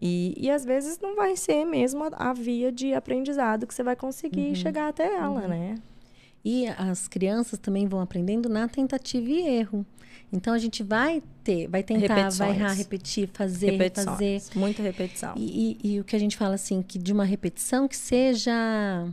[0.00, 3.82] E, e às vezes não vai ser mesmo a, a via de aprendizado que você
[3.82, 5.76] vai conseguir chegar até ela, né?
[6.44, 9.84] E as crianças também vão aprendendo na tentativa e erro.
[10.32, 12.56] Então a gente vai ter, vai tentar, vai Repetições.
[12.56, 14.08] errar, repetir, fazer, refazer.
[14.10, 14.50] Repetições.
[14.56, 15.32] Muita repetição.
[15.36, 18.52] E, e- e o que a gente fala assim, que de uma repetição que seja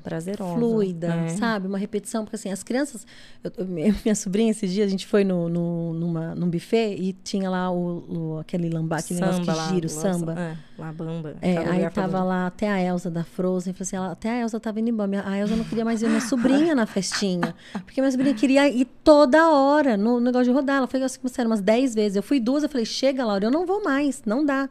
[0.03, 0.55] Prazerosa.
[0.55, 1.29] fluida, né?
[1.29, 1.67] sabe?
[1.67, 3.05] Uma repetição, porque assim, as crianças.
[3.43, 3.51] eu-
[4.03, 7.69] minha sobrinha, esses dias, a gente foi no, no, numa, num buffet e tinha lá
[7.71, 10.33] o, o- aquele lambá, aquele negócio que gira, o samba.
[10.39, 11.35] É, lá bamba.
[11.41, 14.59] É, aí tava lá até a Elsa da Frozen, falou assim, ela- até a Elsa
[14.59, 15.23] tava indo embora.
[15.27, 17.53] A Elsa não queria mais ver minha sobrinha na festinha.
[17.85, 20.77] Porque minha sobrinha queria ir toda hora no negócio de rodar.
[20.77, 22.15] Ela foi assim, como umas 10 vezes.
[22.15, 24.69] Eu fui duas, eu falei, chega, Laura, eu não vou mais, não dá.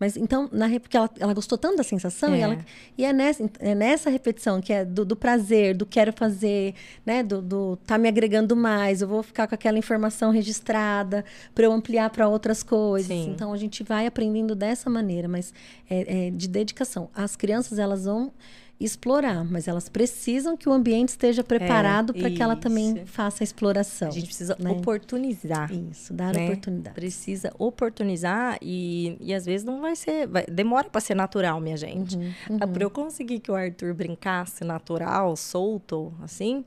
[0.00, 2.42] Mas então, na, porque ela, ela gostou tanto da sensação, e, É.
[2.42, 2.58] ela,
[2.96, 6.74] e é, nessa, é nessa repetição que é do, do prazer, do quero fazer,
[7.04, 7.22] né?
[7.22, 11.24] Do, do tá me agregando mais, eu vou ficar com aquela informação registrada
[11.54, 13.08] para eu ampliar para outras coisas.
[13.08, 13.32] Sim.
[13.34, 15.52] Então a gente vai aprendendo dessa maneira, mas
[15.90, 17.10] é, é de dedicação.
[17.12, 18.32] As crianças elas vão
[18.80, 23.44] explorar, mas elas precisam que o ambiente esteja preparado para que ela também faça a
[23.44, 24.08] exploração.
[24.08, 24.70] A gente precisa né?
[24.70, 25.72] oportunizar.
[25.72, 26.44] Isso, dar né?
[26.44, 26.94] oportunidade.
[26.94, 30.28] Precisa oportunizar e, e às vezes não vai ser.
[30.28, 32.16] vai- demora para ser natural, minha gente.
[32.16, 36.64] Uhum, Para eu conseguir que o Arthur brincasse natural, solto, assim,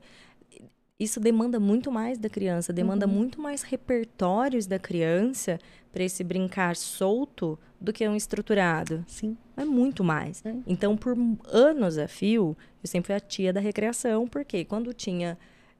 [1.00, 3.12] isso demanda muito mais da criança, demanda Uhum.
[3.12, 5.58] muito mais repertórios da criança
[5.90, 9.04] para esse brincar solto do que um estruturado.
[9.08, 9.36] Sim.
[9.56, 10.44] É muito mais.
[10.46, 10.54] É.
[10.66, 11.16] Então, por
[11.48, 15.36] anos a fio, eu sempre fui a tia da recreação, porque quando tinha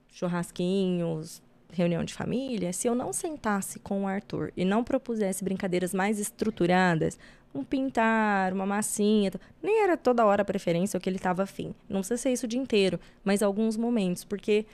[0.09, 5.95] churrasquinhos, reunião de família, se eu não sentasse com o Arthur e não propusesse brincadeiras
[5.95, 7.19] mais estruturadas,
[7.55, 9.31] um pintar, uma massinha,
[9.63, 11.75] nem era toda hora a preferência o que ele estava afim.
[11.89, 14.67] Não precisa ser isso o dia inteiro, mas alguns momentos, porque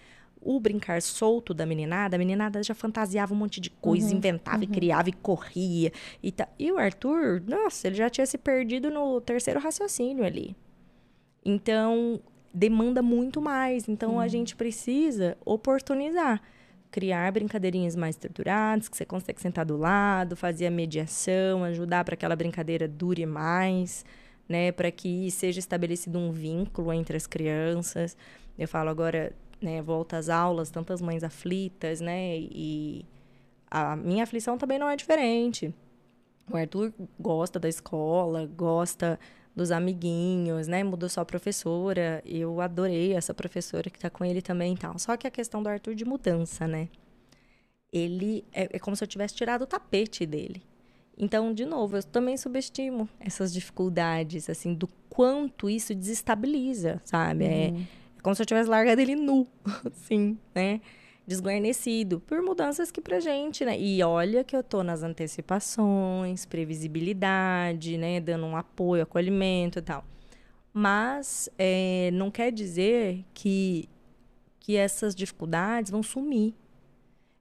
[0.51, 4.67] o brincar solto da meninada, a meninada já fantasiava um monte de coisa, inventava e
[4.67, 5.93] criava e corria.
[6.23, 10.57] E, ta- e o Arthur, nossa, ele já tinha se perdido no terceiro raciocínio ali.
[11.45, 12.21] Então,
[12.53, 13.89] demanda muito mais.
[13.89, 16.41] Então, a gente precisa oportunizar.
[16.91, 22.17] Criar brincadeirinhas mais estruturadas, que você consegue sentar do lado, fazer a mediação, ajudar para
[22.17, 24.07] que aquela brincadeira dure mais,
[24.49, 24.73] né?
[24.73, 28.17] Para que seja estabelecido um vínculo entre as crianças.
[28.59, 29.83] Eu falo agora, né?
[29.83, 32.39] Volta às aulas, tantas mães aflitas, né?
[32.39, 33.05] E
[33.71, 35.75] a minha aflição também não é diferente.
[36.51, 39.19] O Arthur gosta da escola, gosta
[39.55, 40.83] dos amiguinhos, né?
[40.83, 42.23] Mudou só a professora.
[42.25, 44.99] Eu adorei essa professora que tá com ele também e tal.
[44.99, 46.89] Só que a questão do Arthur de mudança, né?
[47.93, 50.63] Ele é, é como se eu tivesse tirado o tapete dele.
[51.17, 57.45] Então, de novo, eu também subestimo essas dificuldades, assim, do quanto isso desestabiliza, sabe?
[57.45, 57.75] É,
[58.19, 59.47] é como se eu tivesse largado ele nu,
[59.87, 60.81] assim, né?
[61.29, 63.79] desguarnecido por mudanças que pra gente, né?
[63.79, 68.19] E olha que eu tô nas antecipações, previsibilidade, né?
[68.19, 70.03] Dando um apoio, acolhimento e tal.
[70.73, 73.87] Mas é, não quer dizer que,
[74.59, 76.55] que essas dificuldades vão sumir.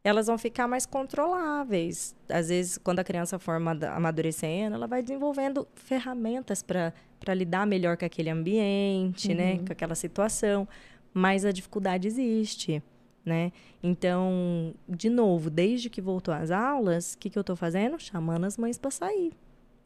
[0.07, 2.15] Elas vão ficar mais controláveis.
[2.29, 3.55] Às vezes, quando a criança for
[3.93, 9.51] amadurecendo, ela vai desenvolvendo ferramentas para lidar melhor com aquele ambiente, né?
[9.51, 9.57] uhum.
[9.57, 9.63] né?
[9.67, 10.67] Com aquela situação.
[11.13, 12.81] Mas a dificuldade existe
[13.27, 13.51] né?
[13.83, 17.99] Então, de novo, desde que voltou às aulas, o que, que eu estou fazendo?
[17.99, 19.33] Chamando as mães para sair.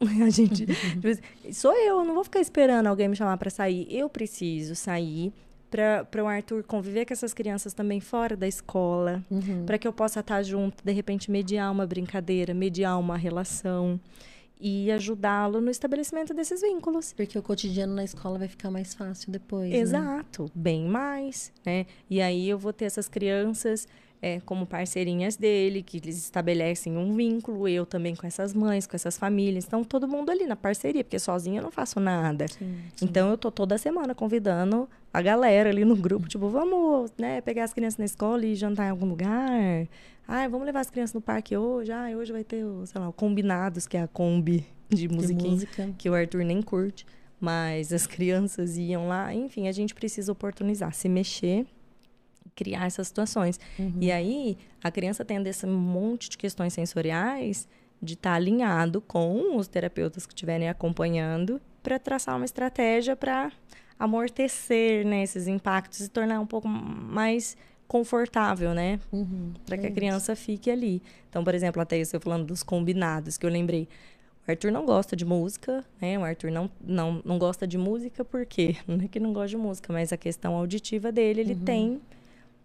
[0.00, 3.86] A gente, tipo assim, sou eu, não vou ficar esperando alguém me chamar para sair.
[3.90, 5.32] Eu preciso sair
[5.72, 9.64] para o Arthur conviver com essas crianças também fora da escola, uhum.
[9.64, 13.98] para que eu possa estar junto, de repente mediar uma brincadeira, mediar uma relação
[14.60, 17.12] e ajudá-lo no estabelecimento desses vínculos.
[17.14, 19.70] Porque o cotidiano na escola vai ficar mais fácil depois.
[19.70, 19.76] Né?
[19.78, 20.50] Exato, né?
[20.54, 21.86] bem mais, né?
[22.08, 23.88] E aí eu vou ter essas crianças
[24.22, 28.94] é, como parceirinhas dele, que eles estabelecem um vínculo, eu também com essas mães, com
[28.94, 29.64] essas famílias.
[29.66, 32.46] Então, todo mundo ali na parceria, porque sozinha eu não faço nada.
[32.46, 33.04] Sim, sim.
[33.04, 37.64] Então, eu tô toda semana convidando a galera ali no grupo, tipo, vamos, né, pegar
[37.64, 39.88] as crianças na escola e jantar em algum lugar.
[40.26, 41.90] Ah, vamos levar as crianças no parque hoje.
[41.90, 45.66] Ah, hoje vai ter, sei lá, o Combinados, que é a Kombi de musiquinha, de
[45.98, 47.04] que o Arthur nem curte.
[47.40, 49.34] Mas as crianças iam lá.
[49.34, 51.66] Enfim, a gente precisa oportunizar, se mexer
[52.54, 53.58] criar essas situações.
[53.78, 53.94] Uhum.
[54.00, 57.68] E aí, a criança tendo esse monte de questões sensoriais,
[58.00, 63.52] de estar tá alinhado com os terapeutas que estiverem acompanhando para traçar uma estratégia para
[63.98, 67.56] amortecer né, esses impactos e tornar um pouco mais
[67.86, 68.98] confortável, né?
[69.12, 70.42] Uhum, para que é a criança isso.
[70.42, 71.02] fique ali.
[71.28, 73.86] Então, por exemplo, até isso eu falando dos combinados, que eu lembrei.
[74.48, 76.18] O Arthur não gosta de música, né?
[76.18, 79.56] O Arthur não, não, não gosta de música porque não é que não gosta de
[79.56, 81.64] música, mas a questão auditiva dele, ele uhum.
[81.64, 82.00] tem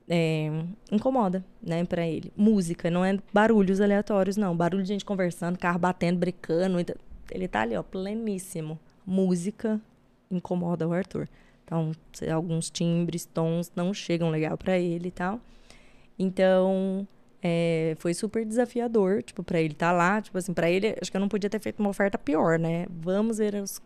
[0.10, 0.50] é,
[0.92, 2.32] incomoda, né, para ele.
[2.36, 4.56] Música, não é barulhos aleatórios, não.
[4.56, 6.78] Barulho de gente conversando, carro batendo, brincando.
[7.32, 8.80] Ele tá ali, ó, pleníssimo.
[9.06, 9.82] Música
[10.32, 11.28] incomoda o Arthur.
[11.64, 11.92] Então,
[12.34, 15.42] alguns timbres, tons não chegam legal para ele e tal.
[16.18, 17.06] Então,
[17.42, 21.12] é, foi super desafiador, tipo, para ele estar tá lá, tipo assim, para ele, acho
[21.12, 22.86] que eu não podia ter feito uma oferta pior, né?
[22.90, 23.82] Vamos ver os,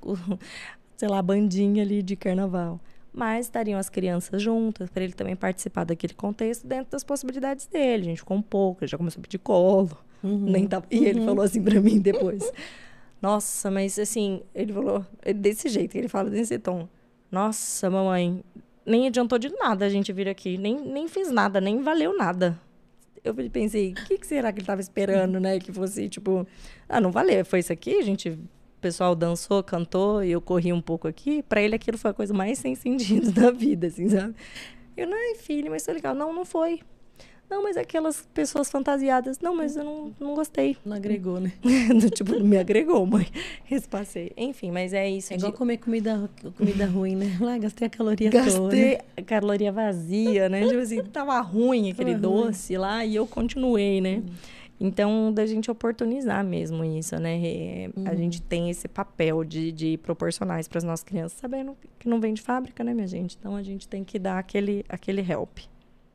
[0.95, 2.80] sei lá, bandinha ali de carnaval
[3.14, 8.03] mas estariam as crianças juntas, para ele também participar daquele contexto dentro das possibilidades dele.
[8.03, 9.98] A gente ficou um pouco, ele já começou a pedir colo.
[10.23, 10.49] Uhum.
[10.49, 10.85] Nem tava...
[10.90, 11.25] E ele uhum.
[11.25, 12.51] falou assim para mim depois:
[13.22, 16.88] Nossa, mas assim, ele falou desse jeito, ele fala desse tom:
[17.30, 18.43] Nossa, mamãe,
[18.85, 22.57] nem adiantou de nada a gente vir aqui, nem, nem fiz nada, nem valeu nada.
[23.23, 25.59] Eu pensei, o que, que será que ele estava esperando, né?
[25.59, 26.48] Que fosse tipo,
[26.90, 28.40] ah, não valeu, foi isso aqui, a gente
[28.82, 32.34] pessoal dançou, cantou e eu corri um pouco aqui, para ele aquilo foi a coisa
[32.34, 34.35] mais sem sentido da vida, assim, sabe?
[34.98, 36.14] Eu, não, filho, mas foi legal.
[36.14, 36.82] Não, não foi.
[37.51, 39.40] Não, mas aquelas pessoas fantasiadas.
[39.40, 40.77] Não, mas eu não, não gostei.
[40.85, 41.51] Não agregou, né?
[42.16, 43.27] tipo, não me agregou, mãe.
[43.69, 44.32] Espacei.
[44.38, 45.34] Enfim, mas é isso.
[45.34, 45.58] É igual de...
[45.58, 47.38] comer comida, comida ruim, né?
[47.42, 48.76] Lá, gastei a caloria gastei toda.
[48.76, 50.66] Gastei a caloria vazia, né?
[50.66, 52.82] Tipo assim, tava ruim aquele tava doce ruim.
[52.82, 54.24] lá e eu continuei, né?
[54.26, 54.32] Hum.
[54.84, 57.38] Então, da gente oportunizar mesmo isso, né?
[57.95, 58.08] Uhum.
[58.08, 62.10] A gente tem esse papel de, de proporcionar isso para as nossas crianças, sabendo que
[62.10, 63.38] não vem de fábrica, né, minha gente?
[63.40, 65.60] Então, a gente tem que dar aquele, aquele help.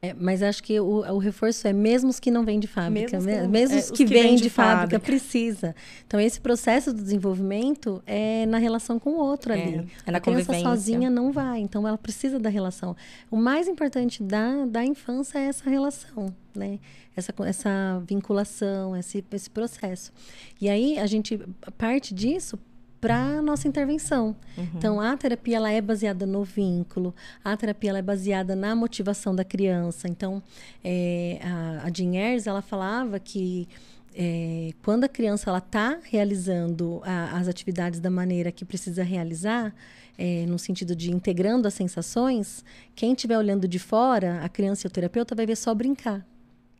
[0.06, 3.18] É, mas acho que o, o, reforço é mesmo os que não vêm de fábrica,
[3.18, 5.74] mesmo, mesmo é, os que, que vêm de, fábrica, fábrica, precisa.
[6.06, 9.88] Então esse processo do desenvolvimento é na relação com o outro é, ali.
[10.06, 12.96] É na a criança sozinha não vai, então ela precisa da relação.
[13.30, 16.78] O mais importante da, da infância é essa relação, né?
[17.16, 20.12] Essa, essa vinculação, esse, esse processo.
[20.60, 21.40] E aí a gente
[21.78, 22.58] parte disso
[23.00, 24.34] para nossa intervenção.
[24.56, 24.68] Uhum.
[24.74, 29.34] Então, a terapia ela é baseada no vínculo, a terapia ela é baseada na motivação
[29.34, 30.08] da criança.
[30.08, 30.42] Então,
[30.82, 33.68] é, a, a Jean Ayres, ela falava que
[34.14, 39.74] é, quando a criança ela está realizando a, as atividades da maneira que precisa realizar,
[40.18, 44.88] é, no sentido de integrando as sensações, quem estiver olhando de fora, a criança e
[44.88, 46.26] o terapeuta vai ver só brincar.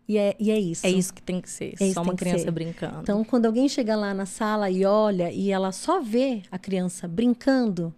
[0.09, 0.86] E é, e é isso.
[0.86, 1.75] É isso que tem que ser.
[1.81, 3.01] É só uma criança brincando.
[3.02, 7.09] Então, quando alguém chega lá na sala e olha e ela só vê a criança
[7.09, 7.93] brincando,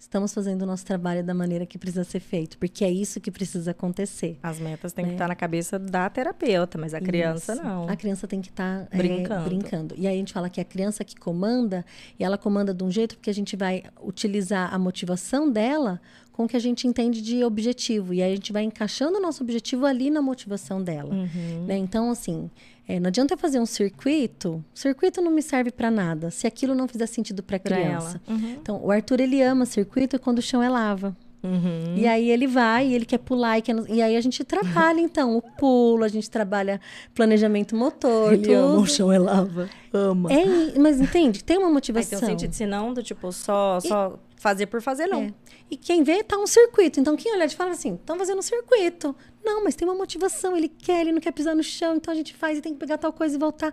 [0.00, 3.30] estamos fazendo o nosso trabalho da maneira que precisa ser feito, porque é isso que
[3.30, 4.38] precisa acontecer.
[4.42, 5.10] As metas têm né?
[5.10, 7.62] que estar na cabeça da terapeuta, mas a criança isso.
[7.62, 7.86] não.
[7.86, 9.42] A criança tem que estar é, brincando.
[9.42, 9.94] É, brincando.
[9.98, 11.84] E aí a gente fala que é a criança que comanda,
[12.18, 16.00] e ela comanda de um jeito porque a gente vai utilizar a motivação dela
[16.32, 18.14] com o que a gente entende de objetivo.
[18.14, 21.14] E aí a gente vai encaixando o nosso objetivo ali na motivação dela.
[21.14, 21.66] Uhum.
[21.66, 21.76] Né?
[21.76, 22.50] Então, assim,
[22.90, 24.64] é, não adianta eu fazer um circuito.
[24.74, 28.20] Circuito não me serve para nada se aquilo não fizer sentido para a criança.
[28.26, 28.56] Uhum.
[28.60, 31.16] Então, o Arthur ele ama circuito quando o chão é lava.
[31.40, 31.94] Uhum.
[31.96, 33.74] E aí ele vai, e ele quer pular, e, quer...
[33.88, 36.80] e aí a gente trabalha, então, o pulo, a gente trabalha
[37.14, 38.56] planejamento motor, Ele tudo.
[38.56, 39.70] ama o chão é lava.
[39.92, 40.30] Ama.
[40.32, 41.44] É, mas entende?
[41.44, 42.18] Tem uma Aí motivação.
[42.18, 45.24] tem um sentido, senão, do tipo, só, só fazer por fazer, não.
[45.24, 45.34] É.
[45.70, 46.98] E quem vê, tá um circuito.
[46.98, 49.14] Então, quem olhar de fala assim, estão fazendo um circuito.
[49.44, 50.56] Não, mas tem uma motivação.
[50.56, 51.96] Ele quer, ele não quer pisar no chão.
[51.96, 53.72] Então, a gente faz e tem que pegar tal coisa e voltar.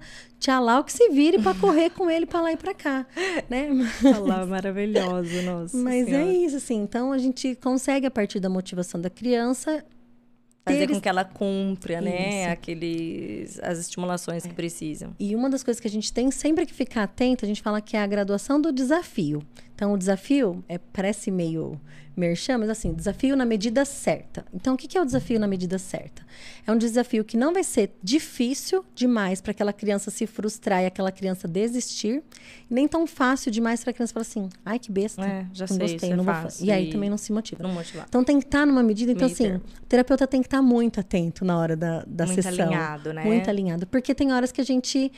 [0.80, 3.06] O que se vire para correr com ele para lá e para cá.
[3.50, 3.70] Né?
[4.04, 6.26] Olha lá, maravilhoso, nossa Mas Senhora.
[6.26, 6.76] é isso, assim.
[6.76, 9.86] Então, a gente consegue, a partir da motivação da criança,
[10.68, 12.44] Fazer com que ela cumpra, né?
[12.44, 12.52] Isso.
[12.52, 15.16] Aqueles, as estimulações que precisam.
[15.20, 17.82] E uma das coisas que a gente tem sempre que ficar atento, a gente fala
[17.82, 19.42] que é a graduação do desafio.
[19.76, 21.80] Então, o desafio é, parece meio
[22.20, 24.46] merchan, mas assim, desafio na medida certa.
[24.54, 26.26] Então, o que é o desafio na medida certa?
[26.66, 30.86] É um desafio que não vai ser difícil demais para aquela criança se frustrar e
[30.86, 32.24] aquela criança desistir,
[32.70, 35.76] nem tão fácil demais para a criança falar assim, ai, que besta, É, já não
[35.78, 36.66] sei, gostei, é não vou fácil.
[36.66, 37.62] E aí e- também não se motiva.
[37.64, 38.06] Não motivar.
[38.10, 39.12] Então tem que estar numa medida.
[39.12, 42.66] Então, assim, o terapeuta tem que estar muito atento na hora da, da Muito sessão.
[42.66, 43.24] alinhado, né?
[43.24, 43.86] Muito alinhado.
[43.88, 45.12] Porque tem horas que a gente.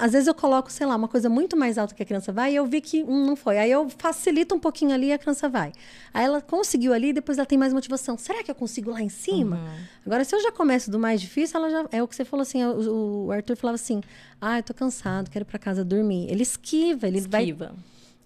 [0.00, 2.52] Às vezes eu coloco, sei lá, uma coisa muito mais alta que a criança vai
[2.52, 3.58] e eu vi que hum, não foi.
[3.58, 5.72] Aí eu facilito um pouquinho ali e a criança vai.
[6.14, 8.16] Aí ela conseguiu ali, depois ela tem mais motivação.
[8.16, 9.56] Será que eu consigo lá em cima?
[9.56, 9.84] Uhum.
[10.06, 11.88] Agora, se eu já começo do mais difícil, ela já.
[11.90, 12.64] É o que você falou assim.
[12.64, 14.00] O, o Arthur falava assim:
[14.40, 16.30] ah, eu tô cansado, quero ir pra casa dormir.
[16.30, 17.42] Ele esquiva, ele vai.
[17.42, 17.74] Esquiva.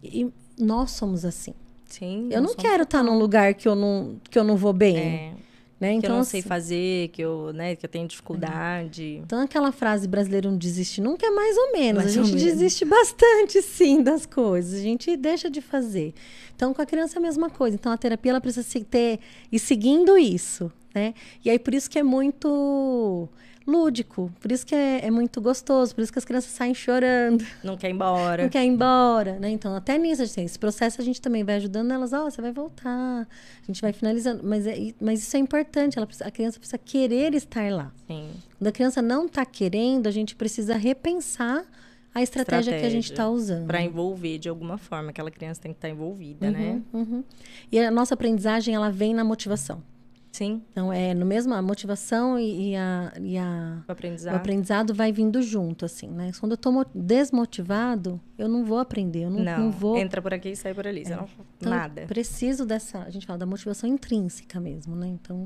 [0.04, 1.54] E nós somos assim.
[1.86, 2.28] Sim.
[2.30, 4.98] Eu não quero estar num lugar que eu não, que eu não vou bem.
[4.98, 5.32] É,
[5.80, 5.92] né?
[5.92, 9.22] que Então, eu não sei assim, fazer, que eu, né, que eu tenho dificuldade.
[9.24, 12.04] então aquela frase brasileiro não desiste nunca é mais ou menos.
[12.04, 14.80] Mais a gente desiste bastante, sim, das coisas.
[14.80, 16.14] A gente deixa de fazer.
[16.54, 17.76] Então, com a criança é a mesma coisa.
[17.76, 21.14] Então, a terapia ela precisa se ter e seguindo isso, né?
[21.44, 23.28] E aí, por isso que é muito
[23.68, 27.44] lúdico, por isso que é, é muito gostoso, por isso que as crianças saem chorando.
[27.62, 28.42] Não quer ir embora.
[28.42, 29.50] não quer ir embora, né?
[29.50, 32.50] Então, até nisso, assim, esse processo a gente também vai ajudando elas, ó, você vai
[32.50, 33.28] voltar,
[33.62, 34.42] a gente vai finalizando.
[34.42, 37.92] Mas, é, mas isso é importante, ela a criança precisa querer estar lá.
[38.06, 38.30] Sim.
[38.58, 41.66] Quando a criança não está querendo, a gente precisa repensar
[42.14, 43.66] a estratégia, que a gente está usando.
[43.66, 45.10] Para envolver de alguma forma.
[45.10, 46.80] Aquela criança tem que estar envolvida, né?
[46.92, 47.24] Uhum, uhum.
[47.70, 49.82] E a nossa aprendizagem, ela vem na motivação.
[50.30, 50.62] Sim.
[50.70, 54.34] Então, é no mesmo, a motivação e, e a, e a- O aprendizado.
[54.34, 56.30] o aprendizado vai vindo junto, assim, né?
[56.38, 59.96] Quando eu tô mo- desmotivado, eu não vou aprender, eu não, Não, não vou...
[59.98, 61.04] entra por aqui e sai por ali.
[61.04, 62.02] Você não Então, nada.
[62.06, 65.08] preciso dessa, a gente fala da motivação intrínseca mesmo, né?
[65.08, 65.44] Então,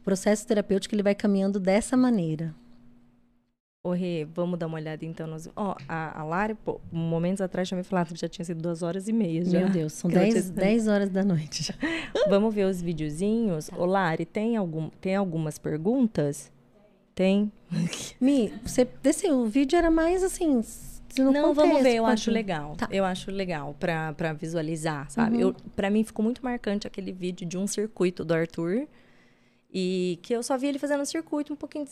[0.00, 2.54] o processo terapêutico ele vai caminhando dessa maneira.
[3.84, 5.48] Ô, Rê, vamos dar uma olhada então nos.
[5.54, 8.82] Ó, a, a Lari, pô, momentos atrás tinha me falado que já tinha sido duas
[8.82, 9.44] horas e meia.
[9.44, 9.60] Já.
[9.60, 11.62] Meu Deus, são 10, tinha- 10 horas da noite.
[11.62, 11.74] já.
[12.28, 13.70] Vamos ver os videozinhos.
[13.76, 16.50] Ô, Lari, tem, algum, tem algumas perguntas?
[17.14, 17.52] Tem?
[18.20, 20.60] Mi, você, esse, o vídeo era mais assim.
[21.16, 22.74] no Não, vamos ver, eu pode- acho legal.
[22.76, 22.88] Tá.
[22.90, 25.36] Eu acho legal pra, pra visualizar, sabe?
[25.36, 25.40] Uhum.
[25.42, 28.88] Eu, pra mim ficou muito marcante aquele vídeo de um circuito do Arthur.
[29.72, 31.84] E que eu só vi ele fazendo um circuito um pouquinho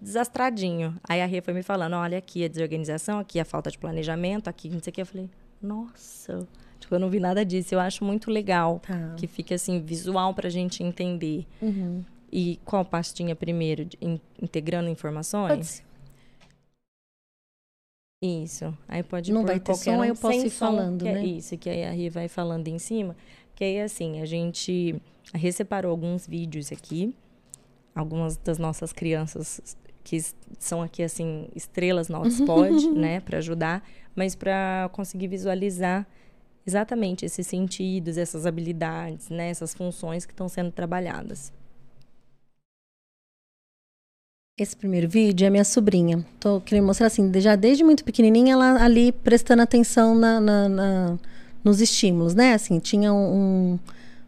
[0.00, 0.94] desastradinho.
[1.02, 4.48] Aí a Rê foi me falando: olha, aqui a desorganização, aqui a falta de planejamento,
[4.48, 5.00] aqui não sei o que.
[5.00, 5.30] Eu falei:
[5.62, 6.46] nossa,
[6.78, 7.74] tipo, eu não vi nada disso.
[7.74, 9.14] Eu acho muito legal Tá.
[9.16, 11.46] que fique assim, visual pra gente entender.
[11.62, 12.04] Uhum.
[12.30, 13.86] E qual pastinha primeiro?
[13.86, 15.80] De- in- integrando informações?
[15.80, 15.88] Pode.
[18.22, 18.76] Isso.
[18.88, 21.24] Aí pode Não vai ter som, aí um eu posso ir som, falando, é né?
[21.24, 23.16] Isso, que aí a Ri vai falando em cima.
[23.58, 24.94] Que aí, assim, a gente...
[25.34, 27.12] A Rê separou alguns vídeos aqui.
[27.92, 29.60] Algumas das nossas crianças
[30.04, 30.16] que
[30.60, 33.18] são aqui, assim, estrelas no Hotspot, né?
[33.18, 33.84] Pra ajudar.
[34.14, 36.06] Mas pra conseguir visualizar
[36.64, 39.50] exatamente esses sentidos, essas habilidades, né?
[39.50, 41.52] Essas funções que estão sendo trabalhadas.
[44.56, 46.24] Esse primeiro vídeo é minha sobrinha.
[46.38, 51.18] Tô querendo mostrar assim, já desde muito pequenininha, ela ali prestando atenção na, na- na-
[51.68, 52.54] nos estímulos, né?
[52.54, 53.78] Assim, tinha um,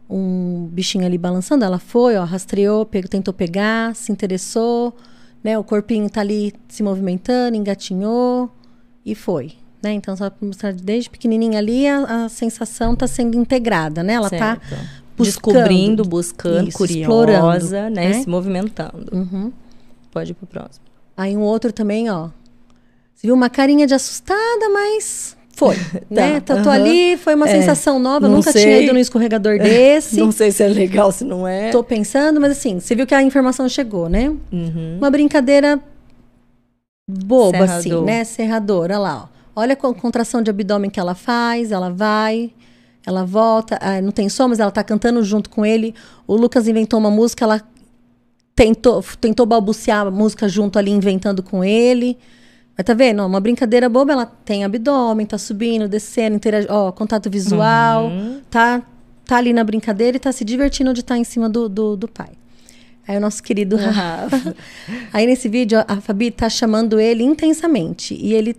[0.09, 4.95] um, bichinho ali balançando, ela foi, ó, rastreou, pegou, tentou pegar, se interessou,
[5.43, 5.57] né?
[5.57, 8.49] O corpinho tá ali se movimentando, engatinhou
[9.05, 9.53] e foi.
[9.81, 9.93] Né?
[9.93, 14.13] Então, só pra mostrar desde pequenininha ali, a, a sensação tá sendo integrada, né?
[14.13, 14.59] Ela tá
[15.17, 15.53] buscando.
[15.53, 17.89] Descobrindo, buscando, Isso, curiosa, explorando, né?
[17.89, 18.13] né?
[18.13, 19.09] Se movimentando.
[19.11, 19.51] Uhum.
[20.11, 20.85] Pode ir pro próximo.
[21.17, 22.29] Aí um outro também, ó.
[23.15, 25.75] Você viu uma carinha de assustada, mas foi,
[26.09, 26.39] né?
[26.39, 26.71] Tô, tô aham.
[26.71, 28.63] ali, foi uma É, sensação nova, nunca sei.
[28.63, 30.17] tinha ido num escorregador desse.
[30.19, 31.69] Não sei se é legal, se não é.
[31.71, 34.29] Tô pensando, mas assim, você viu que a informação chegou, né?
[34.51, 34.97] Uhum.
[34.97, 35.79] Uma brincadeira
[37.07, 38.05] boba, assim, Serrador.
[38.05, 38.23] né?
[38.23, 39.41] Serradora, olha lá, ó.
[39.53, 42.51] Olha a con- contração de abdômen que ela faz, ela vai,
[43.05, 45.93] ela volta, ah, não tem som, mas ela tá cantando junto com ele.
[46.25, 47.61] O Lucas inventou uma música, ela
[48.55, 52.17] tentou, tentou balbuciar a música junto ali, inventando com ele.
[52.77, 53.21] Mas tá vendo?
[53.21, 56.67] Ó, Uma brincadeira boba, ela tem abdômen, tá subindo, descendo, interage...
[56.69, 58.41] ó, contato visual, Uhum.
[58.49, 58.81] tá,
[59.25, 62.07] tá ali na brincadeira e tá se divertindo de estar em cima do, do, do
[62.07, 62.29] pai.
[63.07, 64.55] Aí o nosso querido Rafa.
[65.11, 68.13] Aí nesse vídeo a Fabi tá chamando ele intensamente.
[68.13, 68.55] E ele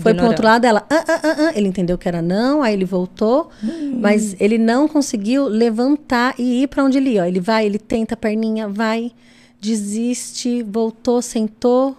[0.00, 0.84] foi pro outro lado, ela.
[0.88, 1.52] Ah, ah, ah, ah.
[1.54, 3.50] Ele entendeu que era não, aí ele voltou.
[3.62, 3.98] Hum.
[4.00, 7.28] Mas ele não conseguiu levantar e ir para onde ele ia.
[7.28, 9.12] Ele vai, ele tenta a perninha, vai,
[9.60, 11.96] desiste, voltou, sentou.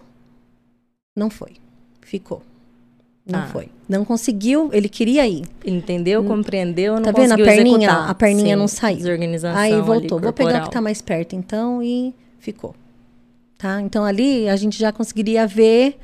[1.16, 1.54] Não foi.
[2.02, 2.42] Ficou.
[3.26, 3.48] Não ah.
[3.48, 3.70] foi.
[3.88, 5.46] Não conseguiu, ele queria ir.
[5.66, 6.28] Entendeu, hum.
[6.28, 7.78] compreendeu, não tá vendo a perninha?
[7.78, 8.10] Executar.
[8.10, 8.98] A perninha Sim, não saiu.
[8.98, 10.20] Desorganização Aí voltou.
[10.20, 12.76] Vou pegar o que tá mais perto então e ficou.
[13.58, 13.82] Tá?
[13.82, 15.98] Então ali a gente já conseguiria ver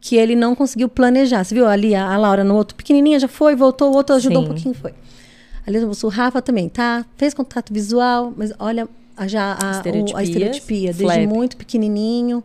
[0.00, 1.42] que ele não conseguiu planejar.
[1.42, 4.42] Você viu ali a, a Laura no outro pequenininha já foi, voltou, o outro ajudou
[4.42, 4.44] Sim.
[4.44, 4.94] um pouquinho, foi.
[5.66, 7.04] Ali o Rafa também, tá?
[7.16, 8.88] Fez contato visual, mas olha
[9.26, 12.44] já a, o, a estereotipia, desde muito pequenininho,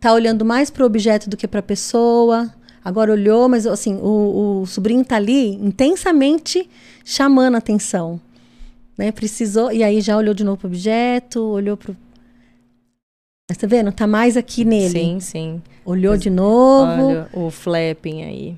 [0.00, 2.52] tá olhando mais para o objeto do que para a pessoa.
[2.84, 6.68] Agora olhou, mas assim, o, o sobrinho tá ali intensamente
[7.04, 8.20] chamando a atenção.
[8.96, 9.12] Né?
[9.12, 11.96] Precisou, e aí já olhou de novo pro objeto, olhou pro.
[13.48, 13.92] Mas tá vendo?
[13.92, 14.90] Tá mais aqui nele.
[14.90, 15.62] Sim, sim.
[15.84, 17.06] Olhou mas, de novo.
[17.06, 18.56] Olha o flapping aí.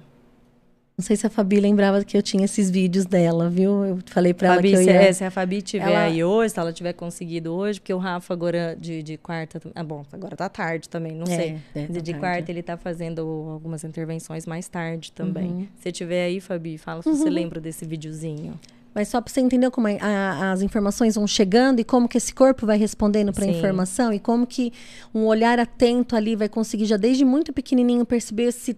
[1.00, 3.86] Não sei se a Fabi lembrava que eu tinha esses vídeos dela, viu?
[3.86, 4.84] Eu falei para ela que eu ia...
[4.84, 6.02] Se, é, se a Fabi tiver ela...
[6.02, 9.58] aí hoje, se ela tiver conseguido hoje, porque o Rafa agora de, de quarta...
[9.74, 11.56] Ah, bom, agora tá tarde também, não é, sei.
[11.74, 15.50] É, tá de, de quarta ele tá fazendo algumas intervenções mais tarde também.
[15.50, 15.68] Uhum.
[15.82, 17.16] Se tiver aí, Fabi, fala se uhum.
[17.16, 18.60] você lembra desse videozinho.
[18.94, 22.34] Mas só para você entender como a, as informações vão chegando e como que esse
[22.34, 24.70] corpo vai respondendo para a informação e como que
[25.14, 28.76] um olhar atento ali vai conseguir já desde muito pequenininho perceber se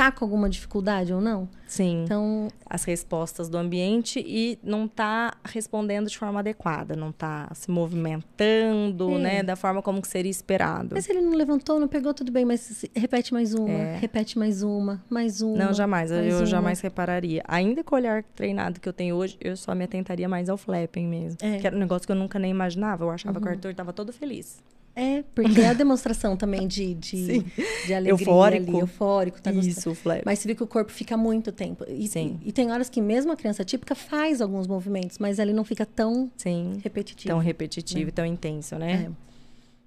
[0.00, 1.46] tá com alguma dificuldade ou não.
[1.66, 2.04] Sim.
[2.04, 7.70] Então, as respostas do ambiente e não tá respondendo de forma adequada, não tá se
[7.70, 9.18] movimentando, é.
[9.18, 10.94] né, da forma como que seria esperado.
[10.94, 13.98] Mas ele não levantou, não pegou, tudo bem, mas repete mais uma, é.
[13.98, 15.66] repete mais uma, mais uma.
[15.66, 16.46] Não, jamais, eu uma.
[16.46, 17.42] jamais repararia.
[17.46, 20.56] Ainda com o olhar treinado que eu tenho hoje, eu só me atentaria mais ao
[20.56, 21.58] flapping mesmo, é.
[21.58, 23.04] que era um negócio que eu nunca nem imaginava.
[23.04, 23.42] Eu achava uhum.
[23.42, 24.62] que o Arthur tava todo feliz.
[25.00, 27.42] É, porque é a demonstração também de, de,
[27.86, 28.70] de alegria eufórico.
[28.70, 29.40] ali, eufórico.
[29.40, 30.20] Tá Isso, flap.
[30.26, 31.86] Mas você vê que o corpo fica muito tempo.
[31.88, 32.38] E, Sim.
[32.44, 35.64] E, e, tem horas que mesmo a criança típica faz alguns movimentos, mas ele não
[35.64, 36.80] fica tão Sim.
[36.84, 37.32] repetitivo.
[37.32, 38.12] Tão repetitivo, né?
[38.14, 39.08] tão intenso, né?
[39.08, 39.10] É.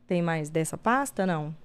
[0.07, 1.27] Tem mais dessa pasta?
[1.27, 1.55] Não.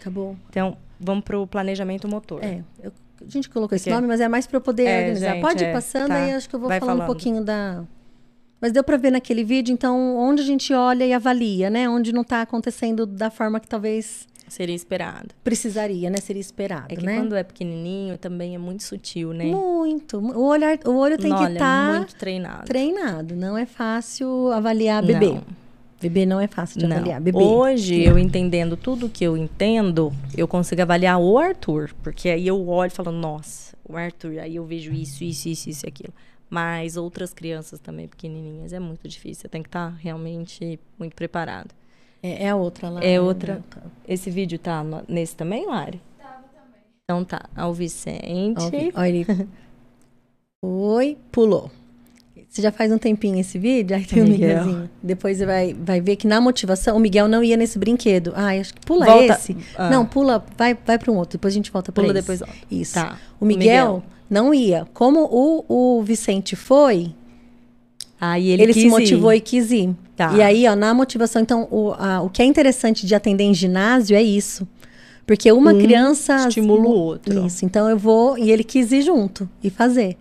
[0.00, 0.36] Acabou.
[0.50, 2.42] Então, vamos para o planejamento motor.
[2.42, 2.92] É, eu,
[3.24, 5.34] a gente colocou esse nome, mas é mais para eu poder é, organizar.
[5.34, 6.16] Gente, Pode ir é, passando, tá.
[6.16, 7.04] aí acho que eu vou Vai falar falando.
[7.04, 7.84] um pouquinho da
[8.62, 11.88] mas deu para ver naquele vídeo, então, onde a gente olha e avalia, né?
[11.88, 15.30] Onde não está acontecendo da forma que talvez seria esperado.
[15.42, 16.18] Precisaria, né?
[16.18, 17.16] Seria esperado, é que né?
[17.16, 19.46] quando é pequenininho também é muito sutil, né?
[19.46, 20.18] Muito.
[20.18, 22.64] O olhar, o olho tem Olha, que estar tá muito treinado.
[22.64, 23.34] Treinado.
[23.34, 25.32] Não é fácil avaliar bebê.
[25.32, 25.42] Não.
[26.00, 26.96] Bebê não é fácil de não.
[26.96, 27.20] avaliar.
[27.20, 27.42] Bebê.
[27.42, 31.90] Hoje, eu entendendo tudo que eu entendo, eu consigo avaliar o Arthur.
[32.00, 35.68] Porque aí eu olho e falo, nossa, o Arthur, aí eu vejo isso, isso, isso,
[35.68, 36.12] isso e aquilo.
[36.52, 39.48] Mas outras crianças também pequenininhas é muito difícil.
[39.48, 41.74] Tem que estar tá realmente muito preparado.
[42.22, 43.02] É, é, a outra lá.
[43.02, 43.64] É outra.
[44.06, 45.98] Esse vídeo tá no, nesse também, Lari?
[46.18, 46.82] Tava também.
[47.04, 47.48] Então tá.
[47.56, 48.92] Ao Vicente.
[48.94, 49.26] Olha ele.
[50.60, 51.70] Oi, pulou.
[52.50, 54.90] Você já faz um tempinho esse vídeo, aí tem o, o Miguelzinho.
[55.02, 58.34] Depois você vai, vai ver que na motivação, o Miguel não ia nesse brinquedo.
[58.36, 59.32] Ah, acho que pula volta.
[59.32, 59.56] esse.
[59.74, 59.88] Ah.
[59.88, 61.38] Não, pula, vai, vai para um outro.
[61.38, 62.42] Depois a gente volta para Pula depois.
[62.70, 62.92] Isso.
[62.92, 63.18] Tá.
[63.40, 64.86] O Miguel, o Miguel não ia.
[64.94, 67.14] Como o, o Vicente foi,
[68.20, 69.36] aí ele, ele se motivou ir.
[69.36, 69.94] e quis ir.
[70.16, 70.32] Tá.
[70.34, 73.54] E aí, ó, na motivação, então, o, a, o que é interessante de atender em
[73.54, 74.66] ginásio é isso.
[75.26, 76.48] Porque uma um criança.
[76.48, 77.46] Estimula o outro.
[77.46, 77.64] Isso.
[77.64, 78.36] Então eu vou.
[78.36, 80.16] E ele quis ir junto e fazer.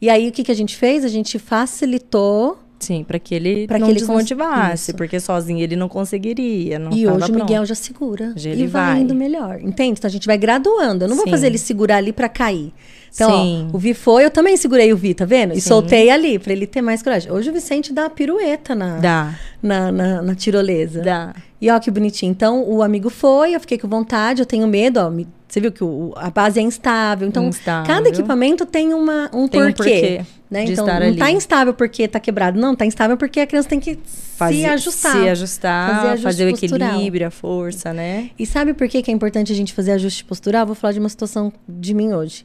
[0.00, 1.04] E aí, o que, que a gente fez?
[1.04, 4.96] A gente facilitou Sim, para que ele pra não que ele desmotivasse, isso.
[4.96, 6.78] porque sozinho ele não conseguiria.
[6.78, 8.32] Não e hoje o Miguel já segura.
[8.36, 9.60] Já ele e vai, vai indo melhor.
[9.60, 9.98] Entende?
[9.98, 11.04] Então a gente vai graduando.
[11.04, 11.22] Eu não Sim.
[11.22, 12.72] vou fazer ele segurar ali para cair.
[13.14, 13.68] Então, Sim.
[13.72, 15.52] ó, o Vi foi, eu também segurei o Vi, tá vendo?
[15.52, 15.68] E Sim.
[15.68, 17.30] soltei ali, para ele ter mais coragem.
[17.30, 19.34] Hoje o Vicente dá pirueta na, dá.
[19.62, 21.00] na, na, na tirolesa.
[21.00, 21.34] Dá.
[21.60, 22.32] E ó, que bonitinho.
[22.32, 25.10] Então, o amigo foi, eu fiquei com vontade, eu tenho medo, ó.
[25.10, 27.28] Me, você viu que o, a base é instável.
[27.28, 27.86] Então, instável.
[27.86, 29.70] cada equipamento tem, uma, um tem porquê.
[29.70, 30.20] Um porquê
[30.50, 30.64] né?
[30.64, 32.60] Então, não está instável porque está quebrado.
[32.60, 33.98] Não, está instável porque a criança tem que
[34.36, 35.12] fazer, se ajustar.
[35.12, 38.30] Se ajustar, fazer, fazer o equilíbrio, a força, né?
[38.38, 40.64] E sabe por que, que é importante a gente fazer ajuste postural?
[40.64, 42.44] Vou falar de uma situação de mim hoje.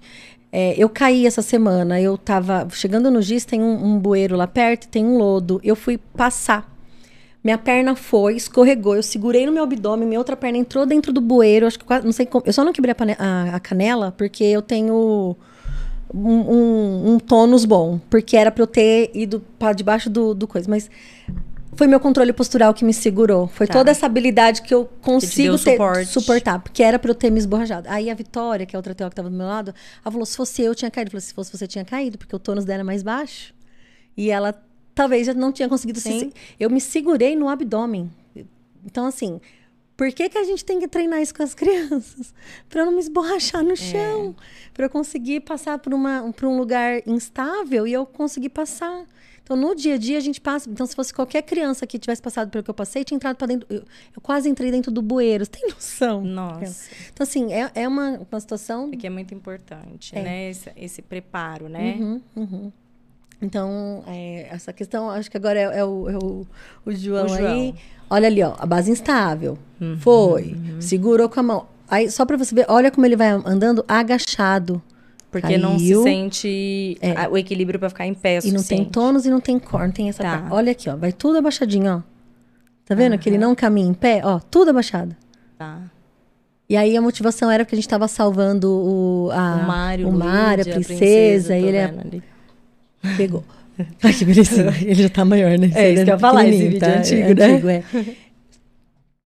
[0.51, 4.47] É, eu caí essa semana, eu tava chegando no GIS, tem um, um bueiro lá
[4.47, 5.59] perto, tem um lodo.
[5.63, 6.69] Eu fui passar.
[7.43, 11.21] Minha perna foi, escorregou, eu segurei no meu abdômen, minha outra perna entrou dentro do
[11.21, 12.43] bueiro, acho que quase, não sei como.
[12.45, 15.37] Eu só não quebrei a, a, a canela porque eu tenho
[16.13, 20.47] um, um, um, tônus bom, porque era para eu ter ido para debaixo do, do
[20.47, 20.69] coisa.
[20.69, 20.89] Mas
[21.75, 23.47] foi meu controle postural que me segurou.
[23.47, 23.73] Foi tá.
[23.73, 27.87] toda essa habilidade que eu consigo ter, suportar, porque era para eu ter me esborrajado.
[27.89, 29.73] Aí a Vitória, que é outra teórica que estava do meu lado,
[30.03, 31.09] ela falou: se fosse eu, tinha caído.
[31.09, 33.53] Eu falei: se fosse você, tinha caído, porque o tônus dela é mais baixo.
[34.17, 34.53] E ela
[34.93, 35.99] talvez já não tinha conseguido.
[35.99, 36.19] Sim.
[36.19, 38.11] Se, eu me segurei no abdômen.
[38.85, 39.39] Então, assim,
[39.95, 42.33] por que, que a gente tem que treinar isso com as crianças?
[42.69, 44.35] Para eu não me esborrachar no chão,
[44.73, 49.05] para eu conseguir passar por, uma, por um lugar instável e eu conseguir passar.
[49.49, 50.69] Então, no dia a dia, a gente passa.
[50.69, 53.47] Então, se fosse qualquer criança que tivesse passado pelo que eu passei, tinha entrado para
[53.47, 53.65] dentro.
[53.67, 53.79] Eu,
[54.15, 55.43] eu quase entrei dentro do bueiro.
[55.43, 56.21] Você tem noção?
[56.23, 56.91] Nossa.
[57.11, 58.91] Então, assim, é, é uma, uma situação.
[58.93, 60.21] É que é muito importante, É.
[60.21, 60.49] né?
[60.51, 61.97] Esse, esse preparo, né?
[61.99, 62.71] Uhum, uhum.
[63.41, 66.45] Então, é, essa questão, acho que agora é, é o, é o,
[66.85, 67.51] o João, O João.
[67.51, 67.73] aí.
[68.07, 69.57] Olha ali, ó, a base instável.
[70.01, 70.55] Foi.
[70.79, 71.67] Segurou com a mão.
[71.87, 74.79] Aí, só para você ver, olha como ele vai andando agachado.
[75.31, 76.03] Porque não se Caiu.
[76.03, 77.27] sente É.
[77.27, 78.39] o equilíbrio para ficar em pé.
[78.43, 80.47] o E não tem tônus e não tem cor, não tem essa Tá.
[80.49, 82.01] Olha aqui, ó, vai tudo abaixadinho, ó.
[82.85, 84.21] Tá vendo que ele não caminha em pé?
[84.23, 85.15] Ó, tudo abaixado.
[85.57, 85.79] Tá.
[86.67, 90.11] E aí a motivação era porque a gente tava salvando o, a, o Mário, o
[90.11, 91.93] Mário, Luigi, a princesa, e ele é-
[93.17, 93.43] pegou.
[94.03, 94.73] Ai, que belezinha.
[94.81, 95.71] Ele já tá maior, né?
[95.73, 97.45] É, isso que eu ia falar, esse vídeo é antigo, né?
[97.45, 97.83] antigo, é.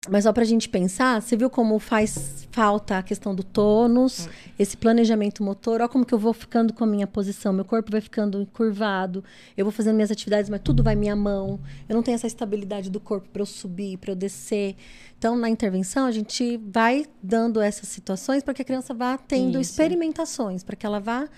[0.08, 4.30] Mas só pra gente pensar, você viu como faz falta a questão do tônus, Hum.
[4.58, 7.92] esse planejamento motor, olha como que eu vou ficando com a minha posição, meu corpo
[7.92, 9.22] vai ficando encurvado,
[9.54, 12.88] eu vou fazendo minhas atividades, mas tudo vai minha mão, eu não tenho essa estabilidade
[12.88, 14.74] do corpo para eu subir, para eu descer.
[15.18, 19.60] Então, na intervenção, a gente vai dando essas situações para que a criança vá tendo
[19.60, 19.70] Isso.
[19.72, 21.30] experimentações, para que ela vá Se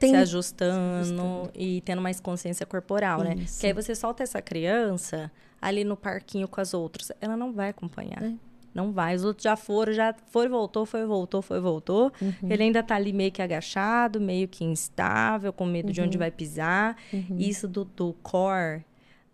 [0.00, 3.36] tendo ajustando e tendo mais consciência corporal, né?
[3.36, 3.60] Isso.
[3.60, 5.30] Que aí você solta essa criança
[5.60, 7.10] ali no parquinho com as outras.
[7.20, 8.22] Ela não vai acompanhar.
[8.22, 8.32] É.
[8.74, 9.14] Não vai.
[9.16, 12.12] Os outros já foram, já foi, voltou, foi, voltou, foi, voltou.
[12.20, 12.32] Uhum.
[12.50, 16.20] Ele ainda tá ali meio que agachado, meio que instável, com medo de onde Uhum.
[16.20, 16.96] vai pisar.
[17.36, 18.84] Isso do, do core,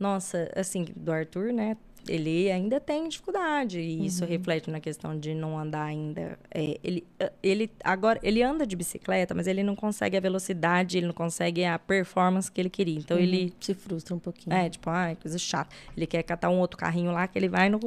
[0.00, 1.76] nossa, assim, do Arthur, né?
[2.08, 3.80] Ele ainda tem dificuldade.
[3.80, 4.04] E Uhum.
[4.04, 6.38] isso reflete na questão de não andar ainda.
[6.50, 7.04] É, ele,
[7.42, 11.64] ele agora ele anda de bicicleta, mas ele não consegue a velocidade, ele não consegue
[11.64, 12.98] a performance que ele queria.
[12.98, 14.54] Então ele se frustra um pouquinho.
[14.54, 15.74] é, tipo, ai, coisa chata.
[15.96, 17.80] Ele quer catar um outro carrinho lá que ele vai no,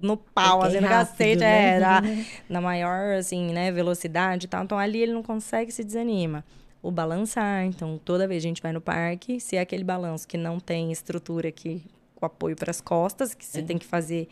[0.00, 1.76] no pau, Ele assim, quer no cacete, né?
[1.76, 2.02] é, na,
[2.48, 4.64] na maior, assim, né, velocidade e tal.
[4.64, 6.44] Então, ali ele não consegue se desanima.
[6.82, 10.36] O balançar, então, toda vez a gente vai no parque, se é aquele balanço que
[10.36, 11.82] não tem estrutura aqui,
[12.24, 14.28] com apoio para as costas, que você tem que fazer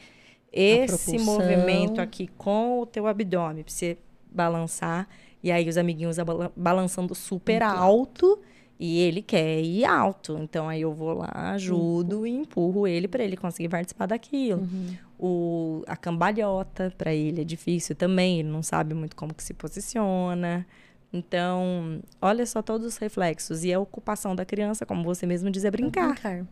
[0.52, 3.98] esse movimento aqui com o teu abdômen, pra você
[4.30, 5.08] balançar.
[5.42, 6.16] E aí, os amiguinhos
[6.56, 8.38] balançando super alto.
[8.84, 10.36] E ele quer ir alto.
[10.40, 14.68] Então aí eu vou lá, ajudo e empurro ele para ele conseguir participar daquilo.
[15.16, 19.54] O, a cambalhota para ele é difícil também, ele não sabe muito como que se
[19.54, 20.66] posiciona.
[21.12, 23.62] Então, olha só todos os reflexos.
[23.62, 26.46] E a ocupação da criança, como você mesmo diz, é brincar, Brincar.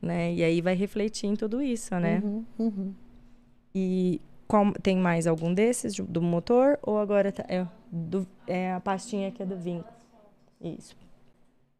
[0.00, 0.32] Né?
[0.34, 2.20] E aí vai refletir em tudo isso, né?
[2.24, 2.94] Uhum, uhum.
[3.74, 6.78] E qual- tem mais algum desses de- do motor?
[6.82, 9.92] Ou agora tá, é, do- é a pastinha que é do vínculo?
[10.60, 10.96] Isso.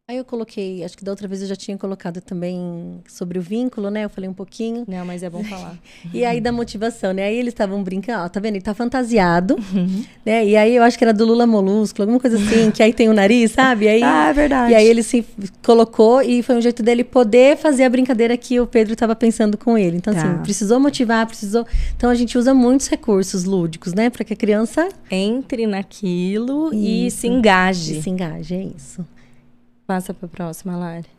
[0.09, 3.41] Aí eu coloquei, acho que da outra vez eu já tinha colocado também sobre o
[3.41, 4.05] vínculo, né?
[4.05, 4.85] Eu falei um pouquinho.
[4.87, 5.77] Não, mas é bom falar.
[6.13, 7.23] E aí da motivação, né?
[7.25, 8.55] Aí eles estavam brincando, ó, tá vendo?
[8.55, 10.05] Ele tá fantasiado, Uhum.
[10.25, 10.45] né?
[10.47, 13.09] E aí eu acho que era do Lula Molusco, alguma coisa assim, que aí tem
[13.09, 13.83] o nariz, sabe?
[13.83, 14.71] E aí, Ah, é verdade.
[14.71, 15.25] E aí ele se
[15.61, 19.57] colocou e foi um jeito dele poder fazer a brincadeira que o Pedro estava pensando
[19.57, 19.97] com ele.
[19.97, 20.21] Então, Tá.
[20.21, 21.67] assim, precisou motivar, precisou.
[21.97, 24.09] Então a gente usa muitos recursos lúdicos, né?
[24.09, 27.17] Para que a criança entre naquilo e Isso.
[27.17, 28.01] se engaje.
[28.01, 29.05] se engaje, é isso.
[29.87, 31.16] Passa para a próxima, Lari.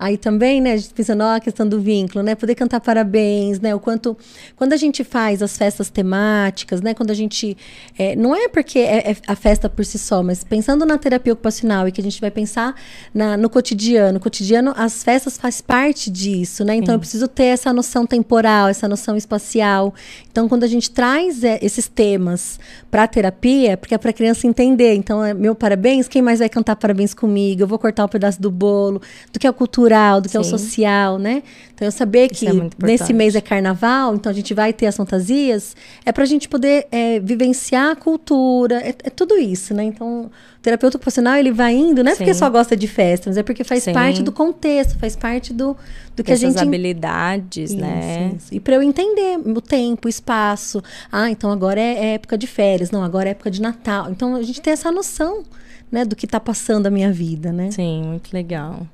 [0.00, 3.58] Aí também, né, a gente pensando, ó, a questão do vínculo, né, poder cantar parabéns,
[3.58, 4.16] né, o quanto,
[4.54, 7.56] quando a gente faz as festas temáticas, né, quando a gente,
[7.98, 11.32] é, não é porque é, é a festa por si só, mas pensando na terapia
[11.32, 12.76] ocupacional e que a gente vai pensar
[13.12, 17.46] na, no cotidiano, no cotidiano as festas faz parte disso, né, então eu preciso ter
[17.46, 19.92] essa noção temporal, essa noção espacial,
[20.30, 24.14] então quando a gente traz é, esses temas para a terapia, porque é para a
[24.14, 28.04] criança entender, então é meu parabéns, quem mais vai cantar parabéns comigo, eu vou cortar
[28.04, 29.02] um pedaço do bolo,
[29.32, 29.54] do que é o
[29.88, 30.50] cultural, do que é o Sim.
[30.50, 31.42] social, né?
[31.74, 34.86] Então eu saber Isso que é nesse mês é carnaval, então a gente vai ter
[34.86, 39.72] as fantasias, é para a gente poder é, vivenciar a cultura, é, é tudo isso,
[39.72, 39.84] né?
[39.84, 42.40] Então o terapeuta ocupacional ele vai indo, não é porque Sim.
[42.40, 43.92] só gosta de festa, mas é porque faz Sim.
[43.92, 45.76] parte do contexto, faz parte do,
[46.16, 48.32] do que Essas a gente habilidades, né?
[48.34, 48.54] isso, isso.
[48.54, 50.82] E para eu entender o tempo, o espaço.
[51.12, 52.90] Ah, então agora é, é época de férias.
[52.90, 54.10] Não, agora é época de Natal.
[54.10, 55.44] Então a gente tem essa noção,
[55.92, 57.70] né, do que está passando a minha vida, né?
[57.70, 58.86] Sim, muito legal.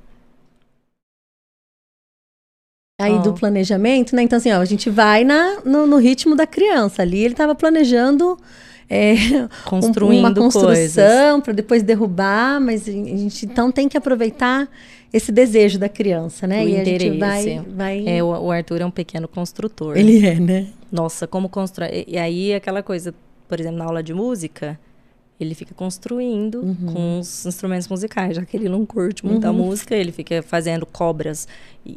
[3.01, 3.19] Aí Ó.
[3.19, 4.23] do planejamento, né?
[4.23, 7.03] Então assim, ó, a gente vai na, no, no ritmo da criança.
[7.03, 8.39] Ali ele estava planejando
[8.89, 10.53] é, um- Construindo uma coisas.
[10.55, 14.69] construção para depois derrubar, mas a gente então tem que aproveitar
[15.13, 16.65] esse desejo da criança, né?
[16.65, 17.19] O e a gente interesse.
[17.19, 18.05] vai, vai...
[18.07, 19.97] É, o, o Arthur é um pequeno construtor.
[19.97, 20.69] ele é, né?
[20.91, 22.05] Nossa, como constrói.
[22.07, 23.13] E, e aí, aquela coisa,
[23.49, 24.79] por exemplo, na aula de música,
[25.41, 26.93] ele fica construindo Uhum.
[26.93, 29.57] com os instrumentos musicais, já que ele não curte muita Uhum.
[29.65, 31.49] música, ele fica fazendo cobras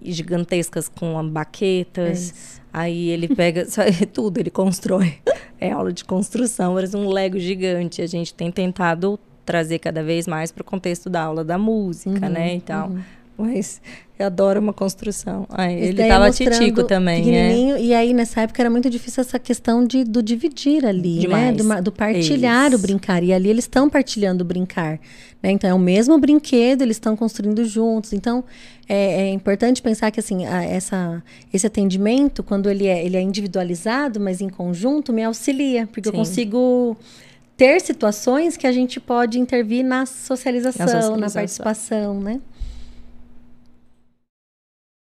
[0.04, 2.20] gigantescas com É baquetas.
[2.32, 2.62] isso.
[2.74, 3.66] Aí ele pega
[4.14, 5.16] tudo, ele constrói.
[5.60, 8.00] É aula de construção, parece um Lego gigante.
[8.04, 12.28] A gente tem tentado trazer cada vez mais para o contexto da aula da música,
[12.28, 12.92] Uhum, né, e tal.
[13.38, 13.80] Mas
[14.18, 15.46] eu adoro uma construção.
[15.50, 17.50] Aí, ele daí tava mostrando titico também, né?
[17.50, 21.22] pequenininho, E aí, nessa época, era muito difícil essa questão de, do dividir ali, né?
[21.22, 21.58] Demais.
[21.58, 22.80] Do, ma- do partilhar o Isso.
[22.82, 23.24] brincar.
[23.24, 25.00] E ali eles estão partilhando o brincar.
[25.44, 25.52] Né?
[25.52, 28.12] Então, é o mesmo brinquedo, eles estão construindo juntos.
[28.12, 28.44] Então,
[28.90, 31.22] é, é importante pensar que, assim, a- essa,
[31.54, 35.86] esse atendimento, quando ele é, ele é individualizado, mas em conjunto, me auxilia.
[35.86, 36.18] Porque eu Sim.
[36.18, 36.98] consigo
[37.56, 41.34] ter situações que a gente pode intervir na socialização, na, socialização.
[41.34, 42.40] participação, né?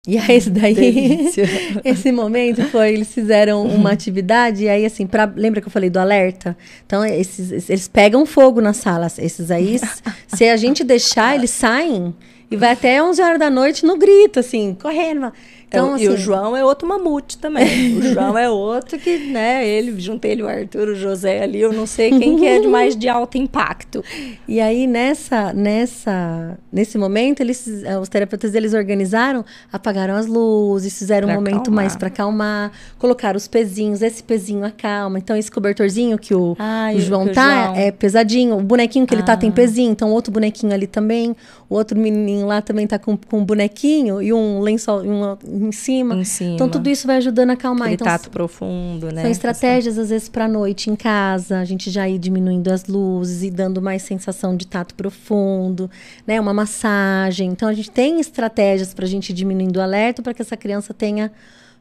[0.05, 1.45] E aí, esse daí, Delícia.
[1.85, 5.89] esse momento foi, eles fizeram uma atividade, e aí, assim, pra, lembra que eu falei
[5.89, 6.57] do alerta?
[6.85, 9.17] Então, esses, eles pegam fogo nas salas.
[9.17, 9.79] Esses aí,
[10.27, 12.13] se a gente deixar, eles saem
[12.51, 15.31] e vai até 11 horas da noite no grito, assim, correndo.
[15.73, 17.97] Então, e o assim, João é outro mamute também.
[17.97, 21.73] O João é outro que, né, ele, juntei ele, o Arthur, o José ali, eu
[21.73, 24.03] não sei quem que é de mais de alto impacto.
[24.47, 30.97] E aí, nessa, nessa, nesse momento, eles, eh, os terapeutas eles organizaram, apagaram as luzes,
[30.97, 31.83] fizeram Pra um momento acalmar.
[31.83, 35.17] mais para acalmar, colocaram os pezinhos, esse pezinho acalma.
[35.17, 38.57] Então, esse cobertorzinho que o, Ai, o João que o tá João- é pesadinho.
[38.57, 39.53] O bonequinho que ele tá tem Ah.
[39.53, 41.35] pezinho, então outro bonequinho ali também.
[41.69, 45.35] O outro menininho lá também tá com, com um bonequinho e um lençol um,
[45.65, 46.15] em cima.
[46.15, 46.55] Em cima.
[46.55, 47.83] Então, tudo isso vai ajudando a acalmar.
[47.87, 49.21] Aquele então, tato profundo, né?
[49.21, 53.43] são estratégias, às vezes, para noite em casa, a gente já ir diminuindo as luzes
[53.43, 55.89] e dando mais sensação de tato profundo,
[56.27, 56.39] né?
[56.39, 57.49] Uma massagem.
[57.49, 60.57] Então, a gente tem estratégias para a gente ir diminuindo o alerta para que essa
[60.57, 61.31] criança tenha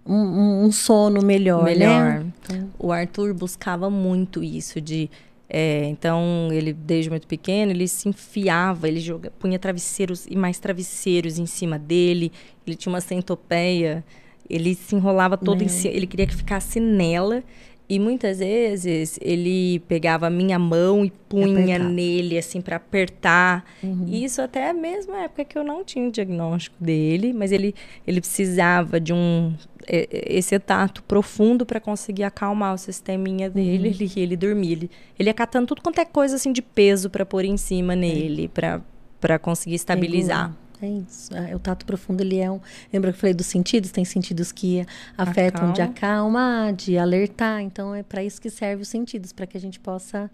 [0.04, 1.88] um, um- sono melhor, Melhor.
[2.20, 2.26] né?
[2.42, 5.08] Então, O Arthur buscava muito isso de.
[5.54, 10.58] É, então, ele, desde muito pequeno, ele se enfiava, ele joga, punha travesseiros e mais
[10.58, 12.32] travesseiros em cima dele.
[12.66, 14.02] Ele tinha uma centopeia,
[14.48, 17.44] ele se enrolava todo em cima, ele queria que ficasse nela.
[17.92, 23.66] E muitas vezes ele pegava a minha mão e punha nele, assim, para apertar.
[24.06, 27.74] E isso até mesmo na época que eu não tinha o diagnóstico dele, mas ele,
[28.06, 29.52] ele precisava de um
[29.86, 34.72] é, é, esse tato profundo para conseguir acalmar o sisteminha dele ele, e ele dormia.
[34.72, 37.94] Ele, ele ia catando tudo quanto é coisa assim de peso para pôr em cima
[37.94, 38.80] nele, para
[39.20, 40.50] para conseguir estabilizar.
[40.82, 41.32] É isso.
[41.32, 42.60] É, o tato profundo, ele é um.
[42.92, 43.92] Lembra que eu falei dos sentidos?
[43.92, 44.84] Tem sentidos que
[45.16, 47.60] afetam de acalmar, de alertar.
[47.60, 50.28] Então, é para isso que serve os sentidos, para que a gente possa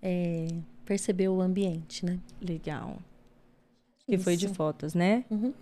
[0.00, 0.46] é,
[0.84, 2.20] perceber o ambiente, né?
[2.40, 2.98] Legal.
[4.06, 5.24] E foi de fotos, né?
[5.28, 5.52] Uhum.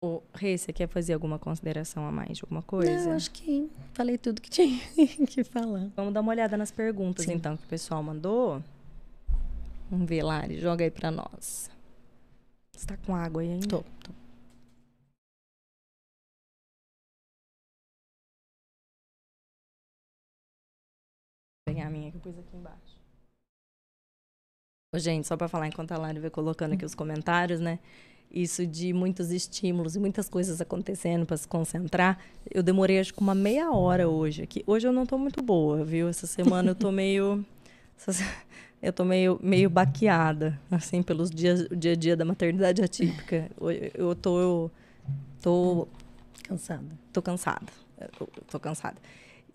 [0.00, 3.08] O Rê, você quer fazer alguma consideração a mais de alguma coisa?
[3.08, 4.78] Não, acho que falei tudo que tinha
[5.26, 5.90] que falar.
[5.96, 7.32] Vamos dar uma olhada nas perguntas, Sim.
[7.32, 8.62] então, que o pessoal mandou.
[9.90, 11.68] Vamos ver, Lari, joga aí pra nós.
[12.78, 13.66] Você tá com água aí ainda?
[13.66, 14.12] Tô, tô.
[14.12, 14.14] Vou
[21.64, 22.96] pegar a minha que eu pus aqui embaixo.
[24.94, 27.80] Ô, gente, só pra falar enquanto a Lari vai colocando aqui os comentários, né?
[28.30, 32.20] Isso de muitos estímulos e muitas coisas acontecendo pra se concentrar.
[32.48, 34.62] Eu demorei acho que uma meia hora hoje aqui.
[34.68, 36.08] Hoje eu não tô muito boa, viu?
[36.08, 37.44] Essa semana eu tô meio.
[38.80, 43.50] Eu tô meio, meio baqueada, assim, pelos dias, o dia a dia da maternidade atípica.
[43.60, 43.70] Eu,
[44.08, 44.40] eu tô.
[44.40, 44.70] Eu
[45.42, 45.88] tô
[46.44, 46.86] Cansada.
[47.12, 47.66] tô cansada.
[48.00, 48.96] Eu tô cansada.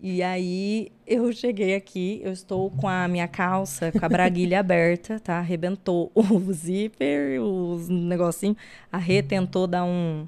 [0.00, 5.18] E aí eu cheguei aqui, eu estou com a minha calça, com a braguilha aberta,
[5.18, 5.38] tá?
[5.38, 8.56] Arrebentou o zíper, os negocinho.
[8.92, 10.26] A Rê tentou dar um,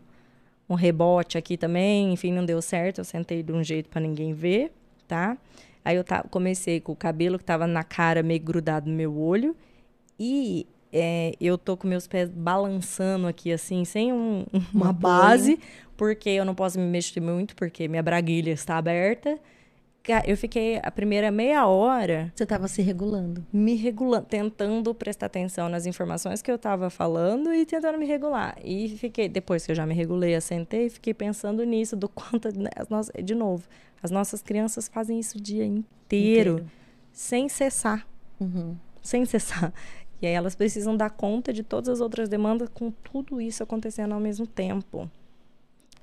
[0.69, 2.99] um rebote aqui também, enfim, não deu certo.
[2.99, 4.73] Eu sentei de um jeito para ninguém ver,
[5.07, 5.37] tá?
[5.87, 9.55] Aí eu comecei com o cabelo que tava na cara meio grudado no meu olho.
[10.19, 15.59] E é, eu tô com meus pés balançando aqui, assim, sem um- uma Uma base,
[15.97, 19.39] porque eu não posso me mexer muito, porque minha braguilha está aberta.
[20.25, 23.45] Eu fiquei a primeira meia hora Você estava se regulando.
[23.53, 28.57] me regulando, tentando prestar atenção nas informações que eu estava falando e tentando me regular.
[28.65, 32.71] E fiquei, depois que eu já me regulei, assentei, fiquei pensando nisso, do quanto, né,
[32.77, 33.67] as nossas, de novo,
[34.03, 36.71] as nossas crianças fazem isso o dia inteiro, Inteiro.
[37.13, 38.07] sem cessar,
[38.41, 38.77] Uhum.
[39.03, 39.73] sem cessar.
[40.21, 44.13] E aí elas precisam dar conta de todas as outras demandas com tudo isso acontecendo
[44.13, 45.11] ao mesmo tempo.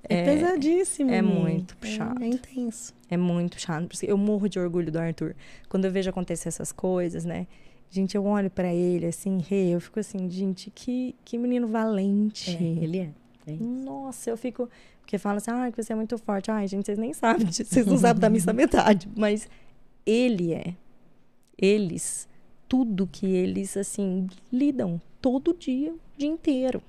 [0.08, 1.10] É, pesadíssimo.
[1.12, 1.42] é menino.
[1.42, 2.24] muito É- puxado.
[2.24, 2.94] É, intenso.
[3.10, 3.88] É muito chato.
[3.88, 5.34] porque Eu morro de orgulho do Arthur.
[5.70, 7.48] Quando eu vejo acontecer essas coisas, né?
[7.90, 12.52] Gente, eu olho pra ele assim, rei, eu fico assim, gente, que, que menino valente.
[12.56, 13.10] É, ele é.
[13.48, 13.52] é.
[13.54, 14.70] Nossa, eu fico.
[15.04, 16.50] Porque fala assim, ah, que você é muito forte.
[16.50, 19.10] Ai, gente, vocês nem sabem vocês não sabem da missa metade.
[19.16, 19.48] Mas
[20.06, 20.76] ele é.
[21.58, 22.28] Eles.
[22.68, 26.82] tudo que eles, assim, lidam todo dia, o dia inteiro.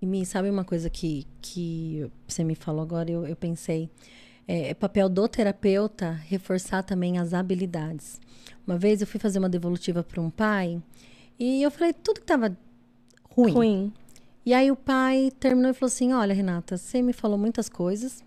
[0.00, 3.88] E me sabe uma coisa que, que você me falou agora, eu, eu pensei.
[4.48, 8.20] É, é papel do terapeuta reforçar também as habilidades.
[8.66, 10.82] Uma vez eu fui fazer uma devolutiva para um pai
[11.38, 12.56] e eu falei tudo que estava
[13.30, 13.52] ruim.
[13.52, 13.92] Ruim.
[14.44, 18.22] E aí o pai terminou e falou assim: Olha, Renata, você me falou muitas coisas.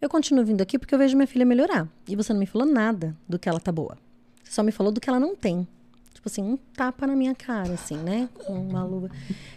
[0.00, 1.88] Eu continuo vindo aqui porque eu vejo minha filha melhorar.
[2.08, 3.96] E você não me falou nada do que ela tá boa.
[4.42, 5.66] Você só me falou do que ela não tem.
[6.12, 8.28] Tipo assim, um tapa na minha cara, assim, né?
[8.44, 9.10] Com uma luva.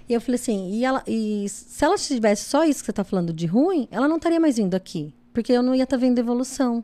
[0.08, 3.04] E eu falei assim, e, ela, e se ela tivesse só isso que você tá
[3.04, 5.14] falando de ruim, ela não estaria mais vindo aqui.
[5.34, 6.84] Porque eu não ia estar tá vendo evolução.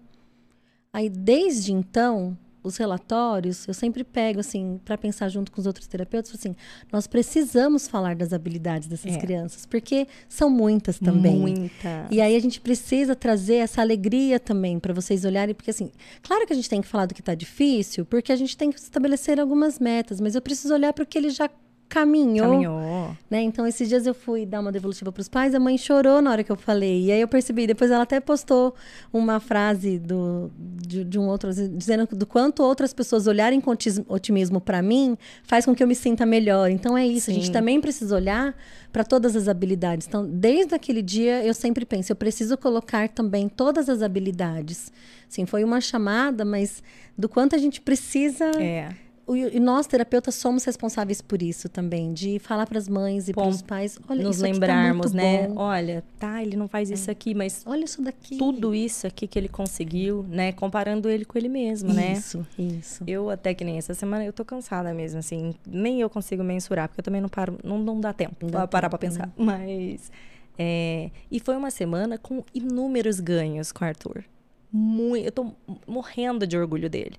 [0.94, 5.88] Aí, desde então, os relatórios, eu sempre pego assim para pensar junto com os outros
[5.88, 6.56] terapeutas, assim,
[6.92, 9.18] nós precisamos falar das habilidades dessas é.
[9.18, 11.40] crianças, porque são muitas também.
[11.40, 12.08] Muita.
[12.12, 15.92] E aí a gente precisa trazer essa alegria também para vocês olharem, porque assim,
[16.22, 18.72] claro que a gente tem que falar do que está difícil, porque a gente tem
[18.72, 21.50] que estabelecer algumas metas, mas eu preciso olhar para o que ele já
[21.92, 22.50] caminhou.
[22.50, 23.18] Caminhou.
[23.30, 23.42] Né?
[23.42, 26.32] Então, esses dias eu fui dar uma devolutiva para os pais, a mãe chorou na
[26.32, 27.08] hora que eu falei.
[27.08, 28.74] E aí eu percebi, depois ela até postou
[29.12, 33.76] uma frase do, de, de um outro, dizendo do quanto outras pessoas olharem com
[34.08, 36.72] otimismo para mim faz com que eu me sinta melhor.
[36.72, 37.26] Então, é isso.
[37.26, 37.34] Sim.
[37.34, 38.56] A gente também precisa olhar
[38.94, 40.08] para todas as habilidades.
[40.08, 44.92] Então, desde aquele dia, eu sempre penso, eu preciso colocar também todas as habilidades.
[45.28, 46.82] Sim, foi uma chamada, mas
[47.18, 48.46] do quanto a gente precisa.
[48.58, 53.34] É e nós, terapeutas, somos responsáveis por isso também, de falar para as mães e
[53.34, 55.48] para os pais, olha, nos isso lembrarmos, tá né?
[55.48, 55.56] Bom.
[55.58, 56.94] Olha, tá, ele não faz é.
[56.94, 58.38] isso aqui, mas olha isso daqui.
[58.38, 60.52] Tudo isso aqui que ele conseguiu, né?
[60.52, 62.14] Comparando ele com ele mesmo, isso, né?
[62.14, 63.04] Isso, isso.
[63.08, 66.88] Eu até que nem essa semana, eu tô cansada mesmo, assim, nem eu consigo mensurar,
[66.88, 69.28] porque eu também não paro, não, não dá tempo para parar para pensar.
[69.28, 69.34] Né?
[69.38, 70.12] Mas
[70.58, 74.24] é, e foi uma semana com inúmeros ganhos com o Arthur.
[74.72, 75.52] Muito, eu tô
[75.88, 77.16] morrendo de orgulho dele.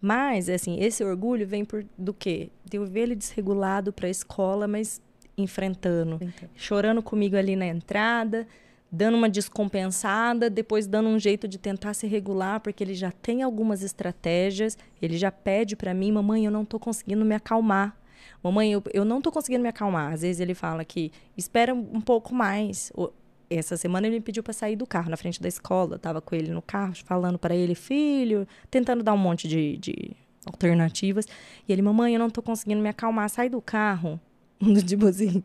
[0.00, 2.50] Mas, assim, esse orgulho vem por do quê?
[2.64, 5.00] De eu ver ele desregulado para a escola, mas
[5.36, 6.18] enfrentando,
[6.54, 8.46] chorando comigo ali na entrada,
[8.90, 13.42] dando uma descompensada, depois dando um jeito de tentar se regular, porque ele já tem
[13.42, 17.96] algumas estratégias, ele já pede para mim, mamãe, eu não estou conseguindo me acalmar.
[18.42, 20.12] Mamãe, eu, eu não estou conseguindo me acalmar.
[20.12, 22.90] Às vezes ele fala que espera um pouco mais
[23.50, 25.96] essa semana ele me pediu para sair do carro na frente da escola.
[25.96, 29.76] Eu tava com ele no carro, falando para ele, filho, tentando dar um monte de,
[29.78, 30.12] de
[30.46, 31.26] alternativas.
[31.68, 34.20] E ele, mamãe, eu não tô conseguindo me acalmar, sai do carro.
[34.60, 35.42] Do tipo assim.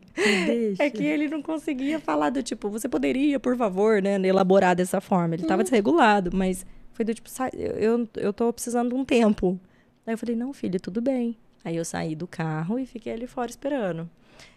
[0.78, 5.00] É que ele não conseguia falar do tipo, você poderia, por favor, né, elaborar dessa
[5.00, 5.34] forma.
[5.34, 5.64] Ele tava hum.
[5.64, 9.58] desregulado, mas foi do tipo, sai, eu, eu, eu tô precisando de um tempo.
[10.06, 11.34] Aí eu falei, não, filho, tudo bem.
[11.66, 14.08] Aí eu saí do carro e fiquei ali fora esperando.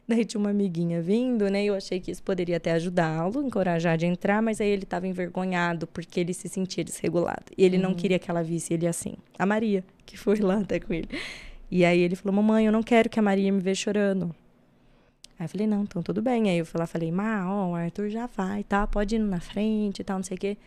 [0.07, 1.63] Daí tinha uma amiguinha vindo, né?
[1.63, 5.87] Eu achei que isso poderia até ajudá-lo, encorajar de entrar, mas aí ele estava envergonhado
[5.87, 7.45] porque ele se sentia desregulado.
[7.57, 7.83] E ele uhum.
[7.83, 9.15] não queria que ela visse ele assim.
[9.39, 11.09] A Maria, que foi lá até com ele.
[11.71, 14.35] E aí ele falou: Mamãe, eu não quero que a Maria me veja chorando.
[15.39, 16.47] Aí eu falei: Não, então tudo bem.
[16.47, 18.85] Aí eu fui lá falei: Má, ó, o Arthur já vai, tá?
[18.85, 20.57] Pode ir na frente e tal, não sei o quê.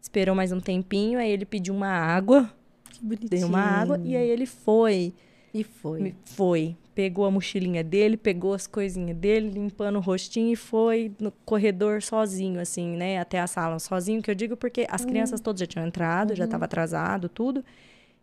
[0.00, 2.48] Esperou mais um tempinho, aí ele pediu uma água.
[2.88, 3.30] Que bonitinho.
[3.30, 5.12] Deu uma água e aí ele foi.
[5.52, 6.14] E foi.
[6.24, 11.30] Foi pegou a mochilinha dele, pegou as coisinhas dele, limpando o rostinho e foi no
[11.44, 13.20] corredor sozinho, assim, né?
[13.20, 15.10] Até a sala sozinho, que eu digo porque as uhum.
[15.10, 16.36] crianças todas já tinham entrado, uhum.
[16.36, 17.64] já estava atrasado, tudo.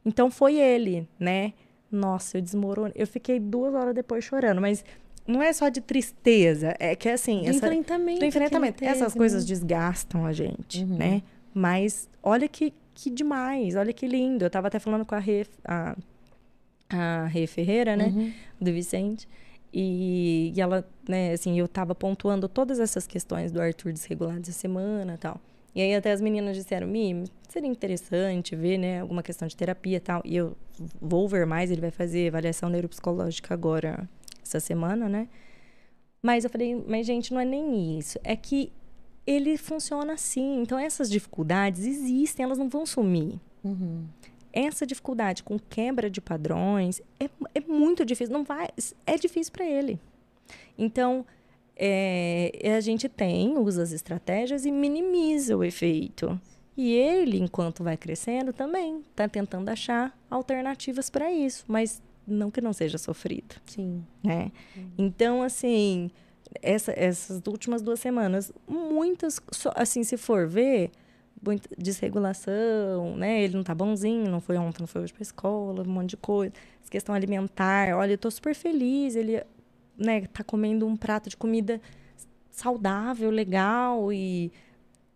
[0.06, 1.54] Então foi ele, né?
[1.90, 2.92] Nossa, eu desmoronei.
[2.98, 4.84] Eu fiquei duas horas depois chorando, mas
[5.26, 7.44] não é só de tristeza, é que assim.
[7.44, 8.20] Do essa, enfrentamento.
[8.20, 8.80] Do enfrentamento.
[8.80, 9.18] Teve, Essas né?
[9.18, 10.98] coisas desgastam a gente, uhum.
[10.98, 11.24] né?
[11.54, 14.44] Mas olha que, que demais, olha que lindo.
[14.44, 15.96] Eu estava até falando com a, Rê, a
[16.90, 18.08] a Rê Ferreira, né?
[18.08, 18.32] Uhum.
[18.60, 19.28] Do Vicente.
[19.74, 24.54] E, e, ela, né, assim, eu tava pontuando todas essas questões do Arthur desregulado essa
[24.54, 25.40] semana tal.
[25.74, 29.98] E aí até as meninas disseram, Mi, seria interessante ver, né, alguma questão de terapia
[29.98, 30.22] e tal.
[30.24, 30.56] E eu
[31.02, 34.08] vou ver mais, ele vai fazer avaliação neuropsicológica agora,
[34.42, 35.28] essa semana, né?
[36.24, 38.18] Mas eu falei, mas gente, não é nem isso.
[38.24, 38.72] É que
[39.28, 40.62] ele funciona assim.
[40.62, 43.38] Então essas dificuldades existem, elas não vão sumir.
[43.62, 44.06] Uhum
[44.56, 48.34] essa dificuldade com quebra de padrões é, é muito difícil.
[48.34, 48.70] Não vai,
[49.06, 50.00] é difícil para ele.
[50.78, 51.26] Então,
[51.76, 56.40] é, a gente tem, usa as estratégias e minimiza o efeito.
[56.78, 62.62] E ele, enquanto vai crescendo, também está tentando achar alternativas para isso, mas não que
[62.62, 63.56] não seja sofrido.
[63.66, 64.04] Sim.
[64.24, 64.52] Né?
[64.98, 66.10] Então, assim,
[66.62, 69.40] essa, essas últimas duas semanas, muitas,
[69.76, 70.92] assim, se for ver,
[71.42, 73.44] muita desregulação, né?
[73.44, 76.18] Ele não tá bonzinho, não foi ontem, não foi hoje pra escola, um monte de
[76.18, 76.54] coisa.
[76.82, 79.44] Essa questão alimentar, olha, eu tô super feliz, ele,
[79.98, 81.82] né, tá comendo um prato de comida
[82.50, 84.52] saudável, legal e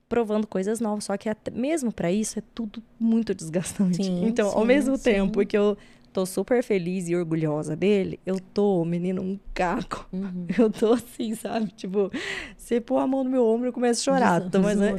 [0.08, 4.04] provando coisas novas, só que até, mesmo para isso é tudo muito desgastante.
[4.04, 5.04] Sim, então, sim, ao mesmo sim.
[5.04, 5.78] tempo que eu
[6.12, 10.08] tô super feliz e orgulhosa dele, eu tô, menino, um caco.
[10.12, 10.48] Uhum.
[10.58, 11.72] Eu tô assim, sabe?
[11.72, 12.12] Tipo,
[12.58, 14.42] você pôr a mão no meu ombro, eu começo a chorar.
[14.42, 14.92] Des- Tô mais, é,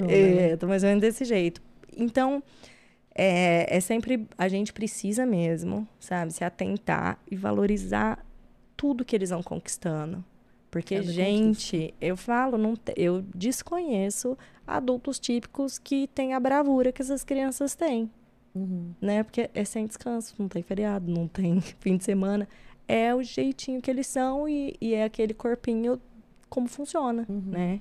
[0.50, 0.56] né?
[0.56, 1.60] tô mais ou menos desse jeito.
[1.96, 2.42] Então,
[3.14, 4.26] é, é sempre.
[4.38, 6.32] A gente precisa mesmo, sabe?
[6.32, 8.24] Se atentar e valorizar
[8.76, 10.24] tudo que eles vão conquistando.
[10.70, 17.02] Porque, Cada gente, eu falo, não eu desconheço adultos típicos que têm a bravura que
[17.02, 18.08] essas crianças têm
[18.54, 18.92] Uhum.
[19.00, 19.22] né?
[19.22, 22.48] Porque é sem descanso, não tem feriado, não tem fim de semana.
[22.88, 26.00] É o jeitinho que eles são e, e é aquele corpinho
[26.48, 27.42] como funciona, Uhum.
[27.46, 27.80] né?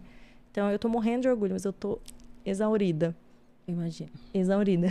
[0.51, 1.99] Então eu tô morrendo de orgulho, mas eu tô
[2.45, 3.15] exaurida.
[3.67, 4.09] Imagino.
[4.33, 4.87] Exaurida.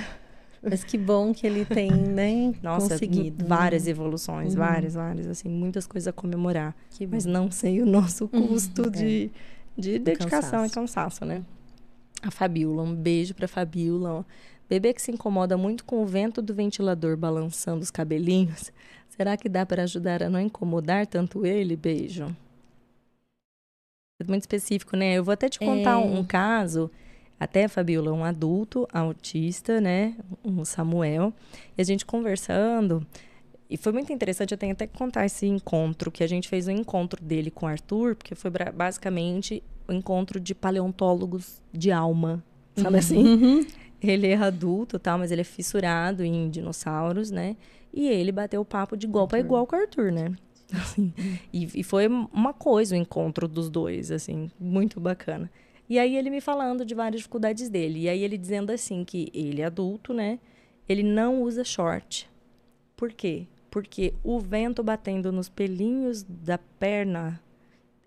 [0.61, 3.47] Mas que bom que ele tem, né, Nossa, conseguido.
[3.47, 3.91] várias né?
[3.93, 4.59] evoluções, Uhum.
[4.61, 6.75] várias, várias, assim, muitas coisas a comemorar.
[7.11, 8.91] Mas não sei o nosso custo É.
[8.91, 9.31] de,
[9.77, 10.75] de dedicação e cansaço.
[10.75, 11.45] cansaço, né?
[12.21, 14.11] A Fabiola, um beijo pra Fabiola.
[14.21, 14.25] ó.
[14.69, 18.71] Bebê que se incomoda muito com o vento do ventilador balançando os cabelinhos.
[19.09, 21.75] Será que dá para ajudar a não incomodar tanto ele?
[21.77, 22.35] Beijo.
[24.27, 25.15] Muito específico, né?
[25.15, 25.97] Eu vou até te contar É.
[25.97, 26.91] um, um caso,
[27.39, 30.17] até, Fabiola, um adulto autista, né?
[30.45, 31.33] Um Samuel.
[31.77, 33.07] E a gente conversando.
[33.71, 36.67] E foi muito interessante, eu tenho até que contar esse encontro, que a gente fez
[36.67, 42.43] um encontro dele com o Arthur, porque foi basicamente o encontro de paleontólogos de alma,
[42.75, 43.23] sabe assim?
[43.27, 43.67] Uhum.
[44.01, 47.57] Ele é adulto tal, mas ele é fissurado em dinossauros, né?
[47.93, 49.47] E ele bateu o papo de igual para Arthur.
[49.47, 50.37] igual com o Arthur, né?
[50.73, 51.13] Assim,
[51.53, 55.51] e, e foi uma coisa o encontro dos dois, assim, muito bacana.
[55.89, 58.01] E aí ele me falando de várias dificuldades dele.
[58.01, 60.39] E aí ele dizendo assim que ele é adulto, né?
[60.87, 62.29] Ele não usa short.
[62.95, 63.47] Por quê?
[63.71, 67.41] Porque o vento batendo nos pelinhos da perna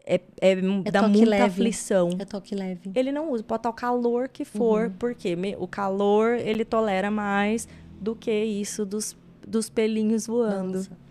[0.05, 0.55] é, é,
[0.91, 1.43] dá toque muita leve.
[1.45, 2.09] aflição.
[2.19, 2.91] É toque leve.
[2.95, 4.93] Ele não usa, pode estar o calor que for, Uhum.
[4.97, 7.67] porque o calor ele tolera mais
[7.99, 9.15] do que isso dos,
[9.47, 10.77] dos pelinhos voando.
[10.79, 11.01] Nossa.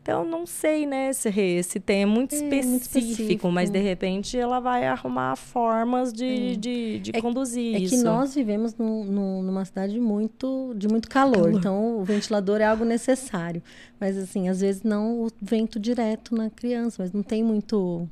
[0.00, 1.32] Então, não sei, né, se,
[1.64, 3.50] se tem é muito, É, específico, muito específico.
[3.50, 7.96] mas de repente ela vai arrumar formas de, de, de É- conduzir É isso.
[7.96, 11.58] que nós vivemos num- num- numa cidade muito de muito calor, Calor.
[11.58, 13.60] então o ventilador é algo necessário.
[13.98, 18.08] Mas assim, às vezes não o vento direto na criança, mas não tem muito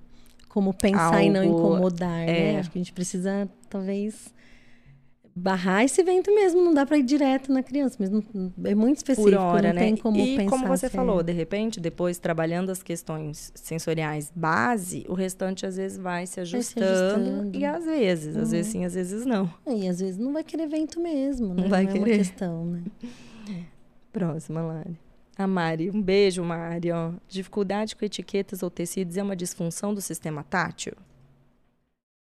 [0.55, 2.53] como pensar e não Algo- incomodar, né?
[2.55, 2.59] é.
[2.61, 4.33] Acho que a gente precisa talvez
[5.37, 8.23] barrar esse vento mesmo, não dá para ir direto na criança, mas não-
[8.65, 9.81] é muito específico, por hora, não né?
[9.81, 10.49] tem como e pensar.
[10.51, 15.77] como você é- falou, de repente, depois trabalhando as questões sensoriais base, o restante às
[15.77, 16.87] vezes vai se se ajustando.
[16.87, 17.59] ajustando.
[17.59, 18.51] E às vezes, às Uhum.
[18.53, 19.53] vezes sim, às vezes não.
[19.67, 21.63] E às vezes não vai querer vento mesmo, né?
[21.63, 22.19] Não vai é uma querer.
[22.19, 22.83] questão, né?
[24.13, 24.97] Próxima, Lari.
[25.37, 25.91] A Mari.
[25.91, 26.93] Um beijo, Mari.
[26.93, 27.13] Ó.
[27.29, 30.95] Dificuldade com etiquetas ou tecidos é uma disfunção do sistema tátil?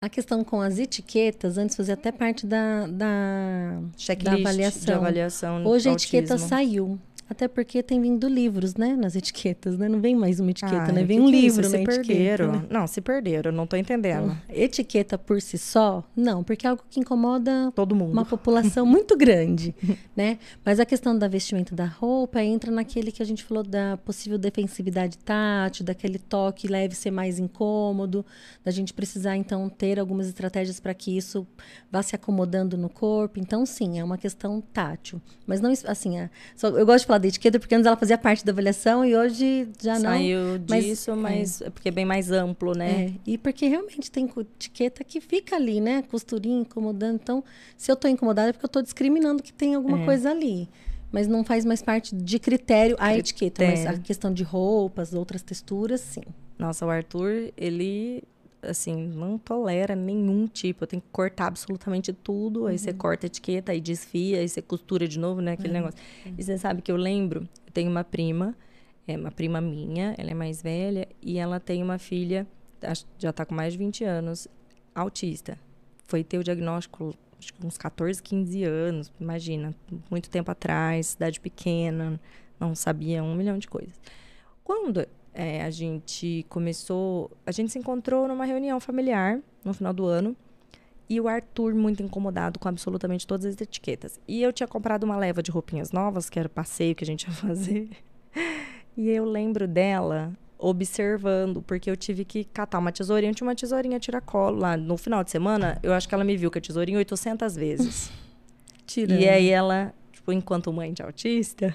[0.02, 4.94] A questão com as etiquetas, antes fazia até parte da, da Checklist de avaliação.
[4.96, 6.18] avaliação Hoje a autismo.
[6.18, 6.98] etiqueta saiu.
[7.28, 8.94] Até porque tem vindo livros, né?
[8.94, 9.88] Nas etiquetas, né?
[9.88, 11.04] Não vem mais uma etiqueta, Ai, né?
[11.04, 11.62] Vem um é livro isso?
[11.62, 11.96] na Se etiqueta.
[12.06, 12.52] perderam.
[12.52, 12.66] né?
[12.70, 13.50] Não, se perderam.
[13.50, 14.36] Não tô entendendo.
[14.48, 18.12] Etiqueta por si só, não, porque é algo que incomoda Todo mundo.
[18.12, 19.74] uma população muito grande,
[20.14, 20.38] né?
[20.64, 24.36] Mas a questão da vestimenta da roupa entra naquele que a gente falou da possível
[24.38, 28.24] defensividade tátil, daquele toque leve ser mais incômodo,
[28.62, 31.46] da gente precisar então ter algumas estratégias para que isso
[31.90, 33.38] vá se acomodando no corpo.
[33.40, 35.20] Então, sim, é uma questão tátil.
[35.46, 38.16] Mas não assim, é, só- eu gosto de falar da etiqueta porque antes ela fazia
[38.18, 40.10] parte da avaliação e hoje já não.
[40.10, 43.06] Saiu disso, mas é porque é bem mais amplo, né?
[43.06, 46.02] É, e porque realmente tem etiqueta que fica ali, né?
[46.10, 47.14] Costurinha incomodando.
[47.22, 47.44] Então,
[47.76, 50.04] se eu tô incomodada é porque eu tô discriminando que tem alguma É.
[50.04, 50.68] coisa ali.
[51.12, 53.64] Mas não faz mais parte de critério a etiqueta.
[53.64, 54.02] Mas a Critério.
[54.02, 56.22] questão de roupas, outras texturas, sim.
[56.58, 58.22] Nossa, o Arthur, ele,
[58.68, 60.84] assim, não tolera nenhum tipo.
[60.84, 62.66] Eu tenho que cortar absolutamente tudo.
[62.66, 62.96] Aí você Uhum.
[62.98, 65.52] corta a etiqueta, aí desfia, aí você costura de novo, né?
[65.52, 65.98] Aquele negócio.
[66.38, 68.56] E você sabe que eu lembro, eu tenho uma prima,
[69.06, 72.46] é uma prima minha, ela é mais velha, e ela tem uma filha,
[73.18, 74.48] já tá com mais de 20 anos,
[74.94, 75.58] autista.
[76.06, 79.74] Foi ter o diagnóstico, acho que uns 14, 15 anos, imagina,
[80.10, 82.18] muito tempo atrás, cidade pequena,
[82.58, 83.94] não sabia um milhão de coisas.
[84.62, 90.06] Quando é, a gente começou, a gente se encontrou numa reunião familiar no final do
[90.06, 90.36] ano.
[91.10, 94.18] E o Arthur muito incomodado com absolutamente todas as etiquetas.
[94.26, 97.06] E eu tinha comprado uma leva de roupinhas novas, que era o passeio que a
[97.06, 97.90] gente ia fazer.
[98.96, 103.32] E eu lembro dela observando, porque eu tive que catar uma tesourinha.
[103.32, 104.76] Tinha uma tesourinha tiracolo lá.
[104.76, 108.10] No final de semana, eu acho que ela me viu com a tesourinha 800 vezes.
[108.86, 109.20] Tirando.
[109.20, 111.74] E aí ela, tipo, enquanto mãe de autista,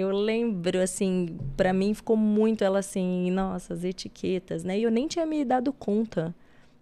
[0.00, 4.78] eu lembro, assim, pra mim ficou muito ela assim, nossa, as etiquetas, né?
[4.78, 6.34] E eu nem tinha me dado conta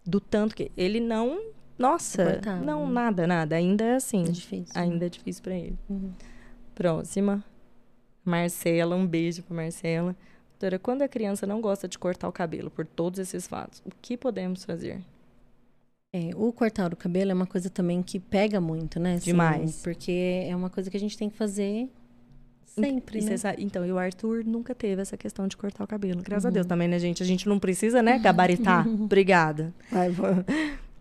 [0.05, 1.41] do tanto que ele não,
[1.79, 4.23] nossa, não, nada, nada, ainda é assim.
[4.23, 4.73] É difícil.
[4.75, 5.79] Ainda é difícil pra ele.
[5.89, 6.13] Uhum.
[6.75, 7.45] Próxima.
[8.25, 10.17] Marcela, um beijo para Marcela.
[10.53, 13.91] Doutora, quando a criança não gosta de cortar o cabelo por todos esses fatos, o
[14.01, 15.01] que podemos fazer?
[16.13, 19.15] É, o cortar o cabelo é uma coisa também que pega muito, né?
[19.15, 19.81] Assim, Demais.
[19.83, 21.89] Porque é uma coisa que a gente tem que fazer
[22.75, 23.37] sempre, E né?
[23.37, 26.23] sabe- então, e o Arthur nunca teve essa questão de cortar o cabelo.
[26.23, 26.55] Graças a Uhum.
[26.55, 27.23] Deus também, né, gente?
[27.23, 28.87] A gente não precisa, né, gabaritar.
[28.89, 29.73] Obrigada.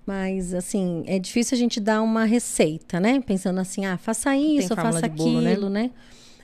[0.05, 3.21] Mas, assim, é difícil a gente dar uma receita, né?
[3.21, 5.51] Pensando assim, ah, faça isso, faça bolo, né?
[5.51, 5.91] aquilo, né?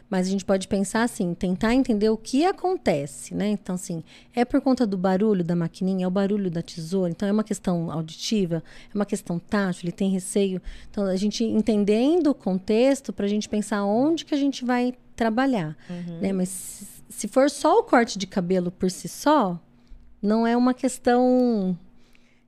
[0.09, 3.49] Mas a gente pode pensar assim, tentar entender o que acontece, né?
[3.49, 7.27] Então, assim, é por conta do barulho da maquininha, é o barulho da tesoura, então
[7.27, 10.61] é uma questão auditiva, é uma questão tátil, ele tem receio.
[10.89, 14.93] Então, a gente entendendo o contexto para a gente pensar onde que a gente vai
[15.17, 15.75] trabalhar,
[16.21, 16.31] né?
[16.31, 16.47] Mas
[17.09, 19.59] se- for só o corte de cabelo por si só,
[20.21, 21.77] não é uma questão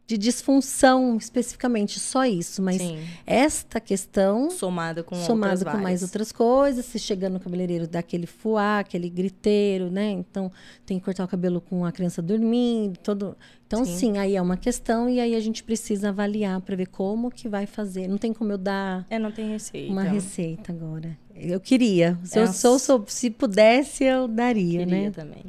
[0.08, 2.64] de disfunção especificamente, só isso.
[2.64, 2.98] Mas Sim.
[3.28, 6.02] esta questão Somada com somado outras com mais várias.
[6.02, 10.10] outras coisas, se chega no cabeleireiro dá aquele fuá, aquele griteiro, né?
[10.10, 10.52] Então
[10.84, 13.38] tem que cortar o cabelo com a criança dormindo, todo.
[13.68, 13.98] Então Sim.
[13.98, 17.48] sim, aí é uma questão e aí a gente precisa avaliar para ver como que
[17.48, 18.08] vai fazer.
[18.08, 19.92] Não tem como eu dar É, não tem receita.
[19.92, 21.16] uma receita agora.
[21.40, 22.18] Eu queria.
[22.24, 25.11] Se É eu sou, sou- se pudesse eu daria, Queria né?
[25.11, 25.45] também.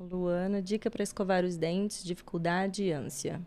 [0.00, 3.40] Luana, dica para escovar os dentes, dificuldade e ânsia.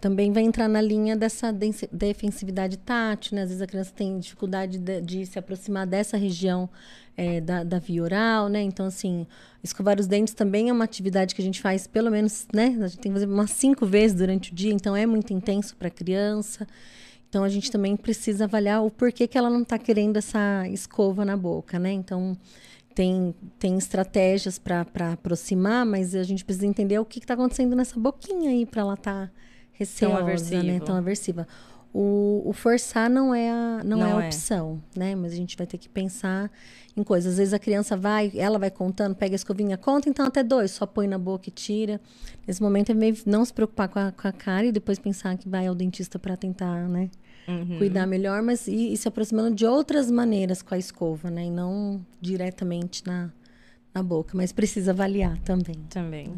[0.00, 1.50] Também vai entrar na linha dessa
[1.90, 3.42] defensividade tátil, né?
[3.42, 6.68] Às vezes a criança tem dificuldade de, de se aproximar dessa região
[7.16, 8.60] é, da, da via oral, né?
[8.60, 9.26] Então, assim,
[9.62, 12.76] escovar os dentes também é uma atividade que a gente faz pelo menos, né?
[12.82, 15.74] A gente tem que fazer umas cinco vezes durante o dia, então é muito intenso
[15.74, 16.66] para a criança.
[17.34, 21.24] Então, a gente também precisa avaliar o porquê que ela não está querendo essa escova
[21.24, 21.90] na boca, né?
[21.90, 22.38] Então,
[22.94, 27.98] tem, tem estratégias para aproximar, mas a gente precisa entender o que está acontecendo nessa
[27.98, 29.32] boquinha aí para ela estar
[29.72, 30.20] receosa, né?
[30.20, 30.84] aversivo.
[30.84, 31.48] Tão aversiva.
[31.92, 34.26] O, o forçar não é a, não, Não é a é.
[34.26, 35.16] opção, né?
[35.16, 36.48] Mas a gente vai ter que pensar
[36.96, 37.32] em coisas.
[37.32, 40.70] Às vezes a criança vai, ela vai contando, pega a escovinha, conta então até dois,
[40.70, 42.00] só põe na boca e tira.
[42.46, 45.36] Nesse momento é meio não se preocupar com a, com a cara e depois pensar
[45.36, 47.10] que vai ao dentista para tentar, né?
[47.46, 47.78] Uhum.
[47.78, 51.44] Cuidar melhor, mas e, e se aproximando de outras maneiras com a escova, né?
[51.44, 53.30] E não diretamente na,
[53.94, 54.36] na boca.
[54.36, 55.76] Mas precisa avaliar também.
[55.90, 56.32] Também.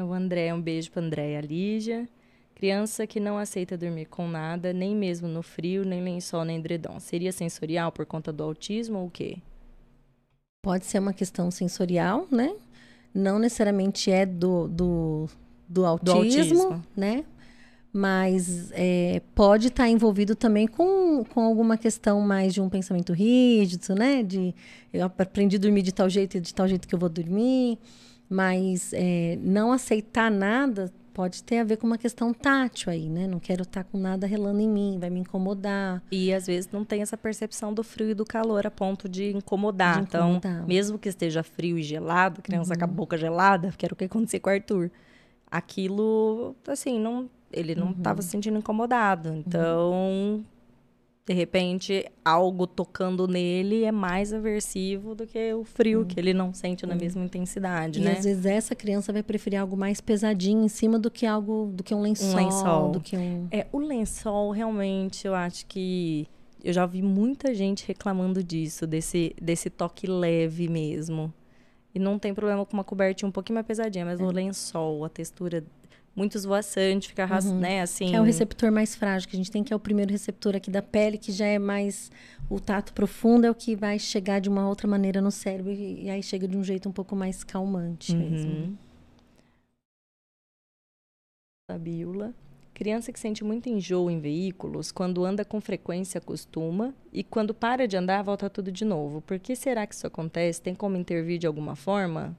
[0.00, 2.08] O André, um beijo para André e a Lígia.
[2.54, 7.00] Criança que não aceita dormir com nada, nem mesmo no frio, nem lençol, nem edredom.
[7.00, 9.38] Seria sensorial por conta do autismo ou o quê?
[10.62, 12.54] Pode ser uma questão sensorial, né?
[13.14, 15.28] Não necessariamente é do, do,
[15.66, 16.84] do, autismo, autismo.
[16.94, 17.24] né?
[17.92, 23.94] Mas é, pode estar envolvido também com, com alguma questão mais de um pensamento rígido,
[23.96, 24.22] né?
[24.22, 24.54] De
[24.92, 27.78] eu aprendi a dormir de tal jeito e de tal jeito que eu vou dormir.
[28.28, 33.26] Mas é, não aceitar nada pode ter a ver com uma questão tátil aí, né?
[33.26, 36.02] Não quero estar com nada relando em mim, vai me incomodar.
[36.10, 39.32] E às vezes não tem essa percepção do frio e do calor a ponto de
[39.32, 39.96] incomodar.
[39.96, 40.52] De incomodar.
[40.52, 43.96] Então, mesmo que esteja frio e gelado, criança com a boca gelada, que era o
[43.96, 44.90] que acontecia com o Arthur.
[45.50, 49.34] Aquilo, assim, não, ele não estava se sentindo incomodado.
[49.34, 50.44] Então,
[51.26, 56.52] de repente, algo tocando nele é mais aversivo do que o frio, que ele não
[56.52, 58.12] sente na mesma intensidade, E né?
[58.18, 61.84] às vezes essa criança vai preferir algo mais pesadinho em cima do que algo, do
[61.84, 62.90] que um lençol, lençol.
[62.90, 66.26] do que um É, o lençol, realmente, eu acho que.
[66.62, 71.32] Eu já vi muita gente reclamando disso, desse, desse toque leve mesmo.
[71.94, 74.22] E não tem problema com uma cobertinha um pouquinho mais pesadinha, mas É.
[74.22, 75.64] o lençol, a textura
[76.14, 78.04] muito esvoaçante, fica, ras- né, assim.
[78.04, 78.10] Uhum.
[78.10, 80.54] que é o receptor mais frágil que a gente tem, que é o primeiro receptor
[80.56, 82.10] aqui da pele, que já é mais
[82.48, 86.04] o tato profundo, é o que vai chegar de uma outra maneira no cérebro e,
[86.04, 88.50] e aí chega de um jeito um pouco mais calmante mesmo.
[88.50, 88.76] Uhum.
[91.70, 92.34] Fabiola.
[92.74, 97.86] Criança que sente muito enjoo em veículos, quando anda com frequência acostuma e quando para
[97.86, 99.20] de andar volta tudo de novo.
[99.20, 100.62] Por que será que isso acontece?
[100.62, 102.34] Tem como intervir de alguma forma?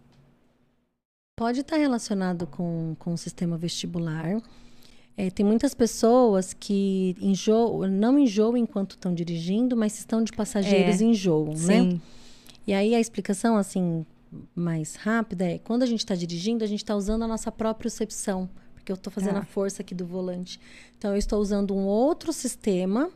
[1.42, 4.40] Pode estar relacionado com, com o sistema vestibular.
[5.18, 11.02] É, tem muitas pessoas que enjoam, não enjoam enquanto estão dirigindo, mas estão de passageiros
[11.02, 11.56] É, enjoam, né?
[11.56, 12.02] Sim.
[12.68, 14.06] E aí a explicação, assim,
[14.54, 17.90] mais rápida é, quando a gente está dirigindo, a gente está usando a nossa própria
[17.90, 19.40] percepção, porque eu estou fazendo Tá.
[19.40, 20.60] a força aqui do volante.
[20.96, 23.10] Então, eu estou usando um outro sistema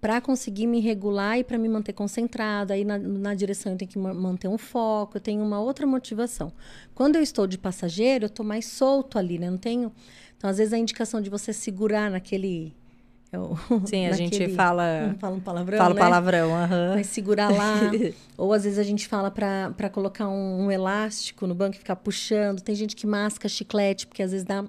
[0.00, 2.72] para conseguir me regular e para me manter concentrada.
[2.74, 5.86] Aí, na, na direção, eu tenho que ma- manter um foco, eu tenho uma outra
[5.86, 6.50] motivação.
[6.94, 9.50] Quando eu estou de passageiro, eu estou mais solto ali, né?
[9.50, 9.92] Não tenho...
[10.38, 12.74] Então, às vezes, a indicação de você segurar naquele...
[13.30, 13.54] é o-
[13.84, 15.08] Sim, a gente fala.
[15.08, 16.00] Não fala um palavrão, Fala né?
[16.00, 16.94] palavrão, aham.
[16.94, 17.90] Vai segurar lá.
[18.38, 21.96] Ou às vezes a gente fala para colocar um, um elástico no banco e ficar
[21.96, 22.62] puxando.
[22.62, 24.64] Tem gente que masca chiclete, porque às vezes dá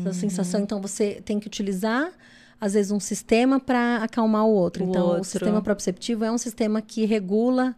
[0.00, 0.60] essa sensação.
[0.60, 2.12] Então você tem que utilizar
[2.60, 4.84] às vezes, um sistema para acalmar o outro.
[4.84, 5.20] O então, outro.
[5.22, 7.76] o sistema proprioceptivo é um sistema que regula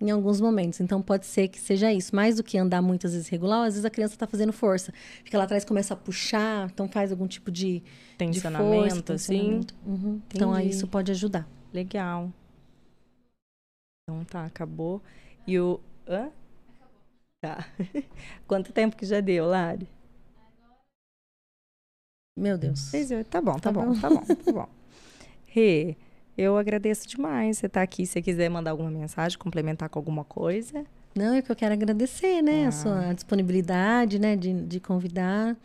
[0.00, 0.80] em alguns momentos.
[0.80, 2.14] Então, pode ser que seja isso.
[2.14, 4.92] Mais do que andar muitas vezes regular, às vezes a criança está fazendo força.
[5.24, 7.84] Fica lá atrás, começa a puxar, então faz algum tipo de, de
[8.18, 9.32] Tensionamento, força, assim.
[9.32, 9.74] tensionamento.
[9.86, 10.20] Uhum.
[10.34, 11.48] Então, aí isso pode ajudar.
[11.72, 12.32] Legal.
[14.08, 15.02] Então tá, acabou.
[15.46, 15.80] E o.
[16.08, 16.30] Hã?
[17.40, 17.66] Tá.
[18.46, 19.88] Quanto tempo que já deu, Lari?
[22.36, 22.80] Meu Deus.
[22.80, 23.08] Seis.
[23.30, 24.00] Tá bom, tá, Tá bom, bom.
[24.00, 24.68] tá bom, tá bom.
[25.46, 25.96] Rê,
[26.36, 28.04] eu agradeço demais você estar aqui.
[28.04, 30.84] Se você quiser mandar alguma mensagem, complementar com alguma coisa.
[31.14, 32.66] Não, é que eu quero agradecer, né?
[32.66, 32.68] Ah.
[32.68, 34.36] A sua disponibilidade, né?
[34.36, 35.56] De, de convidar.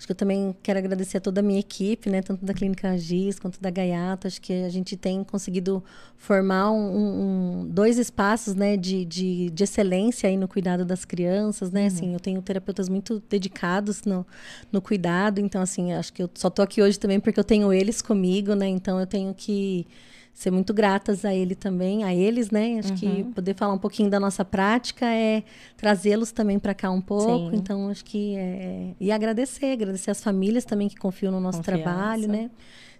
[0.00, 2.22] Acho que eu também quero agradecer a toda a minha equipe, né?
[2.22, 4.26] Tanto da Clínica Agis quanto da Gaiato.
[4.26, 5.84] Acho que a gente tem conseguido
[6.16, 8.78] formar um, um- dois espaços, né?
[8.78, 11.84] De, de, de excelência aí no cuidado das crianças, né?
[11.88, 14.26] Assim, eu tenho terapeutas muito dedicados no,
[14.72, 15.38] no cuidado.
[15.38, 18.54] Então, assim, acho que eu só tô aqui hoje também porque eu tenho eles comigo,
[18.54, 18.68] né?
[18.68, 19.86] Então, eu tenho que
[20.32, 22.78] ser muito gratas a ele também, a eles, né?
[22.78, 25.42] Acho que poder falar um pouquinho da nossa prática é
[25.76, 27.50] trazê-los também para cá um pouco.
[27.50, 27.56] Sim.
[27.56, 28.94] Então, acho que é...
[28.98, 31.82] E agradecer, agradecer as famílias também que confiam no nosso Confiança.
[31.82, 32.50] trabalho, né?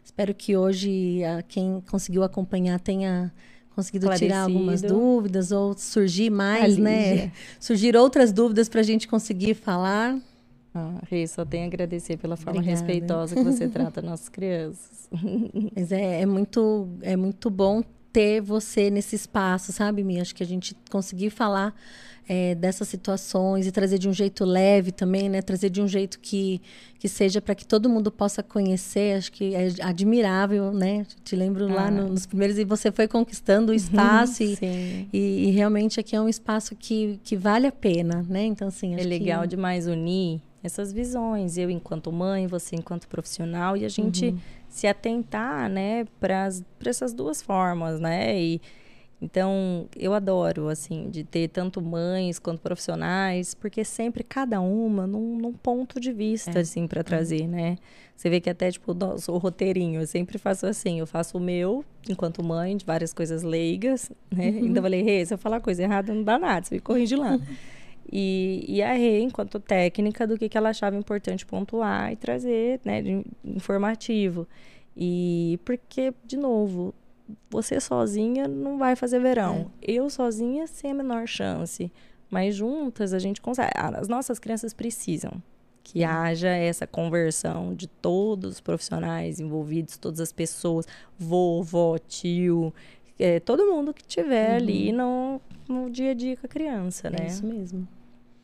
[0.04, 3.32] Espero que hoje a, quem conseguiu acompanhar tenha
[3.74, 7.32] conseguido tirar algumas dúvidas ou surgir mais, né?
[7.58, 10.18] Surgir outras dúvidas para a gente conseguir falar.
[10.74, 12.80] Ah, Rê, só tenho a agradecer pela forma Obrigada.
[12.80, 15.08] respeitosa que você trata nossas crianças.
[15.74, 17.82] Mas é, é muito é muito bom
[18.12, 20.20] ter você nesse espaço, sabe, Mi?
[20.20, 21.72] Acho que a gente conseguir falar
[22.28, 25.40] é, dessas situações e trazer de um jeito leve também, né?
[25.42, 26.60] Trazer de um jeito que,
[26.98, 29.16] que seja para que todo mundo possa conhecer.
[29.16, 31.04] Acho que é admirável, né?
[31.24, 31.90] Te lembro lá Ah.
[31.90, 35.08] no- nos primeiros e você foi conquistando o espaço e, Sim.
[35.12, 38.44] e, e realmente aqui é um espaço que, que vale a pena, né?
[38.44, 39.48] Então, assim, É legal que...
[39.48, 44.38] demais unir essas visões, eu enquanto mãe, você enquanto profissional, e a gente Uhum.
[44.68, 46.48] se atentar, né, para
[46.84, 48.38] essas duas formas, né?
[48.40, 48.60] E
[49.22, 55.36] então eu adoro assim de ter tanto mães quanto profissionais, porque sempre cada uma num,
[55.36, 56.62] num ponto de vista É.
[56.62, 57.76] assim para trazer, né?
[58.16, 58.92] Você vê que até tipo
[59.28, 63.42] o roteirinho, eu sempre faço assim, eu faço o meu enquanto mãe de várias coisas
[63.42, 64.48] leigas, né?
[64.48, 64.58] Uhum.
[64.66, 67.14] Então eu falei, Rê, se eu falar coisa errada não dá nada, você me corrige
[67.16, 67.38] lá.
[68.12, 72.80] E, e a Rê, enquanto técnica, do que, que ela achava importante pontuar e trazer,
[72.84, 74.48] né, de informativo.
[74.96, 76.92] E porque, de novo,
[77.48, 79.70] você sozinha não vai fazer verão.
[79.80, 81.90] Eu sozinha, sem a menor chance.
[82.28, 83.70] Mas juntas a gente consegue.
[83.74, 85.42] As nossas crianças precisam
[85.82, 90.86] que haja essa conversão de todos os profissionais envolvidos, todas as pessoas,
[91.18, 92.72] vovó, tio,
[93.18, 97.10] é, todo mundo que tiver ali no, no dia a dia com a criança, É
[97.10, 97.26] né?
[97.26, 97.88] isso mesmo.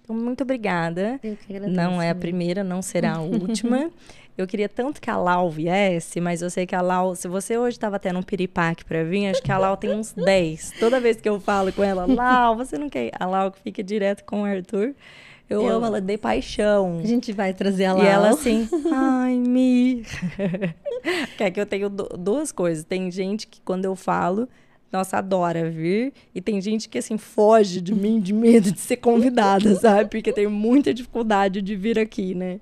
[0.06, 1.18] Então, muito obrigada.
[1.22, 2.20] Eu que agradeço, Não é a Mi.
[2.20, 3.90] primeira, não será a última.
[4.38, 7.56] Eu queria tanto que a Lau viesse, mas eu sei que a Lau, se você
[7.58, 10.72] hoje estava tendo um piripaque para vir, acho que a Lau tem uns 10.
[10.78, 13.06] Toda vez que eu falo com ela, Lau, você não quer?
[13.06, 14.94] ir?" A Lau que fica direto com o Arthur.
[15.48, 16.98] Eu, Eu- amo ela de paixão.
[17.02, 18.34] A gente vai trazer a E ela Lau.
[18.34, 20.04] assim, ai, Mi.
[21.38, 22.84] que é que eu tenho du- duas coisas.
[22.84, 24.48] Tem gente que quando eu falo,
[24.92, 26.12] nossa, adora vir.
[26.34, 30.10] E tem gente que, assim, foge de mim de medo de ser convidada, sabe?
[30.10, 32.60] Porque tem muita dificuldade de vir aqui, né?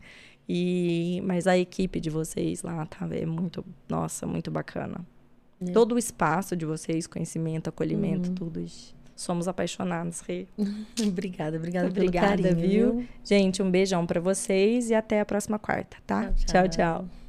[0.49, 3.09] E, mas a equipe de vocês lá, tá?
[3.11, 5.01] É muito, nossa, muito bacana.
[5.61, 5.70] É.
[5.70, 8.94] Todo o espaço de vocês, conhecimento, acolhimento, tudo isso.
[9.17, 10.47] Somos apaixonados, Rê.
[11.01, 12.93] Obrigada, obrigada Obrigada, pelo carinho, viu?
[12.99, 13.09] viu?
[13.23, 16.33] Gente, um beijão pra vocês e até a próxima quarta, tá?
[16.33, 16.69] Tchau.
[16.69, 16.69] tchau.
[16.69, 17.24] tchau.